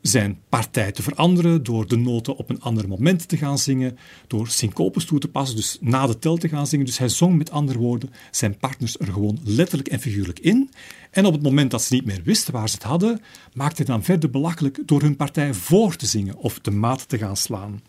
zijn 0.01 0.39
partij 0.49 0.91
te 0.91 1.01
veranderen, 1.01 1.63
door 1.63 1.87
de 1.87 1.95
noten 1.95 2.35
op 2.35 2.49
een 2.49 2.61
ander 2.61 2.87
moment 2.87 3.27
te 3.27 3.37
gaan 3.37 3.57
zingen, 3.57 3.97
door 4.27 4.47
syncopes 4.47 5.05
toe 5.05 5.19
te 5.19 5.27
passen, 5.27 5.55
dus 5.55 5.77
na 5.81 6.07
de 6.07 6.19
tel 6.19 6.37
te 6.37 6.49
gaan 6.49 6.67
zingen. 6.67 6.85
Dus 6.85 6.97
hij 6.97 7.09
zong 7.09 7.37
met 7.37 7.51
andere 7.51 7.79
woorden 7.79 8.09
zijn 8.31 8.57
partners 8.57 8.99
er 8.99 9.13
gewoon 9.13 9.39
letterlijk 9.43 9.89
en 9.89 9.99
figuurlijk 9.99 10.39
in. 10.39 10.69
En 11.11 11.25
op 11.25 11.33
het 11.33 11.41
moment 11.41 11.71
dat 11.71 11.81
ze 11.81 11.93
niet 11.93 12.05
meer 12.05 12.21
wisten 12.23 12.53
waar 12.53 12.69
ze 12.69 12.75
het 12.75 12.83
hadden, 12.83 13.21
maakte 13.53 13.83
hij 13.83 13.93
dan 13.93 14.03
verder 14.03 14.29
belachelijk 14.29 14.79
door 14.85 15.01
hun 15.01 15.15
partij 15.15 15.53
voor 15.53 15.95
te 15.95 16.05
zingen 16.05 16.37
of 16.37 16.59
de 16.59 16.71
maat 16.71 17.09
te 17.09 17.17
gaan 17.17 17.37
slaan. 17.37 17.81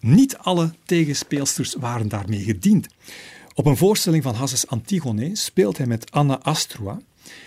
Niet 0.00 0.36
alle 0.36 0.74
tegenspeelsters 0.84 1.74
waren 1.74 2.08
daarmee 2.08 2.42
gediend. 2.42 2.86
Op 3.54 3.66
een 3.66 3.76
voorstelling 3.76 4.22
van 4.22 4.34
Hasses 4.34 4.66
Antigone 4.66 5.36
speelt 5.36 5.76
hij 5.76 5.86
met 5.86 6.10
Anna 6.10 6.38
Astrua 6.42 6.98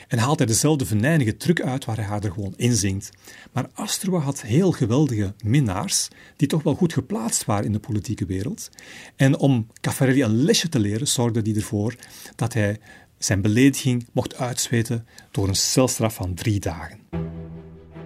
en 0.08 0.18
haalt 0.18 0.38
hij 0.38 0.48
dezelfde 0.48 0.86
venijnige 0.86 1.38
truc 1.38 1.62
uit 1.62 1.86
waar 1.86 1.96
hij 1.96 2.06
haar 2.06 2.24
er 2.24 2.32
gewoon 2.32 2.54
in 2.56 2.76
zingt. 2.76 3.10
Maar 3.52 3.70
Astrua 3.74 4.20
had 4.20 4.42
heel 4.42 4.72
geweldige 4.72 5.34
minnaars 5.44 6.08
die 6.36 6.48
toch 6.48 6.64
wel 6.64 6.76
goed 6.76 6.94
geplaatst 6.94 7.46
waren 7.46 7.66
in 7.66 7.72
de 7.72 7.80
politieke 7.80 8.26
wereld. 8.26 8.70
En 9.16 9.38
om 9.38 9.68
Caffarelli 9.82 10.24
een 10.24 10.44
lesje 10.44 10.70
te 10.70 10.80
leren 10.80 11.08
zorgde 11.08 11.42
hij 11.44 11.56
ervoor 11.56 11.96
dat 12.36 12.54
hij 12.54 12.80
zijn 13.18 13.42
belediging 13.42 14.08
mocht 14.12 14.38
uitzweten 14.38 15.08
door 15.32 15.48
een 15.48 15.56
celstraf 15.56 16.16
van 16.16 16.34
drie 16.34 16.60
dagen. 16.60 17.00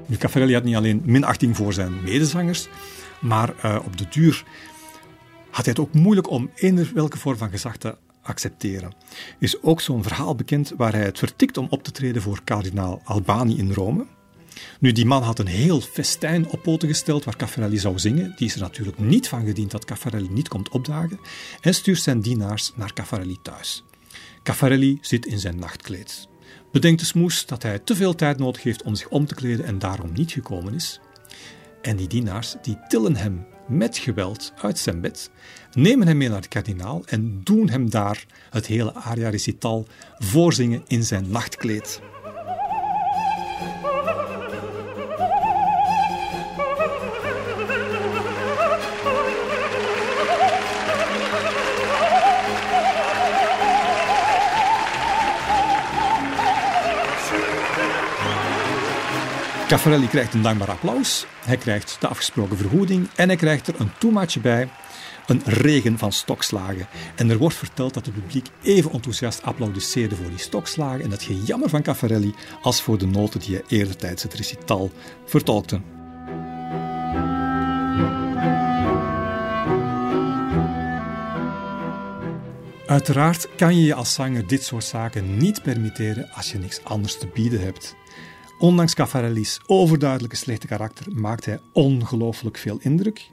Nu, 0.05 0.15
Caffarelli 0.17 0.53
had 0.53 0.63
niet 0.63 0.75
alleen 0.75 1.01
minachting 1.05 1.55
voor 1.55 1.73
zijn 1.73 2.03
medezangers, 2.03 2.67
maar 3.21 3.53
uh, 3.65 3.79
op 3.85 3.97
de 3.97 4.05
duur 4.09 4.45
had 5.49 5.65
hij 5.65 5.73
het 5.77 5.79
ook 5.79 5.93
moeilijk 5.93 6.29
om 6.29 6.49
eender 6.55 6.91
welke 6.93 7.17
vorm 7.17 7.37
van 7.37 7.49
gezag 7.49 7.77
te 7.77 7.97
accepteren. 8.27 8.89
Er 9.09 9.35
is 9.39 9.61
ook 9.61 9.81
zo'n 9.81 10.03
verhaal 10.03 10.35
bekend 10.35 10.73
waar 10.77 10.93
hij 10.93 11.03
het 11.03 11.17
vertikt 11.17 11.57
om 11.57 11.67
op 11.69 11.83
te 11.83 11.91
treden 11.91 12.21
voor 12.21 12.41
kardinaal 12.43 13.01
Albani 13.03 13.57
in 13.57 13.71
Rome. 13.71 14.05
Nu, 14.79 14.91
die 14.91 15.05
man 15.05 15.23
had 15.23 15.39
een 15.39 15.47
heel 15.47 15.81
festijn 15.81 16.49
op 16.49 16.61
poten 16.61 16.87
gesteld 16.87 17.23
waar 17.23 17.35
Caffarelli 17.35 17.77
zou 17.77 17.99
zingen. 17.99 18.33
Die 18.35 18.47
is 18.47 18.55
er 18.55 18.61
natuurlijk 18.61 18.99
niet 18.99 19.27
van 19.27 19.45
gediend 19.45 19.71
dat 19.71 19.85
Caffarelli 19.85 20.29
niet 20.29 20.47
komt 20.47 20.69
opdagen 20.69 21.19
en 21.61 21.73
stuurt 21.73 22.01
zijn 22.01 22.21
dienaars 22.21 22.71
naar 22.75 22.93
Caffarelli 22.93 23.37
thuis. 23.41 23.83
Caffarelli 24.43 24.97
zit 25.01 25.25
in 25.25 25.39
zijn 25.39 25.59
nachtkleed. 25.59 26.27
Bedenkt 26.71 26.99
de 26.99 27.05
smoes 27.05 27.45
dat 27.45 27.63
hij 27.63 27.79
te 27.79 27.95
veel 27.95 28.15
tijd 28.15 28.37
nodig 28.37 28.63
heeft 28.63 28.83
om 28.83 28.95
zich 28.95 29.09
om 29.09 29.25
te 29.25 29.35
kleden 29.35 29.65
en 29.65 29.79
daarom 29.79 30.11
niet 30.13 30.31
gekomen 30.31 30.73
is. 30.73 30.99
En 31.81 31.95
die 31.95 32.07
dienaars 32.07 32.55
die 32.61 32.79
tillen 32.87 33.15
hem 33.15 33.45
met 33.67 33.97
geweld 33.97 34.53
uit 34.61 34.79
zijn 34.79 35.01
bed, 35.01 35.31
nemen 35.73 36.07
hem 36.07 36.17
mee 36.17 36.29
naar 36.29 36.41
de 36.41 36.47
kardinaal 36.47 37.01
en 37.05 37.41
doen 37.43 37.69
hem 37.69 37.89
daar 37.89 38.25
het 38.49 38.65
hele 38.65 38.93
aria 38.93 39.29
recital 39.29 39.87
voorzingen 40.17 40.83
in 40.87 41.03
zijn 41.03 41.29
nachtkleed. 41.29 42.01
Caffarelli 59.67 60.07
krijgt 60.07 60.33
een 60.33 60.41
dankbaar 60.41 60.69
applaus, 60.69 61.25
hij 61.45 61.57
krijgt 61.57 61.97
de 61.99 62.07
afgesproken 62.07 62.57
vergoeding 62.57 63.07
en 63.15 63.27
hij 63.27 63.37
krijgt 63.37 63.67
er 63.67 63.73
een 63.77 63.91
toemaatje 63.97 64.39
bij, 64.39 64.69
een 65.27 65.41
regen 65.45 65.97
van 65.97 66.11
stokslagen. 66.11 66.87
En 67.15 67.29
er 67.29 67.37
wordt 67.37 67.55
verteld 67.55 67.93
dat 67.93 68.05
het 68.05 68.15
publiek 68.15 68.47
even 68.63 68.91
enthousiast 68.91 69.43
applaudisseerde 69.43 70.15
voor 70.15 70.29
die 70.29 70.37
stokslagen 70.37 71.01
en 71.01 71.11
het 71.11 71.23
gejammer 71.23 71.69
van 71.69 71.81
Caffarelli 71.81 72.33
als 72.61 72.81
voor 72.81 72.97
de 72.97 73.07
noten 73.07 73.39
die 73.39 73.55
hij 73.55 73.63
eerder 73.67 73.95
tijdens 73.95 74.23
het 74.23 74.33
recital 74.33 74.91
vertolkte. 75.25 75.81
Uiteraard 82.87 83.49
kan 83.55 83.75
je 83.75 83.83
je 83.83 83.93
als 83.93 84.13
zanger 84.13 84.47
dit 84.47 84.63
soort 84.63 84.83
zaken 84.83 85.37
niet 85.37 85.61
permitteren 85.61 86.29
als 86.31 86.51
je 86.51 86.57
niks 86.57 86.83
anders 86.83 87.17
te 87.17 87.27
bieden 87.27 87.61
hebt. 87.61 87.95
Ondanks 88.59 88.93
Caffarelli's 88.93 89.59
overduidelijke 89.65 90.35
slechte 90.35 90.67
karakter 90.67 91.05
maakt 91.13 91.45
hij 91.45 91.59
ongelooflijk 91.73 92.57
veel 92.57 92.77
indruk. 92.81 93.29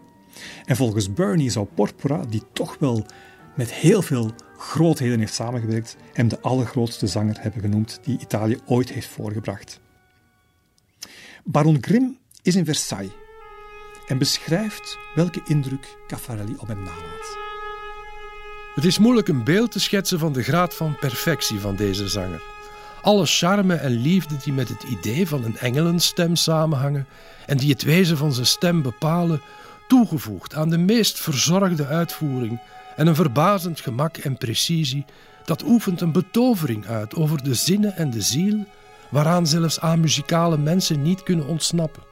En 0.64 0.76
volgens 0.76 1.12
Bernie 1.12 1.50
zou 1.50 1.66
Porpora, 1.74 2.24
die 2.28 2.42
toch 2.52 2.76
wel 2.78 3.06
met 3.56 3.72
heel 3.72 4.02
veel 4.02 4.34
grootheden 4.56 5.18
heeft 5.18 5.34
samengewerkt, 5.34 5.96
hem 6.12 6.28
de 6.28 6.40
allergrootste 6.40 7.06
zanger 7.06 7.36
hebben 7.40 7.60
genoemd 7.60 7.98
die 8.02 8.18
Italië 8.20 8.58
ooit 8.66 8.92
heeft 8.92 9.08
voorgebracht. 9.08 9.80
Baron 11.44 11.78
Grimm 11.80 12.18
is 12.42 12.56
in 12.56 12.64
Versailles 12.64 13.12
en 14.06 14.18
beschrijft 14.18 14.98
welke 15.14 15.40
indruk 15.46 15.96
Caffarelli 16.06 16.54
op 16.58 16.68
hem 16.68 16.82
nalaat. 16.82 17.38
Het 18.74 18.84
is 18.84 18.98
moeilijk 18.98 19.28
een 19.28 19.44
beeld 19.44 19.72
te 19.72 19.80
schetsen 19.80 20.18
van 20.18 20.32
de 20.32 20.42
graad 20.42 20.74
van 20.74 20.96
perfectie 20.98 21.60
van 21.60 21.76
deze 21.76 22.08
zanger. 22.08 22.42
Alle 23.02 23.26
charme 23.26 23.74
en 23.74 23.90
liefde 23.90 24.36
die 24.44 24.52
met 24.52 24.68
het 24.68 24.82
idee 24.82 25.28
van 25.28 25.44
een 25.44 25.56
engelenstem 25.56 26.36
samenhangen 26.36 27.06
en 27.46 27.56
die 27.56 27.70
het 27.70 27.82
wezen 27.82 28.16
van 28.16 28.32
zijn 28.32 28.46
stem 28.46 28.82
bepalen, 28.82 29.42
toegevoegd 29.88 30.54
aan 30.54 30.70
de 30.70 30.78
meest 30.78 31.20
verzorgde 31.20 31.86
uitvoering 31.86 32.60
en 32.96 33.06
een 33.06 33.14
verbazend 33.14 33.80
gemak 33.80 34.16
en 34.16 34.38
precisie, 34.38 35.04
dat 35.44 35.62
oefent 35.62 36.00
een 36.00 36.12
betovering 36.12 36.86
uit 36.86 37.14
over 37.14 37.42
de 37.42 37.54
zinnen 37.54 37.96
en 37.96 38.10
de 38.10 38.22
ziel, 38.22 38.66
waaraan 39.10 39.46
zelfs 39.46 39.80
amuzikale 39.80 40.58
mensen 40.58 41.02
niet 41.02 41.22
kunnen 41.22 41.46
ontsnappen. 41.46 42.02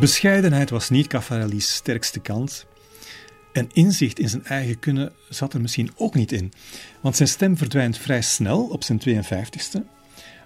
Bescheidenheid 0.00 0.70
was 0.70 0.90
niet 0.90 1.06
Caffarelli's 1.06 1.74
sterkste 1.74 2.20
kant. 2.20 2.66
En 3.52 3.68
inzicht 3.72 4.18
in 4.18 4.28
zijn 4.28 4.44
eigen 4.44 4.78
kunnen 4.78 5.12
zat 5.28 5.52
er 5.52 5.60
misschien 5.60 5.90
ook 5.96 6.14
niet 6.14 6.32
in. 6.32 6.52
Want 7.00 7.16
zijn 7.16 7.28
stem 7.28 7.56
verdwijnt 7.56 7.98
vrij 7.98 8.22
snel 8.22 8.62
op 8.62 8.84
zijn 8.84 9.00
52ste, 9.08 9.80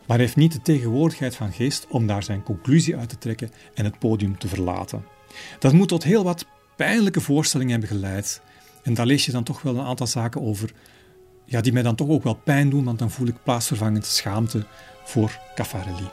maar 0.07 0.19
heeft 0.19 0.37
niet 0.37 0.53
de 0.53 0.63
tegenwoordigheid 0.63 1.37
van 1.37 1.53
geest 1.53 1.87
om 1.89 2.07
daar 2.07 2.23
zijn 2.23 2.43
conclusie 2.43 2.97
uit 2.97 3.09
te 3.09 3.19
trekken 3.19 3.51
en 3.75 3.85
het 3.85 3.99
podium 3.99 4.39
te 4.39 4.49
verlaten. 4.49 5.05
Dat 5.59 5.73
moet 5.73 5.89
tot 5.89 6.03
heel 6.03 6.25
wat 6.25 6.47
pijnlijke 6.77 7.21
voorstellingen 7.21 7.73
hebben 7.73 7.91
geleid. 7.97 8.41
En 8.83 8.95
daar 8.95 9.07
lees 9.07 9.27
je 9.27 9.33
dan 9.33 9.45
toch 9.45 9.63
wel 9.63 9.77
een 9.77 9.87
aantal 9.87 10.07
zaken 10.07 10.43
over 10.43 10.73
ja, 11.45 11.61
die 11.61 11.73
mij 11.73 11.83
dan 11.83 11.95
toch 11.95 12.09
ook 12.09 12.23
wel 12.23 12.41
pijn 12.45 12.71
doen, 12.71 12.85
want 12.85 12.99
dan 12.99 13.11
voel 13.11 13.27
ik 13.27 13.43
plaatsvervangend 13.43 14.07
schaamte 14.07 14.67
voor 15.05 15.39
Caffarelli. 15.55 16.09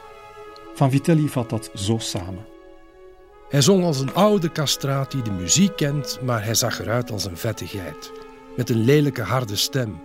Van 0.76 0.92
Vitelli 0.92 1.28
vat 1.28 1.50
dat 1.50 1.72
zo 1.76 1.98
samen. 1.98 2.46
Hij 3.50 3.62
zong 3.62 3.84
als 3.84 4.00
een 4.00 4.14
oude 4.14 4.52
castraat 4.52 5.12
die 5.12 5.22
de 5.22 5.32
muziek 5.32 5.76
kent, 5.76 6.20
maar 6.24 6.44
hij 6.44 6.56
zag 6.56 6.80
eruit 6.80 7.12
als 7.12 7.26
een 7.26 7.38
vettigheid, 7.38 8.12
met 8.56 8.70
een 8.70 8.84
lelijke 8.84 9.22
harde 9.22 9.56
stem. 9.56 10.02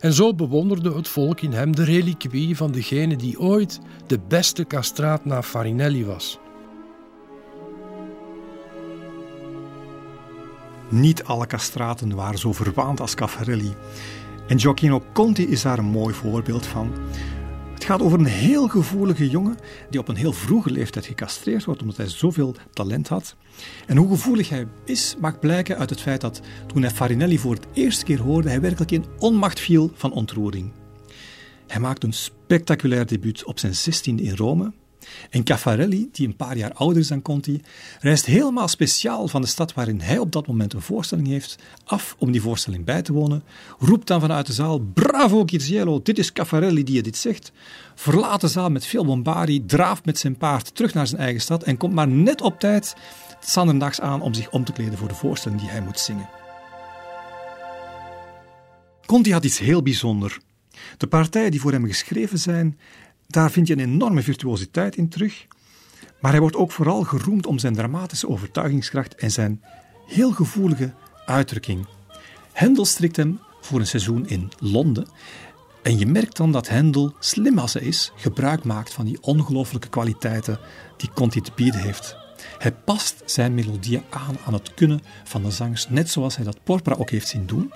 En 0.00 0.12
zo 0.12 0.34
bewonderde 0.34 0.94
het 0.94 1.08
volk 1.08 1.40
in 1.40 1.52
hem 1.52 1.76
de 1.76 1.84
reliquie 1.84 2.56
van 2.56 2.72
degene 2.72 3.16
die 3.16 3.40
ooit 3.40 3.80
de 4.06 4.18
beste 4.28 4.66
castraat 4.66 5.24
na 5.24 5.42
Farinelli 5.42 6.04
was. 6.04 6.38
Niet 10.92 11.24
alle 11.24 11.46
castraten 11.46 12.14
waren 12.14 12.38
zo 12.38 12.52
verwaand 12.52 13.00
als 13.00 13.14
Caffarelli. 13.14 13.74
En 14.46 14.60
Gioacchino 14.60 15.02
Conti 15.12 15.46
is 15.48 15.62
daar 15.62 15.78
een 15.78 15.84
mooi 15.84 16.14
voorbeeld 16.14 16.66
van. 16.66 16.92
Het 17.74 17.84
gaat 17.84 18.02
over 18.02 18.18
een 18.18 18.26
heel 18.26 18.68
gevoelige 18.68 19.28
jongen 19.28 19.58
die 19.90 20.00
op 20.00 20.08
een 20.08 20.16
heel 20.16 20.32
vroege 20.32 20.70
leeftijd 20.70 21.06
gecastreerd 21.06 21.64
wordt 21.64 21.80
omdat 21.80 21.96
hij 21.96 22.08
zoveel 22.08 22.54
talent 22.72 23.08
had. 23.08 23.36
En 23.86 23.96
hoe 23.96 24.08
gevoelig 24.08 24.48
hij 24.48 24.66
is, 24.84 25.16
mag 25.20 25.38
blijken 25.38 25.78
uit 25.78 25.90
het 25.90 26.00
feit 26.00 26.20
dat 26.20 26.40
toen 26.66 26.82
hij 26.82 26.90
Farinelli 26.90 27.38
voor 27.38 27.54
het 27.54 27.66
eerste 27.72 28.04
keer 28.04 28.20
hoorde, 28.20 28.48
hij 28.48 28.60
werkelijk 28.60 28.90
in 28.90 29.04
onmacht 29.18 29.60
viel 29.60 29.90
van 29.94 30.12
ontroering. 30.12 30.72
Hij 31.66 31.80
maakt 31.80 32.04
een 32.04 32.12
spectaculair 32.12 33.06
debuut 33.06 33.44
op 33.44 33.58
zijn 33.58 33.74
16e 33.74 34.22
in 34.22 34.36
Rome 34.36 34.72
en 35.30 35.44
Caffarelli, 35.44 36.08
die 36.12 36.26
een 36.26 36.36
paar 36.36 36.56
jaar 36.56 36.72
ouder 36.72 36.98
is 36.98 37.08
dan 37.08 37.22
Conti, 37.22 37.60
reist 38.00 38.26
helemaal 38.26 38.68
speciaal 38.68 39.28
van 39.28 39.40
de 39.40 39.46
stad 39.46 39.74
waarin 39.74 40.00
hij 40.00 40.18
op 40.18 40.32
dat 40.32 40.46
moment 40.46 40.72
een 40.72 40.82
voorstelling 40.82 41.26
heeft, 41.26 41.58
af 41.84 42.16
om 42.18 42.32
die 42.32 42.40
voorstelling 42.40 42.84
bij 42.84 43.02
te 43.02 43.12
wonen, 43.12 43.44
roept 43.78 44.06
dan 44.06 44.20
vanuit 44.20 44.46
de 44.46 44.52
zaal: 44.52 44.78
Bravo 44.78 45.42
Girziello, 45.46 46.00
dit 46.02 46.18
is 46.18 46.32
Caffarelli 46.32 46.84
die 46.84 46.94
je 46.94 47.02
dit 47.02 47.16
zegt. 47.16 47.52
Verlaat 47.94 48.40
de 48.40 48.48
zaal 48.48 48.70
met 48.70 48.86
veel 48.86 49.04
bombardie, 49.04 49.66
draaft 49.66 50.04
met 50.04 50.18
zijn 50.18 50.36
paard 50.36 50.74
terug 50.74 50.94
naar 50.94 51.06
zijn 51.06 51.20
eigen 51.20 51.40
stad 51.40 51.62
en 51.62 51.76
komt 51.76 51.94
maar 51.94 52.08
net 52.08 52.40
op 52.40 52.60
tijd 52.60 52.94
zanderdags 53.40 54.00
aan 54.00 54.22
om 54.22 54.34
zich 54.34 54.50
om 54.50 54.64
te 54.64 54.72
kleden 54.72 54.98
voor 54.98 55.08
de 55.08 55.14
voorstelling 55.14 55.60
die 55.60 55.70
hij 55.70 55.82
moet 55.82 55.98
zingen. 55.98 56.28
Conti 59.06 59.32
had 59.32 59.44
iets 59.44 59.58
heel 59.58 59.82
bijzonders. 59.82 60.38
De 60.96 61.06
partijen 61.06 61.50
die 61.50 61.60
voor 61.60 61.72
hem 61.72 61.86
geschreven 61.86 62.38
zijn, 62.38 62.78
daar 63.32 63.50
vind 63.50 63.66
je 63.66 63.72
een 63.72 63.80
enorme 63.80 64.22
virtuositeit 64.22 64.96
in 64.96 65.08
terug. 65.08 65.46
Maar 66.20 66.30
hij 66.30 66.40
wordt 66.40 66.56
ook 66.56 66.72
vooral 66.72 67.02
geroemd 67.02 67.46
om 67.46 67.58
zijn 67.58 67.74
dramatische 67.74 68.28
overtuigingskracht 68.28 69.14
en 69.14 69.30
zijn 69.30 69.62
heel 70.06 70.32
gevoelige 70.32 70.92
uitdrukking. 71.26 71.86
Hendel 72.52 72.84
strikt 72.84 73.16
hem 73.16 73.40
voor 73.60 73.80
een 73.80 73.86
seizoen 73.86 74.26
in 74.28 74.50
Londen. 74.58 75.06
En 75.82 75.98
je 75.98 76.06
merkt 76.06 76.36
dan 76.36 76.52
dat 76.52 76.68
Hendel, 76.68 77.14
slim 77.18 77.58
als 77.58 77.72
hij 77.72 77.82
is, 77.82 78.12
gebruik 78.16 78.64
maakt 78.64 78.92
van 78.92 79.04
die 79.04 79.18
ongelooflijke 79.20 79.88
kwaliteiten 79.88 80.58
die 80.96 81.10
Conti 81.14 81.40
te 81.40 81.52
bieden 81.54 81.80
heeft. 81.80 82.21
Hij 82.62 82.72
past 82.72 83.22
zijn 83.24 83.54
melodieën 83.54 84.02
aan 84.10 84.36
aan 84.44 84.52
het 84.52 84.74
kunnen 84.74 85.02
van 85.24 85.42
de 85.42 85.50
zangers, 85.50 85.88
net 85.88 86.10
zoals 86.10 86.36
hij 86.36 86.44
dat 86.44 86.64
Porpora 86.64 86.96
ook 86.96 87.10
heeft 87.10 87.28
zien 87.28 87.46
doen. 87.46 87.72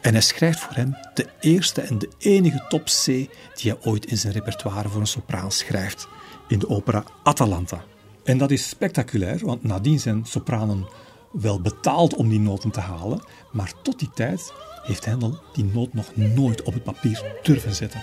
En 0.00 0.12
hij 0.12 0.22
schrijft 0.22 0.60
voor 0.60 0.74
hem 0.74 0.96
de 1.14 1.26
eerste 1.40 1.80
en 1.80 1.98
de 1.98 2.08
enige 2.18 2.64
top 2.68 2.84
C 2.84 3.04
die 3.04 3.28
hij 3.70 3.76
ooit 3.82 4.06
in 4.06 4.16
zijn 4.16 4.32
repertoire 4.32 4.88
voor 4.88 5.00
een 5.00 5.06
sopraan 5.06 5.52
schrijft, 5.52 6.08
in 6.48 6.58
de 6.58 6.68
opera 6.68 7.04
Atalanta. 7.22 7.84
En 8.24 8.38
dat 8.38 8.50
is 8.50 8.68
spectaculair, 8.68 9.46
want 9.46 9.62
nadien 9.62 10.00
zijn 10.00 10.26
sopranen 10.26 10.88
wel 11.32 11.60
betaald 11.60 12.14
om 12.14 12.28
die 12.28 12.40
noten 12.40 12.70
te 12.70 12.80
halen, 12.80 13.22
maar 13.52 13.72
tot 13.82 13.98
die 13.98 14.10
tijd 14.14 14.52
heeft 14.82 15.06
Handel 15.06 15.38
die 15.52 15.64
noot 15.64 15.94
nog 15.94 16.16
nooit 16.16 16.62
op 16.62 16.74
het 16.74 16.84
papier 16.84 17.22
durven 17.42 17.74
zetten. 17.74 18.00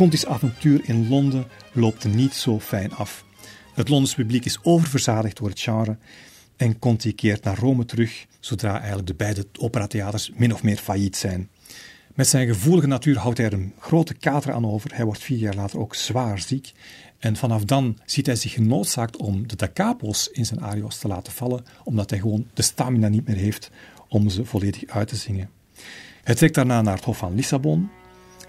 Conti's 0.00 0.26
avontuur 0.26 0.80
in 0.84 1.08
Londen 1.08 1.46
loopt 1.72 2.04
niet 2.04 2.32
zo 2.32 2.60
fijn 2.60 2.94
af. 2.94 3.24
Het 3.74 3.88
Londens 3.88 4.14
publiek 4.14 4.44
is 4.44 4.58
oververzadigd 4.62 5.36
door 5.36 5.48
het 5.48 5.60
genre 5.60 5.98
en 6.56 6.78
Conti 6.78 7.14
keert 7.14 7.44
naar 7.44 7.58
Rome 7.58 7.84
terug 7.84 8.26
zodra 8.38 8.78
eigenlijk 8.78 9.06
de 9.06 9.14
beide 9.14 9.46
operatheaters 9.58 10.30
min 10.34 10.54
of 10.54 10.62
meer 10.62 10.76
failliet 10.76 11.16
zijn. 11.16 11.48
Met 12.14 12.28
zijn 12.28 12.46
gevoelige 12.46 12.86
natuur 12.86 13.18
houdt 13.18 13.38
hij 13.38 13.46
er 13.46 13.52
een 13.52 13.74
grote 13.78 14.14
kater 14.14 14.52
aan 14.52 14.66
over. 14.66 14.94
Hij 14.94 15.04
wordt 15.04 15.22
vier 15.22 15.38
jaar 15.38 15.54
later 15.54 15.78
ook 15.78 15.94
zwaar 15.94 16.38
ziek. 16.38 16.72
En 17.18 17.36
vanaf 17.36 17.64
dan 17.64 17.98
ziet 18.04 18.26
hij 18.26 18.36
zich 18.36 18.52
genoodzaakt 18.52 19.16
om 19.16 19.48
de 19.48 19.56
da 19.56 19.68
capos 19.74 20.28
in 20.28 20.46
zijn 20.46 20.62
arios 20.62 20.98
te 20.98 21.08
laten 21.08 21.32
vallen, 21.32 21.64
omdat 21.84 22.10
hij 22.10 22.18
gewoon 22.18 22.48
de 22.54 22.62
stamina 22.62 23.08
niet 23.08 23.26
meer 23.26 23.36
heeft 23.36 23.70
om 24.08 24.28
ze 24.28 24.44
volledig 24.44 24.86
uit 24.86 25.08
te 25.08 25.16
zingen. 25.16 25.50
Hij 26.22 26.34
trekt 26.34 26.54
daarna 26.54 26.82
naar 26.82 26.94
het 26.94 27.04
Hof 27.04 27.18
van 27.18 27.34
Lissabon, 27.34 27.90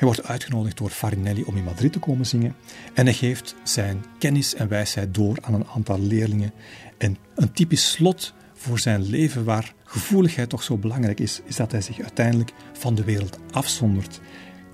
hij 0.01 0.09
wordt 0.09 0.29
uitgenodigd 0.29 0.77
door 0.77 0.89
Farinelli 0.89 1.43
om 1.43 1.57
in 1.57 1.63
Madrid 1.63 1.93
te 1.93 1.99
komen 1.99 2.25
zingen 2.25 2.55
en 2.93 3.05
hij 3.05 3.13
geeft 3.13 3.55
zijn 3.63 4.05
kennis 4.19 4.55
en 4.55 4.67
wijsheid 4.67 5.13
door 5.13 5.37
aan 5.41 5.53
een 5.53 5.67
aantal 5.67 5.99
leerlingen. 5.99 6.53
En 6.97 7.17
een 7.35 7.51
typisch 7.51 7.91
slot 7.91 8.33
voor 8.53 8.79
zijn 8.79 9.01
leven 9.01 9.43
waar 9.43 9.73
gevoeligheid 9.83 10.49
toch 10.49 10.63
zo 10.63 10.77
belangrijk 10.77 11.19
is, 11.19 11.41
is 11.45 11.55
dat 11.55 11.71
hij 11.71 11.81
zich 11.81 11.99
uiteindelijk 11.99 12.53
van 12.73 12.95
de 12.95 13.03
wereld 13.03 13.39
afzondert. 13.51 14.19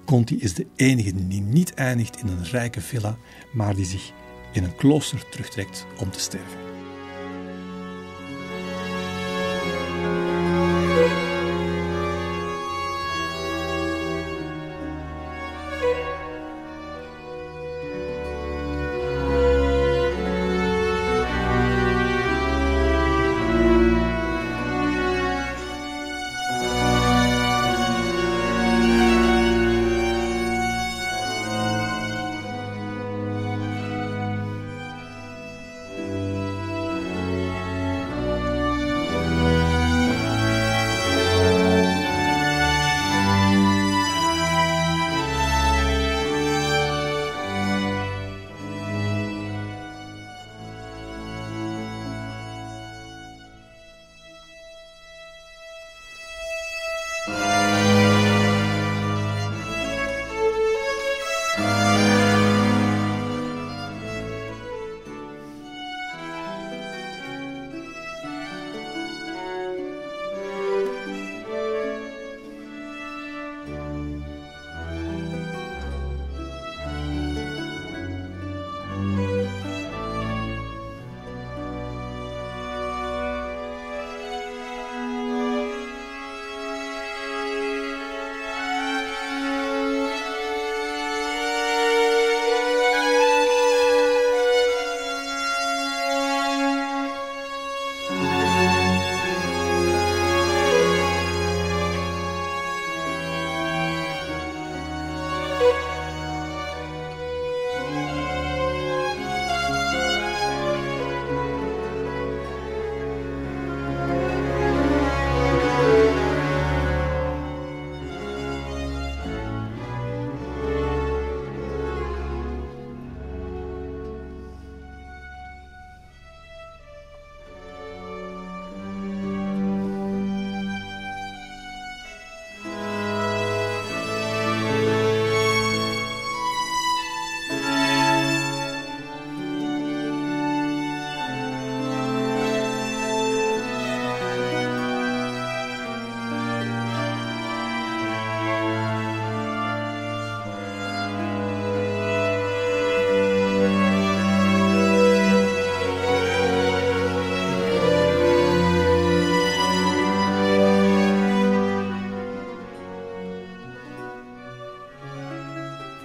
Conti 0.05 0.39
is 0.39 0.53
de 0.53 0.67
enige 0.75 1.27
die 1.27 1.41
niet 1.41 1.73
eindigt 1.73 2.19
in 2.19 2.27
een 2.27 2.43
rijke 2.43 2.81
villa, 2.81 3.17
maar 3.53 3.75
die 3.75 3.85
zich 3.85 4.11
in 4.53 4.63
een 4.63 4.75
klooster 4.75 5.29
terugtrekt 5.29 5.85
om 5.99 6.11
te 6.11 6.19
sterven. 6.19 6.66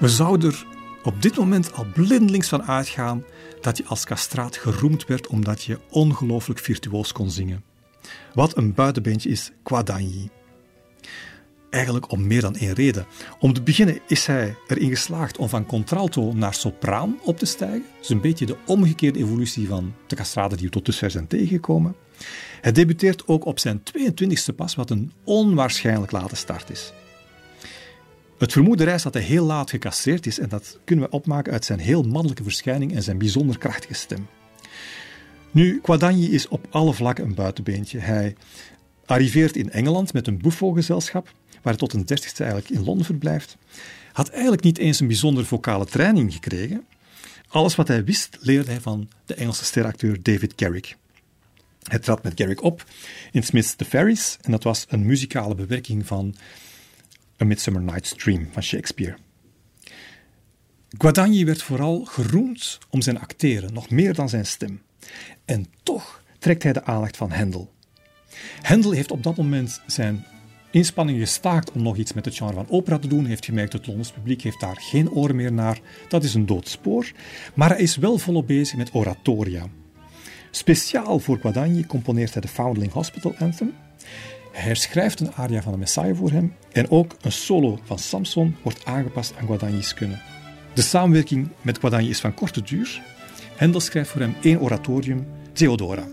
We 0.03 0.09
zouden 0.09 0.51
er 0.51 0.67
op 1.03 1.23
dit 1.23 1.37
moment 1.37 1.73
al 1.73 1.87
blindelings 1.93 2.49
van 2.49 2.63
uitgaan 2.63 3.25
dat 3.61 3.77
je 3.77 3.85
als 3.85 4.05
castraat 4.05 4.57
geroemd 4.57 5.07
werd 5.07 5.27
omdat 5.27 5.63
je 5.63 5.79
ongelooflijk 5.91 6.61
virtuoos 6.61 7.13
kon 7.13 7.31
zingen. 7.31 7.65
Wat 8.35 8.57
een 8.57 8.75
buitenbeentje 8.75 9.29
is 9.29 9.51
Guadagni. 9.65 10.31
Eigenlijk 11.71 12.11
om 12.11 12.27
meer 12.27 12.41
dan 12.41 12.57
één 12.57 12.73
reden. 12.73 13.07
Om 13.39 13.53
te 13.53 13.63
beginnen 13.63 13.99
is 14.07 14.27
hij 14.27 14.57
erin 14.67 14.89
geslaagd 14.89 15.39
om 15.39 15.49
van 15.49 15.67
contralto 15.67 16.33
naar 16.33 16.55
sopraan 16.55 17.19
op 17.23 17.39
te 17.39 17.47
stijgen. 17.47 17.87
Dus 17.99 18.09
een 18.09 18.21
beetje 18.21 18.47
de 18.47 18.57
omgekeerde 18.67 19.19
evolutie 19.19 19.69
van 19.69 19.95
de 20.07 20.17
castraten 20.17 20.57
die 20.57 20.67
we 20.67 20.73
tot 20.73 20.85
dusver 20.85 21.11
zijn 21.11 21.27
tegengekomen. 21.27 21.95
Hij 22.61 22.73
debuteert 22.73 23.29
ook 23.29 23.45
op 23.45 23.59
zijn 23.59 23.83
22e 23.99 24.55
pas, 24.57 24.75
wat 24.75 24.91
een 24.91 25.13
onwaarschijnlijk 25.25 26.13
late 26.13 26.37
start 26.37 26.71
is. 26.71 26.93
Het 28.43 28.53
vermoeden 28.53 28.87
reist 28.87 29.05
dat 29.05 29.15
hij 29.15 29.23
heel 29.23 29.45
laat 29.45 29.71
gecastreerd 29.71 30.27
is 30.27 30.39
en 30.39 30.49
dat 30.49 30.79
kunnen 30.85 31.05
we 31.05 31.11
opmaken 31.11 31.53
uit 31.53 31.65
zijn 31.65 31.79
heel 31.79 32.03
mannelijke 32.03 32.43
verschijning 32.43 32.95
en 32.95 33.03
zijn 33.03 33.19
bijzonder 33.19 33.59
krachtige 33.59 33.95
stem. 33.95 34.27
Nu, 35.51 35.81
Quadagni 35.81 36.31
is 36.31 36.49
op 36.49 36.67
alle 36.71 36.93
vlakken 36.93 37.25
een 37.25 37.35
buitenbeentje. 37.35 37.99
Hij 37.99 38.37
arriveert 39.07 39.57
in 39.57 39.71
Engeland 39.71 40.13
met 40.13 40.27
een 40.27 40.39
buffo-gezelschap, 40.39 41.25
waar 41.51 41.61
hij 41.63 41.77
tot 41.77 41.93
een 41.93 42.05
dertigste 42.05 42.45
eigenlijk 42.45 42.73
in 42.75 42.85
Londen 42.85 43.07
verblijft. 43.07 43.57
Had 44.13 44.29
eigenlijk 44.29 44.63
niet 44.63 44.79
eens 44.79 45.01
een 45.01 45.07
bijzonder 45.07 45.45
vocale 45.45 45.87
training 45.87 46.33
gekregen. 46.33 46.87
Alles 47.49 47.75
wat 47.75 47.89
hij 47.89 48.05
wist 48.05 48.39
leerde 48.41 48.71
hij 48.71 48.81
van 48.81 49.09
de 49.27 49.35
Engelse 49.35 49.65
steracteur 49.65 50.23
David 50.23 50.53
Garrick. 50.57 50.97
Hij 51.83 51.99
trad 51.99 52.23
met 52.23 52.33
Garrick 52.37 52.63
op 52.63 52.85
in 53.33 53.43
Smith's 53.43 53.75
The 53.75 53.85
Fairies 53.85 54.37
en 54.41 54.51
dat 54.51 54.63
was 54.63 54.85
een 54.89 55.07
muzikale 55.07 55.55
bewerking 55.55 56.07
van 56.07 56.35
A 57.43 57.45
Midsummer 57.45 57.83
Night's 57.83 58.15
Dream 58.17 58.49
van 58.53 58.63
Shakespeare. 58.63 59.17
Guadagni 60.99 61.45
werd 61.45 61.63
vooral 61.63 62.05
geroemd 62.05 62.79
om 62.91 63.03
zijn 63.03 63.21
acteren, 63.21 63.73
nog 63.73 63.91
meer 63.91 64.15
dan 64.15 64.29
zijn 64.29 64.47
stem. 64.47 64.83
En 65.45 65.67
toch 65.83 66.23
trekt 66.39 66.63
hij 66.63 66.73
de 66.73 66.85
aandacht 66.85 67.17
van 67.17 67.31
Handel. 67.31 67.73
Handel 68.61 68.91
heeft 68.91 69.11
op 69.11 69.23
dat 69.23 69.37
moment 69.37 69.83
zijn 69.87 70.25
inspanningen 70.71 71.21
gestaakt 71.21 71.73
om 71.73 71.83
nog 71.83 71.97
iets 71.97 72.13
met 72.13 72.25
het 72.25 72.37
genre 72.37 72.55
van 72.55 72.71
opera 72.71 72.99
te 72.99 73.09
doen. 73.09 73.25
heeft 73.25 73.45
gemerkt 73.45 73.73
dat 73.73 73.81
het 73.81 73.89
Londens 73.89 74.13
publiek 74.13 74.43
heeft 74.43 74.61
daar 74.61 74.77
geen 74.81 75.11
oren 75.11 75.37
meer 75.37 75.53
naar. 75.53 75.81
Dat 76.09 76.25
is 76.25 76.35
een 76.35 76.47
doodspoor. 76.47 77.13
Maar 77.55 77.69
hij 77.69 77.81
is 77.81 77.97
wel 77.97 78.19
volop 78.19 78.47
bezig 78.47 78.77
met 78.77 78.95
oratoria. 78.95 79.67
Speciaal 80.51 81.19
voor 81.19 81.39
Guadagni 81.39 81.87
componeert 81.87 82.33
hij 82.33 82.43
de 82.43 82.49
Foundling 82.49 82.93
Hospital 82.93 83.35
Anthem. 83.39 83.75
Hij 84.53 84.63
herschrijft 84.63 85.21
een 85.21 85.33
aria 85.33 85.63
van 85.63 85.73
de 85.73 85.79
Messiah 85.79 86.17
voor 86.17 86.31
hem 86.31 86.55
en 86.73 86.91
ook 86.91 87.17
een 87.21 87.33
solo 87.33 87.79
van 87.85 87.99
Samson 87.99 88.57
wordt 88.63 88.85
aangepast 88.85 89.35
aan 89.39 89.47
Guadagni's 89.47 89.95
kunnen. 89.95 90.21
De 90.75 90.83
samenwerking 90.83 91.49
met 91.61 91.79
Guadagni 91.79 92.09
is 92.09 92.21
van 92.21 92.35
korte 92.35 92.63
duur. 92.63 93.03
Hendel 93.57 93.81
schrijft 93.81 94.11
voor 94.11 94.21
hem 94.21 94.35
één 94.43 94.61
oratorium, 94.61 95.27
Theodora. 95.53 96.07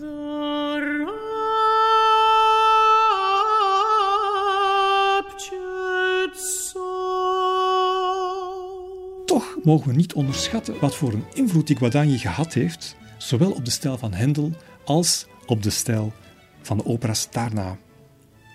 Toch 9.26 9.56
mogen 9.62 9.88
we 9.88 9.96
niet 9.96 10.14
onderschatten 10.14 10.74
wat 10.80 10.96
voor 10.96 11.12
een 11.12 11.24
invloed 11.34 11.66
die 11.66 11.76
Guadagni 11.76 12.18
gehad 12.18 12.54
heeft, 12.54 12.96
zowel 13.18 13.50
op 13.50 13.64
de 13.64 13.70
stijl 13.70 13.98
van 13.98 14.12
Hendel 14.12 14.52
als 14.84 15.26
op 15.46 15.62
de 15.62 15.70
stijl 15.70 16.12
van 16.62 16.76
de 16.76 16.84
opera's 16.84 17.30
daarna. 17.30 17.78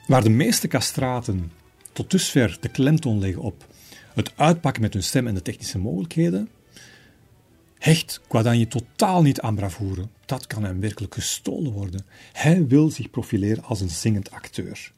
Waar 0.08 0.24
de 0.24 0.30
meeste 0.30 0.68
castraten 0.68 1.52
tot 1.92 2.12
dusver 2.12 2.58
de 2.62 2.70
klemtoon 2.70 3.20
leggen 3.20 3.42
op 3.42 3.66
het 4.14 4.32
uitpakken 4.36 4.82
met 4.82 4.94
hun 4.94 5.04
stem 5.04 5.28
en 5.28 5.34
de 5.34 5.42
technische 5.42 5.78
mogelijkheden, 5.78 6.50
hecht 7.78 8.22
Guadagni 8.30 8.68
totaal 8.68 9.22
niet 9.22 9.42
aan 9.42 9.56
bravoure. 9.56 10.08
Dat 10.26 10.48
kan 10.48 10.64
hem 10.64 10.80
werkelijk 10.80 11.14
gestolen 11.14 11.72
worden. 11.72 12.06
Hij 12.34 12.68
wil 12.68 12.90
zich 12.90 13.10
profileren 13.10 13.64
als 13.64 13.82
een 13.82 13.90
zingend 13.90 14.32
acteur. 14.32 14.92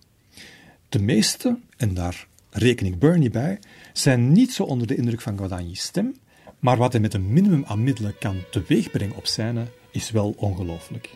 De 0.89 0.99
meeste, 0.99 1.57
en 1.77 1.93
daar 1.93 2.27
reken 2.49 2.85
ik 2.85 2.99
Bernie 2.99 3.29
bij, 3.29 3.59
zijn 3.93 4.31
niet 4.31 4.53
zo 4.53 4.63
onder 4.63 4.87
de 4.87 4.95
indruk 4.95 5.21
van 5.21 5.37
Guadagni's 5.37 5.81
stem, 5.81 6.15
maar 6.59 6.77
wat 6.77 6.91
hij 6.91 7.01
met 7.01 7.13
een 7.13 7.33
minimum 7.33 7.63
aan 7.65 7.83
middelen 7.83 8.17
kan 8.17 8.43
teweegbrengen 8.51 9.15
op 9.15 9.27
scène 9.27 9.65
is 9.91 10.11
wel 10.11 10.33
ongelooflijk. 10.37 11.09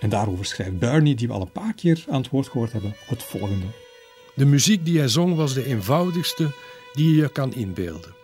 En 0.00 0.08
daarover 0.08 0.44
schrijft 0.44 0.78
Bernie, 0.78 1.14
die 1.14 1.26
we 1.26 1.32
al 1.32 1.40
een 1.40 1.52
paar 1.52 1.74
keer 1.74 2.04
aan 2.08 2.20
het 2.20 2.30
woord 2.30 2.48
gehoord 2.48 2.72
hebben, 2.72 2.94
het 3.06 3.22
volgende. 3.22 3.66
De 4.34 4.44
muziek 4.44 4.84
die 4.84 4.98
hij 4.98 5.08
zong 5.08 5.34
was 5.36 5.54
de 5.54 5.66
eenvoudigste 5.66 6.50
die 6.92 7.08
je 7.08 7.20
je 7.20 7.32
kan 7.32 7.54
inbeelden. 7.54 8.14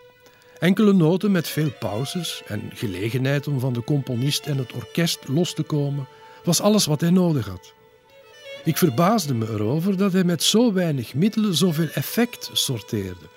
Enkele 0.59 0.93
noten 0.93 1.31
met 1.31 1.47
veel 1.47 1.71
pauzes 1.79 2.41
en 2.47 2.61
gelegenheid 2.73 3.47
om 3.47 3.59
van 3.59 3.73
de 3.73 3.83
componist 3.83 4.45
en 4.45 4.57
het 4.57 4.73
orkest 4.73 5.27
los 5.27 5.53
te 5.53 5.63
komen, 5.63 6.07
was 6.43 6.61
alles 6.61 6.85
wat 6.85 7.01
hij 7.01 7.09
nodig 7.09 7.47
had. 7.47 7.73
Ik 8.63 8.77
verbaasde 8.77 9.33
me 9.33 9.49
erover 9.49 9.97
dat 9.97 10.13
hij 10.13 10.23
met 10.23 10.43
zo 10.43 10.73
weinig 10.73 11.13
middelen 11.13 11.55
zoveel 11.55 11.89
effect 11.93 12.49
sorteerde 12.53 13.35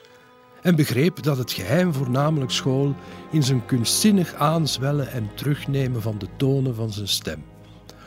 en 0.62 0.76
begreep 0.76 1.22
dat 1.22 1.38
het 1.38 1.52
geheim 1.52 1.92
voornamelijk 1.92 2.50
school 2.50 2.94
in 3.30 3.42
zijn 3.42 3.66
kunstzinnig 3.66 4.34
aanzwellen 4.34 5.10
en 5.12 5.30
terugnemen 5.34 6.02
van 6.02 6.18
de 6.18 6.26
tonen 6.36 6.74
van 6.74 6.92
zijn 6.92 7.08
stem, 7.08 7.44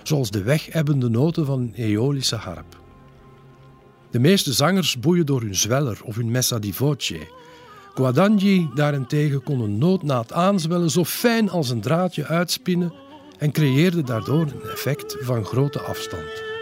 zoals 0.03 0.31
de 0.31 0.43
wegebbende 0.43 1.09
noten 1.09 1.45
van 1.45 1.59
een 1.59 1.73
eolische 1.75 2.35
harp. 2.35 2.81
De 4.11 4.19
meeste 4.19 4.53
zangers 4.53 4.99
boeien 4.99 5.25
door 5.25 5.41
hun 5.41 5.55
zweller 5.55 5.99
of 6.03 6.15
hun 6.15 6.31
messa 6.31 6.59
di 6.59 6.73
voce. 6.73 7.27
Guadagni 7.93 8.69
daarentegen 8.75 9.43
kon 9.43 9.59
een 9.59 9.77
noot 9.77 10.03
na 10.03 10.19
het 10.19 10.33
aanzwellen 10.33 10.89
zo 10.89 11.03
fijn 11.03 11.49
als 11.49 11.69
een 11.69 11.81
draadje 11.81 12.25
uitspinnen 12.25 12.93
en 13.37 13.51
creëerde 13.51 14.03
daardoor 14.03 14.41
een 14.41 14.69
effect 14.71 15.17
van 15.19 15.45
grote 15.45 15.79
afstand. 15.79 16.52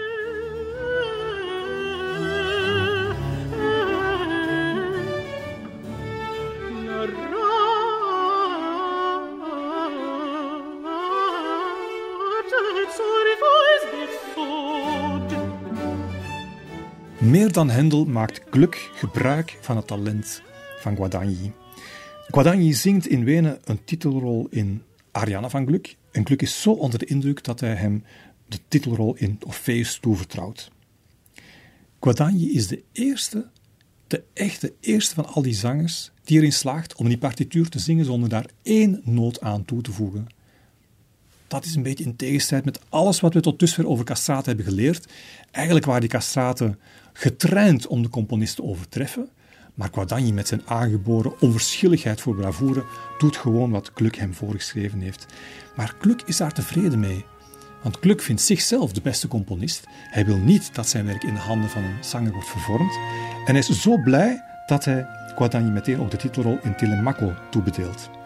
Meer 17.41 17.51
dan 17.51 17.69
Hendel 17.69 18.05
maakt 18.05 18.41
Gluck 18.49 18.89
gebruik 18.93 19.57
van 19.61 19.75
het 19.75 19.87
talent 19.87 20.41
van 20.79 20.95
Guadagni. 20.95 21.51
Guadagni 22.27 22.73
zingt 22.73 23.07
in 23.07 23.23
Wenen 23.23 23.59
een 23.63 23.83
titelrol 23.83 24.47
in 24.49 24.83
Ariana 25.11 25.49
van 25.49 25.65
Gluck. 25.65 25.95
En 26.11 26.25
Gluck 26.25 26.41
is 26.41 26.61
zo 26.61 26.71
onder 26.71 26.99
de 26.99 27.05
indruk 27.05 27.43
dat 27.43 27.59
hij 27.59 27.73
hem 27.73 28.03
de 28.47 28.57
titelrol 28.67 29.15
in 29.15 29.39
Orpheus 29.45 29.97
toevertrouwt. 30.01 30.71
Guadagni 31.99 32.53
is 32.53 32.67
de 32.67 32.83
eerste, 32.91 33.49
de 34.07 34.23
echte 34.33 34.73
eerste 34.79 35.15
van 35.15 35.25
al 35.25 35.41
die 35.41 35.55
zangers 35.55 36.11
die 36.23 36.37
erin 36.37 36.53
slaagt 36.53 36.95
om 36.95 37.07
die 37.07 37.17
partituur 37.17 37.69
te 37.69 37.79
zingen 37.79 38.05
zonder 38.05 38.29
daar 38.29 38.49
één 38.61 39.01
noot 39.03 39.41
aan 39.41 39.65
toe 39.65 39.81
te 39.81 39.91
voegen. 39.91 40.27
Dat 41.47 41.65
is 41.65 41.75
een 41.75 41.83
beetje 41.83 42.03
in 42.03 42.15
tegenstrijd 42.15 42.65
met 42.65 42.79
alles 42.89 43.19
wat 43.19 43.33
we 43.33 43.39
tot 43.39 43.59
dusver 43.59 43.87
over 43.87 44.05
castraten 44.05 44.47
hebben 44.47 44.65
geleerd. 44.65 45.07
Eigenlijk 45.51 45.85
waren 45.85 46.01
die 46.01 46.09
castraten 46.09 46.79
getraind 47.13 47.87
om 47.87 48.01
de 48.01 48.09
componist 48.09 48.55
te 48.55 48.63
overtreffen, 48.63 49.29
maar 49.73 49.89
Guadagni 49.91 50.33
met 50.33 50.47
zijn 50.47 50.61
aangeboren 50.65 51.41
onverschilligheid 51.41 52.21
voor 52.21 52.35
bravoure 52.35 52.83
doet 53.17 53.37
gewoon 53.37 53.71
wat 53.71 53.91
Gluck 53.93 54.15
hem 54.15 54.33
voorgeschreven 54.33 54.99
heeft. 54.99 55.25
Maar 55.75 55.95
Gluck 55.99 56.21
is 56.21 56.37
daar 56.37 56.53
tevreden 56.53 56.99
mee. 56.99 57.25
Want 57.83 57.97
Gluck 57.97 58.21
vindt 58.21 58.41
zichzelf 58.41 58.91
de 58.91 59.01
beste 59.01 59.27
componist. 59.27 59.83
Hij 59.87 60.25
wil 60.25 60.37
niet 60.37 60.75
dat 60.75 60.89
zijn 60.89 61.05
werk 61.05 61.23
in 61.23 61.33
de 61.33 61.39
handen 61.39 61.69
van 61.69 61.83
een 61.83 62.03
zanger 62.03 62.31
wordt 62.31 62.49
vervormd. 62.49 62.93
En 63.45 63.55
hij 63.55 63.59
is 63.59 63.81
zo 63.81 63.97
blij 63.97 64.43
dat 64.65 64.85
hij 64.85 65.07
Guadagni 65.35 65.69
meteen 65.69 65.99
ook 65.99 66.11
de 66.11 66.17
titelrol 66.17 66.59
in 66.63 66.75
Telemaco 66.75 67.33
toebedeelt. 67.49 68.20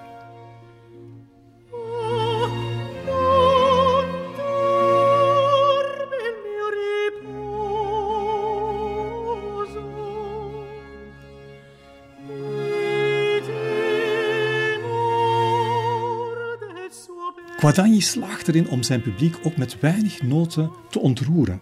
Guadagni 17.58 18.02
slaagt 18.02 18.48
erin 18.48 18.70
om 18.70 18.84
zijn 18.84 19.02
publiek 19.02 19.36
ook 19.44 19.58
met 19.58 19.80
weinig 19.80 20.22
noten 20.22 20.72
te 20.90 21.00
ontroeren. 21.00 21.62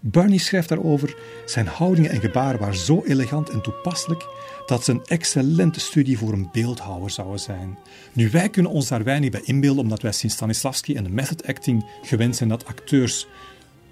Barney 0.00 0.38
schrijft 0.38 0.68
daarover: 0.68 1.16
zijn 1.44 1.66
houdingen 1.66 2.10
en 2.10 2.20
gebaren 2.20 2.60
waren 2.60 2.76
zo 2.76 3.02
elegant 3.04 3.48
en 3.48 3.62
toepasselijk 3.62 4.26
dat 4.66 4.84
ze 4.84 4.92
een 4.92 5.04
excellente 5.04 5.80
studie 5.80 6.18
voor 6.18 6.32
een 6.32 6.48
beeldhouwer 6.52 7.10
zouden 7.10 7.40
zijn. 7.40 7.78
Nu, 8.12 8.30
wij 8.30 8.48
kunnen 8.48 8.72
ons 8.72 8.88
daar 8.88 9.04
weinig 9.04 9.30
bij 9.30 9.42
inbeelden, 9.44 9.82
omdat 9.82 10.02
wij 10.02 10.12
sinds 10.12 10.34
Stanislavski 10.34 10.94
en 10.94 11.04
de 11.04 11.10
method 11.10 11.46
acting 11.46 11.86
gewend 12.02 12.36
zijn 12.36 12.48
dat 12.48 12.66
acteurs 12.66 13.26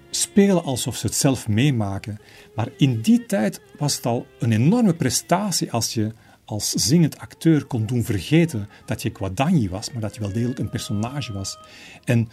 spelen 0.09 0.63
alsof 0.63 0.95
ze 0.95 1.05
het 1.05 1.15
zelf 1.15 1.47
meemaken. 1.47 2.19
Maar 2.55 2.69
in 2.77 3.01
die 3.01 3.25
tijd 3.25 3.61
was 3.77 3.95
het 3.95 4.05
al 4.05 4.25
een 4.39 4.51
enorme 4.51 4.93
prestatie 4.93 5.71
als 5.71 5.93
je 5.93 6.11
als 6.47 6.69
zingend 6.69 7.17
acteur 7.17 7.65
kon 7.65 7.85
doen 7.85 8.03
vergeten 8.03 8.69
dat 8.85 9.01
je 9.01 9.09
Guadagni 9.13 9.69
was, 9.69 9.91
maar 9.91 10.01
dat 10.01 10.15
je 10.15 10.21
wel 10.21 10.31
degelijk 10.31 10.59
een 10.59 10.69
personage 10.69 11.33
was. 11.33 11.57
En 12.03 12.29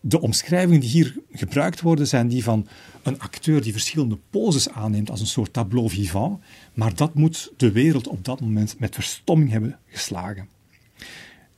de 0.00 0.20
omschrijvingen 0.20 0.80
die 0.80 0.90
hier 0.90 1.16
gebruikt 1.30 1.80
worden 1.80 2.06
zijn 2.06 2.28
die 2.28 2.44
van 2.44 2.66
een 3.02 3.20
acteur 3.20 3.62
die 3.62 3.72
verschillende 3.72 4.18
poses 4.30 4.70
aanneemt 4.70 5.10
als 5.10 5.20
een 5.20 5.26
soort 5.26 5.52
tableau 5.52 5.90
vivant, 5.90 6.40
maar 6.74 6.94
dat 6.94 7.14
moet 7.14 7.52
de 7.56 7.72
wereld 7.72 8.08
op 8.08 8.24
dat 8.24 8.40
moment 8.40 8.78
met 8.78 8.94
verstomming 8.94 9.50
hebben 9.50 9.78
geslagen. 9.86 10.48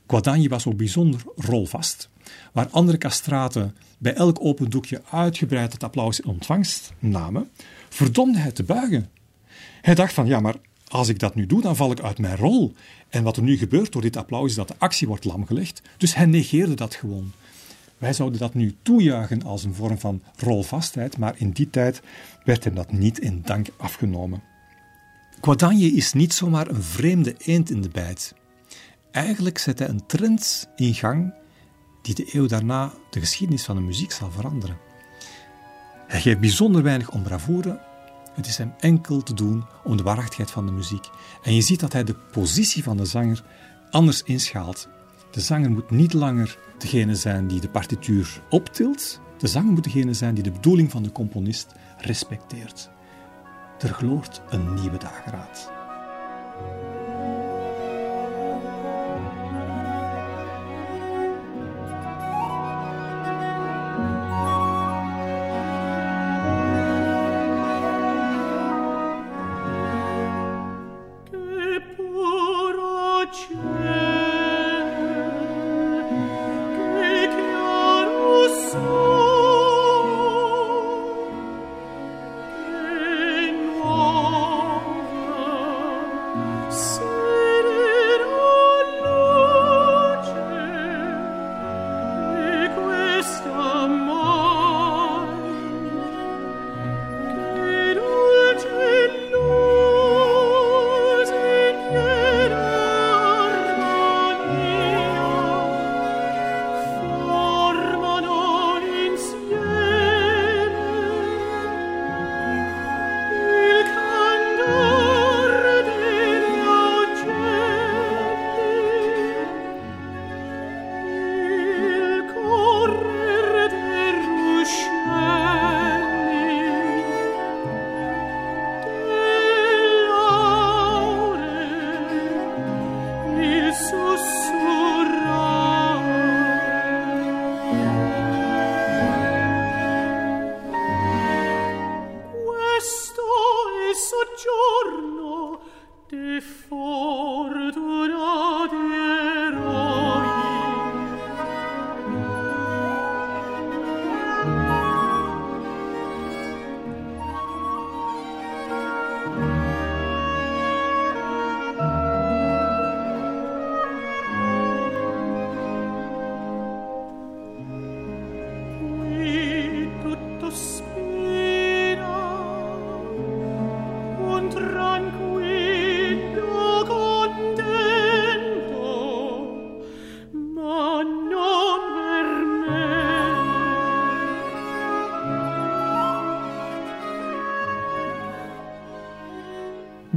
Guadagni 0.07 0.47
was 0.47 0.65
ook 0.65 0.77
bijzonder 0.77 1.21
rolvast. 1.35 2.09
Waar 2.53 2.69
andere 2.69 2.97
castraten 2.97 3.75
bij 3.97 4.13
elk 4.13 4.37
open 4.41 4.69
doekje 4.69 5.01
uitgebreid 5.09 5.73
het 5.73 5.83
applaus 5.83 6.19
in 6.19 6.29
ontvangst 6.29 6.93
namen, 6.99 7.49
verdomde 7.89 8.37
hij 8.37 8.51
te 8.51 8.63
buigen. 8.63 9.09
Hij 9.81 9.95
dacht 9.95 10.13
van, 10.13 10.27
ja, 10.27 10.39
maar 10.39 10.55
als 10.91 11.07
ik 11.07 11.19
dat 11.19 11.35
nu 11.35 11.45
doe, 11.45 11.61
dan 11.61 11.75
val 11.75 11.91
ik 11.91 11.99
uit 11.99 12.19
mijn 12.19 12.37
rol. 12.37 12.73
En 13.09 13.23
wat 13.23 13.37
er 13.37 13.43
nu 13.43 13.57
gebeurt 13.57 13.91
door 13.91 14.01
dit 14.01 14.17
applaus 14.17 14.49
is 14.49 14.55
dat 14.55 14.67
de 14.67 14.75
actie 14.77 15.07
wordt 15.07 15.25
lamgelegd. 15.25 15.81
Dus 15.97 16.15
hij 16.15 16.25
negeerde 16.25 16.73
dat 16.73 16.95
gewoon. 16.95 17.31
Wij 17.97 18.13
zouden 18.13 18.39
dat 18.39 18.53
nu 18.53 18.75
toejuichen 18.81 19.43
als 19.43 19.63
een 19.63 19.73
vorm 19.73 19.99
van 19.99 20.21
rolvastheid, 20.35 21.17
maar 21.17 21.33
in 21.37 21.51
die 21.51 21.69
tijd 21.69 22.01
werd 22.43 22.63
hem 22.63 22.75
dat 22.75 22.91
niet 22.91 23.19
in 23.19 23.41
dank 23.45 23.67
afgenomen. 23.77 24.43
Guadagni 25.41 25.95
is 25.95 26.13
niet 26.13 26.33
zomaar 26.33 26.67
een 26.67 26.83
vreemde 26.83 27.35
eend 27.37 27.69
in 27.69 27.81
de 27.81 27.89
bijt. 27.89 28.33
Eigenlijk 29.11 29.57
zet 29.57 29.79
hij 29.79 29.87
een 29.87 30.05
trend 30.05 30.69
in 30.75 30.93
gang 30.93 31.33
die 32.01 32.15
de 32.15 32.29
eeuw 32.31 32.47
daarna 32.47 32.93
de 33.09 33.19
geschiedenis 33.19 33.63
van 33.63 33.75
de 33.75 33.81
muziek 33.81 34.11
zal 34.11 34.31
veranderen. 34.31 34.77
Hij 36.07 36.21
geeft 36.21 36.39
bijzonder 36.39 36.83
weinig 36.83 37.11
om 37.11 37.23
bravoure. 37.23 37.90
Het 38.41 38.49
is 38.49 38.57
hem 38.57 38.73
enkel 38.79 39.23
te 39.23 39.33
doen 39.33 39.65
om 39.83 39.97
de 39.97 40.03
waarachtigheid 40.03 40.51
van 40.51 40.65
de 40.65 40.71
muziek. 40.71 41.09
En 41.43 41.55
je 41.55 41.61
ziet 41.61 41.79
dat 41.79 41.93
hij 41.93 42.03
de 42.03 42.13
positie 42.13 42.83
van 42.83 42.97
de 42.97 43.05
zanger 43.05 43.43
anders 43.89 44.23
inschaalt. 44.23 44.87
De 45.31 45.41
zanger 45.41 45.71
moet 45.71 45.89
niet 45.89 46.13
langer 46.13 46.57
degene 46.77 47.15
zijn 47.15 47.47
die 47.47 47.61
de 47.61 47.69
partituur 47.69 48.41
optilt. 48.49 49.19
De 49.37 49.47
zanger 49.47 49.71
moet 49.71 49.83
degene 49.83 50.13
zijn 50.13 50.33
die 50.33 50.43
de 50.43 50.51
bedoeling 50.51 50.91
van 50.91 51.03
de 51.03 51.11
componist 51.11 51.67
respecteert. 51.97 52.89
Er 53.79 53.89
gloort 53.89 54.41
een 54.49 54.73
nieuwe 54.73 54.97
dageraad. 54.97 55.80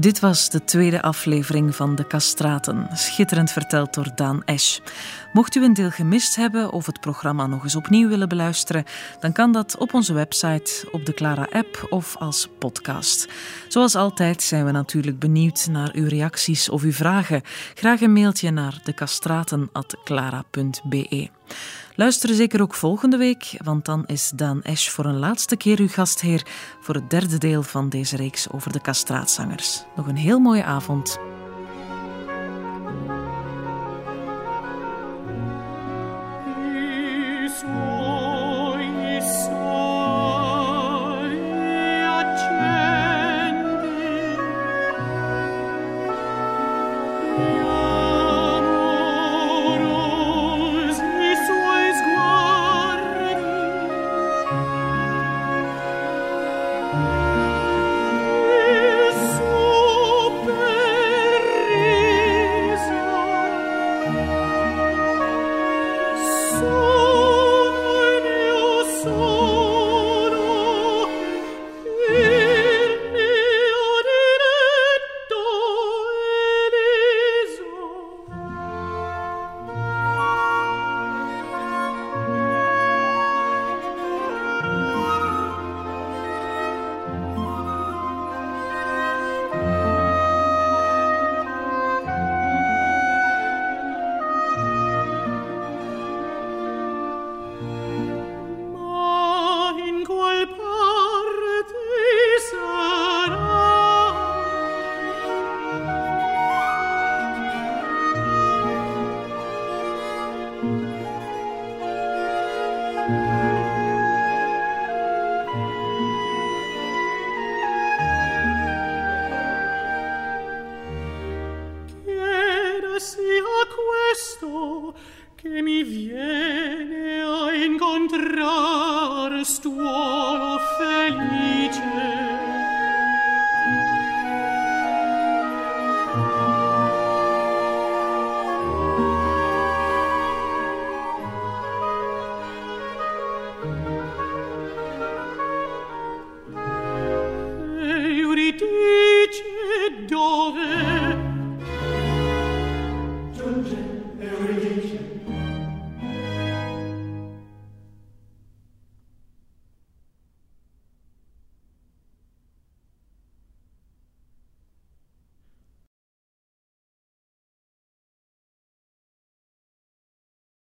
Dit 0.04 0.20
was 0.20 0.50
de 0.50 0.64
tweede 0.64 1.02
aflevering 1.02 1.74
van 1.74 1.94
De 1.94 2.06
Castraten, 2.06 2.88
schitterend 2.92 3.52
verteld 3.52 3.94
door 3.94 4.12
Daan 4.14 4.44
Esch. 4.44 4.78
Mocht 5.32 5.54
u 5.54 5.64
een 5.64 5.74
deel 5.74 5.90
gemist 5.90 6.36
hebben 6.36 6.72
of 6.72 6.86
het 6.86 7.00
programma 7.00 7.46
nog 7.46 7.62
eens 7.62 7.76
opnieuw 7.76 8.08
willen 8.08 8.28
beluisteren, 8.28 8.84
dan 9.20 9.32
kan 9.32 9.52
dat 9.52 9.76
op 9.78 9.94
onze 9.94 10.12
website, 10.12 10.88
op 10.92 11.06
de 11.06 11.14
Clara-app 11.14 11.86
of 11.90 12.16
als 12.16 12.48
podcast. 12.58 13.28
Zoals 13.68 13.94
altijd 13.94 14.42
zijn 14.42 14.64
we 14.64 14.70
natuurlijk 14.70 15.18
benieuwd 15.18 15.68
naar 15.70 15.90
uw 15.92 16.08
reacties 16.08 16.68
of 16.68 16.82
uw 16.82 16.92
vragen. 16.92 17.42
Graag 17.74 18.00
een 18.00 18.12
mailtje 18.12 18.50
naar 18.50 18.80
decastraten.clara.be. 18.82 21.28
Luister 21.96 22.34
zeker 22.34 22.62
ook 22.62 22.74
volgende 22.74 23.16
week, 23.16 23.54
want 23.64 23.84
dan 23.84 24.06
is 24.06 24.30
Daan 24.34 24.62
Esch 24.62 24.90
voor 24.90 25.04
een 25.04 25.18
laatste 25.18 25.56
keer 25.56 25.78
uw 25.78 25.88
gastheer 25.88 26.46
voor 26.80 26.94
het 26.94 27.10
derde 27.10 27.38
deel 27.38 27.62
van 27.62 27.88
deze 27.88 28.16
reeks 28.16 28.50
over 28.50 28.72
de 28.72 28.80
castraatzangers. 28.80 29.84
Nog 29.96 30.06
een 30.06 30.16
heel 30.16 30.38
mooie 30.38 30.64
avond. 30.64 31.18